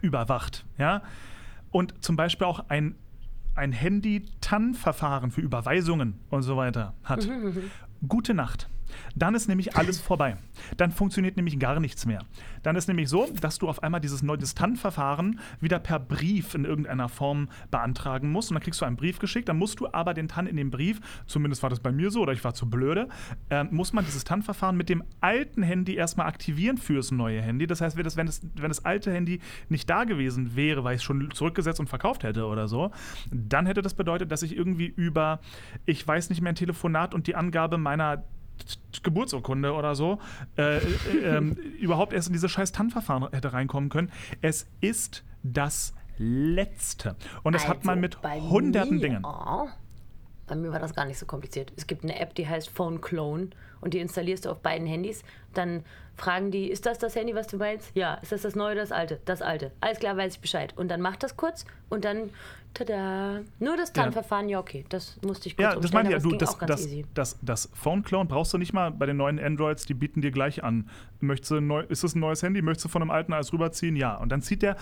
überwacht, 0.00 0.64
ja, 0.78 1.02
und 1.70 2.02
zum 2.02 2.16
Beispiel 2.16 2.46
auch 2.46 2.68
ein, 2.68 2.94
ein 3.54 3.72
Handy-TAN-Verfahren 3.72 5.30
für 5.30 5.40
Überweisungen 5.40 6.20
und 6.30 6.42
so 6.42 6.56
weiter 6.56 6.94
hat. 7.04 7.28
Gute 8.06 8.32
Nacht. 8.32 8.69
Dann 9.14 9.34
ist 9.34 9.48
nämlich 9.48 9.76
alles 9.76 10.00
vorbei. 10.00 10.36
Dann 10.76 10.90
funktioniert 10.90 11.36
nämlich 11.36 11.58
gar 11.58 11.80
nichts 11.80 12.06
mehr. 12.06 12.24
Dann 12.62 12.76
ist 12.76 12.88
nämlich 12.88 13.08
so, 13.08 13.28
dass 13.40 13.58
du 13.58 13.68
auf 13.68 13.82
einmal 13.82 14.00
dieses 14.00 14.22
neue 14.22 14.38
TAN-Verfahren 14.38 15.40
wieder 15.60 15.78
per 15.78 15.98
Brief 15.98 16.54
in 16.54 16.64
irgendeiner 16.64 17.08
Form 17.08 17.48
beantragen 17.70 18.30
musst. 18.30 18.50
Und 18.50 18.54
dann 18.54 18.62
kriegst 18.62 18.80
du 18.80 18.84
einen 18.84 18.96
Brief 18.96 19.18
geschickt. 19.18 19.48
Dann 19.48 19.58
musst 19.58 19.80
du 19.80 19.88
aber 19.92 20.14
den 20.14 20.28
TAN 20.28 20.46
in 20.46 20.56
dem 20.56 20.70
Brief, 20.70 21.00
zumindest 21.26 21.62
war 21.62 21.70
das 21.70 21.80
bei 21.80 21.92
mir 21.92 22.10
so 22.10 22.20
oder 22.20 22.32
ich 22.32 22.44
war 22.44 22.54
zu 22.54 22.68
blöde, 22.68 23.08
äh, 23.48 23.64
muss 23.64 23.92
man 23.92 24.04
dieses 24.04 24.24
TAN-Verfahren 24.24 24.76
mit 24.76 24.88
dem 24.88 25.02
alten 25.20 25.62
Handy 25.62 25.94
erstmal 25.94 26.26
aktivieren 26.26 26.76
fürs 26.76 27.10
neue 27.10 27.42
Handy. 27.42 27.66
Das 27.66 27.80
heißt, 27.80 27.96
wenn 27.96 28.04
das, 28.04 28.16
wenn 28.16 28.68
das 28.68 28.84
alte 28.84 29.12
Handy 29.12 29.40
nicht 29.68 29.88
da 29.88 30.04
gewesen 30.04 30.56
wäre, 30.56 30.84
weil 30.84 30.94
ich 30.94 31.00
es 31.00 31.04
schon 31.04 31.30
zurückgesetzt 31.32 31.80
und 31.80 31.88
verkauft 31.88 32.24
hätte 32.24 32.46
oder 32.46 32.68
so, 32.68 32.90
dann 33.30 33.66
hätte 33.66 33.82
das 33.82 33.94
bedeutet, 33.94 34.32
dass 34.32 34.42
ich 34.42 34.56
irgendwie 34.56 34.86
über, 34.86 35.40
ich 35.86 36.06
weiß 36.06 36.30
nicht 36.30 36.40
mehr, 36.40 36.52
ein 36.52 36.56
Telefonat 36.56 37.14
und 37.14 37.26
die 37.26 37.34
Angabe 37.34 37.78
meiner 37.78 38.24
Geburtsurkunde 39.02 39.72
oder 39.72 39.94
so, 39.94 40.18
äh, 40.56 40.78
äh, 40.78 40.80
ähm, 41.24 41.52
überhaupt 41.80 42.12
erst 42.12 42.28
in 42.28 42.32
diese 42.32 42.48
scheiß 42.48 42.72
TAN-Verfahren 42.72 43.28
hätte 43.32 43.52
reinkommen 43.52 43.90
können. 43.90 44.10
Es 44.42 44.66
ist 44.80 45.24
das 45.42 45.94
Letzte. 46.18 47.16
Und 47.42 47.54
das 47.54 47.66
hat 47.66 47.84
man 47.84 47.94
Also, 47.94 48.00
mit 48.00 48.20
bei 48.22 48.40
hunderten 48.40 49.00
Dingen. 49.00 49.24
Oh, 49.24 49.68
bei 50.50 50.56
mir 50.56 50.72
war 50.72 50.80
das 50.80 50.94
gar 50.94 51.06
nicht 51.06 51.16
so 51.16 51.26
kompliziert. 51.26 51.72
Es 51.76 51.86
gibt 51.86 52.02
eine 52.02 52.18
App, 52.18 52.34
die 52.34 52.46
heißt 52.46 52.68
Phone 52.68 53.00
Clone 53.00 53.50
und 53.80 53.94
die 53.94 54.00
installierst 54.00 54.46
du 54.46 54.50
auf 54.50 54.58
beiden 54.58 54.84
Handys. 54.84 55.22
Dann 55.54 55.84
fragen 56.16 56.50
die, 56.50 56.68
ist 56.68 56.86
das 56.86 56.98
das 56.98 57.14
Handy, 57.14 57.36
was 57.36 57.46
du 57.46 57.56
meinst? 57.56 57.92
Ja. 57.94 58.14
Ist 58.14 58.32
das 58.32 58.42
das 58.42 58.56
neue 58.56 58.72
oder 58.72 58.80
das 58.80 58.90
alte? 58.90 59.20
Das 59.26 59.42
alte. 59.42 59.70
Alles 59.80 60.00
klar, 60.00 60.16
weiß 60.16 60.34
ich 60.34 60.40
Bescheid. 60.40 60.74
Und 60.76 60.88
dann 60.88 61.00
macht 61.00 61.22
das 61.22 61.36
kurz 61.36 61.66
und 61.88 62.04
dann, 62.04 62.30
tada, 62.74 63.42
nur 63.60 63.76
das 63.76 63.92
TAN-Verfahren, 63.92 64.48
ja 64.48 64.58
okay, 64.58 64.84
das 64.88 65.20
musste 65.24 65.48
ich 65.48 65.56
kurz 65.56 65.62
Ja, 65.62 65.68
das 65.68 65.76
umstellen, 65.76 66.04
meine 66.06 66.16
ich 66.16 66.22
ja. 66.24 66.28
Du, 66.28 66.36
das, 66.36 66.58
das, 66.58 66.88
das, 67.14 67.38
das 67.40 67.70
Phone 67.74 68.02
Clone 68.02 68.28
brauchst 68.28 68.52
du 68.52 68.58
nicht 68.58 68.72
mal 68.72 68.90
bei 68.90 69.06
den 69.06 69.18
neuen 69.18 69.38
Androids, 69.38 69.86
die 69.86 69.94
bieten 69.94 70.20
dir 70.20 70.32
gleich 70.32 70.64
an. 70.64 70.90
Möchtest 71.20 71.52
du 71.52 71.60
neu, 71.60 71.82
ist 71.82 72.02
das 72.02 72.16
ein 72.16 72.20
neues 72.20 72.42
Handy? 72.42 72.60
Möchtest 72.60 72.86
du 72.86 72.88
von 72.88 73.02
einem 73.02 73.12
alten 73.12 73.32
alles 73.32 73.52
rüberziehen? 73.52 73.94
Ja. 73.94 74.16
Und 74.16 74.30
dann 74.30 74.42
zieht 74.42 74.62
der 74.62 74.76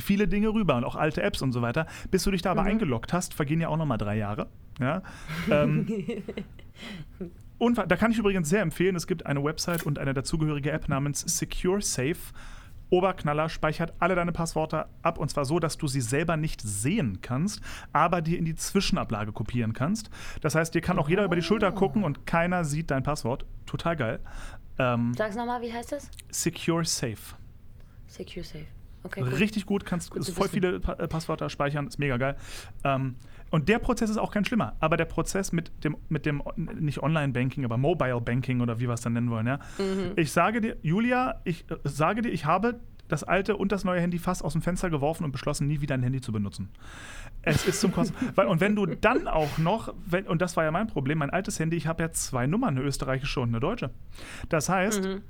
viele 0.00 0.26
Dinge 0.26 0.48
rüber 0.48 0.76
und 0.76 0.84
auch 0.84 0.96
alte 0.96 1.22
Apps 1.22 1.40
und 1.40 1.52
so 1.52 1.62
weiter. 1.62 1.86
Bis 2.10 2.24
du 2.24 2.32
dich 2.32 2.42
da 2.42 2.50
aber 2.50 2.62
eingeloggt 2.62 3.12
hast, 3.12 3.32
vergehen 3.32 3.60
ja 3.60 3.68
auch 3.68 3.76
nochmal 3.76 3.98
drei 3.98 4.16
Jahre. 4.16 4.48
Ja. 4.80 5.02
Ähm, 5.50 5.86
und 7.58 7.78
da 7.78 7.96
kann 7.96 8.10
ich 8.10 8.18
übrigens 8.18 8.48
sehr 8.48 8.62
empfehlen, 8.62 8.96
es 8.96 9.06
gibt 9.06 9.26
eine 9.26 9.42
Website 9.44 9.84
und 9.84 9.98
eine 9.98 10.14
dazugehörige 10.14 10.70
App 10.72 10.88
namens 10.88 11.20
Secure 11.20 11.80
Safe. 11.80 12.16
Oberknaller 12.90 13.48
speichert 13.48 13.94
alle 13.98 14.14
deine 14.14 14.30
Passwörter 14.30 14.88
ab 15.02 15.18
und 15.18 15.28
zwar 15.30 15.44
so, 15.44 15.58
dass 15.58 15.78
du 15.78 15.86
sie 15.88 16.00
selber 16.02 16.36
nicht 16.36 16.60
sehen 16.60 17.20
kannst, 17.22 17.60
aber 17.92 18.20
dir 18.22 18.38
in 18.38 18.44
die 18.44 18.54
Zwischenablage 18.54 19.32
kopieren 19.32 19.72
kannst. 19.72 20.10
Das 20.42 20.54
heißt, 20.54 20.74
dir 20.74 20.80
kann 20.80 20.98
auch 20.98 21.08
jeder 21.08 21.24
über 21.24 21.34
die 21.34 21.42
Schulter 21.42 21.72
gucken 21.72 22.04
und 22.04 22.26
keiner 22.26 22.64
sieht 22.64 22.90
dein 22.90 23.02
Passwort. 23.02 23.46
Total 23.66 23.96
geil. 23.96 24.20
Ähm, 24.78 25.12
Sag's 25.16 25.34
nochmal, 25.34 25.62
wie 25.62 25.72
heißt 25.72 25.92
das? 25.92 26.10
Secure 26.30 26.84
Safe. 26.84 27.16
Secure 28.06 28.44
Safe. 28.44 28.66
Okay, 29.02 29.22
gut. 29.22 29.38
Richtig 29.38 29.66
gut, 29.66 29.84
kannst 29.84 30.10
Gut 30.10 30.26
voll 30.28 30.48
viele 30.48 30.80
Pa- 30.80 30.94
äh, 30.94 31.08
Passwörter 31.08 31.50
speichern, 31.50 31.86
ist 31.86 31.98
mega 31.98 32.16
geil. 32.16 32.36
Ähm, 32.84 33.16
und 33.50 33.68
der 33.68 33.78
Prozess 33.78 34.10
ist 34.10 34.18
auch 34.18 34.32
kein 34.32 34.44
schlimmer, 34.44 34.74
aber 34.80 34.96
der 34.96 35.04
Prozess 35.04 35.52
mit 35.52 35.70
dem, 35.84 35.96
mit 36.08 36.26
dem 36.26 36.42
nicht 36.56 37.02
Online-Banking, 37.02 37.64
aber 37.64 37.76
Mobile 37.76 38.20
Banking 38.20 38.60
oder 38.60 38.80
wie 38.80 38.88
wir 38.88 38.94
es 38.94 39.02
dann 39.02 39.12
nennen 39.12 39.30
wollen, 39.30 39.46
ja. 39.46 39.58
Mhm. 39.78 40.12
Ich 40.16 40.32
sage 40.32 40.60
dir, 40.60 40.76
Julia, 40.82 41.40
ich 41.44 41.64
äh, 41.70 41.76
sage 41.84 42.22
dir, 42.22 42.30
ich 42.30 42.46
habe 42.46 42.80
das 43.08 43.24
alte 43.24 43.56
und 43.56 43.72
das 43.72 43.84
neue 43.84 44.00
Handy 44.00 44.18
fast 44.18 44.44
aus 44.44 44.52
dem 44.52 44.62
Fenster 44.62 44.90
geworfen 44.90 45.24
und 45.24 45.32
beschlossen, 45.32 45.66
nie 45.66 45.80
wieder 45.80 45.94
ein 45.94 46.02
Handy 46.02 46.20
zu 46.20 46.32
benutzen. 46.32 46.70
Es 47.42 47.66
ist 47.66 47.80
zum 47.80 47.92
Kosten. 47.92 48.14
Weil, 48.34 48.46
und 48.46 48.60
wenn 48.60 48.74
du 48.74 48.86
dann 48.86 49.28
auch 49.28 49.58
noch, 49.58 49.94
wenn, 50.06 50.26
und 50.26 50.40
das 50.40 50.56
war 50.56 50.64
ja 50.64 50.70
mein 50.70 50.86
Problem, 50.86 51.18
mein 51.18 51.30
altes 51.30 51.58
Handy, 51.60 51.76
ich 51.76 51.86
habe 51.86 52.02
ja 52.02 52.10
zwei 52.12 52.46
Nummern, 52.46 52.76
eine 52.76 52.86
österreichische 52.86 53.40
und 53.40 53.50
eine 53.50 53.60
deutsche. 53.60 53.90
Das 54.48 54.68
heißt, 54.68 55.20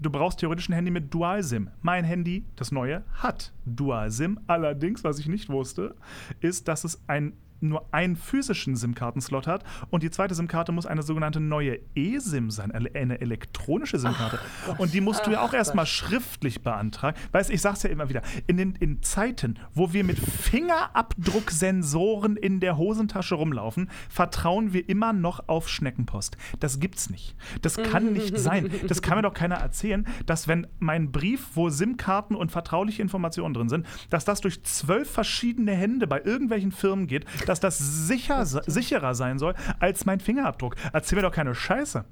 du 0.00 0.10
brauchst 0.10 0.40
theoretisch 0.40 0.68
ein 0.68 0.74
Handy 0.74 0.90
mit 0.90 1.12
Dual-SIM. 1.12 1.70
Mein 1.80 2.04
Handy, 2.04 2.44
das 2.56 2.72
neue, 2.72 3.04
hat 3.14 3.52
Dual-SIM. 3.64 4.40
Allerdings, 4.46 5.02
was 5.04 5.18
ich 5.18 5.26
nicht 5.26 5.48
wusste, 5.48 5.94
ist, 6.40 6.68
dass 6.68 6.84
es 6.84 7.02
ein 7.06 7.32
nur 7.68 7.86
einen 7.92 8.16
physischen 8.16 8.74
SIM-Kartenslot 8.76 9.46
hat 9.46 9.64
und 9.90 10.02
die 10.02 10.10
zweite 10.10 10.34
SIM-Karte 10.34 10.72
muss 10.72 10.86
eine 10.86 11.02
sogenannte 11.02 11.40
neue 11.40 11.78
eSIM 11.94 12.50
sein, 12.50 12.72
eine 12.72 13.20
elektronische 13.20 13.98
SIM-Karte. 13.98 14.38
Und 14.78 14.94
die 14.94 15.00
musst 15.00 15.26
du 15.26 15.32
ja 15.32 15.42
auch 15.42 15.52
erstmal 15.52 15.86
schriftlich 15.86 16.62
beantragen. 16.62 17.18
Weißt 17.32 17.50
ich 17.50 17.60
sag's 17.60 17.82
ja 17.82 17.90
immer 17.90 18.08
wieder, 18.08 18.22
in 18.46 18.56
den 18.56 18.76
in 18.76 19.02
Zeiten, 19.02 19.58
wo 19.74 19.92
wir 19.92 20.04
mit 20.04 20.18
Fingerabdrucksensoren 20.18 22.36
in 22.36 22.60
der 22.60 22.76
Hosentasche 22.76 23.34
rumlaufen, 23.34 23.90
vertrauen 24.08 24.72
wir 24.72 24.88
immer 24.88 25.12
noch 25.12 25.48
auf 25.48 25.68
Schneckenpost. 25.68 26.36
Das 26.60 26.78
gibt's 26.80 27.10
nicht. 27.10 27.36
Das 27.62 27.76
kann 27.76 28.12
nicht 28.12 28.38
sein. 28.38 28.70
Das 28.88 29.02
kann 29.02 29.18
mir 29.18 29.22
doch 29.22 29.34
keiner 29.34 29.56
erzählen, 29.56 30.06
dass 30.26 30.48
wenn 30.48 30.66
mein 30.78 31.12
Brief, 31.12 31.48
wo 31.54 31.70
SIM-Karten 31.70 32.34
und 32.34 32.52
vertrauliche 32.52 33.02
Informationen 33.02 33.54
drin 33.54 33.68
sind, 33.68 33.86
dass 34.10 34.24
das 34.24 34.40
durch 34.40 34.62
zwölf 34.64 35.10
verschiedene 35.10 35.72
Hände 35.72 36.06
bei 36.06 36.22
irgendwelchen 36.22 36.72
Firmen 36.72 37.06
geht, 37.06 37.24
dass 37.60 37.78
das 37.78 38.06
sicher, 38.08 38.44
sicherer 38.44 39.14
sein 39.14 39.38
soll 39.38 39.54
als 39.78 40.04
mein 40.04 40.20
Fingerabdruck. 40.20 40.76
Erzähl 40.92 41.16
mir 41.16 41.22
doch 41.22 41.32
keine 41.32 41.54
Scheiße. 41.54 42.04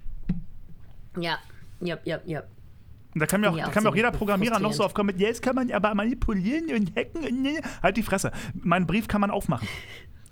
Ja, 1.19 1.39
ja, 1.81 1.99
ja, 2.05 2.21
ja. 2.25 2.43
Da 3.15 3.27
kann 3.27 3.43
mir 3.43 3.51
auch, 3.51 3.57
da 3.57 3.69
kann 3.69 3.83
mir 3.83 3.91
auch 3.91 3.97
jeder 3.97 4.11
Programmierer 4.11 4.59
noch 4.59 4.73
so 4.73 4.85
aufkommen 4.85 5.09
mit, 5.09 5.21
ja, 5.21 5.29
jetzt 5.29 5.43
kann 5.43 5.55
man 5.55 5.71
aber 5.71 5.95
manipulieren 5.95 6.75
und 6.75 6.97
hacken. 6.97 7.25
Und 7.25 7.43
nee. 7.43 7.61
Halt 7.83 7.97
die 7.97 8.03
Fresse. 8.03 8.33
Meinen 8.55 8.87
Brief 8.87 9.07
kann 9.07 9.21
man 9.21 9.31
aufmachen. 9.31 9.69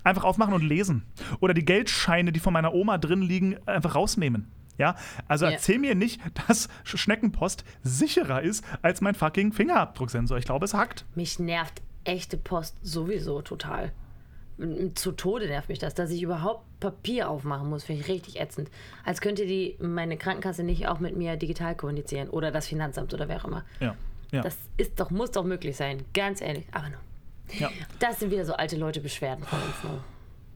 Einfach 0.03 0.23
aufmachen 0.23 0.53
und 0.53 0.63
lesen. 0.63 1.03
Oder 1.41 1.53
die 1.53 1.63
Geldscheine, 1.63 2.31
die 2.31 2.39
von 2.39 2.53
meiner 2.53 2.73
Oma 2.73 2.97
drin 2.97 3.21
liegen, 3.21 3.57
einfach 3.67 3.93
rausnehmen. 3.93 4.47
Ja, 4.77 4.95
also 5.27 5.45
yeah. 5.45 5.53
erzähl 5.53 5.77
mir 5.77 5.93
nicht, 5.93 6.19
dass 6.47 6.69
Schneckenpost 6.83 7.65
sicherer 7.83 8.41
ist 8.41 8.65
als 8.81 9.01
mein 9.01 9.13
fucking 9.13 9.53
Fingerabdrucksensor. 9.53 10.37
Ich 10.37 10.45
glaube, 10.45 10.65
es 10.65 10.73
hackt. 10.73 11.05
Mich 11.13 11.37
nervt 11.37 11.83
echte 12.03 12.37
Post 12.37 12.77
sowieso 12.81 13.41
total. 13.43 13.91
Zu 14.95 15.11
Tode 15.13 15.47
nervt 15.47 15.69
mich 15.69 15.79
das, 15.79 15.93
dass 15.93 16.11
ich 16.11 16.21
überhaupt 16.21 16.63
Papier 16.79 17.29
aufmachen 17.29 17.69
muss, 17.69 17.83
finde 17.83 18.01
ich 18.01 18.07
richtig 18.07 18.39
ätzend. 18.39 18.69
Als 19.03 19.21
könnte 19.21 19.45
die 19.45 19.77
meine 19.79 20.17
Krankenkasse 20.17 20.63
nicht 20.63 20.87
auch 20.87 20.99
mit 20.99 21.15
mir 21.15 21.35
digital 21.35 21.75
kommunizieren 21.75 22.29
oder 22.29 22.51
das 22.51 22.67
Finanzamt 22.67 23.13
oder 23.13 23.27
wer 23.27 23.37
auch 23.37 23.45
immer. 23.45 23.65
Ja. 23.79 23.95
ja. 24.31 24.41
Das 24.41 24.57
ist 24.77 24.99
doch, 24.99 25.09
muss 25.09 25.31
doch 25.31 25.43
möglich 25.43 25.77
sein, 25.77 26.03
ganz 26.13 26.41
ehrlich. 26.41 26.65
Aber 26.71 26.89
nur. 26.89 26.99
Ja. 27.59 27.69
Das 27.99 28.19
sind 28.19 28.31
wieder 28.31 28.45
so 28.45 28.53
alte 28.53 28.77
Leute 28.77 29.01
Beschwerden 29.01 29.43
von 29.43 29.59
uns. 29.59 29.83
Nur. 29.83 30.03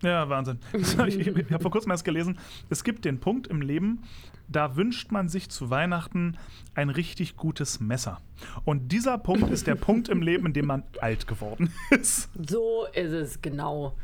Ja, 0.05 0.29
Wahnsinn. 0.29 0.59
ich, 0.73 1.27
habe 1.51 1.59
vor 1.59 1.71
kurzem 1.71 1.91
erst 1.91 2.05
gelesen, 2.05 2.37
es 2.69 2.83
gibt 2.83 3.05
den 3.05 3.19
Punkt 3.19 3.47
im 3.47 3.61
Leben, 3.61 4.03
da 4.47 4.75
wünscht 4.75 5.11
man 5.11 5.27
sich 5.29 5.49
zu 5.49 5.69
Weihnachten 5.69 6.37
ein 6.75 6.89
richtig 6.89 7.35
gutes 7.35 7.79
Messer. 7.79 8.21
Und 8.63 8.91
dieser 8.91 9.17
Punkt 9.17 9.49
ist 9.49 9.65
der 9.65 9.75
Punkt 9.75 10.09
im 10.09 10.21
Leben, 10.21 10.45
in 10.45 10.53
dem 10.53 10.67
man 10.67 10.83
alt 11.01 11.27
geworden 11.27 11.73
ist. 11.89 12.29
So 12.47 12.85
ist 12.93 13.11
es, 13.11 13.41
genau. 13.41 13.95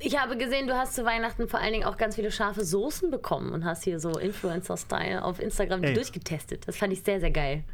Ich 0.00 0.18
habe 0.18 0.36
gesehen, 0.36 0.68
du 0.68 0.74
hast 0.74 0.94
zu 0.94 1.04
Weihnachten 1.04 1.48
vor 1.48 1.60
allen 1.60 1.72
Dingen 1.72 1.84
auch 1.84 1.96
ganz 1.96 2.14
viele 2.14 2.30
scharfe 2.30 2.64
Soßen 2.64 3.10
bekommen 3.10 3.50
und 3.50 3.64
hast 3.64 3.82
hier 3.82 3.98
so 3.98 4.16
Influencer-Style 4.16 5.24
auf 5.24 5.40
Instagram 5.40 5.82
Ey. 5.82 5.94
durchgetestet. 5.94 6.68
Das 6.68 6.76
fand 6.76 6.92
ich 6.92 7.02
sehr, 7.02 7.20
sehr 7.20 7.32
geil. 7.32 7.64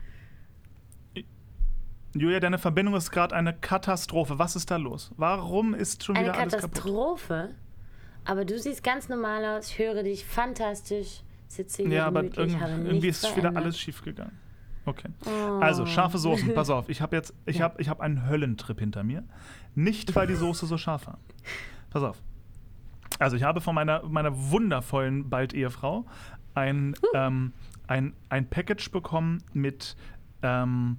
Julia, 2.15 2.41
deine 2.41 2.59
Verbindung 2.59 2.95
ist 2.95 3.11
gerade 3.11 3.35
eine 3.35 3.53
Katastrophe. 3.53 4.39
Was 4.39 4.57
ist 4.57 4.71
da 4.71 4.77
los? 4.77 5.11
Warum 5.17 5.75
ist 5.75 6.05
schon 6.05 6.17
eine 6.17 6.29
wieder 6.29 6.39
alles 6.39 6.55
kaputt? 6.55 6.65
Eine 6.65 6.95
Katastrophe? 6.95 7.51
Aber 8.25 8.45
du 8.45 8.59
siehst 8.59 8.83
ganz 8.83 9.09
normal 9.09 9.45
aus. 9.45 9.71
Ich 9.71 9.79
höre 9.79 10.03
dich 10.03 10.25
fantastisch. 10.25 11.23
Sitze 11.49 11.83
hier 11.83 11.93
Ja, 11.93 12.07
aber 12.07 12.25
irgendwie, 12.25 12.53
irgendwie 12.53 13.09
ist 13.09 13.27
verändert. 13.27 13.53
wieder 13.53 13.63
alles 13.63 13.79
schief 13.79 14.03
gegangen. 14.03 14.39
Okay. 14.87 15.09
Oh. 15.27 15.59
Also, 15.61 15.87
scharfe 15.87 16.19
Soßen. 16.19 16.55
Pass 16.55 16.71
auf, 16.71 16.89
ich 16.89 17.01
habe 17.01 17.17
jetzt 17.17 17.35
ich 17.47 17.59
ja. 17.59 17.65
habe 17.65 17.81
ich 17.81 17.89
hab 17.89 18.01
einen 18.01 18.29
Höllentrip 18.29 18.79
hinter 18.79 19.03
mir. 19.03 19.25
Nicht, 19.75 20.15
weil 20.15 20.27
die 20.27 20.35
Soße 20.35 20.67
so 20.67 20.79
scharf 20.79 21.07
war. 21.07 21.19
Pass 21.91 22.03
auf. 22.03 22.23
Also, 23.19 23.37
ich 23.37 23.43
habe 23.43 23.61
von 23.61 23.75
meiner, 23.75 24.03
meiner 24.05 24.51
wundervollen 24.51 25.31
Bald-Ehefrau 25.31 26.07
ein, 26.55 26.95
uh. 26.95 27.17
ähm, 27.17 27.53
ein, 27.87 28.15
ein 28.29 28.49
Package 28.49 28.91
bekommen 28.91 29.43
mit 29.53 29.97
ähm, 30.43 30.99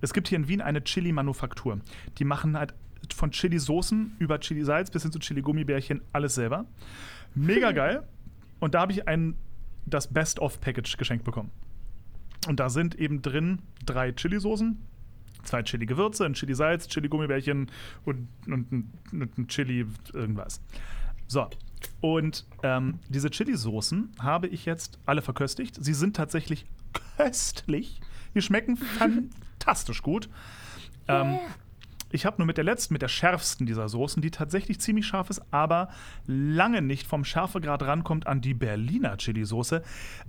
es 0.00 0.12
gibt 0.12 0.28
hier 0.28 0.36
in 0.36 0.48
Wien 0.48 0.60
eine 0.60 0.82
Chili-Manufaktur. 0.84 1.80
Die 2.18 2.24
machen 2.24 2.56
halt 2.56 2.74
von 3.14 3.30
Chili-Soßen 3.30 4.16
über 4.18 4.40
Chili-Salz 4.40 4.90
bis 4.90 5.02
hin 5.02 5.12
zu 5.12 5.18
Chili-Gummibärchen 5.18 6.02
alles 6.12 6.34
selber. 6.34 6.66
Mega 7.34 7.72
geil. 7.72 8.02
Und 8.60 8.74
da 8.74 8.80
habe 8.80 8.92
ich 8.92 9.06
ein, 9.06 9.36
das 9.84 10.12
Best-of-Package 10.12 10.96
geschenkt 10.96 11.24
bekommen. 11.24 11.50
Und 12.48 12.60
da 12.60 12.68
sind 12.68 12.94
eben 12.94 13.22
drin 13.22 13.60
drei 13.84 14.12
Chili-Soßen, 14.12 14.78
zwei 15.42 15.62
Chili-Gewürze, 15.62 16.24
ein 16.24 16.34
Chili-Salz, 16.34 16.88
Chili-Gummibärchen 16.88 17.70
und, 18.04 18.28
und, 18.46 18.92
und, 19.12 19.38
ein 19.38 19.48
Chili 19.48 19.86
irgendwas. 20.12 20.60
So. 21.26 21.48
Und 22.00 22.46
ähm, 22.62 23.00
diese 23.08 23.30
Chili-Soßen 23.30 24.12
habe 24.20 24.46
ich 24.48 24.64
jetzt 24.64 24.98
alle 25.06 25.22
verköstigt. 25.22 25.76
Sie 25.82 25.94
sind 25.94 26.16
tatsächlich 26.16 26.66
köstlich. 27.16 28.00
Die 28.34 28.42
schmecken 28.42 28.78
fantastisch 29.66 30.02
gut. 30.02 30.28
Ähm, 31.08 31.38
ich 32.12 32.24
habe 32.24 32.36
nur 32.38 32.46
mit 32.46 32.56
der 32.56 32.64
letzten, 32.64 32.94
mit 32.94 33.02
der 33.02 33.08
schärfsten 33.08 33.66
dieser 33.66 33.88
Soßen, 33.88 34.22
die 34.22 34.30
tatsächlich 34.30 34.80
ziemlich 34.80 35.06
scharf 35.06 35.28
ist, 35.28 35.42
aber 35.50 35.88
lange 36.26 36.80
nicht 36.80 37.04
vom 37.04 37.24
Schärfegrad 37.24 37.82
rankommt 37.82 38.28
an 38.28 38.40
die 38.40 38.54
Berliner 38.54 39.16
Chili-Soße. 39.16 39.82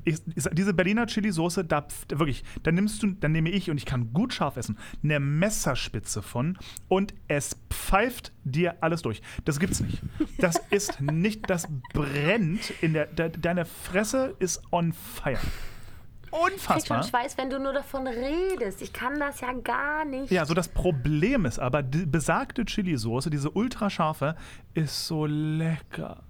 Diese 0.05 0.73
Berliner 0.73 1.05
Chili-Soße, 1.05 1.63
da 1.63 1.87
wirklich, 2.09 2.43
da 2.63 2.71
nimmst 2.71 3.03
du, 3.03 3.11
dann 3.11 3.31
nehme 3.31 3.51
ich 3.51 3.69
und 3.69 3.77
ich 3.77 3.85
kann 3.85 4.11
gut 4.11 4.33
scharf 4.33 4.57
essen, 4.57 4.77
eine 5.03 5.19
Messerspitze 5.19 6.23
von 6.23 6.57
und 6.87 7.13
es 7.27 7.55
pfeift 7.69 8.33
dir 8.43 8.77
alles 8.81 9.03
durch. 9.03 9.21
Das 9.45 9.59
gibt's 9.59 9.79
nicht. 9.79 10.01
Das 10.39 10.57
ist 10.71 10.99
nicht, 10.99 11.47
das 11.47 11.67
brennt 11.93 12.71
in 12.81 12.93
der, 12.93 13.05
de, 13.05 13.29
deine 13.29 13.65
Fresse 13.65 14.35
ist 14.39 14.63
on 14.71 14.93
fire. 14.93 15.39
Unfassbar. 16.31 16.77
Ich 16.77 16.85
schon 16.85 17.03
Schweiß, 17.03 17.37
wenn 17.37 17.49
du 17.49 17.59
nur 17.59 17.73
davon 17.73 18.07
redest. 18.07 18.81
Ich 18.81 18.93
kann 18.93 19.19
das 19.19 19.41
ja 19.41 19.53
gar 19.53 20.05
nicht. 20.05 20.31
Ja, 20.31 20.45
so 20.45 20.53
das 20.53 20.67
Problem 20.67 21.45
ist 21.45 21.59
aber, 21.59 21.83
die 21.83 22.05
besagte 22.05 22.65
Chili-Soße, 22.65 23.29
diese 23.29 23.51
ultrascharfe, 23.51 24.35
ist 24.73 25.07
so 25.07 25.25
lecker. 25.25 26.23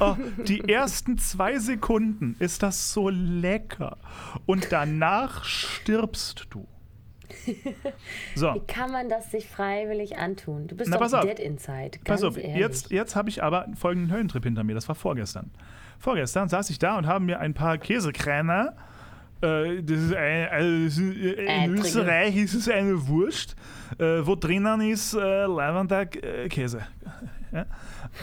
Oh, 0.00 0.16
die 0.46 0.68
ersten 0.68 1.18
zwei 1.18 1.58
Sekunden 1.58 2.36
ist 2.38 2.62
das 2.62 2.92
so 2.92 3.08
lecker. 3.08 3.98
Und 4.46 4.72
danach 4.72 5.44
stirbst 5.44 6.46
du. 6.50 6.66
So. 8.34 8.54
Wie 8.54 8.60
kann 8.60 8.90
man 8.92 9.08
das 9.08 9.30
sich 9.30 9.48
freiwillig 9.48 10.18
antun? 10.18 10.66
Du 10.66 10.76
bist 10.76 10.90
Na, 10.90 10.98
doch 10.98 11.20
dead 11.22 11.38
inside. 11.38 11.98
pass 12.04 12.22
auf, 12.22 12.36
ehrlich. 12.36 12.56
jetzt, 12.56 12.90
jetzt 12.90 13.16
habe 13.16 13.28
ich 13.28 13.42
aber 13.42 13.66
folgenden 13.76 14.12
Höllentrip 14.12 14.44
hinter 14.44 14.64
mir. 14.64 14.74
Das 14.74 14.88
war 14.88 14.94
vorgestern. 14.94 15.50
Vorgestern 15.98 16.48
saß 16.48 16.70
ich 16.70 16.78
da 16.78 16.98
und 16.98 17.06
habe 17.06 17.24
mir 17.24 17.40
ein 17.40 17.54
paar 17.54 17.78
Käsekräner 17.78 18.76
äh, 19.44 19.82
das 19.82 19.98
ist 19.98 20.14
ein, 20.14 20.48
also 20.48 21.02
in 21.02 21.74
Österreich 21.74 22.36
ist 22.36 22.54
es 22.54 22.68
eine 22.68 23.06
Wurst, 23.06 23.56
äh, 23.98 24.24
wo 24.24 24.34
drinnen 24.34 24.80
ist 24.80 25.14
äh, 25.14 25.46
Lavender-Käse. 25.46 26.86
Ja? 27.52 27.66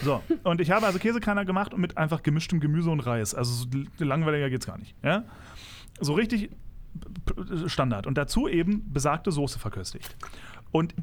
So, 0.03 0.21
und 0.43 0.61
ich 0.61 0.71
habe 0.71 0.85
also 0.85 0.99
Käsekreiner 0.99 1.45
gemacht 1.45 1.73
und 1.73 1.81
mit 1.81 1.97
einfach 1.97 2.23
gemischtem 2.23 2.59
Gemüse 2.59 2.89
und 2.89 2.99
Reis. 3.01 3.33
Also 3.33 3.65
so 3.97 4.05
langweiliger 4.05 4.49
geht 4.49 4.61
es 4.61 4.67
gar 4.67 4.77
nicht. 4.77 4.95
Ja? 5.03 5.23
So 5.99 6.13
richtig 6.13 6.49
Standard. 7.67 8.07
Und 8.07 8.17
dazu 8.17 8.47
eben 8.47 8.91
besagte 8.91 9.31
Soße 9.31 9.59
verköstigt. 9.59 10.15
Und 10.71 10.93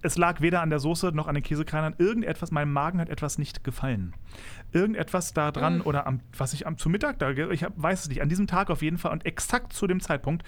es 0.00 0.16
lag 0.16 0.40
weder 0.40 0.62
an 0.62 0.70
der 0.70 0.78
Soße 0.78 1.08
noch 1.08 1.26
an 1.26 1.34
den 1.34 1.42
Käsekreinern. 1.42 1.94
Irgendetwas, 1.98 2.50
meinem 2.50 2.72
Magen 2.72 3.00
hat 3.00 3.08
etwas 3.08 3.38
nicht 3.38 3.64
gefallen. 3.64 4.14
Irgendetwas 4.72 5.34
da 5.34 5.50
dran 5.50 5.76
mhm. 5.76 5.82
oder 5.82 6.06
am, 6.06 6.20
was 6.36 6.52
ich 6.52 6.66
am, 6.66 6.78
zu 6.78 6.88
Mittag 6.88 7.18
da, 7.18 7.30
ich 7.30 7.64
hab, 7.64 7.72
weiß 7.76 8.02
es 8.02 8.08
nicht, 8.08 8.22
an 8.22 8.28
diesem 8.28 8.46
Tag 8.46 8.70
auf 8.70 8.82
jeden 8.82 8.98
Fall 8.98 9.12
und 9.12 9.26
exakt 9.26 9.72
zu 9.72 9.86
dem 9.86 10.00
Zeitpunkt, 10.00 10.44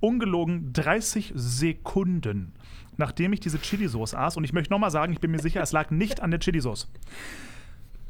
ungelogen 0.00 0.72
30 0.72 1.32
Sekunden, 1.34 2.54
nachdem 2.96 3.32
ich 3.32 3.40
diese 3.40 3.60
Chili-Sauce 3.60 4.14
aß, 4.14 4.36
und 4.36 4.44
ich 4.44 4.52
möchte 4.52 4.72
nochmal 4.72 4.90
sagen, 4.90 5.12
ich 5.12 5.20
bin 5.20 5.30
mir 5.30 5.38
sicher, 5.38 5.62
es 5.62 5.72
lag 5.72 5.90
nicht 5.90 6.20
an 6.20 6.30
der 6.30 6.40
Chili-Sauce, 6.40 6.90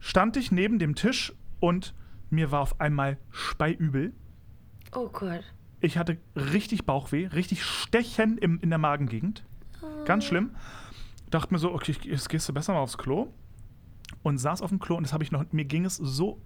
stand 0.01 0.37
ich 0.37 0.53
neben 0.53 0.79
dem 0.79 0.95
Tisch 0.95 1.33
und 1.61 1.95
mir 2.31 2.51
war 2.51 2.61
auf 2.61 2.81
einmal 2.81 3.19
speiübel. 3.31 4.13
Oh 4.95 5.09
Gott. 5.09 5.45
Ich 5.81 5.99
hatte 5.99 6.17
richtig 6.37 6.87
Bauchweh, 6.87 7.27
richtig 7.27 7.63
Stechen 7.63 8.39
im, 8.39 8.59
in 8.61 8.71
der 8.71 8.79
Magengegend. 8.79 9.45
Ganz 10.05 10.25
schlimm. 10.25 10.51
Dachte 11.31 11.53
mir 11.53 11.59
so, 11.59 11.73
okay, 11.73 11.95
jetzt 12.03 12.29
gehst 12.29 12.49
du 12.49 12.53
besser 12.53 12.73
mal 12.73 12.81
aufs 12.81 12.99
Klo. 12.99 13.29
Und 14.23 14.39
saß 14.39 14.63
auf 14.63 14.71
dem 14.71 14.79
Klo 14.79 14.97
und 14.97 15.05
das 15.05 15.13
habe 15.13 15.25
ich 15.25 15.33
noch, 15.33 15.45
mir 15.53 15.65
ging 15.65 15.85
es 15.85 15.97
so 15.97 16.39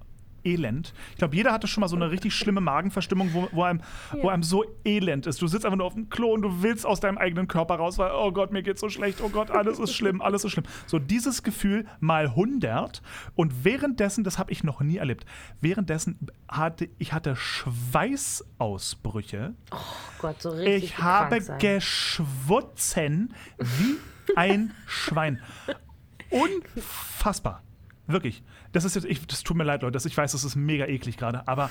elend. 0.47 0.95
Ich 1.11 1.17
glaube, 1.17 1.37
jeder 1.37 1.53
hatte 1.53 1.67
schon 1.67 1.83
mal 1.83 1.89
so 1.89 1.97
eine 1.97 2.11
richtig 2.11 2.35
schlimme 2.35 2.61
Magenverstimmung, 2.61 3.35
wo, 3.35 3.49
wo, 3.53 3.65
einem, 3.65 3.81
ja. 4.13 4.23
wo 4.23 4.29
einem 4.29 4.43
so 4.43 4.65
elend 4.85 5.27
ist. 5.27 5.41
Du 5.43 5.49
sitzt 5.49 5.67
einfach 5.67 5.77
nur 5.77 5.87
auf 5.87 5.93
dem 5.95 6.09
Klo 6.09 6.33
und 6.33 6.43
du 6.43 6.63
willst 6.63 6.87
aus 6.87 7.01
deinem 7.01 7.19
eigenen 7.19 7.49
Körper 7.49 7.75
raus, 7.75 7.99
weil, 7.99 8.13
oh 8.13 8.31
Gott, 8.33 8.53
mir 8.53 8.63
geht's 8.63 8.81
so 8.81 8.89
schlecht, 8.89 9.21
oh 9.23 9.29
Gott, 9.29 9.51
alles 9.51 9.79
ist 9.79 9.93
schlimm, 9.93 10.23
alles 10.23 10.45
ist 10.45 10.53
schlimm. 10.53 10.65
So 10.87 10.99
dieses 10.99 11.43
Gefühl 11.43 11.85
mal 12.01 12.27
100 12.27 13.03
und 13.35 13.65
währenddessen, 13.65 14.25
das 14.25 14.39
habe 14.39 14.53
ich 14.53 14.65
noch 14.65 14.81
nie 14.81 14.97
erlebt, 14.99 15.27
währenddessen 15.61 16.29
hatte 16.49 16.89
ich 16.99 17.13
hatte 17.13 17.37
Schweißausbrüche. 17.37 19.55
Oh 19.73 19.77
Gott, 20.21 20.41
so 20.41 20.51
richtig 20.51 20.85
Ich 20.85 20.99
habe 20.99 21.41
geschwutzen 21.59 23.35
wie 23.59 23.97
ein 24.37 24.73
Schwein. 24.87 25.41
unfassbar. 26.31 27.63
Wirklich. 28.07 28.45
Das 28.73 28.85
ist 28.85 28.95
jetzt, 28.95 29.05
ich, 29.05 29.27
das 29.27 29.43
tut 29.43 29.57
mir 29.57 29.65
leid, 29.65 29.83
Leute, 29.83 29.93
das, 29.93 30.07
ich 30.07 30.17
weiß, 30.17 30.33
das 30.33 30.45
ist 30.45 30.55
mega 30.55 30.87
eklig 30.87 31.17
gerade, 31.17 31.47
aber 31.49 31.71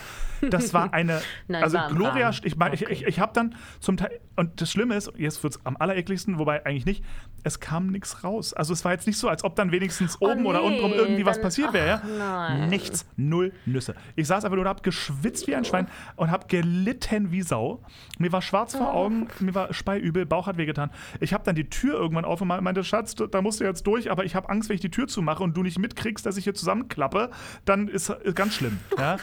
das 0.50 0.74
war 0.74 0.94
eine, 0.94 1.22
Nein, 1.48 1.64
also 1.64 1.78
war 1.78 1.90
Gloria, 1.90 2.32
ich, 2.44 2.58
mein, 2.58 2.74
ich, 2.74 2.84
Okay. 2.84 2.94
ich, 2.94 3.06
ich 3.06 3.20
habe 3.20 3.32
dann 3.34 3.56
zum 3.80 3.98
Teil, 3.98 4.20
und 4.36 4.60
das 4.60 4.70
Schlimme 4.70 4.96
ist, 4.96 5.12
jetzt 5.18 5.44
wird 5.44 5.56
es 5.56 5.66
am 5.66 5.78
allerekligsten, 5.78 6.38
wobei 6.38 6.66
eigentlich 6.66 6.86
nicht, 6.86 7.04
es 7.46 7.60
kam 7.60 7.88
nichts 7.88 8.24
raus. 8.24 8.54
Also 8.54 8.74
es 8.74 8.84
war 8.84 8.92
jetzt 8.92 9.08
nicht 9.08 9.18
so, 9.18 9.30
als 9.30 9.44
ob 9.44 9.56
dann 9.56 9.72
wenigstens 9.72 10.20
oben 10.22 10.46
oder 10.46 10.62
Oh 10.64 10.70
nee, 10.70 10.76
untenrum 10.82 10.94
irgendwie 10.94 11.26
was 11.26 11.40
passiert 11.40 11.72
wäre. 11.74 12.02
ja? 12.18 12.66
Nichts, 12.68 13.06
null 13.16 13.54
Nüsse. 13.66 13.96
Ich 14.16 14.28
saß 14.28 14.44
einfach 14.44 14.58
nur, 14.58 14.66
hab 14.66 14.84
geschwitzt 14.84 15.48
wie 15.48 15.56
ein 15.56 15.64
Schwein 15.64 15.88
und 16.18 16.32
hab 16.32 16.50
gelitten 16.50 17.32
wie 17.32 17.42
Sau. 17.44 17.82
Mir 18.18 18.32
war 18.32 18.42
schwarz 18.42 18.74
Oh. 18.76 18.80
vor 18.80 18.94
Augen, 18.94 19.28
mir 19.40 19.54
war 19.56 19.74
speiübel, 19.74 20.26
Bauch 20.26 20.48
hat 20.48 20.58
wehgetan. 20.58 20.90
Ich 21.20 21.34
habe 21.34 21.44
dann 21.44 21.56
die 21.56 21.70
Tür 21.70 21.94
irgendwann 21.94 22.26
auf 22.26 22.42
und 22.42 22.48
meinte, 22.48 22.84
Schatz, 22.84 23.16
da 23.16 23.42
musst 23.42 23.60
du 23.60 23.64
jetzt 23.64 23.86
durch, 23.88 24.10
aber 24.12 24.26
ich 24.26 24.36
habe 24.36 24.50
Angst, 24.50 24.68
wenn 24.70 24.76
ich 24.76 24.82
die 24.82 24.90
Tür 24.92 25.08
zumache 25.08 25.44
und 25.44 25.56
du 25.56 25.62
nicht 25.64 25.78
mitkriegst, 25.80 26.26
dass 26.26 26.38
ich 26.38 26.44
hier 26.46 26.56
zusammenklappe, 26.56 27.30
dann 27.66 27.88
ist, 27.88 28.10
ist 28.10 28.36
ganz 28.36 28.56
schlimm. 28.56 28.80
Ja? 28.98 29.18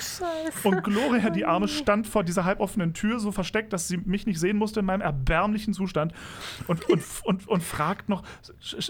Und 0.62 0.84
Gloria, 0.84 1.30
die 1.30 1.44
Arme, 1.44 1.66
stand 1.66 2.06
vor 2.06 2.22
dieser 2.24 2.44
halboffenen 2.44 2.94
Tür 2.94 3.18
so 3.18 3.32
versteckt, 3.32 3.72
dass 3.72 3.88
sie 3.88 3.96
mich 3.96 4.26
nicht 4.26 4.38
sehen 4.38 4.56
musste 4.58 4.80
in 4.80 4.86
meinem 4.86 5.00
erbärmlichen 5.00 5.72
Zustand 5.74 6.12
und, 6.68 6.88
und, 6.88 7.02
und, 7.24 7.48
und 7.48 7.62
fragt 7.62 8.08
noch, 8.12 8.22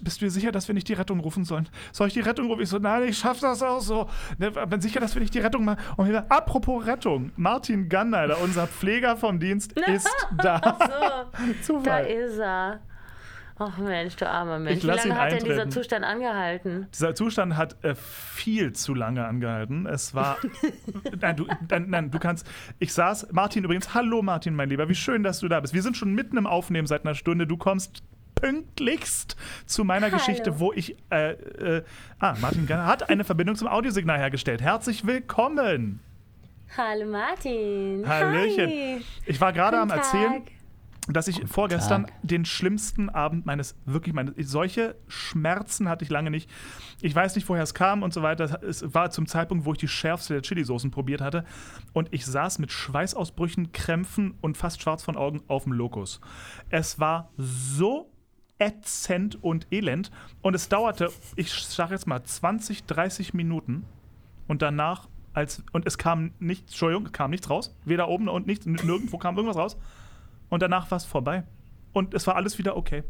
bist 0.03 0.20
du 0.20 0.25
dir 0.27 0.31
sicher, 0.31 0.53
dass 0.53 0.68
wir 0.68 0.75
nicht 0.75 0.89
die 0.89 0.95
Rettung 0.95 1.20
rufen 1.20 1.45
sollen? 1.45 1.68
Soll 1.93 2.09
ich 2.09 2.14
die 2.14 2.20
Rettung 2.20 2.47
rufen? 2.47 2.62
Ich 2.62 2.68
so, 2.68 2.79
nein, 2.79 3.05
ich 3.05 3.18
schaff 3.18 3.41
das 3.41 3.62
auch 3.62 3.81
so. 3.81 4.09
Ne, 4.39 4.51
bin 4.51 4.81
sicher, 4.81 5.01
dass 5.01 5.14
wir 5.14 5.23
nicht 5.23 5.35
die 5.35 5.41
Rettung 5.41 5.64
machen. 5.64 5.79
Und 5.97 6.09
wieder, 6.09 6.27
apropos 6.29 6.87
Rettung, 6.87 7.33
Martin 7.37 7.89
Ganneider, 7.89 8.41
unser 8.41 8.66
Pfleger 8.66 9.16
vom 9.16 9.39
Dienst, 9.41 9.73
ist 9.89 10.09
da. 10.37 10.79
So, 11.62 11.81
da 11.81 11.99
ist 11.99 12.39
er. 12.39 12.81
Ach 13.59 13.79
Mensch, 13.79 14.16
du 14.16 14.29
armer 14.29 14.59
Mensch. 14.59 14.79
Ich 14.79 14.83
Wie 14.83 14.87
lange 14.89 15.16
hat 15.16 15.33
denn 15.33 15.45
dieser. 15.45 15.70
Zustand 15.70 16.05
angehalten? 16.05 16.89
Dieser 16.93 17.14
Zustand 17.14 17.57
hat 17.57 17.83
äh, 17.85 17.95
viel 17.95 18.73
zu 18.73 18.95
lange 18.95 19.25
angehalten. 19.25 19.87
Es 19.87 20.14
war. 20.14 20.39
nein, 21.20 21.37
du, 21.37 21.47
nein, 21.68 21.87
nein, 21.89 22.11
du 22.11 22.18
kannst. 22.18 22.49
Ich 22.79 22.93
saß. 22.93 23.29
Martin 23.33 23.64
übrigens. 23.64 23.95
Hallo, 23.95 24.23
Martin, 24.23 24.55
mein 24.55 24.68
Lieber. 24.68 24.89
Wie 24.89 24.95
schön, 24.95 25.23
dass 25.23 25.41
du 25.41 25.49
da 25.49 25.61
bist. 25.61 25.75
Wir 25.75 25.83
sind 25.83 25.97
schon 25.97 26.12
mitten 26.14 26.37
im 26.39 26.47
Aufnehmen 26.47 26.87
seit 26.87 27.05
einer 27.05 27.14
Stunde. 27.14 27.47
Du 27.47 27.57
kommst 27.57 28.03
pünktlichst 28.43 29.36
zu 29.66 29.84
meiner 29.84 30.07
Hallo. 30.07 30.18
Geschichte, 30.18 30.59
wo 30.59 30.72
ich. 30.72 30.97
Äh, 31.11 31.32
äh, 31.32 31.84
ah, 32.18 32.34
Martin 32.40 32.66
Ganner 32.66 32.86
hat 32.86 33.09
eine 33.09 33.24
Verbindung 33.24 33.57
zum 33.57 33.68
Audiosignal 33.68 34.18
hergestellt. 34.18 34.61
Herzlich 34.61 35.07
willkommen. 35.07 36.01
Hallo 36.76 37.07
Martin. 37.07 38.03
Hallöchen. 38.07 38.68
Hi. 38.68 39.01
Ich 39.26 39.40
war 39.40 39.53
gerade 39.53 39.78
am 39.78 39.88
Guten 39.88 40.01
Erzählen 40.01 40.45
Tag. 40.45 40.53
dass 41.09 41.28
ich 41.28 41.47
vorgestern 41.47 42.07
Tag. 42.07 42.14
den 42.22 42.45
schlimmsten 42.45 43.11
Abend 43.11 43.47
meines, 43.47 43.76
wirklich 43.84 44.14
meines, 44.14 44.34
solche 44.51 44.97
Schmerzen 45.07 45.88
hatte 45.88 46.05
ich 46.05 46.11
lange 46.11 46.30
nicht. 46.30 46.51
Ich 47.01 47.14
weiß 47.14 47.36
nicht, 47.36 47.49
woher 47.49 47.62
es 47.62 47.74
kam 47.74 48.03
und 48.03 48.12
so 48.12 48.22
weiter. 48.22 48.61
Es 48.62 48.93
war 48.93 49.11
zum 49.11 49.26
Zeitpunkt, 49.26 49.66
wo 49.66 49.72
ich 49.72 49.78
die 49.78 49.88
schärfste 49.88 50.32
der 50.32 50.43
Chilisoßen 50.43 50.90
probiert 50.90 51.20
hatte. 51.20 51.45
Und 51.93 52.09
ich 52.12 52.26
saß 52.26 52.59
mit 52.59 52.72
Schweißausbrüchen, 52.72 53.70
Krämpfen 53.72 54.34
und 54.40 54.57
fast 54.57 54.82
schwarz 54.82 55.05
von 55.05 55.16
Augen 55.16 55.43
auf 55.47 55.64
dem 55.64 55.74
Lokus. 55.74 56.20
Es 56.70 56.99
war 56.99 57.30
so 57.36 58.12
ätzend 58.63 59.43
und 59.43 59.67
elend. 59.73 60.11
Und 60.41 60.55
es 60.55 60.69
dauerte, 60.69 61.11
ich 61.37 61.53
sage 61.53 61.95
jetzt 61.95 62.07
mal, 62.07 62.23
20, 62.23 62.85
30 62.85 63.35
Minuten. 63.35 63.85
Und 64.47 64.63
danach, 64.63 65.09
als, 65.35 65.65
und 65.73 65.87
es 65.87 65.99
kam 65.99 66.33
nichts, 66.39 66.73
Entschuldigung, 66.73 67.07
es 67.07 67.13
kam 67.13 67.31
nichts 67.31 67.51
raus. 67.51 67.77
Weder 67.85 68.09
oben 68.09 68.29
und 68.29 68.47
nichts, 68.47 68.65
nirgendwo 68.67 69.19
kam 69.19 69.37
irgendwas 69.37 69.57
raus. 69.57 69.77
Und 70.49 70.63
danach 70.63 70.91
war 70.91 70.97
es 70.97 71.05
vorbei. 71.05 71.45
Und 71.93 72.15
es 72.15 72.27
war 72.27 72.37
alles 72.37 72.59
wieder 72.59 72.77
okay. 72.77 73.03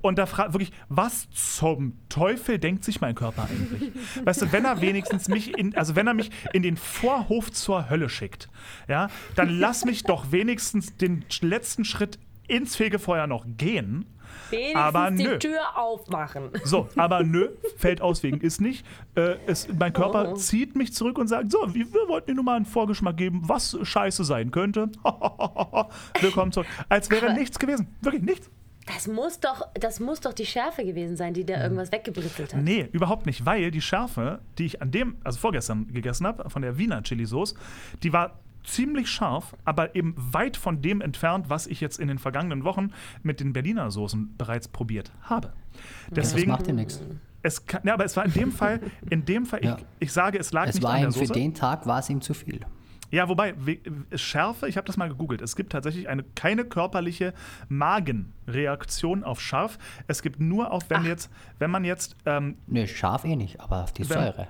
Und 0.00 0.18
da 0.18 0.26
fragt 0.26 0.52
wirklich, 0.52 0.72
was 0.88 1.28
zum 1.30 1.94
Teufel 2.08 2.58
denkt 2.58 2.84
sich 2.84 3.00
mein 3.00 3.14
Körper 3.14 3.48
eigentlich? 3.50 3.92
Weißt 4.24 4.42
du, 4.42 4.52
wenn 4.52 4.64
er 4.64 4.80
wenigstens 4.80 5.28
mich 5.28 5.56
in, 5.58 5.74
also 5.76 5.96
wenn 5.96 6.06
er 6.06 6.14
mich 6.14 6.30
in 6.52 6.62
den 6.62 6.76
Vorhof 6.76 7.50
zur 7.50 7.90
Hölle 7.90 8.08
schickt, 8.08 8.48
ja, 8.86 9.08
dann 9.34 9.48
lass 9.48 9.84
mich 9.84 10.04
doch 10.04 10.30
wenigstens 10.30 10.96
den 10.96 11.24
letzten 11.40 11.84
Schritt 11.84 12.18
ins 12.46 12.76
Fegefeuer 12.76 13.26
noch 13.26 13.46
gehen. 13.56 14.06
Wenigstens 14.50 14.76
Aber 14.80 15.10
die 15.10 15.24
nö. 15.24 15.38
Tür 15.38 15.76
aufmachen. 15.78 16.50
So, 16.64 16.88
aber 16.96 17.22
nö, 17.22 17.48
fällt 17.76 18.00
aus 18.00 18.22
wegen 18.22 18.40
ist 18.40 18.60
nicht. 18.60 18.86
Äh, 19.14 19.36
es, 19.46 19.68
mein 19.78 19.92
Körper 19.92 20.30
Oh. 20.30 20.34
zieht 20.34 20.76
mich 20.76 20.92
zurück 20.94 21.18
und 21.18 21.28
sagt: 21.28 21.50
So, 21.52 21.58
wir, 21.74 21.92
wir 21.92 22.08
wollten 22.08 22.28
dir 22.28 22.34
nur 22.34 22.44
mal 22.44 22.56
einen 22.56 22.64
Vorgeschmack 22.66 23.16
geben, 23.16 23.42
was 23.44 23.76
scheiße 23.82 24.24
sein 24.24 24.50
könnte. 24.50 24.88
Willkommen 26.20 26.52
zurück. 26.52 26.66
Als 26.88 27.10
wäre 27.10 27.26
Aber- 27.26 27.34
nichts 27.34 27.58
gewesen. 27.58 27.88
Wirklich 28.00 28.22
nichts. 28.22 28.50
Das 28.94 29.08
muss 29.08 29.40
doch, 29.40 29.62
das 29.74 29.98
muss 29.98 30.20
doch 30.20 30.32
die 30.32 30.46
Schärfe 30.46 30.84
gewesen 30.84 31.16
sein, 31.16 31.34
die 31.34 31.44
da 31.44 31.60
irgendwas 31.60 31.90
weggebritzelt 31.90 32.54
hat. 32.54 32.62
Nee, 32.62 32.88
überhaupt 32.92 33.26
nicht, 33.26 33.44
weil 33.44 33.72
die 33.72 33.80
Schärfe, 33.80 34.38
die 34.58 34.66
ich 34.66 34.80
an 34.80 34.92
dem, 34.92 35.16
also 35.24 35.40
vorgestern 35.40 35.92
gegessen 35.92 36.24
habe, 36.24 36.48
von 36.48 36.62
der 36.62 36.78
Wiener 36.78 37.02
Chili-Sauce, 37.02 37.56
die 38.04 38.12
war 38.12 38.38
ziemlich 38.66 39.08
scharf, 39.08 39.54
aber 39.64 39.94
eben 39.94 40.14
weit 40.16 40.56
von 40.56 40.82
dem 40.82 41.00
entfernt, 41.00 41.48
was 41.48 41.66
ich 41.66 41.80
jetzt 41.80 41.98
in 41.98 42.08
den 42.08 42.18
vergangenen 42.18 42.64
Wochen 42.64 42.90
mit 43.22 43.40
den 43.40 43.52
Berliner 43.52 43.90
Soßen 43.90 44.34
bereits 44.36 44.68
probiert 44.68 45.12
habe. 45.22 45.52
Das 46.10 46.30
Deswegen, 46.32 46.50
macht 46.50 46.66
ja 46.66 46.72
nichts. 46.72 47.00
es 47.42 47.64
kann, 47.66 47.82
ja, 47.84 47.94
aber 47.94 48.04
es 48.04 48.16
war 48.16 48.24
in 48.24 48.32
dem 48.32 48.52
Fall, 48.52 48.80
in 49.10 49.24
dem 49.24 49.46
Fall, 49.46 49.64
Ja. 49.64 49.76
ich, 49.78 49.84
ich 50.00 50.12
sage, 50.12 50.38
es 50.38 50.52
lag 50.52 50.66
Es 50.68 50.74
nicht 50.76 50.84
war 50.84 50.92
an 50.94 51.00
der 51.00 51.08
ihm 51.08 51.12
für 51.12 51.18
Soße. 51.20 51.32
den 51.32 51.54
Tag 51.54 51.86
war 51.86 52.00
es 52.00 52.10
ihm 52.10 52.20
zu 52.20 52.34
viel. 52.34 52.60
Ja, 53.12 53.28
wobei, 53.28 53.54
we- 53.64 53.78
Schärfe, 54.18 54.66
ich 54.68 54.76
habe 54.76 54.84
das 54.86 54.96
mal 54.96 55.08
gegoogelt. 55.08 55.40
Es 55.40 55.54
gibt 55.54 55.70
tatsächlich 55.70 56.08
eine, 56.08 56.24
keine 56.34 56.64
körperliche 56.64 57.34
Magenreaktion 57.68 59.24
auf 59.24 59.40
scharf. 59.40 59.78
Es 60.08 60.22
gibt 60.22 60.40
nur 60.40 60.72
auf, 60.72 60.90
wenn 60.90 61.04
jetzt, 61.04 61.30
wenn 61.60 61.70
man 61.70 61.84
jetzt 61.84 62.16
ähm, 62.26 62.56
Nö, 62.66 62.86
scharf 62.86 63.24
eh 63.24 63.36
nicht, 63.36 63.60
aber 63.60 63.84
auf 63.84 63.92
die 63.92 64.08
Wenn- 64.10 64.18
Säure. 64.18 64.48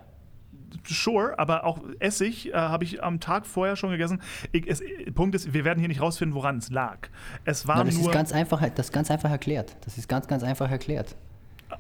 Sure, 0.86 1.38
aber 1.38 1.64
auch 1.64 1.80
Essig 1.98 2.48
äh, 2.48 2.52
habe 2.54 2.84
ich 2.84 3.02
am 3.02 3.20
Tag 3.20 3.46
vorher 3.46 3.76
schon 3.76 3.90
gegessen. 3.90 4.20
Ich, 4.52 4.66
es, 4.66 4.82
Punkt 5.14 5.34
ist, 5.34 5.52
wir 5.54 5.64
werden 5.64 5.78
hier 5.78 5.88
nicht 5.88 6.00
rausfinden, 6.00 6.34
woran 6.34 6.58
es 6.58 6.70
lag. 6.70 7.08
Es 7.44 7.66
war 7.66 7.76
Na, 7.78 7.84
das 7.84 7.94
nur. 7.96 8.06
ist 8.06 8.12
ganz 8.12 8.32
einfach, 8.32 8.60
das 8.74 8.86
ist 8.86 8.92
ganz 8.92 9.10
einfach 9.10 9.30
erklärt. 9.30 9.76
Das 9.84 9.98
ist 9.98 10.08
ganz, 10.08 10.26
ganz 10.28 10.42
einfach 10.42 10.70
erklärt. 10.70 11.16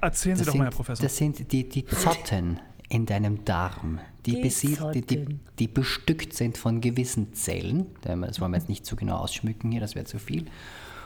erzählen 0.00 0.36
Sie 0.36 0.44
Das 0.44 0.52
doch 0.52 0.58
mal, 0.58 0.64
Herr 0.64 0.70
sind, 0.72 0.76
Professor. 0.76 1.02
das 1.04 1.16
sind 1.16 1.52
die, 1.52 1.68
die 1.68 1.84
Zotten 1.84 2.60
in 2.88 3.06
deinem 3.06 3.44
Darm, 3.44 3.98
die, 4.24 4.36
Die 4.36 4.42
besied, 4.42 4.78
die, 4.94 5.02
die, 5.02 5.38
die 5.58 5.68
bestückt 5.68 6.32
sind 6.34 6.56
von 6.56 6.80
gewissen 6.80 7.34
Zellen. 7.34 7.86
Das 8.02 8.40
wollen 8.40 8.52
wir 8.52 8.58
jetzt 8.58 8.68
nicht 8.68 8.86
zu 8.86 8.94
genau 8.96 9.16
ausschmücken 9.16 9.72
hier, 9.72 9.80
das 9.80 9.94
wäre 9.94 10.04
zu 10.04 10.18
viel. 10.18 10.46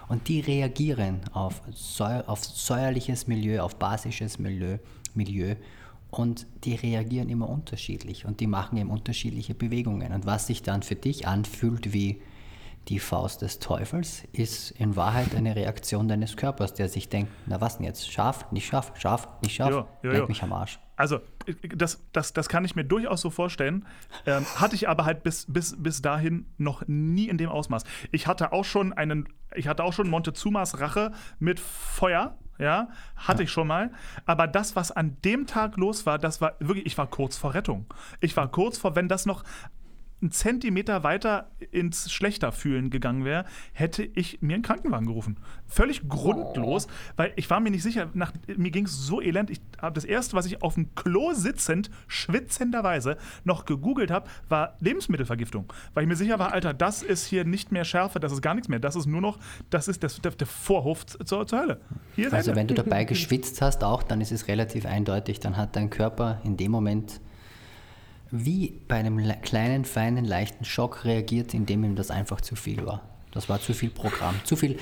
Und 0.08 0.28
die 0.28 0.40
reagieren 0.40 1.20
auf, 1.32 1.62
säu 1.72 2.20
auf 2.26 2.44
säuerliches 2.44 3.28
Milieu, 3.28 3.60
auf 3.62 3.76
basisches 3.76 4.38
Milieu, 4.38 4.78
Milieu. 5.14 5.54
Und 6.10 6.46
die 6.64 6.74
reagieren 6.74 7.28
immer 7.28 7.48
unterschiedlich 7.48 8.24
und 8.26 8.40
die 8.40 8.48
machen 8.48 8.76
eben 8.78 8.90
unterschiedliche 8.90 9.54
Bewegungen. 9.54 10.12
Und 10.12 10.26
was 10.26 10.48
sich 10.48 10.62
dann 10.62 10.82
für 10.82 10.96
dich 10.96 11.28
anfühlt 11.28 11.92
wie 11.92 12.20
die 12.88 12.98
Faust 12.98 13.42
des 13.42 13.60
Teufels, 13.60 14.24
ist 14.32 14.72
in 14.72 14.96
Wahrheit 14.96 15.34
eine 15.36 15.54
Reaktion 15.54 16.08
deines 16.08 16.36
Körpers, 16.36 16.74
der 16.74 16.88
sich 16.88 17.08
denkt, 17.08 17.30
na 17.46 17.60
was 17.60 17.76
denn 17.76 17.86
jetzt? 17.86 18.10
Scharf, 18.10 18.50
nicht 18.50 18.66
scharf, 18.66 18.92
scharf, 18.98 19.28
nicht 19.42 19.54
scharf, 19.54 19.70
Jo, 19.70 19.86
jo, 20.02 20.12
jo. 20.12 20.26
mich 20.26 20.42
am 20.42 20.52
Arsch. 20.52 20.80
Also, 20.96 21.20
das, 21.74 22.02
das, 22.12 22.32
das 22.32 22.48
kann 22.48 22.64
ich 22.64 22.74
mir 22.76 22.84
durchaus 22.84 23.20
so 23.20 23.30
vorstellen. 23.30 23.86
Ähm, 24.26 24.44
hatte 24.56 24.74
ich 24.74 24.88
aber 24.88 25.04
halt 25.04 25.22
bis, 25.22 25.46
bis, 25.48 25.74
bis 25.80 26.02
dahin 26.02 26.46
noch 26.58 26.82
nie 26.86 27.28
in 27.28 27.38
dem 27.38 27.48
Ausmaß. 27.48 27.84
Ich 28.12 28.26
hatte 28.26 28.52
auch 28.52 28.64
schon 28.64 28.92
einen, 28.92 29.28
ich 29.54 29.68
hatte 29.68 29.84
auch 29.84 29.92
schon 29.92 30.10
Montezumas 30.10 30.80
Rache 30.80 31.12
mit 31.38 31.60
Feuer. 31.60 32.36
Ja, 32.60 32.88
hatte 33.16 33.42
ich 33.42 33.50
schon 33.50 33.66
mal. 33.66 33.90
Aber 34.26 34.46
das, 34.46 34.76
was 34.76 34.92
an 34.92 35.16
dem 35.24 35.46
Tag 35.46 35.78
los 35.78 36.04
war, 36.04 36.18
das 36.18 36.42
war 36.42 36.56
wirklich, 36.58 36.84
ich 36.84 36.98
war 36.98 37.06
kurz 37.06 37.38
vor 37.38 37.54
Rettung. 37.54 37.86
Ich 38.20 38.36
war 38.36 38.48
kurz 38.48 38.76
vor, 38.76 38.94
wenn 38.94 39.08
das 39.08 39.24
noch 39.24 39.44
einen 40.22 40.32
Zentimeter 40.32 41.02
weiter 41.02 41.50
ins 41.70 42.12
Schlechterfühlen 42.12 42.90
gegangen 42.90 43.24
wäre, 43.24 43.44
hätte 43.72 44.02
ich 44.02 44.42
mir 44.42 44.54
einen 44.54 44.62
Krankenwagen 44.62 45.06
gerufen. 45.06 45.38
Völlig 45.66 46.08
grundlos, 46.08 46.88
weil 47.16 47.32
ich 47.36 47.48
war 47.48 47.60
mir 47.60 47.70
nicht 47.70 47.82
sicher, 47.82 48.10
nach, 48.12 48.32
mir 48.56 48.70
ging 48.70 48.84
es 48.84 49.06
so 49.06 49.20
elend. 49.22 49.50
Ich 49.50 49.60
habe 49.80 49.94
das 49.94 50.04
erste, 50.04 50.36
was 50.36 50.46
ich 50.46 50.62
auf 50.62 50.74
dem 50.74 50.94
Klo 50.94 51.32
sitzend, 51.32 51.90
schwitzenderweise 52.06 53.16
noch 53.44 53.64
gegoogelt 53.64 54.10
habe, 54.10 54.28
war 54.48 54.76
Lebensmittelvergiftung. 54.80 55.72
Weil 55.94 56.04
ich 56.04 56.08
mir 56.08 56.16
sicher 56.16 56.38
war, 56.38 56.52
Alter, 56.52 56.74
das 56.74 57.02
ist 57.02 57.26
hier 57.26 57.44
nicht 57.44 57.72
mehr 57.72 57.84
Schärfe, 57.84 58.20
das 58.20 58.32
ist 58.32 58.42
gar 58.42 58.54
nichts 58.54 58.68
mehr. 58.68 58.78
Das 58.78 58.96
ist 58.96 59.06
nur 59.06 59.20
noch, 59.20 59.38
das 59.70 59.88
ist 59.88 60.02
das, 60.02 60.20
der, 60.20 60.32
der 60.32 60.46
Vorhof 60.46 61.06
zur, 61.06 61.46
zur 61.46 61.58
Hölle. 61.58 61.80
Hier 62.14 62.26
ist 62.28 62.34
Also 62.34 62.50
Ende. 62.50 62.60
wenn 62.60 62.66
du 62.68 62.74
dabei 62.74 63.04
geschwitzt 63.04 63.62
hast 63.62 63.84
auch, 63.84 64.02
dann 64.02 64.20
ist 64.20 64.32
es 64.32 64.48
relativ 64.48 64.86
eindeutig, 64.86 65.40
dann 65.40 65.56
hat 65.56 65.76
dein 65.76 65.90
Körper 65.90 66.40
in 66.44 66.56
dem 66.56 66.70
Moment 66.72 67.20
wie 68.30 68.80
bei 68.88 68.96
einem 68.96 69.18
le- 69.18 69.38
kleinen, 69.42 69.84
feinen, 69.84 70.24
leichten 70.24 70.64
Schock 70.64 71.04
reagiert, 71.04 71.54
indem 71.54 71.84
ihm 71.84 71.96
das 71.96 72.10
einfach 72.10 72.40
zu 72.40 72.56
viel 72.56 72.84
war. 72.86 73.02
Das 73.32 73.48
war 73.48 73.60
zu 73.60 73.74
viel 73.74 73.90
Programm, 73.90 74.34
zu 74.44 74.56
viel 74.56 74.78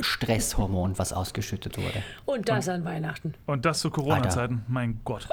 Stresshormon, 0.00 0.98
was 0.98 1.12
ausgeschüttet 1.12 1.78
wurde. 1.78 2.02
Und 2.26 2.48
das 2.48 2.68
an 2.68 2.84
Weihnachten. 2.84 3.34
Und 3.46 3.64
das 3.64 3.80
zu 3.80 3.90
Corona-Zeiten, 3.90 4.64
mein 4.68 5.00
Gott. 5.04 5.26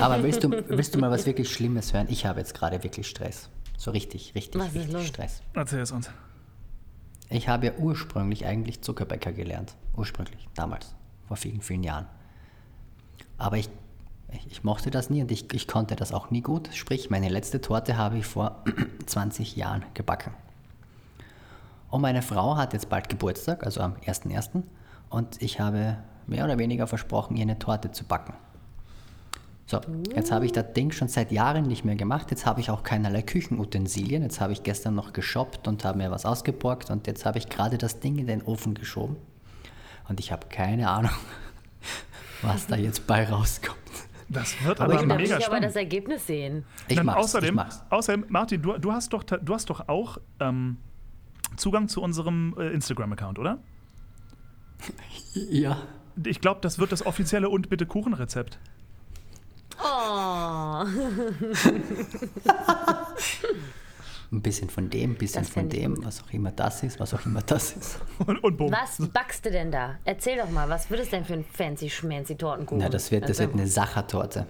Aber 0.00 0.22
willst 0.22 0.44
du, 0.44 0.50
willst 0.68 0.94
du 0.94 0.98
mal 0.98 1.10
was 1.10 1.26
wirklich 1.26 1.52
Schlimmes 1.52 1.92
hören? 1.92 2.06
Ich 2.10 2.26
habe 2.26 2.40
jetzt 2.40 2.54
gerade 2.54 2.82
wirklich 2.82 3.08
Stress. 3.08 3.48
So 3.76 3.92
richtig, 3.92 4.34
richtig, 4.34 4.60
Was 4.60 4.74
richtig? 4.74 5.06
Stress. 5.06 5.42
Erzähl 5.54 5.80
es 5.80 5.92
uns. 5.92 6.10
Ich 7.30 7.48
habe 7.48 7.66
ja 7.66 7.72
ursprünglich 7.78 8.44
eigentlich 8.46 8.80
Zuckerbäcker 8.80 9.32
gelernt. 9.32 9.76
Ursprünglich, 9.96 10.48
damals, 10.54 10.94
vor 11.26 11.36
vielen, 11.36 11.60
vielen 11.60 11.84
Jahren. 11.84 12.06
Aber 13.36 13.56
ich, 13.58 13.68
ich, 14.48 14.64
mochte 14.64 14.90
das 14.90 15.10
nie 15.10 15.22
und 15.22 15.30
ich, 15.30 15.52
ich 15.52 15.66
konnte 15.66 15.96
das 15.96 16.12
auch 16.12 16.30
nie 16.30 16.42
gut. 16.42 16.70
Sprich, 16.74 17.10
meine 17.10 17.28
letzte 17.28 17.60
Torte 17.60 17.96
habe 17.96 18.18
ich 18.18 18.26
vor 18.26 18.64
20 19.06 19.56
Jahren 19.56 19.84
gebacken. 19.94 20.34
Und 21.90 22.02
meine 22.02 22.22
Frau 22.22 22.56
hat 22.56 22.74
jetzt 22.74 22.90
bald 22.90 23.08
Geburtstag, 23.08 23.64
also 23.64 23.80
am 23.80 23.94
1.1. 24.06 24.62
Und 25.08 25.40
ich 25.40 25.58
habe 25.60 25.96
mehr 26.26 26.44
oder 26.44 26.58
weniger 26.58 26.86
versprochen, 26.86 27.36
ihr 27.36 27.42
eine 27.42 27.58
Torte 27.58 27.90
zu 27.90 28.04
backen. 28.04 28.34
So, 29.64 29.80
jetzt 30.14 30.32
habe 30.32 30.46
ich 30.46 30.52
das 30.52 30.72
Ding 30.72 30.92
schon 30.92 31.08
seit 31.08 31.30
Jahren 31.30 31.64
nicht 31.64 31.84
mehr 31.84 31.96
gemacht. 31.96 32.30
Jetzt 32.30 32.46
habe 32.46 32.60
ich 32.60 32.70
auch 32.70 32.82
keinerlei 32.82 33.22
Küchenutensilien. 33.22 34.22
Jetzt 34.22 34.40
habe 34.40 34.52
ich 34.52 34.62
gestern 34.62 34.94
noch 34.94 35.12
geshoppt 35.12 35.68
und 35.68 35.84
habe 35.84 35.98
mir 35.98 36.10
was 36.10 36.24
ausgeborgt 36.24 36.90
und 36.90 37.06
jetzt 37.06 37.26
habe 37.26 37.38
ich 37.38 37.50
gerade 37.50 37.76
das 37.76 38.00
Ding 38.00 38.18
in 38.18 38.26
den 38.26 38.42
Ofen 38.42 38.74
geschoben. 38.74 39.16
Und 40.08 40.20
ich 40.20 40.32
habe 40.32 40.46
keine 40.48 40.88
Ahnung, 40.88 41.12
was 42.42 42.66
da 42.66 42.76
jetzt 42.76 43.06
bei 43.06 43.28
rauskommt. 43.28 43.87
Das 44.30 44.62
wird 44.62 44.80
Aber 44.80 44.92
aber, 44.92 45.00
ich 45.02 45.06
mega 45.06 45.22
ich 45.22 45.32
aber 45.32 45.42
spannend. 45.42 45.64
das 45.64 45.76
Ergebnis 45.76 46.26
sehen. 46.26 46.64
Ich 46.86 46.96
Dann 46.96 47.06
mach's, 47.06 47.24
außerdem, 47.24 47.48
ich 47.48 47.54
mach's. 47.54 47.82
außerdem, 47.88 48.26
Martin, 48.28 48.60
du, 48.60 48.76
du, 48.78 48.92
hast 48.92 49.12
doch, 49.12 49.24
du 49.24 49.54
hast 49.54 49.70
doch 49.70 49.88
auch 49.88 50.18
ähm, 50.40 50.76
Zugang 51.56 51.88
zu 51.88 52.02
unserem 52.02 52.54
äh, 52.58 52.68
Instagram-Account, 52.68 53.38
oder? 53.38 53.58
Ja. 55.50 55.82
Ich 56.24 56.40
glaube, 56.40 56.60
das 56.62 56.80
wird 56.80 56.90
das 56.90 57.06
offizielle 57.06 57.48
und 57.48 57.68
bitte 57.68 57.86
Kuchenrezept. 57.86 58.58
Oh. 59.80 60.84
Ein 64.30 64.42
bisschen 64.42 64.68
von 64.68 64.90
dem, 64.90 65.12
ein 65.12 65.14
bisschen 65.16 65.42
Das 65.42 65.50
von 65.50 65.68
dem, 65.70 66.04
was 66.04 66.22
auch 66.22 66.30
immer 66.32 66.50
das 66.52 66.82
ist, 66.82 67.00
was 67.00 67.14
auch 67.14 67.24
immer 67.24 67.40
das 67.40 67.72
ist. 67.72 67.98
Und, 68.26 68.44
und 68.44 68.56
bumm. 68.58 68.70
Was 68.72 68.98
backst 69.08 69.46
du 69.46 69.50
denn 69.50 69.72
da? 69.72 69.96
Erzähl 70.04 70.36
doch 70.36 70.50
mal, 70.50 70.68
was 70.68 70.90
wird 70.90 71.00
es 71.00 71.08
denn 71.10 71.24
für 71.24 71.32
ein 71.32 71.44
fancy 71.44 71.88
schmancy 71.88 72.36
Tortenkuchen? 72.36 72.78
Na, 72.82 72.90
das 72.90 73.10
wird, 73.10 73.22
das 73.24 73.30
Also, 73.40 73.42
wird 73.44 73.54
eine 73.54 73.66
Sachertorte. 73.66 74.46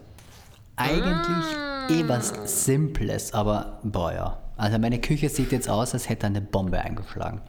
Eigentlich 0.74 1.56
eh 1.90 2.08
was 2.08 2.32
Simples, 2.66 3.32
aber 3.34 3.78
boah 3.84 4.12
ja. 4.12 4.42
Also 4.56 4.78
meine 4.78 5.00
Küche 5.00 5.28
sieht 5.28 5.52
jetzt 5.52 5.68
aus, 5.68 5.94
als 5.94 6.08
hätte 6.08 6.26
eine 6.26 6.40
Bombe 6.40 6.80
eingeschlagen. 6.80 7.40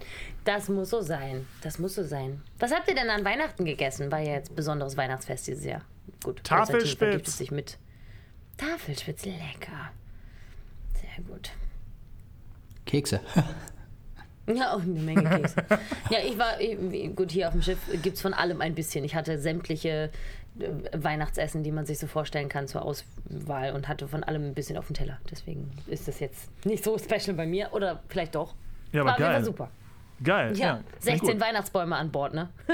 Das 0.45 0.69
muss 0.69 0.91
so 0.91 1.01
sein. 1.01 1.47
Das 1.61 1.79
muss 1.79 1.95
so 1.95 2.03
sein. 2.03 2.41
Was 2.59 2.71
habt 2.71 2.87
ihr 2.87 2.95
denn 2.95 3.09
an 3.09 3.25
Weihnachten 3.25 3.65
gegessen? 3.65 4.11
War 4.11 4.19
ja 4.19 4.33
jetzt 4.33 4.55
besonderes 4.55 4.95
Weihnachtsfest 4.97 5.47
dieses 5.47 5.65
Jahr. 5.65 5.81
Gut, 6.23 6.43
Tafelspitz. 6.43 7.37
Sich 7.37 7.51
mit. 7.51 7.77
Tafelspitz, 8.57 9.25
lecker. 9.25 9.91
Sehr 10.93 11.23
gut. 11.25 11.51
Kekse. 12.89 13.19
Ja, 14.51 14.73
auch 14.73 14.81
eine 14.81 14.99
Menge 14.99 15.23
Kekse. 15.29 15.57
ja, 16.09 16.17
ich 16.27 16.35
war, 16.39 16.59
ich- 16.59 17.15
gut, 17.15 17.29
hier 17.31 17.47
auf 17.49 17.53
dem 17.53 17.61
Schiff 17.61 17.77
gibt 18.01 18.15
es 18.15 18.21
von 18.23 18.33
allem 18.33 18.61
ein 18.61 18.73
bisschen. 18.73 19.03
Ich 19.03 19.13
hatte 19.13 19.37
sämtliche 19.37 20.09
äh, 20.59 20.69
Weihnachtsessen, 20.97 21.61
die 21.61 21.71
man 21.71 21.85
sich 21.85 21.99
so 21.99 22.07
vorstellen 22.07 22.49
kann 22.49 22.67
zur 22.67 22.81
Auswahl 22.81 23.73
und 23.73 23.87
hatte 23.87 24.07
von 24.07 24.23
allem 24.23 24.43
ein 24.45 24.53
bisschen 24.55 24.75
auf 24.77 24.87
dem 24.87 24.95
Teller. 24.95 25.19
Deswegen 25.29 25.69
ist 25.85 26.07
das 26.07 26.19
jetzt 26.19 26.49
nicht 26.65 26.83
so 26.83 26.97
special 26.97 27.35
bei 27.37 27.45
mir. 27.45 27.69
Oder 27.73 28.01
vielleicht 28.07 28.33
doch. 28.33 28.55
Ja, 28.91 29.01
aber 29.01 29.11
War 29.11 29.17
geil. 29.19 29.43
super. 29.43 29.69
Geil. 30.23 30.57
Ja, 30.57 30.65
Ja, 30.67 30.73
klingt 30.99 31.19
16 31.19 31.29
gut. 31.33 31.41
Weihnachtsbäume 31.41 31.95
an 31.95 32.11
Bord, 32.11 32.33
ne? 32.33 32.49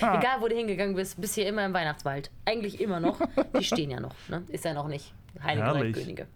Egal, 0.00 0.40
wo 0.40 0.48
du 0.48 0.56
hingegangen 0.56 0.96
bist, 0.96 1.20
bist 1.20 1.36
hier 1.36 1.46
immer 1.46 1.64
im 1.64 1.72
Weihnachtswald. 1.72 2.32
Eigentlich 2.44 2.80
immer 2.80 2.98
noch. 2.98 3.20
Die 3.56 3.62
stehen 3.62 3.92
ja 3.92 4.00
noch, 4.00 4.16
ne? 4.28 4.42
Ist 4.48 4.64
ja 4.64 4.74
noch 4.74 4.88
nicht 4.88 5.14
Heilige 5.40 5.64
Herrlich. 5.66 5.94
Könige. 5.96 6.26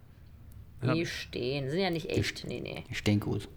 Ja. 0.81 0.93
Die 0.93 1.05
stehen, 1.05 1.69
sind 1.69 1.79
ja 1.79 1.89
nicht 1.89 2.09
echt. 2.09 2.45
Nee, 2.47 2.59
nee. 2.61 2.83
Die 2.89 2.95
stehen 2.95 3.19
gut. 3.19 3.47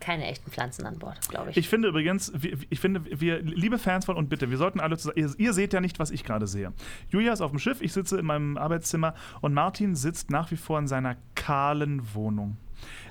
Keine 0.00 0.26
echten 0.26 0.50
Pflanzen 0.50 0.86
an 0.86 0.98
Bord, 0.98 1.28
glaube 1.28 1.50
ich. 1.50 1.56
Ich 1.56 1.68
finde 1.68 1.88
übrigens, 1.88 2.32
wir- 2.34 2.56
ich 2.70 2.78
finde, 2.80 3.02
wir, 3.20 3.42
liebe 3.42 3.78
Fans 3.78 4.04
von 4.04 4.16
und 4.16 4.28
bitte, 4.28 4.48
wir 4.48 4.56
sollten 4.56 4.80
alle 4.80 4.96
zusammen, 4.96 5.18
ihr, 5.18 5.34
ihr 5.38 5.52
seht 5.52 5.72
ja 5.72 5.80
nicht, 5.80 5.98
was 5.98 6.10
ich 6.12 6.22
gerade 6.24 6.46
sehe. 6.46 6.72
Julia 7.10 7.32
ist 7.32 7.40
auf 7.40 7.50
dem 7.50 7.58
Schiff, 7.58 7.82
ich 7.82 7.92
sitze 7.92 8.16
in 8.18 8.24
meinem 8.24 8.56
Arbeitszimmer 8.56 9.14
und 9.40 9.52
Martin 9.54 9.96
sitzt 9.96 10.30
nach 10.30 10.50
wie 10.50 10.56
vor 10.56 10.78
in 10.78 10.86
seiner 10.86 11.16
kahlen 11.34 12.14
Wohnung. 12.14 12.56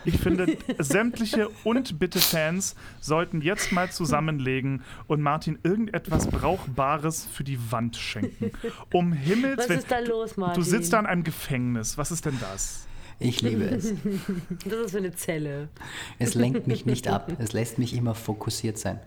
Ich 0.05 0.19
finde, 0.19 0.57
sämtliche 0.79 1.49
und 1.63 1.99
bitte 1.99 2.19
Fans 2.19 2.75
sollten 3.01 3.41
jetzt 3.41 3.71
mal 3.71 3.91
zusammenlegen 3.91 4.81
und 5.07 5.21
Martin 5.21 5.59
irgendetwas 5.63 6.27
Brauchbares 6.27 7.25
für 7.25 7.43
die 7.43 7.59
Wand 7.71 7.97
schenken. 7.97 8.51
Um 8.93 9.11
Himmels 9.11 9.57
Was 9.57 9.69
ist 9.69 9.91
da 9.91 9.99
los, 9.99 10.33
Du 10.35 10.41
Martin? 10.41 10.63
sitzt 10.63 10.93
da 10.93 10.99
in 10.99 11.05
einem 11.05 11.23
Gefängnis. 11.23 11.97
Was 11.97 12.11
ist 12.11 12.25
denn 12.25 12.37
das? 12.39 12.87
Ich 13.19 13.41
liebe 13.41 13.63
es. 13.65 13.93
Das 14.65 14.73
ist 14.73 14.91
für 14.91 14.97
eine 14.99 15.13
Zelle. 15.15 15.69
Es 16.19 16.35
lenkt 16.35 16.67
mich 16.67 16.85
nicht 16.85 17.07
ab. 17.07 17.31
Es 17.39 17.53
lässt 17.53 17.79
mich 17.79 17.93
immer 17.93 18.15
fokussiert 18.15 18.77
sein. 18.77 18.99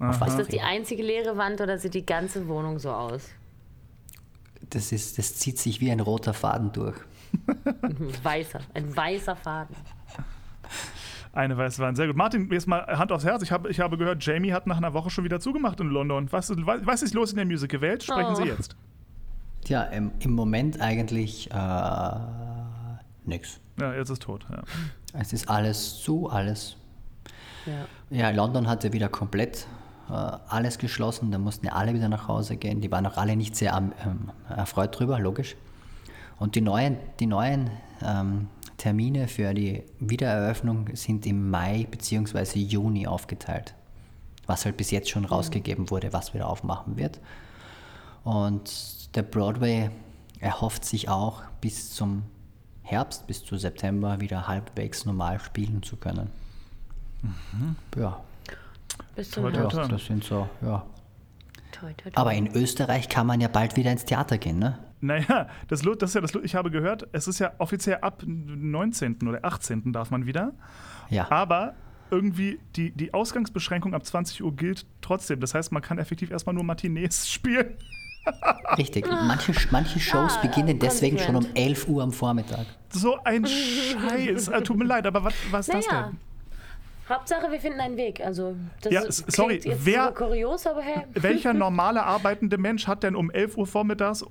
Ist 0.00 0.20
das 0.20 0.48
die 0.48 0.60
einzige 0.60 1.02
leere 1.02 1.36
Wand 1.36 1.60
oder 1.60 1.78
sieht 1.78 1.94
die 1.94 2.04
ganze 2.04 2.48
Wohnung 2.48 2.78
so 2.78 2.90
aus? 2.90 3.28
Das, 4.70 4.92
ist, 4.92 5.18
das 5.18 5.36
zieht 5.36 5.58
sich 5.58 5.80
wie 5.80 5.90
ein 5.90 6.00
roter 6.00 6.34
Faden 6.34 6.72
durch. 6.72 6.96
Weißer, 8.22 8.60
ein 8.74 8.94
weißer 8.96 9.36
Faden. 9.36 9.76
Eine 11.32 11.56
weiße 11.56 11.82
Wand. 11.82 11.96
Sehr 11.96 12.06
gut. 12.06 12.16
Martin, 12.16 12.48
jetzt 12.52 12.68
mal 12.68 12.86
Hand 12.86 13.10
aufs 13.10 13.24
Herz. 13.24 13.42
Ich 13.42 13.50
habe, 13.50 13.68
ich 13.68 13.80
habe 13.80 13.98
gehört, 13.98 14.24
Jamie 14.24 14.52
hat 14.52 14.66
nach 14.68 14.76
einer 14.76 14.92
Woche 14.94 15.10
schon 15.10 15.24
wieder 15.24 15.40
zugemacht 15.40 15.80
in 15.80 15.88
London. 15.88 16.30
Was, 16.30 16.50
ist- 16.50 16.60
was 16.64 17.02
ist 17.02 17.12
los 17.14 17.30
in 17.30 17.36
der 17.36 17.46
Musical-Welt? 17.46 18.04
Sprechen 18.04 18.32
Oh. 18.32 18.34
Sie 18.36 18.44
jetzt. 18.44 18.76
Tja, 19.64 19.82
im, 19.84 20.12
im 20.20 20.32
Moment 20.32 20.80
eigentlich 20.80 21.50
äh, 21.50 22.10
nix. 23.24 23.58
Ja, 23.80 23.94
jetzt 23.94 24.10
ist 24.10 24.22
tot. 24.22 24.46
Ja. 24.50 24.62
Es 25.18 25.32
ist 25.32 25.48
alles 25.48 26.02
zu, 26.02 26.28
alles. 26.30 26.76
Ja. 27.66 27.86
Ja, 28.10 28.30
London 28.30 28.68
hatte 28.68 28.92
wieder 28.92 29.08
komplett 29.08 29.66
äh, 30.08 30.12
alles 30.12 30.78
geschlossen. 30.78 31.30
Da 31.32 31.38
mussten 31.38 31.66
ja 31.66 31.72
alle 31.72 31.94
wieder 31.94 32.08
nach 32.08 32.28
Hause 32.28 32.56
gehen. 32.56 32.80
Die 32.80 32.90
waren 32.92 33.06
auch 33.06 33.16
alle 33.16 33.34
nicht 33.36 33.56
sehr 33.56 33.74
ähm, 33.76 34.30
erfreut 34.48 34.96
drüber, 34.98 35.18
logisch. 35.18 35.56
Und 36.38 36.54
die 36.56 36.60
neuen, 36.60 36.98
die 37.20 37.26
neuen 37.26 37.70
ähm, 38.02 38.48
Termine 38.76 39.28
für 39.28 39.54
die 39.54 39.82
Wiedereröffnung 40.00 40.90
sind 40.94 41.26
im 41.26 41.50
Mai 41.50 41.86
bzw. 41.90 42.58
Juni 42.58 43.06
aufgeteilt. 43.06 43.74
Was 44.46 44.64
halt 44.64 44.76
bis 44.76 44.90
jetzt 44.90 45.08
schon 45.10 45.24
rausgegeben 45.24 45.90
wurde, 45.90 46.12
was 46.12 46.34
wieder 46.34 46.48
aufmachen 46.48 46.96
wird. 46.96 47.18
Und 48.24 49.14
der 49.16 49.22
Broadway 49.22 49.90
erhofft 50.40 50.84
sich 50.84 51.08
auch 51.08 51.42
bis 51.60 51.94
zum 51.94 52.24
Herbst, 52.82 53.26
bis 53.26 53.44
zu 53.44 53.56
September 53.56 54.20
wieder 54.20 54.46
halbwegs 54.46 55.06
normal 55.06 55.40
spielen 55.40 55.82
zu 55.82 55.96
können. 55.96 56.28
Ja, 57.96 58.20
Bis 59.16 59.30
zum 59.30 59.44
Toi, 59.44 59.50
toi, 59.52 59.56
ja, 59.56 59.62
Herbst. 59.62 59.78
toi. 59.78 59.88
das 59.88 60.04
sind 60.04 60.24
so, 60.24 60.48
ja. 60.60 60.84
Toi, 61.72 61.92
toi, 61.94 62.10
toi. 62.10 62.12
Aber 62.14 62.34
in 62.34 62.48
Österreich 62.54 63.08
kann 63.08 63.26
man 63.26 63.40
ja 63.40 63.48
bald 63.48 63.76
wieder 63.76 63.90
ins 63.90 64.04
Theater 64.04 64.36
gehen, 64.36 64.58
ne? 64.58 64.78
Naja, 65.04 65.48
das, 65.68 65.82
das 65.82 66.10
ist 66.10 66.14
ja 66.14 66.20
das, 66.20 66.34
ich 66.42 66.54
habe 66.54 66.70
gehört, 66.70 67.06
es 67.12 67.28
ist 67.28 67.38
ja 67.38 67.52
offiziell 67.58 67.98
ab 68.00 68.22
19. 68.26 69.18
oder 69.28 69.44
18. 69.44 69.92
darf 69.92 70.10
man 70.10 70.24
wieder. 70.26 70.52
Ja. 71.10 71.30
Aber 71.30 71.74
irgendwie 72.10 72.58
die, 72.76 72.90
die 72.90 73.12
Ausgangsbeschränkung 73.12 73.92
ab 73.94 74.04
20 74.06 74.42
Uhr 74.42 74.54
gilt 74.56 74.86
trotzdem. 75.02 75.40
Das 75.40 75.54
heißt, 75.54 75.72
man 75.72 75.82
kann 75.82 75.98
effektiv 75.98 76.30
erstmal 76.30 76.54
nur 76.54 76.64
Matinees 76.64 77.28
spielen. 77.30 77.74
Richtig. 78.78 79.06
Manche, 79.06 79.52
manche 79.70 80.00
Shows 80.00 80.38
Ah, 80.38 80.40
beginnen 80.46 80.78
deswegen 80.78 81.18
schon 81.18 81.36
um 81.36 81.42
konsequent. 81.42 81.68
11 81.68 81.88
Uhr 81.88 82.02
am 82.02 82.12
Vormittag. 82.12 82.64
So 82.88 83.18
ein 83.22 83.44
Scheiß. 83.46 84.48
Äh, 84.48 84.62
tut 84.62 84.78
mir 84.78 84.86
leid, 84.86 85.06
aber 85.06 85.24
was, 85.24 85.34
was 85.50 85.68
ist 85.68 85.74
das 85.74 85.86
Naja. 85.88 86.02
denn? 86.08 86.18
Hauptsache, 87.06 87.50
wir 87.52 87.60
finden 87.60 87.80
einen 87.80 87.98
Weg. 87.98 88.22
Also, 88.24 88.56
das 88.80 88.90
Ja, 88.92 89.02
sorry, 89.08 89.60
jetzt 89.62 89.84
wer- 89.84 90.10
kurios, 90.12 90.66
aber 90.66 90.80
hey. 90.80 91.02
Welcher 91.12 91.52
normale 91.52 92.02
arbeitende 92.02 92.56
Mensch 92.56 92.86
hat 92.86 93.02
denn 93.02 93.14
um 93.14 93.30
11 93.30 93.58
Uhr 93.58 93.66
vormittags 93.66 94.24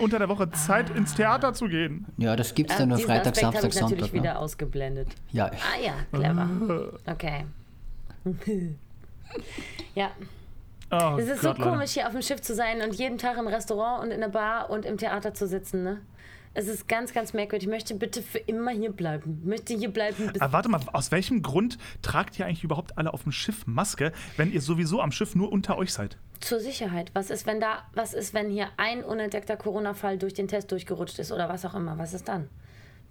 unter 0.00 0.18
der 0.18 0.28
Woche 0.28 0.50
Zeit, 0.50 0.90
ins 0.90 1.14
Theater 1.14 1.52
zu 1.54 1.66
gehen? 1.68 2.06
Ja, 2.16 2.36
das 2.36 2.54
gibt's 2.54 2.74
Äh, 2.74 2.78
dann 2.80 2.88
nur 2.90 2.98
diesen 2.98 3.08
Freitag, 3.08 3.32
Aspekt 3.32 3.52
Samstag, 3.52 3.68
ich 3.70 3.80
natürlich 3.80 4.00
Sonntag. 4.04 4.12
wieder 4.14 4.32
Ne? 4.34 4.38
ausgeblendet. 4.38 5.08
Ja, 5.32 5.46
Ah 5.46 5.80
ja, 5.82 5.94
clever. 6.12 6.48
Okay. 7.06 7.44
ja, 9.94 10.10
Oh, 10.88 11.16
es 11.18 11.26
ist 11.26 11.40
Gott, 11.42 11.56
so 11.56 11.62
Leute. 11.62 11.62
komisch, 11.62 11.90
hier 11.92 12.06
auf 12.06 12.12
dem 12.12 12.22
Schiff 12.22 12.40
zu 12.42 12.54
sein 12.54 12.80
und 12.80 12.94
jeden 12.94 13.18
Tag 13.18 13.36
im 13.38 13.48
Restaurant 13.48 14.04
und 14.04 14.12
in 14.12 14.20
der 14.20 14.28
Bar 14.28 14.70
und 14.70 14.84
im 14.84 14.98
Theater 14.98 15.34
zu 15.34 15.48
sitzen, 15.48 15.82
ne? 15.82 16.00
Es 16.58 16.68
ist 16.68 16.88
ganz, 16.88 17.12
ganz 17.12 17.34
merkwürdig. 17.34 17.68
Ich 17.68 17.70
möchte 17.70 17.94
bitte 17.94 18.22
für 18.22 18.38
immer 18.38 18.70
hier 18.70 18.90
bleiben. 18.90 19.40
Ich 19.42 19.46
möchte 19.46 19.74
hier 19.74 19.90
bleiben 19.90 20.32
bis 20.32 20.40
Aber 20.40 20.54
warte 20.54 20.70
mal, 20.70 20.80
aus 20.94 21.12
welchem 21.12 21.42
Grund 21.42 21.76
tragt 22.00 22.38
ihr 22.38 22.46
eigentlich 22.46 22.64
überhaupt 22.64 22.96
alle 22.96 23.12
auf 23.12 23.24
dem 23.24 23.32
Schiff 23.32 23.66
Maske, 23.66 24.10
wenn 24.38 24.50
ihr 24.50 24.62
sowieso 24.62 25.02
am 25.02 25.12
Schiff 25.12 25.34
nur 25.34 25.52
unter 25.52 25.76
euch 25.76 25.92
seid? 25.92 26.16
zur 26.40 26.60
Sicherheit. 26.60 27.10
Was 27.14 27.30
ist, 27.30 27.46
wenn 27.46 27.60
da, 27.60 27.78
was 27.94 28.12
ist, 28.12 28.34
wenn 28.34 28.50
hier 28.50 28.68
ein 28.76 29.02
unentdeckter 29.02 29.56
Corona-Fall 29.56 30.18
durch 30.18 30.34
den 30.34 30.48
Test 30.48 30.70
durchgerutscht 30.70 31.18
ist 31.18 31.32
oder 31.32 31.48
was 31.48 31.64
auch 31.64 31.74
immer? 31.74 31.96
Was 31.98 32.12
ist 32.12 32.28
dann? 32.28 32.48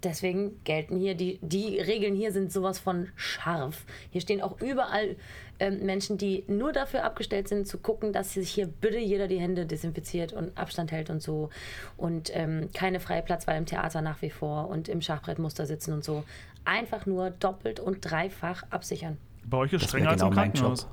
Deswegen 0.02 0.62
gelten 0.64 0.98
hier, 0.98 1.14
die, 1.14 1.38
die 1.42 1.80
Regeln 1.80 2.14
hier 2.14 2.30
sind 2.32 2.52
sowas 2.52 2.78
von 2.78 3.08
scharf. 3.16 3.84
Hier 4.10 4.20
stehen 4.20 4.42
auch 4.42 4.60
überall 4.60 5.16
ähm, 5.58 5.84
Menschen, 5.86 6.18
die 6.18 6.44
nur 6.48 6.72
dafür 6.72 7.04
abgestellt 7.04 7.48
sind, 7.48 7.66
zu 7.66 7.78
gucken, 7.78 8.12
dass 8.12 8.34
sich 8.34 8.50
hier 8.50 8.66
bitte 8.66 8.98
jeder 8.98 9.26
die 9.26 9.40
Hände 9.40 9.64
desinfiziert 9.64 10.32
und 10.32 10.56
Abstand 10.56 10.92
hält 10.92 11.08
und 11.08 11.22
so. 11.22 11.50
Und 11.96 12.30
ähm, 12.34 12.68
keine 12.74 13.00
freie 13.00 13.22
Platzwahl 13.22 13.56
im 13.56 13.66
Theater 13.66 14.02
nach 14.02 14.20
wie 14.22 14.30
vor 14.30 14.68
und 14.68 14.88
im 14.88 15.00
Schachbrettmuster 15.00 15.66
sitzen 15.66 15.92
und 15.94 16.04
so. 16.04 16.24
Einfach 16.64 17.06
nur 17.06 17.30
doppelt 17.30 17.80
und 17.80 18.00
dreifach 18.02 18.64
absichern. 18.70 19.16
Bei 19.44 19.58
euch 19.58 19.72
ist 19.72 19.82
das 19.82 19.90
strenger 19.90 20.06
wäre 20.06 20.12
als 20.12 20.20
genau 20.20 20.30
im 20.30 20.36
mein 20.36 20.52
Krankenhaus. 20.52 20.82
Job. 20.82 20.90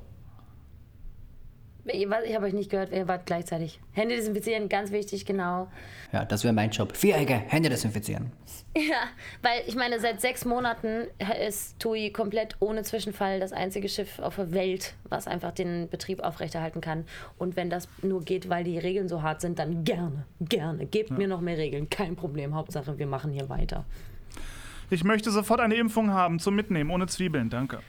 Ich 1.85 2.05
habe 2.05 2.45
euch 2.45 2.53
nicht 2.53 2.69
gehört, 2.69 2.93
ihr 2.93 3.07
wart 3.09 3.25
gleichzeitig. 3.25 3.79
Hände 3.91 4.15
desinfizieren, 4.15 4.69
ganz 4.69 4.91
wichtig, 4.91 5.25
genau. 5.25 5.67
Ja, 6.13 6.23
das 6.23 6.43
wäre 6.45 6.53
mein 6.53 6.69
Job. 6.69 6.95
Vierecke, 6.95 7.33
Hände 7.33 7.69
desinfizieren. 7.69 8.31
Ja, 8.75 9.03
weil 9.43 9.61
ich 9.67 9.75
meine, 9.75 9.99
seit 9.99 10.19
sechs 10.19 10.45
Monaten 10.45 11.03
ist 11.47 11.77
TUI 11.79 12.09
komplett 12.09 12.55
ohne 12.59 12.81
Zwischenfall 12.81 13.39
das 13.39 13.53
einzige 13.53 13.87
Schiff 13.87 14.17
auf 14.17 14.37
der 14.37 14.51
Welt, 14.51 14.95
was 15.09 15.27
einfach 15.27 15.51
den 15.51 15.89
Betrieb 15.89 16.21
aufrechterhalten 16.21 16.81
kann. 16.81 17.05
Und 17.37 17.55
wenn 17.55 17.69
das 17.69 17.87
nur 18.01 18.23
geht, 18.23 18.49
weil 18.49 18.63
die 18.63 18.79
Regeln 18.79 19.07
so 19.07 19.21
hart 19.21 19.41
sind, 19.41 19.59
dann 19.59 19.83
gerne, 19.83 20.25
gerne. 20.39 20.87
Gebt 20.87 21.11
mir 21.11 21.27
noch 21.27 21.39
mehr 21.39 21.59
Regeln, 21.59 21.87
kein 21.91 22.15
Problem. 22.15 22.55
Hauptsache, 22.55 22.97
wir 22.97 23.05
machen 23.05 23.31
hier 23.31 23.47
weiter. 23.47 23.85
Ich 24.89 25.03
möchte 25.03 25.29
sofort 25.29 25.59
eine 25.59 25.75
Impfung 25.75 26.09
haben 26.09 26.39
zum 26.39 26.55
Mitnehmen, 26.55 26.89
ohne 26.89 27.05
Zwiebeln, 27.05 27.51
danke. 27.51 27.79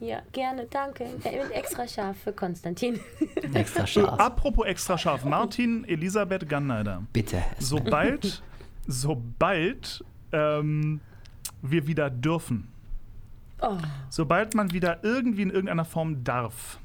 Ja, 0.00 0.22
gerne, 0.32 0.66
danke. 0.70 1.04
Und 1.04 1.50
extra 1.52 1.86
scharf 1.86 2.16
für 2.24 2.32
Konstantin. 2.32 2.98
Extra 3.54 3.86
scharf. 3.86 4.18
Apropos 4.18 4.66
extra 4.66 4.96
scharf, 4.96 5.24
Martin 5.24 5.84
Elisabeth 5.84 6.48
Ganneider. 6.48 7.02
Bitte. 7.12 7.42
Sobald, 7.58 8.42
sobald 8.86 10.02
ähm, 10.32 11.00
wir 11.62 11.86
wieder 11.86 12.08
dürfen, 12.10 12.68
Oh. 13.62 13.76
sobald 14.08 14.54
man 14.54 14.72
wieder 14.72 15.00
irgendwie 15.04 15.42
in 15.42 15.50
irgendeiner 15.50 15.84
Form 15.84 16.24
darf, 16.24 16.78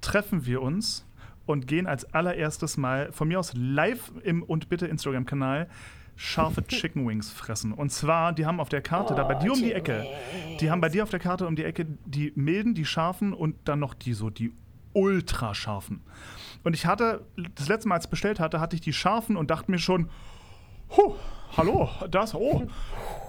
treffen 0.00 0.46
wir 0.46 0.62
uns 0.62 1.04
und 1.44 1.66
gehen 1.66 1.88
als 1.88 2.04
allererstes 2.14 2.76
Mal 2.76 3.10
von 3.10 3.26
mir 3.26 3.40
aus 3.40 3.52
live 3.56 4.12
im 4.22 4.44
und 4.44 4.68
bitte 4.68 4.86
Instagram-Kanal 4.86 5.68
scharfe 6.16 6.64
Chicken 6.68 7.06
Wings 7.06 7.30
fressen. 7.30 7.72
Und 7.72 7.90
zwar, 7.90 8.32
die 8.32 8.46
haben 8.46 8.60
auf 8.60 8.68
der 8.68 8.82
Karte 8.82 9.14
da 9.14 9.24
bei 9.24 9.34
dir 9.34 9.52
um 9.52 9.58
die 9.58 9.72
Ecke, 9.72 10.06
die 10.60 10.70
haben 10.70 10.80
bei 10.80 10.88
dir 10.88 11.02
auf 11.02 11.10
der 11.10 11.20
Karte 11.20 11.46
um 11.46 11.56
die 11.56 11.64
Ecke 11.64 11.86
die 12.06 12.32
milden, 12.34 12.74
die 12.74 12.84
scharfen 12.84 13.32
und 13.32 13.56
dann 13.64 13.78
noch 13.80 13.94
die 13.94 14.12
so, 14.12 14.30
die 14.30 14.52
ultra 14.92 15.54
scharfen. 15.54 16.02
Und 16.64 16.74
ich 16.74 16.86
hatte, 16.86 17.24
das 17.54 17.68
letzte 17.68 17.88
Mal, 17.88 17.96
als 17.96 18.04
ich 18.04 18.10
bestellt 18.10 18.38
hatte, 18.40 18.60
hatte 18.60 18.76
ich 18.76 18.82
die 18.82 18.92
scharfen 18.92 19.36
und 19.36 19.50
dachte 19.50 19.70
mir 19.70 19.78
schon, 19.78 20.08
Huh, 20.96 21.14
hallo, 21.56 21.88
das, 22.10 22.34
oh. 22.34 22.66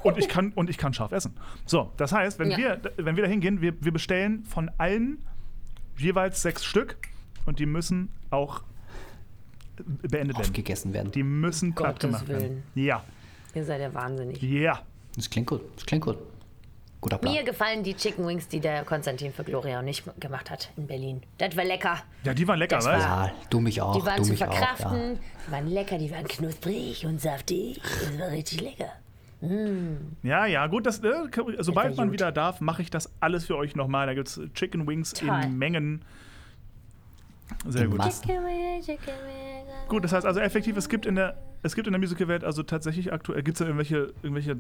Und 0.04 0.18
ich 0.18 0.28
kann, 0.28 0.52
und 0.52 0.70
ich 0.70 0.78
kann 0.78 0.94
scharf 0.94 1.14
essen. 1.14 1.34
So, 1.66 1.94
das 1.96 2.12
heißt, 2.12 2.38
wenn, 2.40 2.52
Ja. 2.52 2.58
wir, 2.58 2.82
wenn 2.98 3.16
wir 3.16 3.24
da 3.24 3.30
hingehen, 3.30 3.62
wir, 3.62 3.74
wir 3.82 3.94
bestellen 3.94 4.44
von 4.44 4.70
allen 4.78 5.26
jeweils 5.98 6.42
sechs 6.42 6.66
Stück 6.66 6.98
und 7.46 7.60
die 7.60 7.66
müssen 7.66 8.10
auch 8.32 8.64
beendet 9.78 10.14
werden. 10.14 10.36
Aufgegessen 10.38 10.94
werden. 10.94 11.12
Die 11.12 11.24
müssen 11.24 11.74
platt 11.74 12.00
gemacht 12.00 12.28
werden. 12.28 12.64
Ja, 12.76 13.04
Ihr 13.56 13.64
seid 13.66 13.82
ja 13.82 13.94
wahnsinnig. 13.94 14.42
ja. 14.42 14.82
Das 15.16 15.30
klingt 15.30 15.48
gut. 15.48 15.62
Das 15.76 15.86
klingt 15.86 16.04
gut. 16.04 16.18
Guter 17.00 17.18
Plan. 17.20 17.34
Mir 17.34 17.44
gefallen 17.44 17.84
die 17.84 17.94
Chicken 17.96 18.26
Wings, 18.26 18.48
die 18.48 18.60
der 18.60 18.84
Konstantin 18.86 19.32
für 19.34 19.44
Gloria 19.44 19.80
und 19.80 19.88
ich 19.90 20.04
gemacht 20.20 20.50
hat 20.50 20.72
in 20.78 20.88
Berlin. 20.88 21.22
Das 21.38 21.56
war 21.58 21.64
lecker. 21.66 21.98
Ja, 22.24 22.34
die 22.34 22.48
waren 22.48 22.58
lecker, 22.58 22.78
Das 22.78 22.86
weißt 22.86 23.06
du? 23.06 23.10
war- 23.10 23.28
Ja, 23.28 23.34
du 23.50 23.60
mich 23.60 23.82
auch. 23.82 23.96
Die 24.00 24.06
waren 24.06 24.18
du 24.18 24.24
zu 24.24 24.30
mich 24.32 24.40
verkraften, 24.40 24.88
Auch, 24.88 24.94
ja. 24.94 25.14
die 25.48 25.52
waren 25.52 25.68
lecker, 25.68 25.98
die 26.00 26.10
waren 26.12 26.28
knusprig 26.28 27.06
und 27.06 27.20
saftig. 27.22 27.80
Das 27.84 28.18
war 28.20 28.32
richtig 28.32 28.62
lecker. 28.62 28.90
Ja, 30.24 30.46
ja, 30.46 30.66
gut, 30.68 30.86
das, 30.86 31.00
äh, 31.04 31.12
sobald 31.60 31.90
war 31.90 31.96
man 31.98 32.08
gut. 32.08 32.14
wieder 32.14 32.32
darf, 32.32 32.62
mache 32.62 32.82
ich 32.82 32.90
das 32.90 33.12
alles 33.20 33.46
für 33.46 33.58
euch 33.58 33.76
nochmal. 33.76 34.08
Da 34.08 34.14
gibt 34.14 34.30
es 34.30 34.40
Chicken 34.54 34.88
Wings 34.88 35.12
Toll. 35.14 35.42
in 35.44 35.58
Mengen. 35.58 36.02
Sehr 37.68 37.84
In 37.84 37.90
gut. 37.92 37.98
Massen. 38.00 38.30
Gut, 39.88 40.04
das 40.04 40.14
heißt 40.14 40.26
also 40.26 40.40
effektiv, 40.40 40.76
es 40.78 40.90
gibt 40.90 41.06
in 41.06 41.16
der, 41.16 41.38
es 41.62 41.76
gibt 41.76 41.88
in 41.88 41.94
der 41.94 42.00
Musicalwelt 42.00 42.44
also 42.44 42.64
tatsächlich 42.64 43.12
aktuell, 43.14 43.44
gibt 43.44 43.56
es 43.56 43.60
da 43.60 43.66
irgendwelche, 43.66 44.14
irgendwelche 44.24 44.58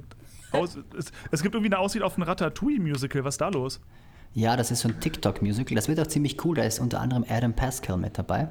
Aus, 0.51 0.77
es, 0.97 1.11
es 1.31 1.41
gibt 1.41 1.55
irgendwie 1.55 1.73
eine 1.73 1.79
Aussicht 1.79 2.03
auf 2.03 2.17
ein 2.17 2.23
Ratatouille-Musical, 2.23 3.23
was 3.23 3.35
ist 3.35 3.41
da 3.41 3.49
los? 3.49 3.79
Ja, 4.35 4.55
das 4.57 4.71
ist 4.71 4.81
so 4.81 4.89
ein 4.89 4.99
TikTok-Musical. 4.99 5.75
Das 5.75 5.87
wird 5.87 5.99
auch 5.99 6.07
ziemlich 6.07 6.43
cool. 6.43 6.55
Da 6.55 6.63
ist 6.63 6.79
unter 6.79 6.99
anderem 6.99 7.23
Adam 7.29 7.53
Pascal 7.53 7.97
mit 7.97 8.17
dabei. 8.17 8.47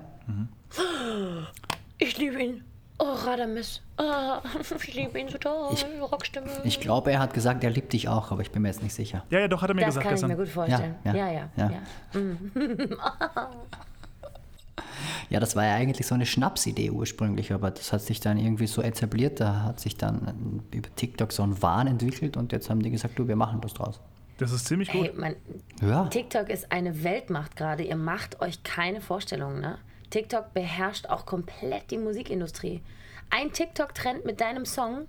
Ich 1.98 2.16
liebe 2.18 2.40
ihn. 2.40 2.64
Oh, 2.98 3.14
Radames. 3.26 3.80
Oh, 3.98 4.36
ich 4.80 4.94
liebe 4.94 5.18
ihn 5.18 5.28
so 5.28 5.38
toll. 5.38 5.70
Ich- 5.72 5.84
Rockstimme. 6.00 6.46
Ich 6.62 6.78
glaube, 6.78 7.10
er 7.10 7.18
hat 7.18 7.34
gesagt, 7.34 7.64
er 7.64 7.70
liebt 7.70 7.92
dich 7.92 8.08
auch, 8.08 8.30
aber 8.30 8.42
ich 8.42 8.52
bin 8.52 8.62
mir 8.62 8.68
jetzt 8.68 8.82
nicht 8.82 8.94
sicher. 8.94 9.24
Ja, 9.30 9.40
ja, 9.40 9.48
doch, 9.48 9.60
hat 9.62 9.70
er 9.70 9.74
mir 9.74 9.80
das 9.86 9.96
gesagt 9.96 10.06
kann 10.06 10.14
ich 10.14 10.22
mir 10.22 10.28
gestern. 10.28 10.44
gut 10.46 10.54
vorstellen. 10.54 10.94
Ja, 11.04 11.14
Ja, 11.14 11.30
ja, 11.32 11.48
ja, 11.56 11.70
ja. 11.70 11.72
ja. 12.14 13.50
Ja, 15.30 15.40
das 15.40 15.56
war 15.56 15.64
ja 15.64 15.74
eigentlich 15.74 16.06
so 16.06 16.14
eine 16.14 16.26
Schnapsidee 16.26 16.90
ursprünglich, 16.90 17.52
aber 17.52 17.70
das 17.70 17.92
hat 17.92 18.02
sich 18.02 18.20
dann 18.20 18.38
irgendwie 18.38 18.66
so 18.66 18.82
etabliert. 18.82 19.40
Da 19.40 19.62
hat 19.62 19.80
sich 19.80 19.96
dann 19.96 20.62
über 20.70 20.94
TikTok 20.94 21.32
so 21.32 21.42
ein 21.42 21.60
Wahn 21.62 21.86
entwickelt 21.86 22.36
und 22.36 22.52
jetzt 22.52 22.70
haben 22.70 22.82
die 22.82 22.90
gesagt, 22.90 23.18
du, 23.18 23.28
wir 23.28 23.36
machen 23.36 23.60
das 23.60 23.74
draus. 23.74 24.00
Das 24.38 24.52
ist 24.52 24.66
ziemlich 24.66 24.90
gut. 24.90 25.02
Hey, 25.02 25.12
man, 25.14 25.36
Ja, 25.80 26.06
TikTok 26.06 26.48
ist 26.48 26.72
eine 26.72 27.04
Weltmacht 27.04 27.56
gerade. 27.56 27.82
Ihr 27.82 27.96
macht 27.96 28.40
euch 28.40 28.62
keine 28.62 29.00
Vorstellungen, 29.00 29.60
ne? 29.60 29.78
TikTok 30.10 30.52
beherrscht 30.52 31.06
auch 31.06 31.24
komplett 31.24 31.90
die 31.90 31.98
Musikindustrie. 31.98 32.82
Ein 33.30 33.52
TikTok-Trend 33.52 34.26
mit 34.26 34.40
deinem 34.40 34.66
Song, 34.66 35.06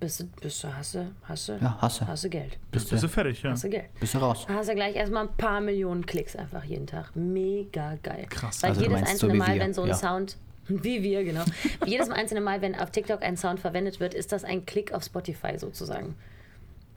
bist 0.00 0.20
du, 0.20 0.26
bist 0.40 0.62
du, 0.62 0.74
hast 0.76 0.94
du, 0.94 1.10
hast 1.24 1.48
du, 1.48 1.52
Ja, 1.54 1.76
hast 1.80 2.00
du. 2.00 2.06
hast 2.06 2.24
du 2.24 2.28
Geld. 2.28 2.56
bist 2.70 2.90
Bist 2.90 3.02
du 3.02 3.08
fertig, 3.08 3.42
ja. 3.42 3.50
Hast 3.50 3.64
du 3.64 3.68
Geld. 3.68 3.86
bist 3.98 4.14
du 4.14 4.18
raus. 4.18 4.46
Hast 4.48 4.68
du 4.68 4.74
gleich 4.74 4.94
erstmal 4.94 5.26
ein 5.26 5.36
paar 5.36 5.60
Millionen 5.60 6.06
Klicks 6.06 6.36
einfach 6.36 6.62
jeden 6.64 6.86
Tag. 6.86 7.14
Mega 7.16 7.96
geil. 8.02 8.26
Krass. 8.30 8.62
Weil 8.62 8.70
Also 8.70 8.82
jedes 8.82 8.92
meinst 8.92 9.06
so 9.08 9.26
einzelne 9.26 9.34
wie 9.34 9.38
Mal, 9.38 9.54
wir, 9.54 9.60
wenn 9.60 9.74
so 9.74 9.82
ein 9.82 9.88
ja. 9.88 9.94
Sound, 9.94 10.36
wie 10.68 11.02
wir, 11.02 11.24
genau. 11.24 11.44
jedes 11.84 12.10
einzelne 12.10 12.40
Mal, 12.40 12.62
wenn 12.62 12.74
auf 12.76 12.90
TikTok 12.90 13.22
ein 13.22 13.36
Sound 13.36 13.58
verwendet 13.58 13.98
wird, 13.98 14.14
ist 14.14 14.30
das 14.30 14.44
ein 14.44 14.66
Klick 14.66 14.92
auf 14.92 15.02
Spotify 15.02 15.58
sozusagen. 15.58 16.14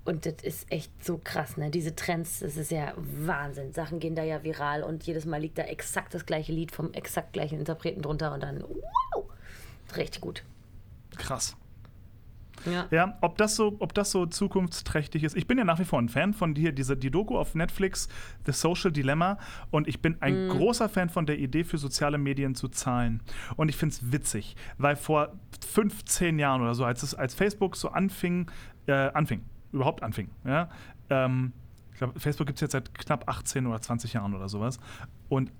Und 0.04 0.26
das 0.26 0.36
ist 0.42 0.72
echt 0.72 0.92
so 1.04 1.20
krass, 1.24 1.58
ne? 1.58 1.70
Diese 1.70 1.96
Trends, 1.96 2.40
das 2.40 2.58
ist 2.58 2.72
ja 2.72 2.94
Wahnsinn. 2.98 3.72
Sachen 3.72 4.00
gehen 4.00 4.16
da 4.16 4.24
ja 4.24 4.44
viral 4.44 4.84
und 4.84 5.04
jedes 5.04 5.26
Mal 5.26 5.40
liegt 5.40 5.60
da 5.60 5.64
exakt 5.64 6.14
das 6.14 6.26
gleiche 6.26 6.52
Lied 6.52 6.72
vom 6.72 6.92
exakt 6.94 7.34
gleichen 7.34 7.60
Interpreten 7.60 8.02
drunter 8.02 8.34
und 8.34 8.42
dann, 8.42 8.64
wow, 8.64 9.26
richtig 9.96 10.22
gut. 10.22 10.44
Krass. 11.18 11.56
Ja. 12.66 12.88
Ja, 12.92 13.18
ob 13.22 13.38
das 13.38 13.56
so, 13.56 13.76
ob 13.80 13.94
das 13.94 14.12
so 14.12 14.26
zukunftsträchtig 14.26 15.24
ist. 15.24 15.36
Ich 15.36 15.48
bin 15.48 15.58
ja 15.58 15.64
nach 15.64 15.80
wie 15.80 15.86
vor 15.86 16.00
ein 16.00 16.10
Fan 16.10 16.34
von 16.34 16.54
dir, 16.54 16.72
diese 16.72 16.98
die 16.98 17.12
Doku 17.12 17.38
auf 17.38 17.56
Netflix, 17.56 18.08
The 18.46 18.52
Social 18.52 18.92
Dilemma, 18.92 19.38
und 19.72 19.88
ich 19.88 20.02
bin 20.02 20.18
ein 20.22 20.50
großer 20.50 20.90
Fan 20.90 21.10
von 21.10 21.26
der 21.26 21.40
Idee, 21.40 21.64
für 21.64 21.78
soziale 21.78 22.18
Medien 22.18 22.56
zu 22.56 22.68
zahlen. 22.68 23.22
Und 23.56 23.70
ich 23.70 23.76
finde 23.76 23.96
es 23.96 24.12
witzig, 24.12 24.56
weil 24.78 24.96
vor 24.96 25.34
15 25.68 26.40
Jahren 26.40 26.62
oder 26.62 26.76
so, 26.76 26.86
als 26.86 27.04
es 27.04 27.16
als 27.16 27.34
Facebook 27.34 27.76
so 27.76 27.90
anfing, 27.90 28.50
äh, 28.88 28.94
anfing, 28.94 29.44
überhaupt 29.72 30.04
anfing, 30.04 30.30
ja, 30.46 30.70
ähm, 31.10 31.54
ich 31.92 31.98
glaube, 31.98 32.20
Facebook 32.20 32.48
gibt 32.48 32.58
es 32.58 32.62
jetzt 32.62 32.72
seit 32.72 32.94
knapp 32.96 33.30
18 33.30 33.68
oder 33.68 33.80
20 33.80 34.14
Jahren 34.14 34.34
oder 34.34 34.50
sowas. 34.50 34.80
Und 35.30 35.52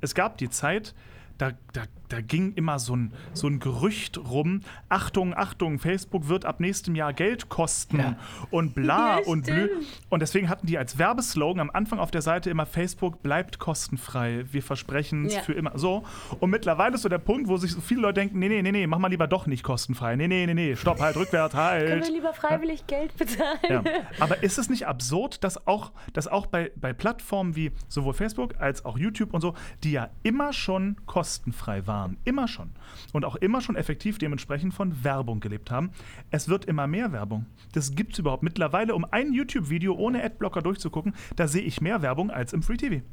es 0.00 0.14
gab 0.14 0.36
die 0.36 0.50
Zeit, 0.50 0.94
da, 1.38 1.52
da, 1.72 1.84
da 2.08 2.20
ging 2.20 2.52
immer 2.54 2.78
so 2.78 2.94
ein, 2.96 3.12
so 3.32 3.46
ein 3.48 3.58
Gerücht 3.60 4.18
rum, 4.18 4.60
Achtung, 4.88 5.34
Achtung, 5.36 5.78
Facebook 5.78 6.28
wird 6.28 6.44
ab 6.44 6.60
nächstem 6.60 6.94
Jahr 6.94 7.12
Geld 7.12 7.48
kosten 7.48 7.98
Ja. 7.98 8.16
und 8.50 8.74
bla 8.74 9.18
Ja, 9.20 9.24
und 9.26 9.44
stimmt. 9.44 9.70
Und 10.08 10.20
deswegen 10.20 10.48
hatten 10.48 10.66
die 10.66 10.78
als 10.78 10.98
Werbeslogan 10.98 11.60
am 11.60 11.70
Anfang 11.70 11.98
auf 11.98 12.10
der 12.10 12.22
Seite 12.22 12.50
immer, 12.50 12.66
Facebook 12.66 13.22
bleibt 13.22 13.58
kostenfrei, 13.58 14.44
wir 14.50 14.62
versprechen 14.62 15.26
es 15.26 15.34
Ja. 15.34 15.40
für 15.42 15.52
immer. 15.52 15.78
So. 15.78 16.04
Und 16.40 16.50
mittlerweile 16.50 16.94
ist 16.94 17.02
so 17.02 17.08
der 17.08 17.18
Punkt, 17.18 17.48
wo 17.48 17.56
sich 17.56 17.72
so 17.72 17.80
viele 17.80 18.00
Leute 18.02 18.20
denken, 18.20 18.38
nee, 18.38 18.48
nee, 18.48 18.62
nee, 18.62 18.72
nee, 18.72 18.86
mach 18.86 18.98
mal 18.98 19.08
lieber 19.08 19.26
doch 19.26 19.46
nicht 19.46 19.62
kostenfrei. 19.62 20.16
Nee, 20.16 20.28
nee, 20.28 20.46
nee, 20.46 20.54
nee, 20.54 20.76
stopp, 20.76 21.00
halt, 21.00 21.16
rückwärts, 21.16 21.54
Können 21.54 21.62
halt. 21.64 22.04
wir 22.06 22.12
lieber 22.12 22.32
freiwillig 22.32 22.86
Geld 22.86 23.16
bezahlen? 23.16 23.58
Ja. 23.68 23.82
Aber 24.20 24.42
ist 24.42 24.58
es 24.58 24.68
nicht 24.70 24.86
absurd, 24.86 25.42
dass 25.44 25.66
auch, 25.66 25.92
dass 26.12 26.28
auch 26.28 26.46
bei, 26.46 26.70
bei 26.76 26.92
Plattformen 26.92 27.56
wie 27.56 27.72
sowohl 27.88 28.14
Facebook 28.14 28.54
als 28.60 28.84
auch 28.84 28.98
YouTube 28.98 29.34
und 29.34 29.40
so, 29.40 29.54
die 29.84 29.92
ja 29.92 30.10
immer 30.22 30.52
schon 30.52 30.96
kostenfrei 31.06 31.86
waren, 31.86 31.95
immer 32.24 32.48
schon 32.48 32.70
und 33.12 33.24
auch 33.24 33.36
immer 33.36 33.60
schon 33.60 33.76
effektiv 33.76 34.18
dementsprechend 34.18 34.74
von 34.74 35.04
Werbung 35.04 35.40
gelebt 35.40 35.70
haben, 35.70 35.90
es 36.30 36.48
wird 36.48 36.64
immer 36.64 36.86
mehr 36.86 37.12
Werbung. 37.12 37.46
Das 37.72 37.94
gibt 37.94 38.14
es 38.14 38.18
überhaupt 38.18 38.42
mittlerweile, 38.42 38.94
um 38.94 39.04
ein 39.04 39.32
YouTube-Video 39.32 39.94
ohne 39.94 40.22
Adblocker 40.22 40.62
durchzugucken, 40.62 41.14
da 41.36 41.48
sehe 41.48 41.62
ich 41.62 41.80
mehr 41.80 42.02
Werbung 42.02 42.30
als 42.30 42.52
im 42.52 42.62
Free 42.62 42.76
TV. 42.76 43.04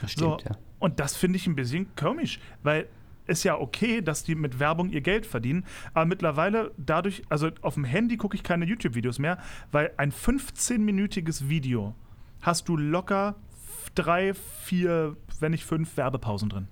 Das 0.00 0.12
So, 0.12 0.38
stimmt, 0.38 0.50
ja. 0.50 0.58
Und 0.78 1.00
das 1.00 1.16
finde 1.16 1.36
ich 1.36 1.46
ein 1.46 1.56
bisschen 1.56 1.94
komisch, 1.96 2.38
weil 2.62 2.86
ist 3.26 3.42
ja 3.42 3.58
okay, 3.58 4.02
dass 4.02 4.22
die 4.22 4.34
mit 4.34 4.60
Werbung 4.60 4.90
ihr 4.90 5.00
Geld 5.00 5.26
verdienen, 5.26 5.64
aber 5.94 6.04
mittlerweile 6.04 6.72
dadurch, 6.76 7.22
also 7.28 7.50
auf 7.60 7.74
dem 7.74 7.84
Handy 7.84 8.16
gucke 8.16 8.36
ich 8.36 8.42
keine 8.42 8.64
YouTube-Videos 8.66 9.18
mehr, 9.18 9.38
weil 9.72 9.90
ein 9.96 10.12
15-minütiges 10.12 11.48
Video 11.48 11.94
hast 12.40 12.68
du 12.68 12.76
locker 12.76 13.34
drei, 13.94 14.34
vier, 14.34 15.16
wenn 15.40 15.52
nicht 15.52 15.64
fünf 15.64 15.96
Werbepausen 15.96 16.48
drin. 16.48 16.68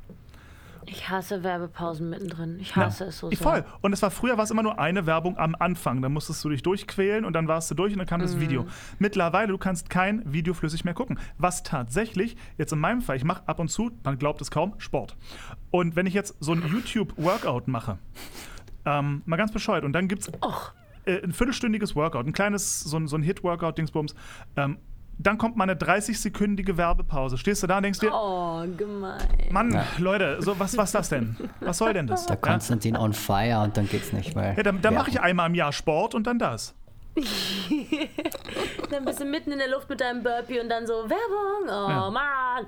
Ich 0.86 1.08
hasse 1.08 1.42
Werbepausen 1.42 2.10
mittendrin. 2.10 2.58
Ich 2.60 2.74
hasse 2.76 3.04
es 3.04 3.18
so 3.18 3.28
sehr. 3.28 3.38
Voll. 3.38 3.64
Und 3.80 3.92
es 3.92 4.02
war 4.02 4.10
früher 4.10 4.36
war 4.36 4.44
es 4.44 4.50
immer 4.50 4.62
nur 4.62 4.78
eine 4.78 5.06
Werbung 5.06 5.36
am 5.38 5.54
Anfang. 5.58 6.02
Da 6.02 6.08
musstest 6.08 6.44
du 6.44 6.48
dich 6.50 6.62
durchquälen 6.62 7.24
und 7.24 7.32
dann 7.32 7.48
warst 7.48 7.70
du 7.70 7.74
durch 7.74 7.92
und 7.92 7.98
dann 7.98 8.06
kam 8.06 8.20
Mhm. 8.20 8.24
das 8.24 8.40
Video. 8.40 8.66
Mittlerweile, 8.98 9.48
du 9.48 9.58
kannst 9.58 9.90
kein 9.90 10.22
Video 10.32 10.54
flüssig 10.54 10.84
mehr 10.84 10.94
gucken. 10.94 11.18
Was 11.38 11.62
tatsächlich, 11.62 12.36
jetzt 12.58 12.72
in 12.72 12.78
meinem 12.80 13.02
Fall, 13.02 13.16
ich 13.16 13.24
mache 13.24 13.42
ab 13.46 13.58
und 13.58 13.68
zu, 13.68 13.90
man 14.04 14.18
glaubt 14.18 14.40
es 14.40 14.50
kaum, 14.50 14.74
Sport. 14.78 15.16
Und 15.70 15.96
wenn 15.96 16.06
ich 16.06 16.14
jetzt 16.14 16.36
so 16.40 16.52
ein 16.52 16.62
YouTube-Workout 16.66 17.68
mache, 17.68 17.98
ähm, 18.84 19.22
mal 19.24 19.36
ganz 19.36 19.52
bescheuert, 19.52 19.84
und 19.84 19.92
dann 19.92 20.08
gibt 20.08 20.22
es 20.22 20.32
Och, 20.42 20.72
äh, 21.06 21.22
ein 21.22 21.32
viertelstündiges 21.32 21.96
Workout, 21.96 22.26
ein 22.26 22.32
kleines, 22.32 22.80
so 22.80 22.96
ein, 22.96 23.08
so 23.08 23.16
ein 23.16 23.22
Hit-Workout-Dingsbums. 23.22 24.14
Ähm, 24.56 24.78
dann 25.18 25.38
kommt 25.38 25.56
mal 25.56 25.64
eine 25.64 25.74
30-sekündige 25.74 26.76
Werbepause. 26.76 27.38
Stehst 27.38 27.62
du 27.62 27.66
da 27.66 27.76
und 27.78 27.82
denkst 27.84 28.00
dir, 28.00 28.10
Oh, 28.12 28.64
gemein. 28.76 29.18
Mann, 29.50 29.72
Ja. 29.72 29.84
Leute, 29.98 30.36
so, 30.40 30.58
was 30.58 30.76
was 30.76 30.92
das 30.92 31.08
denn? 31.08 31.36
Was 31.60 31.78
soll 31.78 31.92
denn 31.92 32.06
das? 32.06 32.26
Der 32.26 32.36
Konstantin 32.36 32.96
on 32.96 33.12
fire 33.12 33.62
und 33.62 33.76
dann 33.76 33.88
geht's 33.88 34.12
nicht 34.12 34.34
mehr. 34.36 34.54
Ja, 34.56 34.62
dann, 34.62 34.80
dann 34.82 34.94
mache 34.94 35.10
ich 35.10 35.20
einmal 35.20 35.48
im 35.48 35.54
Jahr 35.54 35.72
Sport 35.72 36.14
und 36.14 36.26
dann 36.26 36.38
das. 36.38 36.74
Dann 38.90 39.04
bist 39.04 39.20
du 39.20 39.24
mitten 39.24 39.52
in 39.52 39.58
der 39.58 39.68
Luft 39.70 39.88
mit 39.88 40.00
deinem 40.00 40.22
Burpee 40.22 40.60
und 40.60 40.68
dann 40.68 40.86
so 40.86 40.94
Werbung. 41.08 41.68
Oh 41.68 41.88
Ja. 41.90 42.10
Mann. 42.10 42.66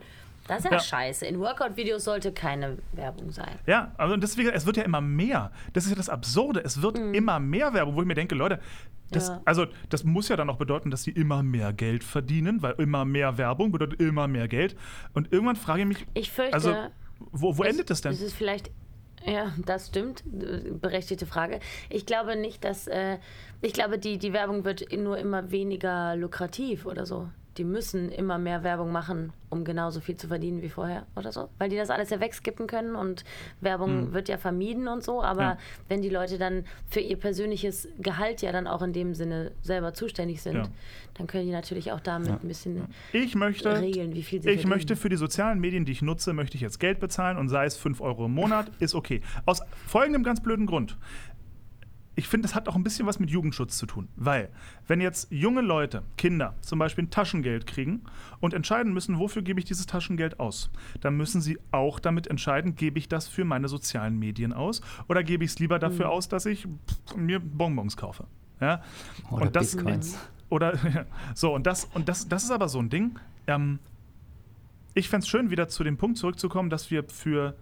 Das 0.48 0.58
ist 0.60 0.64
ja, 0.66 0.72
Ja. 0.72 0.78
scheiße. 0.80 1.26
In 1.26 1.38
Workout-Videos 1.40 2.04
sollte 2.04 2.32
keine 2.32 2.78
Werbung 2.92 3.30
sein. 3.32 3.58
Ja, 3.66 3.92
also 3.98 4.16
deswegen, 4.16 4.50
es 4.50 4.64
wird 4.66 4.76
ja 4.76 4.84
immer 4.84 5.00
mehr. 5.00 5.50
Das 5.72 5.84
ist 5.84 5.90
ja 5.90 5.96
das 5.96 6.08
Absurde. 6.08 6.60
Es 6.64 6.82
wird 6.82 6.98
immer 6.98 7.40
mehr 7.40 7.74
Werbung, 7.74 7.96
wo 7.96 8.00
ich 8.02 8.06
mir 8.06 8.14
denke, 8.14 8.34
Leute, 8.34 8.60
das, 9.10 9.28
Mhm. 9.28 9.34
Ja. 9.36 9.42
also, 9.44 9.66
das 9.88 10.04
muss 10.04 10.28
ja 10.28 10.36
dann 10.36 10.50
auch 10.50 10.56
bedeuten, 10.56 10.90
dass 10.90 11.02
sie 11.04 11.10
immer 11.12 11.42
mehr 11.42 11.72
Geld 11.72 12.02
verdienen, 12.04 12.62
weil 12.62 12.74
immer 12.78 13.04
mehr 13.04 13.38
Werbung 13.38 13.70
bedeutet 13.72 14.00
immer 14.00 14.26
mehr 14.28 14.48
Geld. 14.48 14.76
Und 15.14 15.32
irgendwann 15.32 15.56
frage 15.56 15.82
ich 15.82 15.86
mich, 15.88 16.06
Ich 16.14 16.30
fürchte, 16.32 16.54
also, 16.54 16.74
wo, 17.18 17.56
wo 17.58 17.62
endet 17.62 17.88
das 17.90 18.00
denn? 18.00 18.12
Es 18.12 18.20
ist 18.20 18.34
vielleicht, 18.34 18.70
ja, 19.24 19.52
das 19.64 19.88
stimmt, 19.88 20.22
berechtigte 20.80 21.26
Frage. 21.26 21.60
Ich 21.88 22.04
glaube 22.06 22.36
nicht, 22.36 22.64
dass, 22.64 22.86
äh, 22.88 23.18
ich 23.62 23.72
glaube, 23.72 23.98
die, 23.98 24.18
die 24.18 24.32
Werbung 24.32 24.64
wird 24.64 24.92
nur 24.96 25.18
immer 25.18 25.50
weniger 25.50 26.14
lukrativ 26.16 26.84
oder 26.86 27.06
so. 27.06 27.28
Die 27.58 27.64
müssen 27.64 28.10
immer 28.10 28.36
mehr 28.38 28.62
Werbung 28.62 28.92
machen, 28.92 29.32
um 29.48 29.64
genauso 29.64 30.00
viel 30.00 30.16
zu 30.16 30.28
verdienen 30.28 30.60
wie 30.60 30.68
vorher 30.68 31.06
oder 31.16 31.32
so. 31.32 31.48
Weil 31.58 31.70
die 31.70 31.76
das 31.76 31.88
alles 31.90 32.10
ja 32.10 32.20
wegskippen 32.20 32.66
können 32.66 32.94
und 32.94 33.24
Werbung 33.60 34.12
wird 34.12 34.28
ja 34.28 34.36
vermieden 34.38 34.88
und 34.88 35.02
so. 35.02 35.22
Aber. 35.22 35.40
Ja. 35.42 35.58
wenn 35.88 36.02
die 36.02 36.08
Leute 36.10 36.36
dann 36.38 36.64
für 36.88 37.00
ihr 37.00 37.16
persönliches 37.16 37.88
Gehalt 37.98 38.42
ja 38.42 38.50
dann 38.52 38.66
auch 38.66 38.82
in 38.82 38.92
dem 38.92 39.14
Sinne 39.14 39.52
selber 39.62 39.94
zuständig 39.94 40.42
sind, 40.42 40.54
Ja. 40.56 40.64
dann 41.14 41.26
können 41.26 41.46
die 41.46 41.52
natürlich 41.52 41.92
auch 41.92 42.00
damit 42.00 42.28
ein 42.30 42.48
bisschen 42.48 42.86
Ich 43.12 43.34
möchte, 43.36 43.80
regeln, 43.80 44.14
wie 44.14 44.22
viel 44.22 44.42
sie 44.42 44.48
ich 44.50 44.54
verdienen. 44.56 44.70
möchte 44.70 44.96
für 44.96 45.08
die 45.08 45.16
sozialen 45.16 45.60
Medien, 45.60 45.84
die 45.84 45.92
ich 45.92 46.02
nutze, 46.02 46.32
möchte 46.32 46.56
ich 46.56 46.60
jetzt 46.60 46.80
Geld 46.80 46.98
bezahlen 47.00 47.38
und 47.38 47.48
sei 47.48 47.64
es 47.66 47.76
5 47.76 48.00
Euro 48.00 48.26
im 48.26 48.34
Monat, 48.34 48.70
ist 48.80 48.94
okay. 48.94 49.22
Aus 49.46 49.60
folgendem 49.86 50.22
ganz 50.24 50.42
blöden 50.42 50.66
Grund. 50.66 50.96
Ich 52.18 52.28
finde, 52.28 52.48
das 52.48 52.54
hat 52.54 52.66
auch 52.66 52.76
ein 52.76 52.82
bisschen 52.82 53.06
was 53.06 53.18
mit 53.18 53.28
Jugendschutz 53.28 53.76
zu 53.76 53.84
tun. 53.84 54.08
Weil, 54.16 54.48
wenn 54.86 55.02
jetzt 55.02 55.30
junge 55.30 55.60
Leute, 55.60 56.02
Kinder, 56.16 56.54
zum 56.62 56.78
Beispiel 56.78 57.04
ein 57.04 57.10
Taschengeld 57.10 57.66
kriegen 57.66 58.04
und 58.40 58.54
entscheiden 58.54 58.94
müssen, 58.94 59.18
wofür 59.18 59.42
gebe 59.42 59.60
ich 59.60 59.66
dieses 59.66 59.84
Taschengeld 59.84 60.40
aus, 60.40 60.70
dann 61.02 61.16
müssen 61.18 61.42
sie 61.42 61.58
auch 61.72 62.00
damit 62.00 62.26
entscheiden, 62.26 62.74
gebe 62.74 62.98
ich 62.98 63.08
das 63.08 63.28
für 63.28 63.44
meine 63.44 63.68
sozialen 63.68 64.18
Medien 64.18 64.54
aus 64.54 64.80
oder 65.08 65.22
gebe 65.22 65.44
ich 65.44 65.50
es 65.50 65.58
lieber 65.58 65.78
dafür 65.78 66.08
aus, 66.08 66.28
dass 66.28 66.46
ich 66.46 66.62
pff, 66.62 67.16
mir 67.16 67.38
Bonbons 67.38 67.98
kaufe. 67.98 68.26
Ja? 68.62 68.82
Oder 69.30 69.46
und 69.46 69.56
das, 69.56 69.76
Bitcoins. 69.76 70.18
oder 70.48 70.78
so, 71.34 71.54
und 71.54 71.66
das, 71.66 71.84
und 71.92 72.08
das, 72.08 72.28
das 72.28 72.44
ist 72.44 72.50
aber 72.50 72.68
so 72.70 72.78
ein 72.78 72.88
Ding. 72.88 73.18
Ähm, 73.46 73.78
ich 74.94 75.10
fände 75.10 75.24
es 75.24 75.28
schön, 75.28 75.50
wieder 75.50 75.68
zu 75.68 75.84
dem 75.84 75.98
Punkt 75.98 76.16
zurückzukommen, 76.16 76.70
dass 76.70 76.90
wir 76.90 77.04
für 77.04 77.54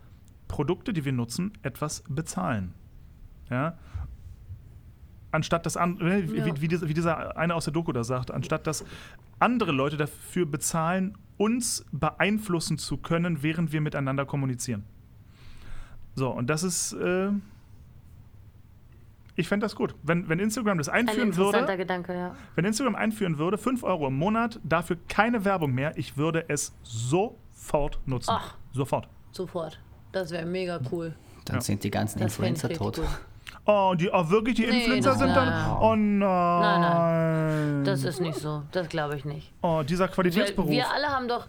Produkte, 0.46 0.92
die 0.92 1.04
wir 1.04 1.12
nutzen, 1.12 1.52
etwas 1.62 2.04
bezahlen. 2.08 2.72
Ja? 3.50 3.76
Anstatt 5.34 5.66
dass 5.66 5.76
an, 5.76 6.00
äh, 6.00 6.30
wie, 6.30 6.36
Ja. 6.38 6.46
wie, 6.46 6.60
wie, 6.62 6.68
dieser, 6.68 6.88
wie 6.88 6.94
dieser 6.94 7.36
eine 7.36 7.54
aus 7.54 7.64
der 7.64 7.72
Doku 7.72 7.92
da 7.92 8.04
sagt, 8.04 8.30
anstatt 8.30 8.66
dass 8.66 8.84
andere 9.40 9.72
Leute 9.72 9.96
dafür 9.96 10.46
bezahlen, 10.46 11.18
uns 11.36 11.84
beeinflussen 11.92 12.78
zu 12.78 12.96
können, 12.98 13.42
während 13.42 13.72
wir 13.72 13.80
miteinander 13.80 14.24
kommunizieren. 14.24 14.84
So, 16.14 16.30
und 16.30 16.48
das 16.48 16.62
ist. 16.62 16.92
Äh, 16.92 17.30
ich 19.36 19.48
fände 19.48 19.64
das 19.64 19.74
gut. 19.74 19.96
Wenn, 20.04 20.28
wenn 20.28 20.38
Instagram 20.38 20.78
das 20.78 20.88
Ein 20.88 21.08
einführen 21.08 21.30
interessanter 21.30 21.66
würde, 21.66 21.76
Gedanke, 21.76 22.14
ja. 22.14 22.36
wenn 22.54 22.64
Instagram 22.64 22.94
einführen 22.94 23.36
würde, 23.38 23.58
5 23.58 23.82
Euro 23.82 24.06
im 24.06 24.16
Monat, 24.16 24.60
dafür 24.62 24.96
keine 25.08 25.44
Werbung 25.44 25.72
mehr, 25.72 25.98
ich 25.98 26.16
würde 26.16 26.44
es 26.48 26.72
sofort 26.84 27.98
nutzen. 28.06 28.30
Ach. 28.32 28.54
Sofort. 28.72 29.08
Sofort. 29.32 29.80
Das 30.12 30.30
wäre 30.30 30.46
mega 30.46 30.78
cool. 30.92 31.16
Dann 31.46 31.56
Ja. 31.56 31.60
sind 31.62 31.82
die 31.82 31.90
ganzen 31.90 32.20
Das 32.20 32.26
Influencer 32.32 32.68
tot. 32.70 32.96
gut. 32.98 33.06
Oh, 33.66 33.94
die, 33.96 34.10
oh 34.12 34.28
wirklich, 34.28 34.56
die 34.56 34.64
Influencer 34.64 35.14
sind 35.14 35.34
dann. 35.34 35.48
nein. 35.48 35.76
Oh 35.80 35.96
nein. 35.96 36.80
Nein, 36.80 37.84
Das 37.84 38.04
ist 38.04 38.20
nicht 38.20 38.38
so. 38.38 38.62
Das 38.72 38.88
glaube 38.88 39.16
ich 39.16 39.24
nicht. 39.24 39.50
Oh, 39.62 39.82
dieser 39.86 40.06
Wir, 40.06 40.12
Qualitätsberuf. 40.12 40.70
wir 40.70 40.90
alle 40.90 41.06
haben 41.08 41.28
doch. 41.28 41.46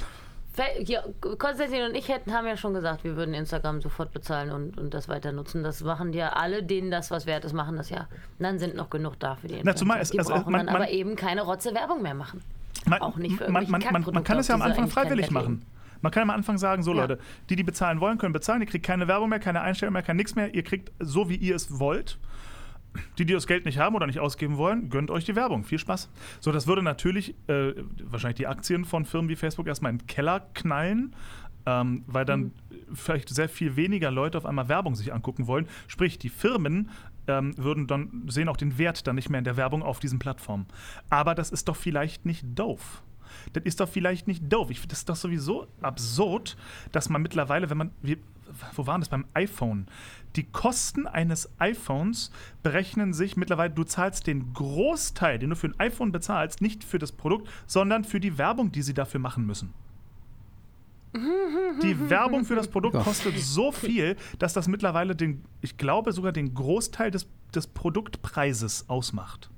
Hier, 0.84 1.04
Konstantin 1.38 1.84
und 1.84 1.96
ich 1.96 2.08
hätten, 2.08 2.32
haben 2.32 2.48
ja 2.48 2.56
schon 2.56 2.74
gesagt, 2.74 3.04
wir 3.04 3.18
würden 3.18 3.34
Instagram 3.34 3.82
sofort 3.82 4.14
bezahlen 4.14 4.52
und, 4.52 4.78
und 4.78 4.94
das 4.94 5.10
weiter 5.10 5.34
nutzen. 5.34 5.64
Das 5.64 5.82
machen 5.84 6.14
ja 6.14 6.30
alle, 6.30 6.64
denen 6.64 6.90
das 6.92 7.12
was 7.12 7.26
wert 7.26 7.44
ist, 7.44 7.52
machen 7.52 7.76
das 7.76 7.90
ja. 7.90 8.08
Und 8.40 8.44
dann 8.46 8.58
sind 8.58 8.74
noch 8.76 8.90
genug 8.90 9.20
da 9.20 9.36
für 9.36 9.48
die 9.50 9.56
Influencer. 9.56 9.78
zumal 9.78 10.00
es- 10.00 10.12
die 10.12 10.20
also, 10.20 10.32
brauchen 10.34 10.54
man- 10.54 10.66
dann 10.66 10.74
man- 10.74 10.84
aber 10.84 10.92
eben 10.92 11.18
keine 11.18 11.42
Rotze 11.42 11.76
Werbung 11.76 12.02
mehr 12.02 12.14
machen. 12.14 12.42
man, 12.86 13.02
auch 13.02 13.18
nicht 13.18 13.36
für 13.36 13.52
man, 13.52 13.70
man, 13.70 13.82
man, 13.92 14.24
kann 14.24 14.38
es 14.40 14.48
ja 14.48 14.56
am 14.56 14.62
Anfang 14.62 14.88
freiwillig 14.88 15.30
machen. 15.30 15.66
Man 16.06 16.12
kann 16.12 16.22
am 16.22 16.30
Anfang 16.30 16.60
sagen, 16.60 16.84
so 16.84 16.94
Ja. 16.94 17.02
Leute, 17.02 17.20
die, 17.50 17.56
die 17.56 17.64
bezahlen 17.64 18.00
wollen, 18.00 18.20
können 18.20 18.32
bezahlen, 18.32 18.62
ihr 18.62 18.68
kriegt 18.68 18.86
keine 18.86 19.08
Werbung 19.08 19.28
mehr, 19.28 19.40
keine 19.40 19.62
Einstellung 19.62 19.94
mehr, 19.94 20.04
kein 20.04 20.18
nix 20.18 20.36
mehr, 20.36 20.54
ihr 20.54 20.62
kriegt 20.62 20.92
so, 21.00 21.30
wie 21.30 21.36
ihr 21.36 21.56
es 21.56 21.80
wollt. 21.80 22.20
Die, 23.18 23.26
die 23.26 23.34
das 23.34 23.48
Geld 23.48 23.66
nicht 23.66 23.80
haben 23.80 23.96
oder 23.96 24.06
nicht 24.06 24.20
ausgeben 24.20 24.58
wollen, 24.58 24.92
gönnt 24.92 25.10
euch 25.10 25.26
die 25.26 25.36
Werbung. 25.36 25.64
Viel 25.64 25.80
Spaß. 25.80 26.12
So, 26.40 26.52
das 26.52 26.68
würde 26.68 26.84
natürlich 26.84 27.34
äh, 27.48 27.74
wahrscheinlich 28.04 28.38
die 28.38 28.46
Aktien 28.46 28.86
von 28.86 29.04
Firmen 29.04 29.30
wie 29.30 29.36
Facebook 29.36 29.66
erstmal 29.66 29.94
in 29.94 29.98
den 29.98 30.06
Keller 30.06 30.42
knallen, 30.54 31.16
ähm, 31.66 32.04
weil 32.06 32.24
dann 32.24 32.52
vielleicht 32.94 33.30
sehr 33.30 33.50
viel 33.50 33.76
weniger 33.76 34.12
Leute 34.12 34.38
auf 34.38 34.46
einmal 34.46 34.70
Werbung 34.70 34.94
sich 34.94 35.12
angucken 35.12 35.48
wollen. 35.48 35.68
Sprich, 35.88 36.20
die 36.20 36.30
Firmen 36.30 36.92
ähm, 37.28 37.58
würden 37.58 37.88
dann 37.88 38.28
sehen 38.28 38.48
auch 38.48 38.58
den 38.58 38.78
Wert 38.78 39.08
dann 39.08 39.16
nicht 39.16 39.32
mehr 39.32 39.40
in 39.40 39.46
der 39.46 39.58
Werbung 39.58 39.82
auf 39.82 40.00
diesen 40.00 40.20
Plattformen. 40.20 40.68
Aber 41.10 41.34
das 41.34 41.50
ist 41.50 41.68
doch 41.68 41.76
vielleicht 41.76 42.28
nicht 42.28 42.46
doof. 42.54 43.02
Das 43.54 43.64
ist 43.64 43.80
doch 43.80 43.90
vielleicht 43.90 44.28
nicht 44.28 44.52
doof. 44.52 44.70
Ich 44.70 44.80
finde 44.80 44.92
das 44.92 45.00
ist 45.00 45.10
doch 45.10 45.16
sowieso 45.16 45.68
absurd, 45.82 46.58
dass 46.92 47.10
man 47.10 47.22
mittlerweile, 47.22 47.70
wenn 47.70 47.78
man, 47.78 47.92
wie, 48.02 48.18
wo 48.76 48.88
waren 48.88 49.02
das 49.02 49.10
beim 49.10 49.26
iPhone? 49.34 49.88
Die 50.36 50.44
Kosten 50.44 51.08
eines 51.08 51.50
iPhones 51.60 52.32
berechnen 52.62 53.14
sich 53.14 53.38
mittlerweile, 53.38 53.74
du 53.74 53.84
zahlst 53.84 54.28
den 54.28 54.54
Großteil, 54.54 55.40
den 55.40 55.52
du 55.52 55.56
für 55.56 55.68
ein 55.68 55.80
iPhone 55.80 56.12
bezahlst, 56.12 56.62
nicht 56.62 56.84
für 56.84 57.00
das 57.00 57.12
Produkt, 57.12 57.50
sondern 57.68 58.04
für 58.04 58.20
die 58.20 58.38
Werbung, 58.38 58.72
die 58.72 58.82
sie 58.82 58.94
dafür 58.94 59.20
machen 59.20 59.46
müssen. 59.46 59.74
Die 61.82 62.10
Werbung 62.10 62.44
für 62.44 62.56
das 62.56 62.68
Produkt 62.68 62.98
kostet 62.98 63.40
so 63.40 63.72
viel, 63.72 64.18
dass 64.38 64.54
das 64.54 64.68
mittlerweile 64.68 65.16
den, 65.16 65.46
ich 65.62 65.78
glaube, 65.78 66.12
sogar 66.12 66.34
den 66.34 66.54
Großteil 66.54 67.10
des, 67.12 67.28
des 67.54 67.68
Produktpreises 67.68 68.90
ausmacht. 68.90 69.50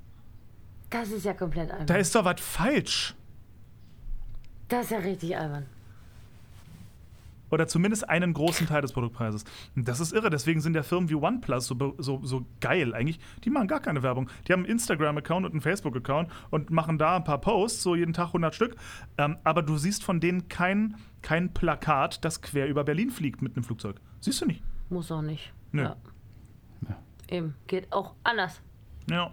Das 0.90 1.10
ist 1.10 1.26
ja 1.26 1.34
komplett 1.34 1.72
albern. 1.72 1.88
Da 1.88 1.96
ist 1.96 2.14
doch 2.14 2.26
was 2.26 2.40
falsch. 2.40 3.16
Das 4.70 4.86
ist 4.86 4.92
ja 4.92 5.00
richtig 5.00 5.38
albern. 5.38 5.66
Oder 7.50 7.68
zumindest 7.68 8.10
einen 8.10 8.34
großen 8.34 8.68
Teil 8.68 8.82
des 8.82 8.92
Produktpreises. 8.92 9.46
Und 9.76 9.88
das 9.88 10.02
ist 10.02 10.12
irre. 10.12 10.30
Deswegen 10.30 10.60
sind 10.60 10.76
ja 10.76 10.84
Firmen 10.84 11.10
wie 11.10 11.16
OnePlus 11.16 11.68
so, 11.68 11.96
so, 11.98 12.20
so 12.22 12.46
geil 12.60 12.94
eigentlich. 12.94 13.20
Die 13.46 13.50
machen 13.50 13.70
gar 13.70 13.80
keine 13.80 14.04
Werbung. 14.04 14.30
Die 14.48 14.52
haben 14.54 14.64
einen 14.64 14.72
Instagram-Account 14.74 15.46
und 15.46 15.52
einen 15.54 15.62
Facebook-Account 15.62 16.30
und 16.50 16.72
machen 16.72 16.98
da 16.98 17.16
ein 17.16 17.24
paar 17.24 17.40
Posts, 17.40 17.84
so 17.84 17.96
jeden 17.96 18.12
Tag 18.12 18.28
100 18.28 18.54
Stück. 18.54 18.76
Ähm, 19.18 19.38
aber 19.46 19.62
du 19.64 19.78
siehst 19.78 20.04
von 20.04 20.20
denen 20.20 20.50
kein, 20.50 20.98
kein 21.22 21.54
Plakat, 21.54 22.26
das 22.26 22.42
quer 22.42 22.68
über 22.68 22.84
Berlin 22.84 23.12
fliegt 23.12 23.42
mit 23.42 23.56
einem 23.56 23.64
Flugzeug. 23.64 24.02
Siehst 24.20 24.42
du 24.42 24.46
nicht? 24.46 24.62
Muss 24.90 25.10
auch 25.10 25.22
nicht. 25.22 25.54
Nö. 25.72 25.84
Ja. 25.84 25.96
Eben. 27.30 27.56
Geht 27.68 27.94
auch 27.94 28.14
anders. 28.24 28.60
Ja. 29.10 29.32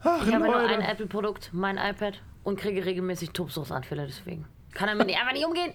Ach, 0.00 0.24
Ich 0.24 0.32
habe 0.32 0.44
nur 0.44 0.54
Leute. 0.60 0.74
ein 0.74 0.80
Apple-Produkt, 0.80 1.50
mein 1.52 1.76
iPad, 1.76 2.22
und 2.44 2.58
kriege 2.58 2.84
regelmäßig 2.84 3.30
Tobsuchtsanfälle 3.30 4.06
deswegen. 4.06 4.46
Kann 4.74 4.88
damit 4.88 5.06
nicht, 5.06 5.18
einfach 5.18 5.32
nicht 5.32 5.46
umgehen. 5.46 5.72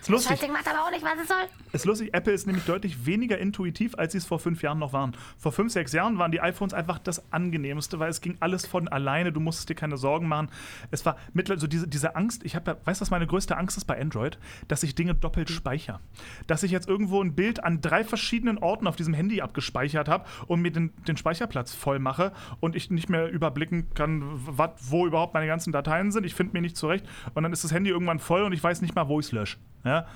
Ist 0.00 0.08
lustig. 0.08 0.30
Scheißding 0.30 0.52
macht 0.52 0.68
aber 0.68 0.84
auch 0.84 0.90
nicht, 0.90 1.04
was 1.04 1.20
es 1.20 1.28
soll. 1.28 1.36
Ist 1.72 1.84
lustig, 1.84 2.14
Apple 2.14 2.32
ist 2.32 2.46
nämlich 2.46 2.64
deutlich 2.64 3.06
weniger 3.06 3.38
intuitiv, 3.38 3.94
als 3.96 4.12
sie 4.12 4.18
es 4.18 4.24
vor 4.24 4.38
fünf 4.38 4.62
Jahren 4.62 4.78
noch 4.78 4.92
waren. 4.92 5.16
Vor 5.38 5.52
fünf, 5.52 5.72
sechs 5.72 5.92
Jahren 5.92 6.18
waren 6.18 6.32
die 6.32 6.40
iPhones 6.40 6.74
einfach 6.74 6.98
das 6.98 7.32
angenehmste, 7.32 7.98
weil 7.98 8.10
es 8.10 8.20
ging 8.20 8.36
alles 8.40 8.66
von 8.66 8.88
alleine, 8.88 9.32
du 9.32 9.40
musstest 9.40 9.68
dir 9.68 9.74
keine 9.74 9.96
Sorgen 9.96 10.28
machen. 10.28 10.48
Es 10.90 11.04
war 11.04 11.16
mittlerweile 11.32 11.60
so 11.60 11.66
diese, 11.66 11.88
diese 11.88 12.16
Angst, 12.16 12.44
ich 12.44 12.56
habe 12.56 12.70
ja, 12.70 12.76
weißt 12.84 13.00
du, 13.00 13.02
was 13.02 13.10
meine 13.10 13.26
größte 13.26 13.56
Angst 13.56 13.76
ist 13.76 13.84
bei 13.84 14.00
Android? 14.00 14.38
Dass 14.68 14.82
ich 14.82 14.94
Dinge 14.94 15.14
doppelt 15.14 15.50
speichere. 15.50 16.00
Dass 16.46 16.62
ich 16.62 16.70
jetzt 16.70 16.88
irgendwo 16.88 17.22
ein 17.22 17.34
Bild 17.34 17.62
an 17.64 17.80
drei 17.80 18.04
verschiedenen 18.04 18.58
Orten 18.58 18.86
auf 18.86 18.96
diesem 18.96 19.14
Handy 19.14 19.40
abgespeichert 19.40 20.08
habe 20.08 20.24
und 20.46 20.60
mir 20.62 20.70
den, 20.70 20.92
den 21.08 21.16
Speicherplatz 21.16 21.74
voll 21.74 21.98
mache 21.98 22.32
und 22.60 22.76
ich 22.76 22.90
nicht 22.90 23.08
mehr 23.08 23.30
überblicken 23.30 23.92
kann, 23.94 24.22
wat, 24.46 24.78
wo 24.88 25.06
überhaupt 25.06 25.34
meine 25.34 25.46
ganzen 25.46 25.72
Dateien 25.72 26.12
sind. 26.12 26.24
Ich 26.24 26.34
finde 26.34 26.54
mir 26.54 26.62
nicht 26.62 26.76
zurecht 26.76 27.06
und 27.34 27.42
dann 27.42 27.52
ist 27.52 27.64
das 27.64 27.72
Handy 27.72 27.90
irgendwann 27.90 28.18
voll 28.18 28.42
und 28.42 28.52
ich 28.52 28.62
weiß 28.62 28.82
nicht 28.82 28.94
mal, 28.94 29.08
wo 29.08 29.20
ich 29.20 29.26
es 29.26 29.32
lösche. 29.32 29.58
Ja? 29.86 30.06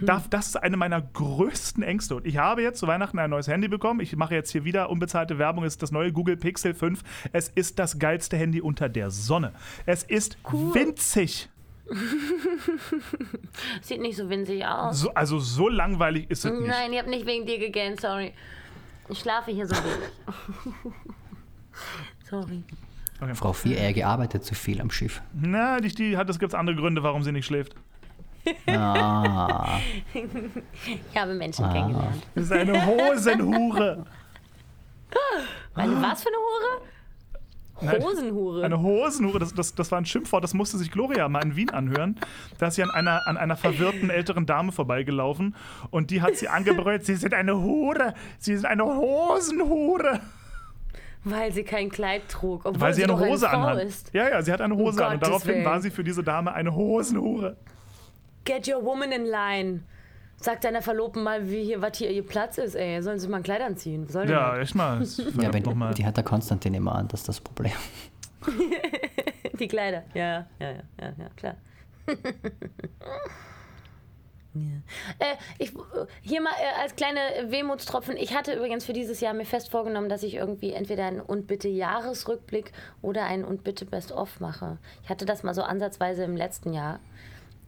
Da, 0.00 0.22
das 0.30 0.48
ist 0.48 0.56
eine 0.56 0.76
meiner 0.76 1.00
größten 1.00 1.82
Ängste. 1.82 2.16
Und 2.16 2.26
ich 2.26 2.36
habe 2.36 2.62
jetzt 2.62 2.78
zu 2.78 2.86
Weihnachten 2.86 3.18
ein 3.18 3.30
neues 3.30 3.48
Handy 3.48 3.68
bekommen. 3.68 4.00
Ich 4.00 4.14
mache 4.14 4.34
jetzt 4.34 4.50
hier 4.52 4.64
wieder 4.64 4.90
unbezahlte 4.90 5.38
Werbung. 5.38 5.64
Es 5.64 5.74
ist 5.74 5.82
das 5.82 5.90
neue 5.90 6.12
Google 6.12 6.36
Pixel 6.36 6.74
5. 6.74 7.02
Es 7.32 7.48
ist 7.48 7.78
das 7.78 7.98
geilste 7.98 8.36
Handy 8.36 8.60
unter 8.60 8.88
der 8.88 9.10
Sonne. 9.10 9.52
Es 9.86 10.04
ist 10.04 10.38
winzig. 10.44 11.48
Sieht 13.82 14.00
nicht 14.00 14.16
so 14.16 14.28
winzig 14.28 14.64
aus. 14.64 15.00
So, 15.00 15.14
also 15.14 15.38
so 15.38 15.68
langweilig 15.68 16.30
ist 16.30 16.44
es 16.44 16.52
nicht. 16.52 16.68
Nein, 16.68 16.92
ich 16.92 16.98
habe 16.98 17.10
nicht 17.10 17.26
wegen 17.26 17.46
dir 17.46 17.58
gegähnt, 17.58 18.00
sorry. 18.00 18.32
Ich 19.08 19.20
schlafe 19.20 19.50
hier 19.50 19.66
so 19.66 19.74
wenig. 19.74 20.10
sorry. 22.30 22.62
Okay. 23.20 23.34
Frau 23.34 23.52
Vierehrige 23.52 24.06
arbeitet 24.06 24.44
zu 24.44 24.54
viel 24.54 24.80
am 24.80 24.90
Schiff. 24.90 25.22
Na, 25.32 25.80
die, 25.80 25.88
die 25.88 26.16
hat, 26.16 26.28
es 26.30 26.38
gibt 26.38 26.54
andere 26.54 26.76
Gründe, 26.76 27.02
warum 27.02 27.22
sie 27.24 27.32
nicht 27.32 27.46
schläft. 27.46 27.74
Ah, 28.66 29.78
Ich 30.14 31.16
habe 31.20 31.34
Menschen 31.34 31.68
kennengelernt. 31.70 32.26
Das 32.34 32.44
ist 32.44 32.52
eine 32.52 32.86
Hosenhure. 32.86 34.04
Eine 35.74 36.02
was 36.02 36.22
für 36.22 36.28
eine 36.28 36.36
Hure? 36.38 38.04
Hosenhure. 38.04 38.64
Eine 38.64 38.80
Hosenhure, 38.82 39.38
das, 39.38 39.54
das, 39.54 39.72
das 39.74 39.92
war 39.92 39.98
ein 40.00 40.04
Schimpfwort, 40.06 40.42
das 40.42 40.52
musste 40.52 40.78
sich 40.78 40.90
Gloria 40.90 41.28
mal 41.28 41.44
in 41.44 41.54
Wien 41.54 41.70
anhören. 41.70 42.18
Da 42.58 42.66
ist 42.66 42.74
sie 42.74 42.82
an 42.82 42.90
einer, 42.90 43.26
an 43.28 43.36
einer 43.36 43.56
verwirrten 43.56 44.10
älteren 44.10 44.46
Dame 44.46 44.72
vorbeigelaufen 44.72 45.54
und 45.90 46.10
die 46.10 46.20
hat 46.20 46.34
sie 46.36 46.48
angebrüllt, 46.48 47.06
sie 47.06 47.14
sind 47.14 47.34
eine 47.34 47.56
Hure, 47.56 48.14
sie 48.38 48.56
sind 48.56 48.66
eine 48.66 48.84
Hosenhure. 48.84 50.20
Weil 51.22 51.52
sie 51.52 51.62
kein 51.62 51.88
Kleid 51.88 52.28
trug, 52.28 52.64
obwohl 52.64 52.80
Weil 52.80 52.94
sie 52.94 53.04
eine 53.04 53.12
doch 53.12 53.20
Hose 53.20 53.48
eine 53.48 53.62
Frau 53.62 53.68
anhat. 53.70 53.84
ist. 53.84 54.10
Ja, 54.12 54.28
ja, 54.28 54.42
sie 54.42 54.52
hat 54.52 54.60
eine 54.60 54.74
Hose 54.76 55.04
an 55.06 55.14
und 55.14 55.22
daraufhin 55.22 55.54
Willen. 55.56 55.64
war 55.64 55.80
sie 55.80 55.90
für 55.90 56.02
diese 56.02 56.22
Dame 56.24 56.52
eine 56.52 56.74
Hosenhure. 56.74 57.56
Get 58.48 58.66
your 58.66 58.82
woman 58.82 59.12
in 59.12 59.26
line. 59.26 59.82
Sag 60.40 60.62
deiner 60.62 60.80
Verlobten 60.80 61.22
mal, 61.22 61.50
wie 61.50 61.64
hier, 61.64 61.82
was 61.82 61.98
hier 61.98 62.10
ihr 62.10 62.24
Platz 62.24 62.56
ist, 62.56 62.76
ey. 62.76 63.02
Sollen 63.02 63.18
sie 63.18 63.28
mal 63.28 63.36
ein 63.38 63.42
Kleid 63.42 63.60
anziehen? 63.60 64.06
Was 64.06 64.14
soll 64.14 64.24
denn 64.24 64.36
Ja, 64.36 64.56
echt 64.58 64.74
mal. 64.74 65.04
Ja, 65.38 65.52
wenn, 65.52 65.78
mal. 65.78 65.92
die 65.92 66.06
hat 66.06 66.16
der 66.16 66.24
Konstantin 66.24 66.72
immer 66.72 66.94
an, 66.94 67.08
das 67.08 67.20
ist 67.20 67.28
das 67.28 67.40
Problem. 67.42 67.74
Die 69.58 69.68
Kleider. 69.68 70.04
Ja, 70.14 70.46
ja, 70.60 70.70
ja, 70.70 70.82
ja, 70.98 71.12
ja 71.18 71.28
klar. 71.36 71.56
ja. 74.54 74.62
äh, 75.18 75.34
ich, 75.58 75.74
hier 76.22 76.40
mal 76.40 76.52
äh, 76.52 76.80
als 76.82 76.96
kleine 76.96 77.18
Wehmutstropfen. 77.48 78.16
Ich 78.16 78.34
hatte 78.34 78.54
übrigens 78.54 78.86
für 78.86 78.94
dieses 78.94 79.20
Jahr 79.20 79.34
mir 79.34 79.44
fest 79.44 79.70
vorgenommen, 79.70 80.08
dass 80.08 80.22
ich 80.22 80.36
irgendwie 80.36 80.72
entweder 80.72 81.04
einen 81.04 81.20
und 81.20 81.48
bitte 81.48 81.68
Jahresrückblick 81.68 82.72
oder 83.02 83.24
einen 83.24 83.44
und 83.44 83.62
bitte 83.62 83.84
Best-of 83.84 84.40
mache. 84.40 84.78
Ich 85.02 85.10
hatte 85.10 85.26
das 85.26 85.42
mal 85.42 85.52
so 85.52 85.62
ansatzweise 85.62 86.24
im 86.24 86.36
letzten 86.36 86.72
Jahr 86.72 87.00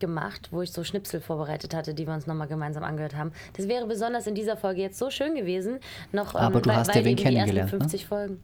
gemacht, 0.00 0.48
wo 0.50 0.62
ich 0.62 0.72
so 0.72 0.82
Schnipsel 0.84 1.20
vorbereitet 1.20 1.74
hatte, 1.74 1.94
die 1.94 2.06
wir 2.06 2.14
uns 2.14 2.26
nochmal 2.26 2.48
gemeinsam 2.48 2.82
angehört 2.82 3.14
haben. 3.14 3.32
Das 3.56 3.68
wäre 3.68 3.86
besonders 3.86 4.26
in 4.26 4.34
dieser 4.34 4.56
Folge 4.56 4.80
jetzt 4.82 4.98
so 4.98 5.10
schön 5.10 5.34
gewesen. 5.34 5.78
Noch, 6.12 6.34
ähm, 6.34 6.40
Aber 6.40 6.60
du 6.60 6.70
weil, 6.70 6.76
hast 6.76 6.88
ja 6.88 7.04
wen 7.04 7.06
eben 7.06 7.16
die 7.16 7.22
ersten 7.24 7.34
kennengelernt, 7.36 7.72
ne? 7.72 7.78
50 7.78 8.06
Folgen. 8.06 8.40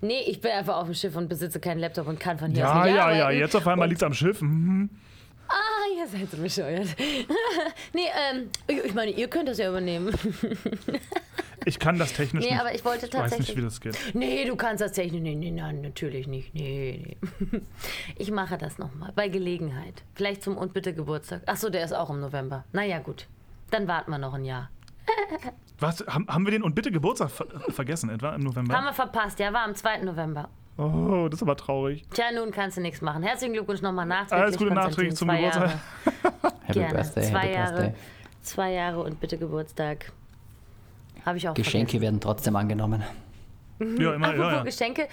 Nee, 0.00 0.20
ich 0.26 0.40
bin 0.40 0.50
einfach 0.52 0.76
auf 0.76 0.84
dem 0.86 0.94
Schiff 0.94 1.16
und 1.16 1.28
besitze 1.28 1.60
keinen 1.60 1.78
Laptop 1.78 2.06
und 2.08 2.18
kann 2.18 2.38
von 2.38 2.50
hier 2.50 2.60
Ja, 2.60 2.80
aus 2.80 2.84
nicht 2.86 2.94
ja, 2.96 3.10
ja, 3.12 3.24
arbeiten. 3.24 3.40
jetzt 3.40 3.56
auf 3.56 3.66
einmal 3.66 3.88
liegt 3.88 4.00
es 4.00 4.06
am 4.06 4.14
Schiff. 4.14 4.40
Mhm. 4.40 4.88
Ah, 5.48 5.54
ihr 5.96 6.06
seid 6.08 6.30
so 6.30 6.36
bescheuert. 6.38 6.88
nee, 7.94 8.00
ähm, 8.32 8.48
ich 8.66 8.84
ich 8.86 8.94
meine, 8.94 9.12
ihr 9.12 9.28
könnt 9.28 9.48
das 9.48 9.58
ja 9.58 9.68
übernehmen. 9.68 10.12
Ich 11.64 11.78
kann 11.78 11.98
das 11.98 12.12
technisch 12.12 12.44
Nee, 12.44 12.50
nicht. 12.50 12.60
aber 12.60 12.74
ich 12.74 12.84
wollte 12.84 13.06
ich 13.06 13.14
weiß 13.14 13.20
tatsächlich. 13.22 13.48
nicht, 13.48 13.58
wie 13.58 13.62
das 13.62 13.80
geht. 13.80 13.98
Nee, 14.14 14.44
du 14.44 14.56
kannst 14.56 14.80
das 14.82 14.92
technisch. 14.92 15.20
Nee, 15.20 15.34
nee, 15.34 15.50
nein, 15.50 15.80
natürlich 15.80 16.26
nicht. 16.26 16.54
Nee, 16.54 17.16
nee. 17.40 17.60
Ich 18.16 18.30
mache 18.30 18.58
das 18.58 18.78
nochmal. 18.78 19.12
Bei 19.14 19.28
Gelegenheit. 19.28 20.02
Vielleicht 20.14 20.42
zum 20.42 20.56
Und 20.56 20.72
bitte 20.74 20.94
Geburtstag. 20.94 21.42
Achso, 21.46 21.70
der 21.70 21.84
ist 21.84 21.92
auch 21.94 22.10
im 22.10 22.20
November. 22.20 22.64
Naja, 22.72 22.98
gut. 22.98 23.26
Dann 23.70 23.88
warten 23.88 24.10
wir 24.10 24.18
noch 24.18 24.34
ein 24.34 24.44
Jahr. 24.44 24.70
Was, 25.78 26.04
haben, 26.06 26.26
haben 26.28 26.44
wir 26.46 26.52
den 26.52 26.62
und 26.62 26.74
bitte 26.74 26.90
Geburtstag 26.90 27.30
ver 27.30 27.46
vergessen, 27.68 28.10
etwa 28.10 28.34
im 28.34 28.42
November? 28.42 28.74
Haben 28.74 28.84
wir 28.86 28.92
verpasst. 28.94 29.38
Ja, 29.38 29.52
war 29.52 29.64
am 29.64 29.74
2. 29.74 29.98
November. 29.98 30.48
Oh, 30.78 31.28
das 31.30 31.38
ist 31.38 31.42
aber 31.42 31.56
traurig. 31.56 32.04
Tja, 32.12 32.26
nun 32.34 32.50
kannst 32.50 32.76
du 32.76 32.80
nichts 32.82 33.00
machen. 33.00 33.22
Herzlichen 33.22 33.54
Glückwunsch 33.54 33.80
nochmal 33.82 34.04
nachträglich. 34.06 34.42
Alles 34.44 34.58
Gute 34.58 34.74
nachträglich 34.74 35.14
zum 35.16 35.28
Geburtstag. 35.28 35.70
Happy 36.64 36.78
Gerne. 36.80 36.94
Birthday, 36.94 37.22
Zwei 37.24 37.38
Happy 37.40 37.54
Jahre. 37.54 37.72
Birthday. 37.80 37.94
Zwei 38.42 38.72
Jahre 38.72 39.00
und 39.02 39.20
bitte 39.20 39.38
Geburtstag. 39.38 40.12
Habe 41.26 41.38
ich 41.38 41.48
auch 41.48 41.54
Geschenke 41.54 42.00
werden 42.00 42.20
trotzdem 42.20 42.56
angenommen. 42.56 43.02
Ja, 43.80 44.14
immer, 44.14 44.28
Apropos 44.28 44.46
ja, 44.46 44.52
ja. 44.52 44.62
Geschenke. 44.62 45.08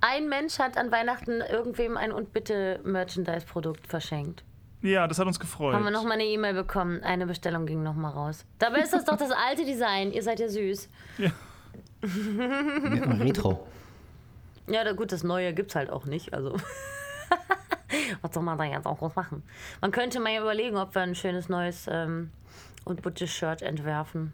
Ein 0.00 0.28
Mensch 0.28 0.58
hat 0.60 0.78
an 0.78 0.90
Weihnachten 0.92 1.40
irgendwem 1.40 1.96
ein 1.96 2.12
und 2.12 2.32
bitte 2.32 2.80
Merchandise-Produkt 2.84 3.86
verschenkt. 3.88 4.44
ja, 4.80 5.06
das 5.08 5.18
hat 5.18 5.26
uns 5.26 5.40
gefreut. 5.40 5.74
Haben 5.74 5.84
wir 5.84 5.90
noch 5.90 6.04
mal 6.04 6.12
eine 6.12 6.24
E-Mail 6.24 6.54
bekommen. 6.54 7.02
Eine 7.02 7.26
Bestellung 7.26 7.66
ging 7.66 7.82
noch 7.82 7.94
mal 7.94 8.10
raus. 8.10 8.46
Dabei 8.60 8.78
ist 8.78 8.92
das 8.94 9.04
doch 9.04 9.16
das 9.16 9.32
alte 9.32 9.64
Design. 9.64 10.12
Ihr 10.12 10.22
seid 10.22 10.38
ja 10.40 10.48
süß. 10.48 10.88
Retro. 13.20 13.66
Ja, 14.68 14.84
da, 14.84 14.92
gut, 14.92 15.12
das 15.12 15.24
Neue 15.24 15.52
gibt's 15.52 15.74
halt 15.74 15.90
auch 15.90 16.04
nicht. 16.04 16.32
Also. 16.32 16.56
Was 18.22 18.32
soll 18.34 18.42
man 18.42 18.56
da 18.58 18.64
jetzt 18.64 18.86
auch 18.86 18.98
groß 18.98 19.16
machen? 19.16 19.42
Man 19.80 19.90
könnte 19.90 20.20
mal 20.20 20.36
überlegen, 20.38 20.76
ob 20.76 20.94
wir 20.94 21.02
ein 21.02 21.14
schönes 21.14 21.48
neues 21.48 21.86
ähm, 21.90 22.30
und 22.84 23.02
buntes 23.02 23.30
Shirt 23.30 23.62
entwerfen. 23.62 24.32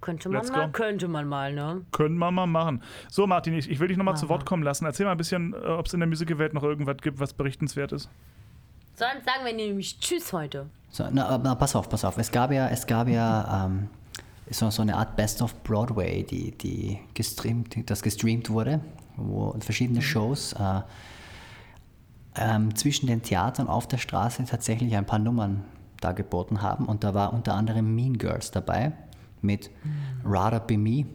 Könnte 0.00 0.28
man 0.28 0.38
Let's 0.38 0.52
mal, 0.52 0.66
go. 0.66 0.72
könnte 0.72 1.08
man 1.08 1.26
mal, 1.26 1.52
ne? 1.52 1.82
Können 1.92 2.18
wir 2.18 2.30
mal 2.30 2.46
machen. 2.46 2.82
So, 3.10 3.26
Martin, 3.26 3.54
ich, 3.54 3.70
ich 3.70 3.80
will 3.80 3.88
dich 3.88 3.96
nochmal 3.96 4.16
zu 4.16 4.28
Wort 4.28 4.46
kommen 4.46 4.62
lassen. 4.62 4.84
Erzähl 4.84 5.06
mal 5.06 5.12
ein 5.12 5.18
bisschen, 5.18 5.54
äh, 5.54 5.56
ob 5.56 5.86
es 5.86 5.94
in 5.94 6.00
der 6.00 6.08
Musical-Welt 6.08 6.54
noch 6.54 6.62
irgendwas 6.62 6.98
gibt, 6.98 7.18
was 7.18 7.32
berichtenswert 7.32 7.92
ist. 7.92 8.08
Sonst 8.94 9.24
sagen 9.26 9.44
wir 9.44 9.52
nämlich 9.52 9.98
Tschüss 9.98 10.32
heute. 10.32 10.66
So, 10.90 11.04
na, 11.10 11.38
na, 11.38 11.54
pass 11.54 11.74
auf, 11.76 11.88
pass 11.88 12.04
auf. 12.04 12.16
Es 12.18 12.30
gab 12.30 12.52
ja, 12.52 12.68
es 12.68 12.86
gab 12.86 13.08
ja 13.08 13.66
ähm, 13.66 13.88
so, 14.50 14.70
so 14.70 14.82
eine 14.82 14.96
Art 14.96 15.16
Best 15.16 15.42
of 15.42 15.62
Broadway, 15.62 16.22
die, 16.22 16.52
die 16.52 16.98
gestreamt, 17.14 17.90
das 17.90 18.02
gestreamt 18.02 18.48
wurde, 18.48 18.80
wo 19.16 19.54
verschiedene 19.60 20.02
Shows 20.02 20.52
äh, 20.54 20.80
ähm, 22.36 22.74
zwischen 22.74 23.06
den 23.06 23.22
Theatern 23.22 23.68
auf 23.68 23.88
der 23.88 23.98
Straße 23.98 24.44
tatsächlich 24.44 24.94
ein 24.96 25.06
paar 25.06 25.18
Nummern 25.18 25.64
dargeboten 26.00 26.62
haben. 26.62 26.86
Und 26.86 27.04
da 27.04 27.14
war 27.14 27.32
unter 27.32 27.54
anderem 27.54 27.94
Mean 27.94 28.18
Girls 28.18 28.50
dabei 28.50 28.92
mit 29.42 29.70
Rather 30.24 30.60
Be 30.60 30.76
Me. 30.78 31.06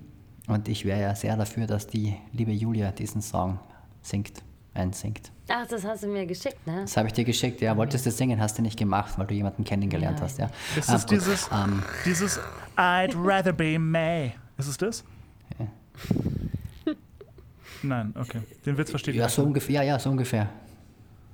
Und 0.48 0.68
ich 0.68 0.86
wäre 0.86 1.02
ja 1.02 1.16
sehr 1.16 1.36
dafür, 1.38 1.68
dass 1.68 1.88
die 1.88 2.16
liebe 2.34 2.52
Julia 2.52 2.92
diesen 2.92 3.22
Song 3.22 3.60
singt, 4.02 4.42
einsingt. 4.74 5.32
Ach, 5.48 5.68
das 5.68 5.84
hast 5.86 6.04
du 6.04 6.08
mir 6.08 6.26
geschickt, 6.26 6.66
ne? 6.66 6.82
Das 6.82 6.96
habe 6.98 7.08
ich 7.08 7.14
dir 7.14 7.24
geschickt, 7.26 7.62
ja. 7.62 7.76
Wolltest 7.78 8.06
du 8.06 8.12
singen, 8.12 8.40
hast 8.40 8.58
du 8.58 8.62
nicht 8.62 8.78
gemacht, 8.80 9.18
weil 9.18 9.28
du 9.28 9.34
jemanden 9.34 9.64
kennengelernt 9.64 10.18
Nein. 10.18 10.24
hast, 10.26 10.38
ja. 10.40 10.50
Ist 10.78 10.90
Ah, 10.90 10.96
es 10.96 11.02
gut. 11.04 11.12
dieses, 11.12 11.50
Ähm, 11.52 11.84
dieses 12.06 12.40
I'd 12.78 13.14
rather 13.16 13.54
be 13.54 13.78
May? 13.78 14.34
Ist 14.58 14.68
es 14.68 14.78
das? 14.78 15.04
Nein, 17.84 18.14
okay. 18.18 18.42
Den 18.66 18.78
Witz 18.78 18.92
versteht 18.92 19.16
ja, 19.16 19.24
ihr. 19.26 19.30
so 19.30 19.44
ungefähr, 19.44 19.76
ja, 19.84 19.94
ja, 19.94 20.00
so 20.00 20.10
ungefähr. 20.12 20.50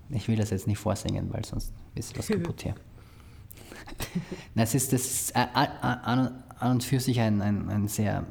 Ich 0.09 0.27
will 0.27 0.38
das 0.38 0.49
jetzt 0.51 0.65
nicht 0.68 0.77
vorsingen, 0.80 1.31
weil 1.34 1.43
sonst 1.43 1.73
ist 1.95 2.18
was 2.18 2.27
kaputt 2.30 2.61
hier. 2.61 2.76
Na, 4.55 4.64
es 4.64 4.73
ist, 4.73 4.93
das 4.93 5.01
ist 5.05 5.31
äh, 5.35 5.45
an, 5.53 5.68
an, 5.81 6.43
an 6.59 6.71
und 6.71 6.84
für 6.84 6.99
sich 6.99 7.19
ein, 7.19 7.41
ein, 7.41 7.69
ein 7.69 7.88
sehr, 7.88 8.25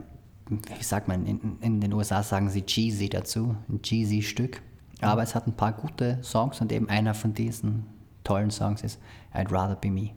wie 0.48 0.82
sagt 0.82 1.09
man, 1.09 1.27
in, 1.27 1.59
in 1.61 1.81
den 1.81 1.93
USA 1.93 2.23
sagen 2.23 2.51
sie 2.51 2.62
cheesy 2.62 3.09
dazu, 3.09 3.57
ein 3.69 3.82
cheesy 3.82 4.23
Stück. 4.23 4.62
Aber 5.01 5.23
es 5.23 5.35
hat 5.35 5.47
ein 5.47 5.55
paar 5.57 5.73
gute 5.73 6.19
Songs 6.23 6.61
und 6.61 6.73
eben 6.73 6.89
einer 6.89 7.12
von 7.15 7.35
diesen 7.35 7.86
tollen 8.24 8.51
Songs 8.51 8.82
ist 8.82 8.98
I'd 9.35 9.53
Rather 9.53 9.77
Be 9.77 9.90
Me. 9.90 10.11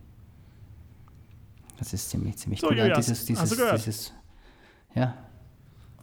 Das 1.78 1.94
ist 1.94 2.10
ziemlich, 2.10 2.38
ziemlich 2.38 2.60
So, 2.62 2.68
cool. 2.70 2.78
Ja, 2.78 2.96
dieses, 2.96 3.20
hast 3.20 3.30
dieses, 3.30 3.74
dieses, 3.84 4.14
ja, 4.96 5.16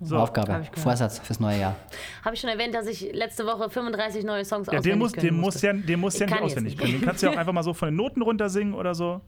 So. 0.00 0.16
Aufgabe. 0.18 0.66
Vorsatz 0.72 1.18
fürs 1.18 1.40
neue 1.40 1.58
Jahr. 1.60 1.76
Habe 2.22 2.34
ich 2.34 2.40
schon 2.40 2.50
erwähnt, 2.50 2.74
dass 2.74 2.86
ich 2.86 3.12
letzte 3.12 3.46
Woche 3.46 3.68
35 3.70 4.24
neue 4.24 4.44
Songs 4.44 4.66
Ja, 4.68 4.78
auswendig 4.78 4.92
den 4.92 4.98
muss, 4.98 5.12
können 5.12 5.26
den 5.26 5.34
muss 5.36 5.54
musste. 5.54 5.66
ja, 5.66 5.72
den 5.72 6.00
muss 6.00 6.14
Ich 6.14 6.20
ja 6.20 6.26
nicht 6.26 6.40
auswendig 6.40 6.76
können. 6.78 6.92
Den 6.92 7.02
kannst 7.02 7.22
du 7.22 7.26
ja 7.26 7.32
auch 7.32 7.36
einfach 7.38 7.52
mal 7.52 7.62
so 7.62 7.72
von 7.74 7.88
den 7.88 7.96
Noten 7.96 8.22
runter 8.22 8.48
singen 8.50 8.74
oder 8.74 8.94
so. 8.94 9.20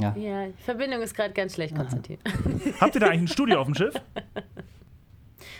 Ja. 0.00 0.16
Ja, 0.16 0.46
die 0.46 0.62
Verbindung 0.62 1.02
ist 1.02 1.14
gerade 1.14 1.34
ganz 1.34 1.54
schlecht, 1.54 1.76
Konstantin. 1.76 2.18
Habt 2.80 2.94
ihr 2.94 3.00
da 3.00 3.08
eigentlich 3.08 3.22
ein 3.22 3.28
Studio 3.28 3.60
auf 3.60 3.66
dem 3.66 3.74
Schiff? 3.74 3.94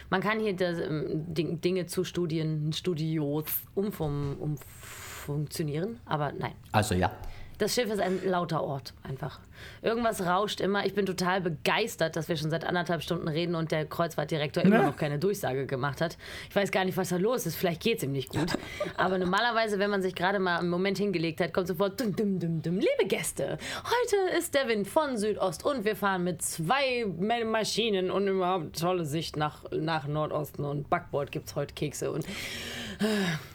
Man 0.09 0.21
kann 0.21 0.39
hier 0.41 0.57
das, 0.57 0.81
ähm, 0.81 1.33
Ding, 1.33 1.61
Dinge 1.61 1.87
zu 1.87 2.03
Studien, 2.05 2.73
Studios 2.73 3.45
umfunktionieren, 3.75 6.01
aber 6.05 6.33
nein. 6.33 6.55
Also 6.73 6.95
ja. 6.95 7.13
Das 7.61 7.75
Schiff 7.75 7.91
ist 7.93 8.01
ein 8.01 8.21
lauter 8.25 8.63
Ort, 8.65 8.95
einfach. 9.03 9.39
Irgendwas 9.83 10.25
rauscht 10.25 10.63
immer. 10.63 10.87
Ich 10.87 10.95
bin 10.95 11.05
total 11.05 11.43
begeistert, 11.43 12.17
dass 12.17 12.27
wir 12.31 12.39
schon 12.39 12.49
seit 12.51 12.65
anderthalb 12.65 13.03
Stunden 13.03 13.29
reden 13.29 13.55
und 13.55 13.71
der 13.71 13.85
Kreuzfahrtdirektor 13.85 14.63
immer 14.65 14.79
Ne? 14.79 14.85
noch 14.87 14.97
keine 14.97 15.19
Durchsage 15.19 15.67
gemacht 15.67 16.01
hat. 16.01 16.17
Ich 16.49 16.57
weiß 16.57 16.71
gar 16.73 16.87
nicht, 16.87 16.97
was 16.97 17.11
da 17.11 17.19
los 17.19 17.45
ist. 17.45 17.57
Vielleicht 17.57 17.83
geht 17.83 17.99
es 17.99 18.05
ihm 18.05 18.13
nicht 18.13 18.31
gut. 18.31 18.57
Aber 18.97 19.19
normalerweise, 19.19 19.79
wenn 19.79 19.91
man 19.91 20.01
sich 20.01 20.15
gerade 20.15 20.39
mal 20.39 20.57
einen 20.59 20.71
Moment 20.71 20.97
hingelegt 20.97 21.41
hat, 21.43 21.53
kommt 21.53 21.67
sofort 21.69 22.01
dum, 22.01 22.17
dum, 22.17 22.39
dum, 22.39 22.63
dum. 22.63 22.77
Liebe 22.77 23.07
Gäste, 23.07 23.59
heute 23.85 24.39
ist 24.39 24.55
der 24.55 24.67
Wind 24.67 24.89
von 24.89 25.19
Südost 25.19 25.63
und 25.63 25.85
wir 25.85 25.97
fahren 25.97 26.25
mit 26.25 26.41
zwei 26.41 27.05
Ma- 27.19 27.45
Maschinen 27.45 28.11
und 28.11 28.27
überhaupt 28.27 28.81
tolle 28.81 29.05
Sicht 29.05 29.37
nach, 29.37 29.65
nach 29.71 30.07
Nordosten 30.07 30.65
und 30.65 30.89
Backbord 30.89 31.31
gibt 31.31 31.49
es 31.49 31.57
heute 31.57 31.75
Kekse 31.75 32.11
und 32.11 32.25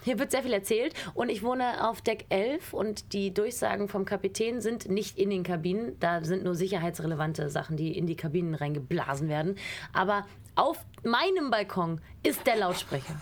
hier 0.04 0.18
wird 0.18 0.30
sehr 0.30 0.42
viel 0.42 0.52
erzählt 0.52 0.94
und 1.14 1.28
ich 1.28 1.42
wohne 1.42 1.88
auf 1.88 2.00
Deck 2.00 2.26
11 2.28 2.72
und 2.72 3.12
die 3.12 3.32
Durchsagen 3.32 3.88
vom 3.88 4.04
Kapitän 4.04 4.60
sind 4.60 4.88
nicht 4.88 5.18
in 5.18 5.30
den 5.30 5.42
Kabinen. 5.42 5.98
Da 6.00 6.24
sind 6.24 6.44
nur 6.44 6.54
sicherheitsrelevante 6.54 7.48
Sachen, 7.50 7.76
die 7.76 7.96
in 7.96 8.06
die 8.06 8.16
Kabinen 8.16 8.54
reingeblasen 8.54 9.28
werden. 9.28 9.56
Aber 9.92 10.24
auf 10.56 10.78
meinem 11.04 11.50
Balkon 11.50 12.00
ist 12.22 12.46
der 12.46 12.56
Lautsprecher. 12.56 13.14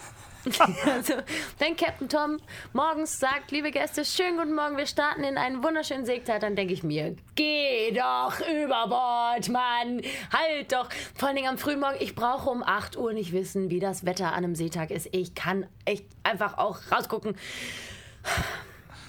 also, 0.86 1.14
wenn 1.58 1.76
Captain 1.76 2.08
Tom 2.08 2.38
morgens 2.72 3.18
sagt, 3.18 3.50
liebe 3.50 3.70
Gäste, 3.70 4.04
schönen 4.04 4.36
guten 4.36 4.54
Morgen, 4.54 4.76
wir 4.76 4.86
starten 4.86 5.24
in 5.24 5.38
einen 5.38 5.62
wunderschönen 5.62 6.04
Seetag, 6.04 6.40
dann 6.40 6.54
denke 6.54 6.74
ich 6.74 6.82
mir, 6.82 7.16
geh 7.34 7.92
doch 7.92 8.40
über 8.40 8.86
Bord, 8.88 9.48
Mann, 9.48 10.02
halt 10.32 10.72
doch. 10.72 10.88
Vor 11.14 11.28
allen 11.28 11.36
Dingen 11.36 11.48
am 11.48 11.58
frühen 11.58 11.80
Morgen, 11.80 11.96
ich 12.00 12.14
brauche 12.14 12.50
um 12.50 12.62
8 12.62 12.96
Uhr 12.96 13.12
nicht 13.12 13.32
wissen, 13.32 13.70
wie 13.70 13.80
das 13.80 14.04
Wetter 14.04 14.28
an 14.28 14.44
einem 14.44 14.54
Seetag 14.54 14.90
ist. 14.90 15.08
Ich 15.12 15.34
kann 15.34 15.66
echt 15.86 16.04
einfach 16.22 16.58
auch 16.58 16.78
rausgucken. 16.92 17.36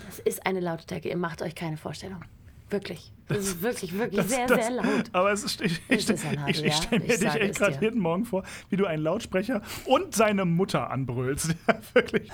Das 0.05 0.19
ist 0.19 0.45
eine 0.45 0.61
Lautstärke, 0.61 1.09
ihr 1.09 1.17
macht 1.17 1.41
euch 1.41 1.55
keine 1.55 1.77
Vorstellung. 1.77 2.21
Wirklich. 2.69 3.11
Das 3.27 3.37
ist 3.39 3.61
wirklich, 3.61 3.93
wirklich 3.97 4.17
Das- 4.21 4.29
sehr, 4.29 4.47
das- 4.47 4.67
sehr 4.67 4.75
laut. 4.75 5.03
Aber 5.11 5.31
es 5.31 5.43
ist, 5.43 5.61
ich, 5.61 5.81
ich, 5.89 6.09
ist 6.09 6.09
ich, 6.09 6.47
ich 6.47 6.61
ja. 6.61 6.71
stelle 6.71 7.01
mir 7.01 7.13
Ich 7.13 7.19
dich 7.19 7.35
echt 7.35 7.55
gerade 7.59 7.77
jeden 7.81 7.99
Morgen 7.99 8.25
vor, 8.25 8.43
wie 8.69 8.75
du 8.77 8.85
einen 8.85 9.03
Lautsprecher 9.03 9.61
und 9.85 10.15
seine 10.15 10.45
Mutter 10.45 10.89
anbrüllst. 10.89 11.55
Ja, 11.67 11.75
wirklich. 11.93 12.29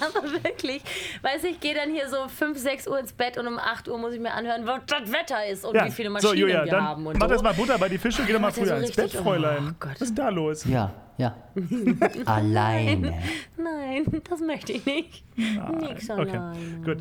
Aber 0.00 0.32
wirklich, 0.44 0.82
weiß 1.22 1.44
ich, 1.44 1.60
gehe 1.60 1.74
dann 1.74 1.90
hier 1.90 2.08
so 2.08 2.28
5, 2.28 2.58
6 2.58 2.88
Uhr 2.88 2.98
ins 2.98 3.12
Bett 3.12 3.38
und 3.38 3.46
um 3.46 3.58
8 3.58 3.88
Uhr 3.88 3.98
muss 3.98 4.14
ich 4.14 4.20
mir 4.20 4.32
anhören, 4.32 4.66
was 4.66 4.80
das 4.86 5.12
Wetter 5.12 5.46
ist 5.46 5.64
und 5.64 5.74
Ja. 5.74 5.86
wie 5.86 5.90
viele 5.90 6.08
so, 6.08 6.12
Maschinen 6.14 6.36
Julia, 6.38 6.64
wir 6.64 6.70
dann 6.72 6.82
haben. 6.82 7.06
Und 7.06 7.18
mach 7.18 7.26
so. 7.28 7.34
jetzt 7.34 7.42
mal 7.42 7.54
Butter 7.54 7.78
bei 7.78 7.88
die 7.88 7.98
Fische, 7.98 8.22
geh 8.26 8.32
doch 8.32 8.40
mal 8.40 8.48
er 8.48 8.52
früher 8.54 8.66
so 8.78 8.86
ins 8.86 8.96
Bett, 8.96 9.12
Fräulein. 9.12 9.68
Oh 9.70 9.74
Gott. 9.78 9.92
Was 9.94 10.00
ist 10.02 10.08
denn 10.18 10.24
da 10.24 10.28
los? 10.30 10.64
Ja, 10.64 10.92
ja. 11.18 11.36
Alleine. 12.24 13.14
Nein, 13.56 14.06
das 14.28 14.40
möchte 14.40 14.72
ich 14.72 14.84
nicht. 14.86 15.24
Nix 15.36 16.10
Okay, 16.10 16.36
alleine. 16.36 16.56
gut. 16.84 16.98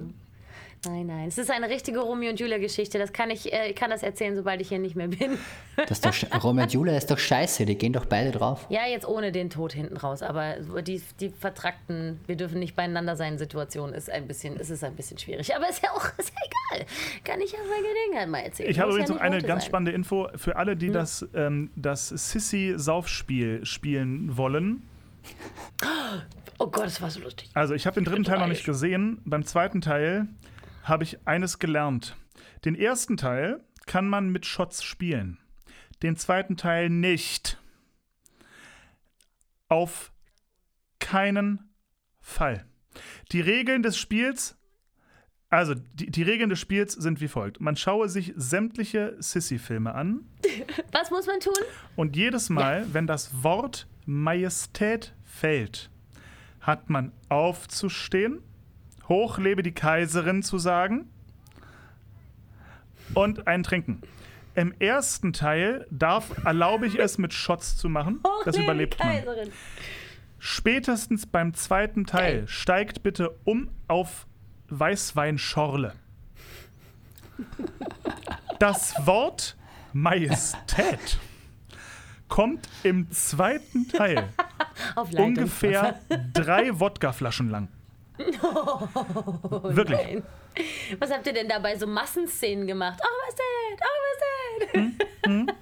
Nein, 0.84 1.06
nein. 1.06 1.28
Es 1.28 1.38
ist 1.38 1.52
eine 1.52 1.70
richtige 1.70 2.00
Romeo 2.00 2.32
und 2.32 2.40
Julia-Geschichte. 2.40 2.98
Das 2.98 3.14
kann 3.14 3.30
ich, 3.30 3.54
äh, 3.54 3.70
ich 3.70 3.76
kann 3.76 3.92
das 3.92 4.02
erzählen, 4.02 4.36
sobald 4.36 4.62
ich 4.62 4.70
hier 4.70 4.80
nicht 4.80 4.96
mehr 4.96 5.10
bin. 5.10 5.38
Das 5.76 6.00
ist 6.00 6.06
doch, 6.06 6.44
Romeo 6.44 6.64
und 6.64 6.74
Julia 6.74 6.98
ist 6.98 7.12
doch 7.12 7.20
scheiße, 7.20 7.66
die 7.66 7.78
gehen 7.78 7.94
doch 7.94 8.06
beide 8.06 8.32
drauf. 8.32 8.66
Ja, 8.70 8.88
jetzt 8.88 9.08
ohne 9.08 9.32
den 9.32 9.52
Tod 9.52 9.74
hinten 9.74 9.96
raus. 9.96 10.24
Aber 10.24 10.56
die, 10.82 11.02
die 11.20 11.30
vertrackten, 11.30 12.20
wir 12.26 12.36
dürfen 12.36 12.58
nicht 12.58 12.76
beieinander 12.76 13.16
sein 13.16 13.38
Situation 13.38 13.94
ist 13.94 14.10
ein 14.10 14.28
bisschen, 14.28 14.60
es 14.60 14.72
ist 14.72 14.84
ein 14.84 14.96
bisschen 14.96 15.20
schwierig. 15.20 15.56
Aber 15.56 15.70
ist 15.70 15.84
ja 15.84 15.92
auch 15.92 16.06
ist 16.18 16.34
ja 16.34 16.78
egal. 16.78 16.88
Kann 17.24 17.42
ich 17.42 17.52
ja 17.52 17.60
bei 17.60 17.78
Gelegenheit 17.78 18.30
mal 18.30 18.40
erzählen. 18.40 18.72
Ich 18.72 18.80
habe 18.80 18.90
übrigens 18.90 19.10
ja 19.10 19.16
noch 19.16 19.22
eine 19.22 19.38
ganz 19.38 19.48
sein. 19.48 19.60
Hm. 19.60 19.66
spannende 19.68 19.92
Info 19.92 20.30
für 20.36 20.56
alle, 20.56 20.76
die 20.76 20.90
das, 20.90 21.28
ähm, 21.36 21.70
das 21.76 22.10
Sissy-Saufspiel 22.10 23.66
spielen 23.66 24.36
wollen. 24.36 24.82
Oh 26.60 26.68
Gott, 26.68 26.86
das 26.86 27.02
war 27.02 27.10
so 27.10 27.20
lustig. 27.22 27.50
Also, 27.56 27.74
ich 27.74 27.88
habe 27.88 27.96
den 27.96 28.06
dritten 28.06 28.24
Teil 28.24 28.38
noch 28.38 28.46
nicht 28.46 28.64
gesehen. 28.64 29.20
Beim 29.26 29.44
zweiten 29.44 29.82
Teil 29.82 30.28
habe 30.84 31.04
ich 31.04 31.28
eines 31.28 31.60
gelernt. 31.60 32.16
Den 32.66 32.76
ersten 32.76 33.18
Teil 33.18 33.64
kann 33.86 34.08
man 34.08 34.30
mit 34.30 34.46
Shots 34.46 34.84
spielen. 34.84 35.38
Den 36.04 36.16
zweiten 36.16 36.58
Teil 36.58 36.90
nicht. 36.90 37.58
Auf 39.68 40.12
keinen 41.00 41.70
Fall. 42.20 42.66
Die 43.32 43.42
Regeln 43.42 43.84
des 43.84 43.98
Spiels, 43.98 44.58
also 45.50 45.74
die, 45.76 46.10
die 46.12 46.24
Regeln 46.24 46.50
des 46.50 46.60
Spiels 46.60 46.94
sind 46.94 47.22
wie 47.22 47.28
folgt. 47.28 47.62
Man 47.62 47.76
schaue 47.76 48.10
sich 48.10 48.34
sämtliche 48.36 49.16
Sissy-Filme 49.20 49.94
an 49.94 50.26
Was 50.92 51.10
muss 51.12 51.26
man 51.28 51.40
tun? 51.40 51.54
und 51.96 52.16
jedes 52.16 52.50
Mal, 52.50 52.86
wenn 52.94 53.08
das 53.08 53.44
Wort 53.44 53.88
Majestät 54.06 55.14
fällt, 55.24 55.90
hat 56.60 56.90
man 56.90 57.12
aufzustehen, 57.30 58.42
hoch 59.12 59.38
lebe 59.38 59.62
die 59.62 59.74
Kaiserin 59.74 60.42
zu 60.42 60.58
sagen 60.58 61.10
und 63.14 63.46
ein 63.46 63.62
Trinken. 63.62 64.02
Im 64.56 64.74
ersten 64.80 65.34
Teil 65.34 65.86
darf, 65.92 66.46
erlaube 66.46 66.88
ich 66.88 66.98
es 66.98 67.18
mit 67.18 67.34
Shots 67.34 67.78
zu 67.78 67.90
machen. 67.90 68.22
Das 68.46 68.56
Lebe 68.56 68.66
überlebt 68.66 69.00
man. 69.00 69.08
Kaiserin. 69.10 69.52
Spätestens 70.40 71.26
beim 71.26 71.54
zweiten 71.54 72.06
Teil 72.06 72.40
Geil. 72.40 72.48
steigt 72.48 73.04
bitte 73.04 73.38
um 73.44 73.70
auf 73.88 74.28
Weißweinschorle. 74.70 75.94
Das 78.60 78.96
Wort 79.06 79.58
Majestät 79.94 81.20
kommt 82.28 82.70
im 82.84 83.12
zweiten 83.12 83.90
Teil 83.90 84.30
ungefähr 85.18 86.00
drei 86.34 86.80
Wodkaflaschen 86.80 87.50
lang. 87.50 87.68
Wirklich. 88.18 90.00
Oh 90.00 90.04
Nein. 90.04 90.24
Was 91.00 91.12
habt 91.12 91.26
ihr 91.28 91.34
denn 91.34 91.48
dabei 91.48 91.78
so 91.78 91.88
Massenszenen 91.88 92.68
gemacht? 92.68 93.00
Oh, 93.02 93.28
was 93.28 93.36
denn? 93.36 93.78
Oh, 93.80 93.98
was 94.04 94.72
denn? 94.74 95.12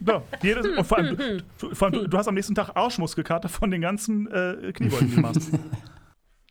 So, 0.05 0.23
jedes, 0.41 0.65
und 0.65 0.83
vor 0.83 0.97
allem, 0.97 1.17
du, 1.59 1.75
vor 1.75 1.87
allem 1.87 1.93
du, 1.93 2.07
du 2.07 2.17
hast 2.17 2.27
am 2.27 2.33
nächsten 2.33 2.55
Tag 2.55 2.75
Arschmuskelkater 2.75 3.49
von 3.49 3.69
den 3.69 3.81
ganzen 3.81 4.27
äh, 4.31 4.71
Kniebeugen, 4.73 5.09
die 5.09 5.15
du 5.15 5.21
machst. 5.21 5.51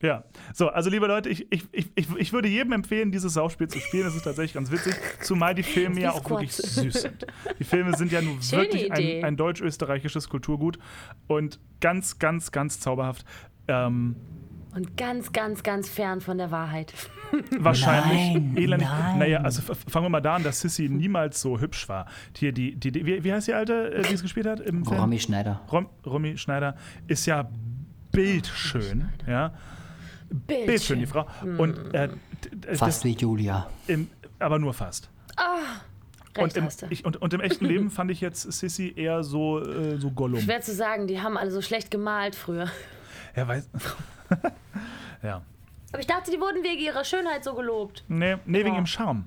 Ja, 0.01 0.23
so, 0.55 0.69
also 0.69 0.91
liebe 0.91 1.09
Leute, 1.09 1.29
ich, 1.29 1.51
ich, 1.51 1.65
ich, 1.73 1.91
ich, 1.97 2.33
würde 2.33 2.47
jedem 2.47 2.73
empfehlen, 2.73 3.11
dieses 3.11 3.33
Saufspiel 3.33 3.67
zu 3.67 3.81
spielen. 3.81 4.05
Das 4.05 4.15
ist 4.15 4.23
tatsächlich 4.23 4.55
ganz 4.55 4.71
witzig, 4.71 4.95
zumal 5.23 5.57
die 5.57 5.65
Filme 5.65 6.01
ja 6.01 6.13
auch 6.13 6.31
wirklich 6.31 6.53
süß 6.53 7.03
sind. 7.03 7.27
Die 7.59 7.65
Filme 7.65 7.97
sind 7.97 8.13
ja 8.13 8.23
nun 8.23 8.41
Schöne 8.41 8.63
wirklich 8.63 8.93
ein, 8.93 9.25
ein 9.25 9.37
deutsch-österreichisches 9.37 10.29
Kulturgut 10.29 10.79
und 11.27 11.59
ganz, 11.81 12.21
ganz, 12.21 12.53
ganz 12.53 12.79
zauberhaft. 12.79 13.25
Ähm, 13.67 14.15
Und 14.75 14.97
ganz, 14.97 15.33
ganz, 15.33 15.63
ganz 15.63 15.89
fern 15.89 16.21
von 16.21 16.39
der 16.39 16.51
Wahrheit. 16.51 16.93
wahrscheinlich 17.59 18.35
Nein, 18.35 18.57
elendig. 18.57 18.89
nein. 18.89 19.19
Naja, 19.19 19.41
also 19.41 19.63
fangen 19.63 20.05
wir 20.07 20.11
mal 20.11 20.21
da 20.21 20.37
an, 20.37 20.43
dass 20.45 20.61
Sissy 20.61 20.89
niemals 20.89 21.41
so 21.41 21.59
hübsch 21.61 21.89
war. 21.89 22.07
Hier 22.37 22.53
die, 22.53 22.77
die, 22.77 22.93
die 22.93 23.05
wie, 23.05 23.25
wie 23.25 23.33
heißt 23.33 23.49
die 23.49 23.55
alte, 23.55 23.93
äh, 23.93 24.03
die 24.03 24.15
es 24.15 24.23
gespielt 24.23 24.47
hat 24.47 24.61
im 24.61 24.85
Film? 24.85 25.01
Romy 25.01 25.19
Schneider. 25.19 25.61
Rom, 25.71 25.89
Romy 26.07 26.37
Schneider 26.39 26.77
ist 27.07 27.27
ja 27.27 27.51
bildschön, 28.13 29.09
ja, 29.27 29.53
Bild. 30.31 30.67
bildschön 30.67 30.99
die 30.99 31.07
Frau. 31.07 31.27
Und 31.43 31.95
äh, 31.95 32.09
Fast 32.69 32.83
das 32.83 33.05
wie 33.05 33.13
Julia. 33.13 33.69
im, 33.87 34.09
aber 34.39 34.59
nur 34.59 34.75
fast. 34.75 35.11
Und 36.37 36.57
Recht 36.57 36.83
im, 36.83 36.91
ich, 36.91 37.05
und, 37.05 37.17
und 37.17 37.35
im 37.35 37.41
echten 37.41 37.65
Leben 37.65 37.91
fand 37.91 38.11
ich 38.11 38.21
jetzt 38.21 38.53
Sissy 38.53 38.93
eher 38.95 39.25
so, 39.25 39.61
äh, 39.61 39.99
so 39.99 40.11
Gollum. 40.11 40.41
Schwer 40.41 40.61
zu 40.61 40.73
sagen, 40.73 41.07
die 41.07 41.21
haben 41.21 41.37
alle 41.37 41.51
so 41.51 41.63
schlecht 41.63 41.91
gemalt 41.91 42.35
früher. 42.35 42.69
Ja, 43.35 43.49
weiß. 43.49 43.69
ja. 45.23 45.43
Aber 45.93 46.01
ich 46.01 46.07
dachte, 46.07 46.31
die 46.31 46.39
wurden 46.41 46.63
wegen 46.63 46.81
ihrer 46.83 47.05
Schönheit 47.05 47.45
so 47.45 47.55
gelobt. 47.55 48.05
Nee, 48.09 48.37
nee 48.47 48.59
wegen 48.59 48.75
Ja. 48.75 48.81
dem 48.83 48.87
Charme. 48.87 49.25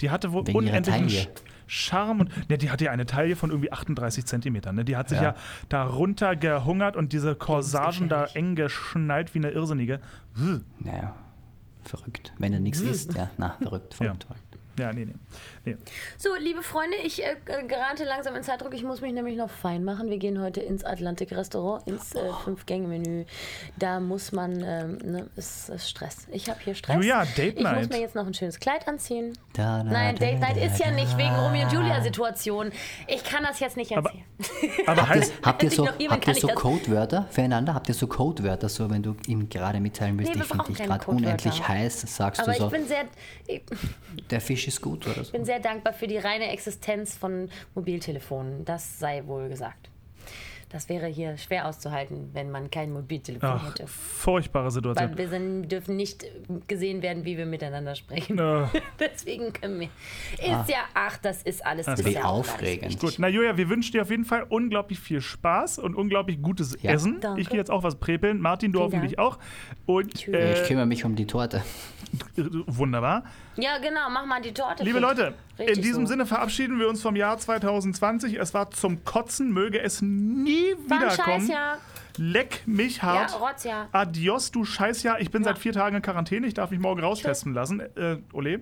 Die 0.00 0.10
hatte 0.10 0.32
wohl 0.32 0.44
unendlichen. 0.52 1.08
Sch- 1.08 1.28
Charme 1.66 2.20
und 2.20 2.50
ne, 2.50 2.58
die 2.58 2.70
hatte 2.70 2.84
ja 2.84 2.90
eine 2.90 3.06
Taille 3.06 3.34
von 3.34 3.50
irgendwie 3.50 3.72
38 3.72 4.26
Zentimetern. 4.26 4.74
Ne? 4.74 4.84
Die 4.84 4.96
hat 4.96 5.08
sich 5.08 5.18
ja, 5.18 5.24
Ja. 5.30 5.34
da 5.70 5.84
runter 5.84 6.36
gehungert 6.36 6.96
und 6.96 7.12
diese 7.14 7.34
Corsagen 7.34 8.08
da 8.10 8.26
eng 8.34 8.56
geschnallt 8.56 9.34
wie 9.34 9.38
eine 9.38 9.50
Irrsinnige. 9.50 10.00
Naja, 10.80 11.14
verrückt. 11.82 12.34
Wenn 12.38 12.52
er 12.52 12.60
nichts 12.60 12.80
isst, 12.82 13.14
ja. 13.14 13.30
Na, 13.38 13.56
verrückt, 13.62 13.94
verrückt, 13.94 14.24
verrückt. 14.24 14.51
Ja, 14.78 14.92
nee, 14.92 15.04
nee. 15.04 15.14
nee. 15.64 15.76
So, 16.16 16.30
liebe 16.38 16.62
Freunde, 16.62 16.96
ich 17.04 17.22
äh, 17.22 17.36
gerate 17.68 18.04
langsam 18.04 18.34
in 18.36 18.42
Zeitdruck. 18.42 18.72
Ich 18.74 18.82
muss 18.82 19.00
mich 19.02 19.12
nämlich 19.12 19.36
noch 19.36 19.50
fein 19.50 19.84
machen. 19.84 20.08
Wir 20.08 20.16
gehen 20.18 20.40
heute 20.40 20.60
ins 20.60 20.82
Atlantik-Restaurant, 20.84 21.86
ins 21.86 22.14
äh, 22.14 22.20
Fünf-Gänge-Menü. 22.44 23.24
Da 23.78 24.00
muss 24.00 24.32
man, 24.32 24.62
ähm, 24.64 24.98
ne, 25.04 25.30
es 25.36 25.68
ist 25.68 25.90
Stress. 25.90 26.26
Ich 26.32 26.48
habe 26.48 26.58
hier 26.64 26.74
Stress. 26.74 26.96
Julia, 26.96 27.24
Date 27.36 27.56
Ich 27.58 27.62
muss 27.64 27.72
Night. 27.72 27.90
mir 27.90 28.00
jetzt 28.00 28.14
noch 28.14 28.26
ein 28.26 28.32
schönes 28.34 28.58
Kleid 28.60 28.88
anziehen. 28.88 29.36
Da, 29.52 29.78
da, 29.82 29.84
Nein, 29.84 30.16
da, 30.16 30.24
Date 30.26 30.40
Night 30.40 30.56
da, 30.56 30.62
ist 30.64 30.78
ja 30.78 30.90
nicht 30.90 31.18
wegen 31.18 31.34
Romeo 31.34 31.64
und 31.66 31.72
Julia-Situation. 31.72 32.72
Ich 33.08 33.22
kann 33.24 33.42
das 33.44 33.60
jetzt 33.60 33.76
nicht 33.76 33.94
Aber- 33.96 34.10
erzählen. 34.10 34.72
Aber 34.86 35.08
heißt, 35.08 35.34
Habt 35.42 35.62
ihr 35.62 35.70
so, 35.70 35.86
habt 35.86 36.26
ihr 36.28 36.34
so 36.34 36.48
Codewörter 36.48 37.26
füreinander? 37.30 37.74
Habt 37.74 37.88
ihr 37.88 37.94
so 37.94 38.06
Codewörter, 38.06 38.68
so 38.68 38.88
wenn 38.90 39.02
du 39.02 39.16
ihm 39.26 39.48
gerade 39.48 39.80
mitteilen 39.80 40.18
willst, 40.18 40.34
Nee, 40.34 40.40
ich 40.40 40.46
finde 40.48 40.64
dich 40.64 40.78
gerade 40.78 41.06
unendlich 41.06 41.68
heiß, 41.68 42.00
sagst 42.16 42.40
Aber 42.40 42.52
du 42.52 42.58
so, 42.58 42.66
ich 42.66 42.72
bin 42.72 42.86
sehr, 42.86 43.04
ich 43.46 43.62
der 44.30 44.40
Fisch 44.40 44.61
ist 44.68 44.80
gut 44.80 45.06
oder 45.06 45.24
so? 45.24 45.32
bin 45.32 45.44
sehr 45.44 45.60
dankbar 45.60 45.92
für 45.92 46.06
die 46.06 46.18
reine 46.18 46.50
Existenz 46.50 47.16
von 47.16 47.48
Mobiltelefonen. 47.74 48.64
Das 48.64 48.98
sei 48.98 49.22
wohl 49.26 49.48
gesagt. 49.48 49.88
Das 50.70 50.88
wäre 50.88 51.06
hier 51.06 51.36
schwer 51.36 51.68
auszuhalten, 51.68 52.30
wenn 52.32 52.50
man 52.50 52.70
kein 52.70 52.94
Mobiltelefon 52.94 53.46
ach, 53.52 53.68
hätte. 53.68 53.86
furchtbare 53.86 54.70
Situation. 54.70 55.10
Weil 55.10 55.18
wir 55.18 55.28
sind, 55.28 55.68
dürfen 55.68 55.96
nicht 55.96 56.24
gesehen 56.66 57.02
werden, 57.02 57.26
wie 57.26 57.36
wir 57.36 57.44
miteinander 57.44 57.94
sprechen. 57.94 58.38
Äh, 58.38 58.64
Deswegen 58.98 59.52
können 59.52 59.80
wir. 59.80 59.88
Ist 60.38 60.70
ja, 60.70 60.78
ach, 60.94 61.18
das 61.18 61.42
ist 61.42 61.66
alles. 61.66 61.84
Das 61.84 62.00
ist 62.00 62.06
Wie 62.06 62.12
ja 62.14 62.24
aufregend. 62.24 62.98
gut, 63.00 63.16
na 63.18 63.28
Julia, 63.28 63.58
wir 63.58 63.68
wünschen 63.68 63.92
dir 63.92 64.00
auf 64.00 64.08
jeden 64.08 64.24
Fall 64.24 64.46
unglaublich 64.48 64.98
viel 64.98 65.20
Spaß 65.20 65.78
und 65.78 65.94
unglaublich 65.94 66.40
gutes 66.40 66.74
Ja. 66.80 66.92
Essen. 66.92 67.20
Danke. 67.20 67.42
Ich 67.42 67.50
gehe 67.50 67.58
jetzt 67.58 67.70
auch 67.70 67.82
was 67.82 67.96
prepeln. 67.96 68.40
Martin, 68.40 68.72
du 68.72 68.78
Vielen 68.78 68.86
hoffentlich 68.92 69.16
Dank. 69.16 69.28
auch. 69.28 69.38
Und 69.84 70.26
äh, 70.28 70.54
Ich 70.62 70.66
kümmere 70.68 70.86
mich 70.86 71.04
um 71.04 71.16
die 71.16 71.26
Torte. 71.26 71.62
wunderbar. 72.66 73.24
Ja, 73.56 73.78
genau, 73.78 74.08
mach 74.10 74.24
mal 74.24 74.40
die 74.40 74.52
Torte. 74.54 74.82
Liebe. 74.82 74.98
Leute, 74.98 75.34
Richtig 75.58 75.76
in 75.76 75.82
diesem 75.82 76.06
so. 76.06 76.12
Sinne 76.12 76.26
verabschieden 76.26 76.78
wir 76.78 76.88
uns 76.88 77.02
vom 77.02 77.16
Jahr 77.16 77.36
2020. 77.38 78.38
Es 78.38 78.54
war 78.54 78.70
zum 78.70 79.04
Kotzen, 79.04 79.52
möge 79.52 79.80
es 79.80 80.00
nie 80.00 80.74
War 80.88 80.98
ein 80.98 81.02
wiederkommen. 81.12 81.40
Scheißjahr. 81.40 81.78
Leck 82.18 82.62
mich 82.66 82.98
Ja, 82.98 83.02
hart. 83.04 83.40
Rotzjahr. 83.40 83.88
Adios, 83.92 84.50
du 84.50 84.64
Scheißjahr. 84.64 85.20
Ich 85.20 85.30
bin 85.30 85.42
Ja. 85.42 85.48
seit 85.50 85.58
vier 85.58 85.72
Tagen 85.72 85.96
in 85.96 86.02
Quarantäne. 86.02 86.46
Ich 86.46 86.54
darf 86.54 86.70
mich 86.70 86.80
morgen 86.80 87.00
raustesten 87.02 87.54
lassen. 87.54 87.80
Äh, 87.96 88.18
ole. 88.32 88.60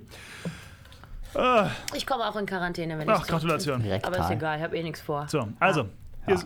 Äh, 1.34 1.66
Ich 1.94 2.06
komme 2.06 2.28
auch 2.28 2.36
in 2.36 2.46
Quarantäne, 2.46 2.98
wenn 2.98 3.08
ach, 3.08 3.22
ich. 3.22 3.28
Gratulation. 3.28 3.76
Aber 3.80 3.84
ist 3.86 3.92
Rektal. 4.08 4.32
egal, 4.32 4.58
ich 4.58 4.64
habe 4.64 4.76
eh 4.76 4.82
nichts 4.82 5.00
vor. 5.00 5.26
So, 5.28 5.48
also, 5.60 5.88
ihr, 6.26 6.38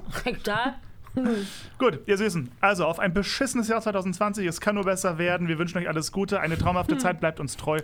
Da? 0.45 0.75
Gut, 1.79 2.01
ihr 2.07 2.17
Süßen. 2.17 2.51
Also 2.61 2.87
auf 2.87 2.99
ein 2.99 3.13
beschissenes 3.15 3.69
Jahr 3.69 3.81
2020. 3.81 4.47
Es 4.47 4.61
kann 4.61 4.75
nur 4.75 4.85
besser 4.85 5.19
werden. 5.19 5.49
Wir 5.49 5.59
wünschen 5.59 5.79
euch 5.79 5.89
alles 5.89 6.13
Gute. 6.13 6.41
Eine 6.41 6.59
traumhafte 6.59 6.99
Zeit. 6.99 7.21
Bleibt 7.21 7.41
uns 7.41 7.57
treu. 7.57 7.79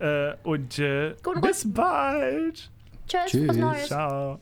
Äh, 0.00 0.34
und 0.42 0.78
äh, 0.78 1.14
bis 1.40 1.72
bald. 1.72 2.70
Tschüss, 3.06 3.20
Tschüss. 3.26 3.48
was 3.48 3.56
Neues. 3.56 3.86
Ciao. 3.86 4.40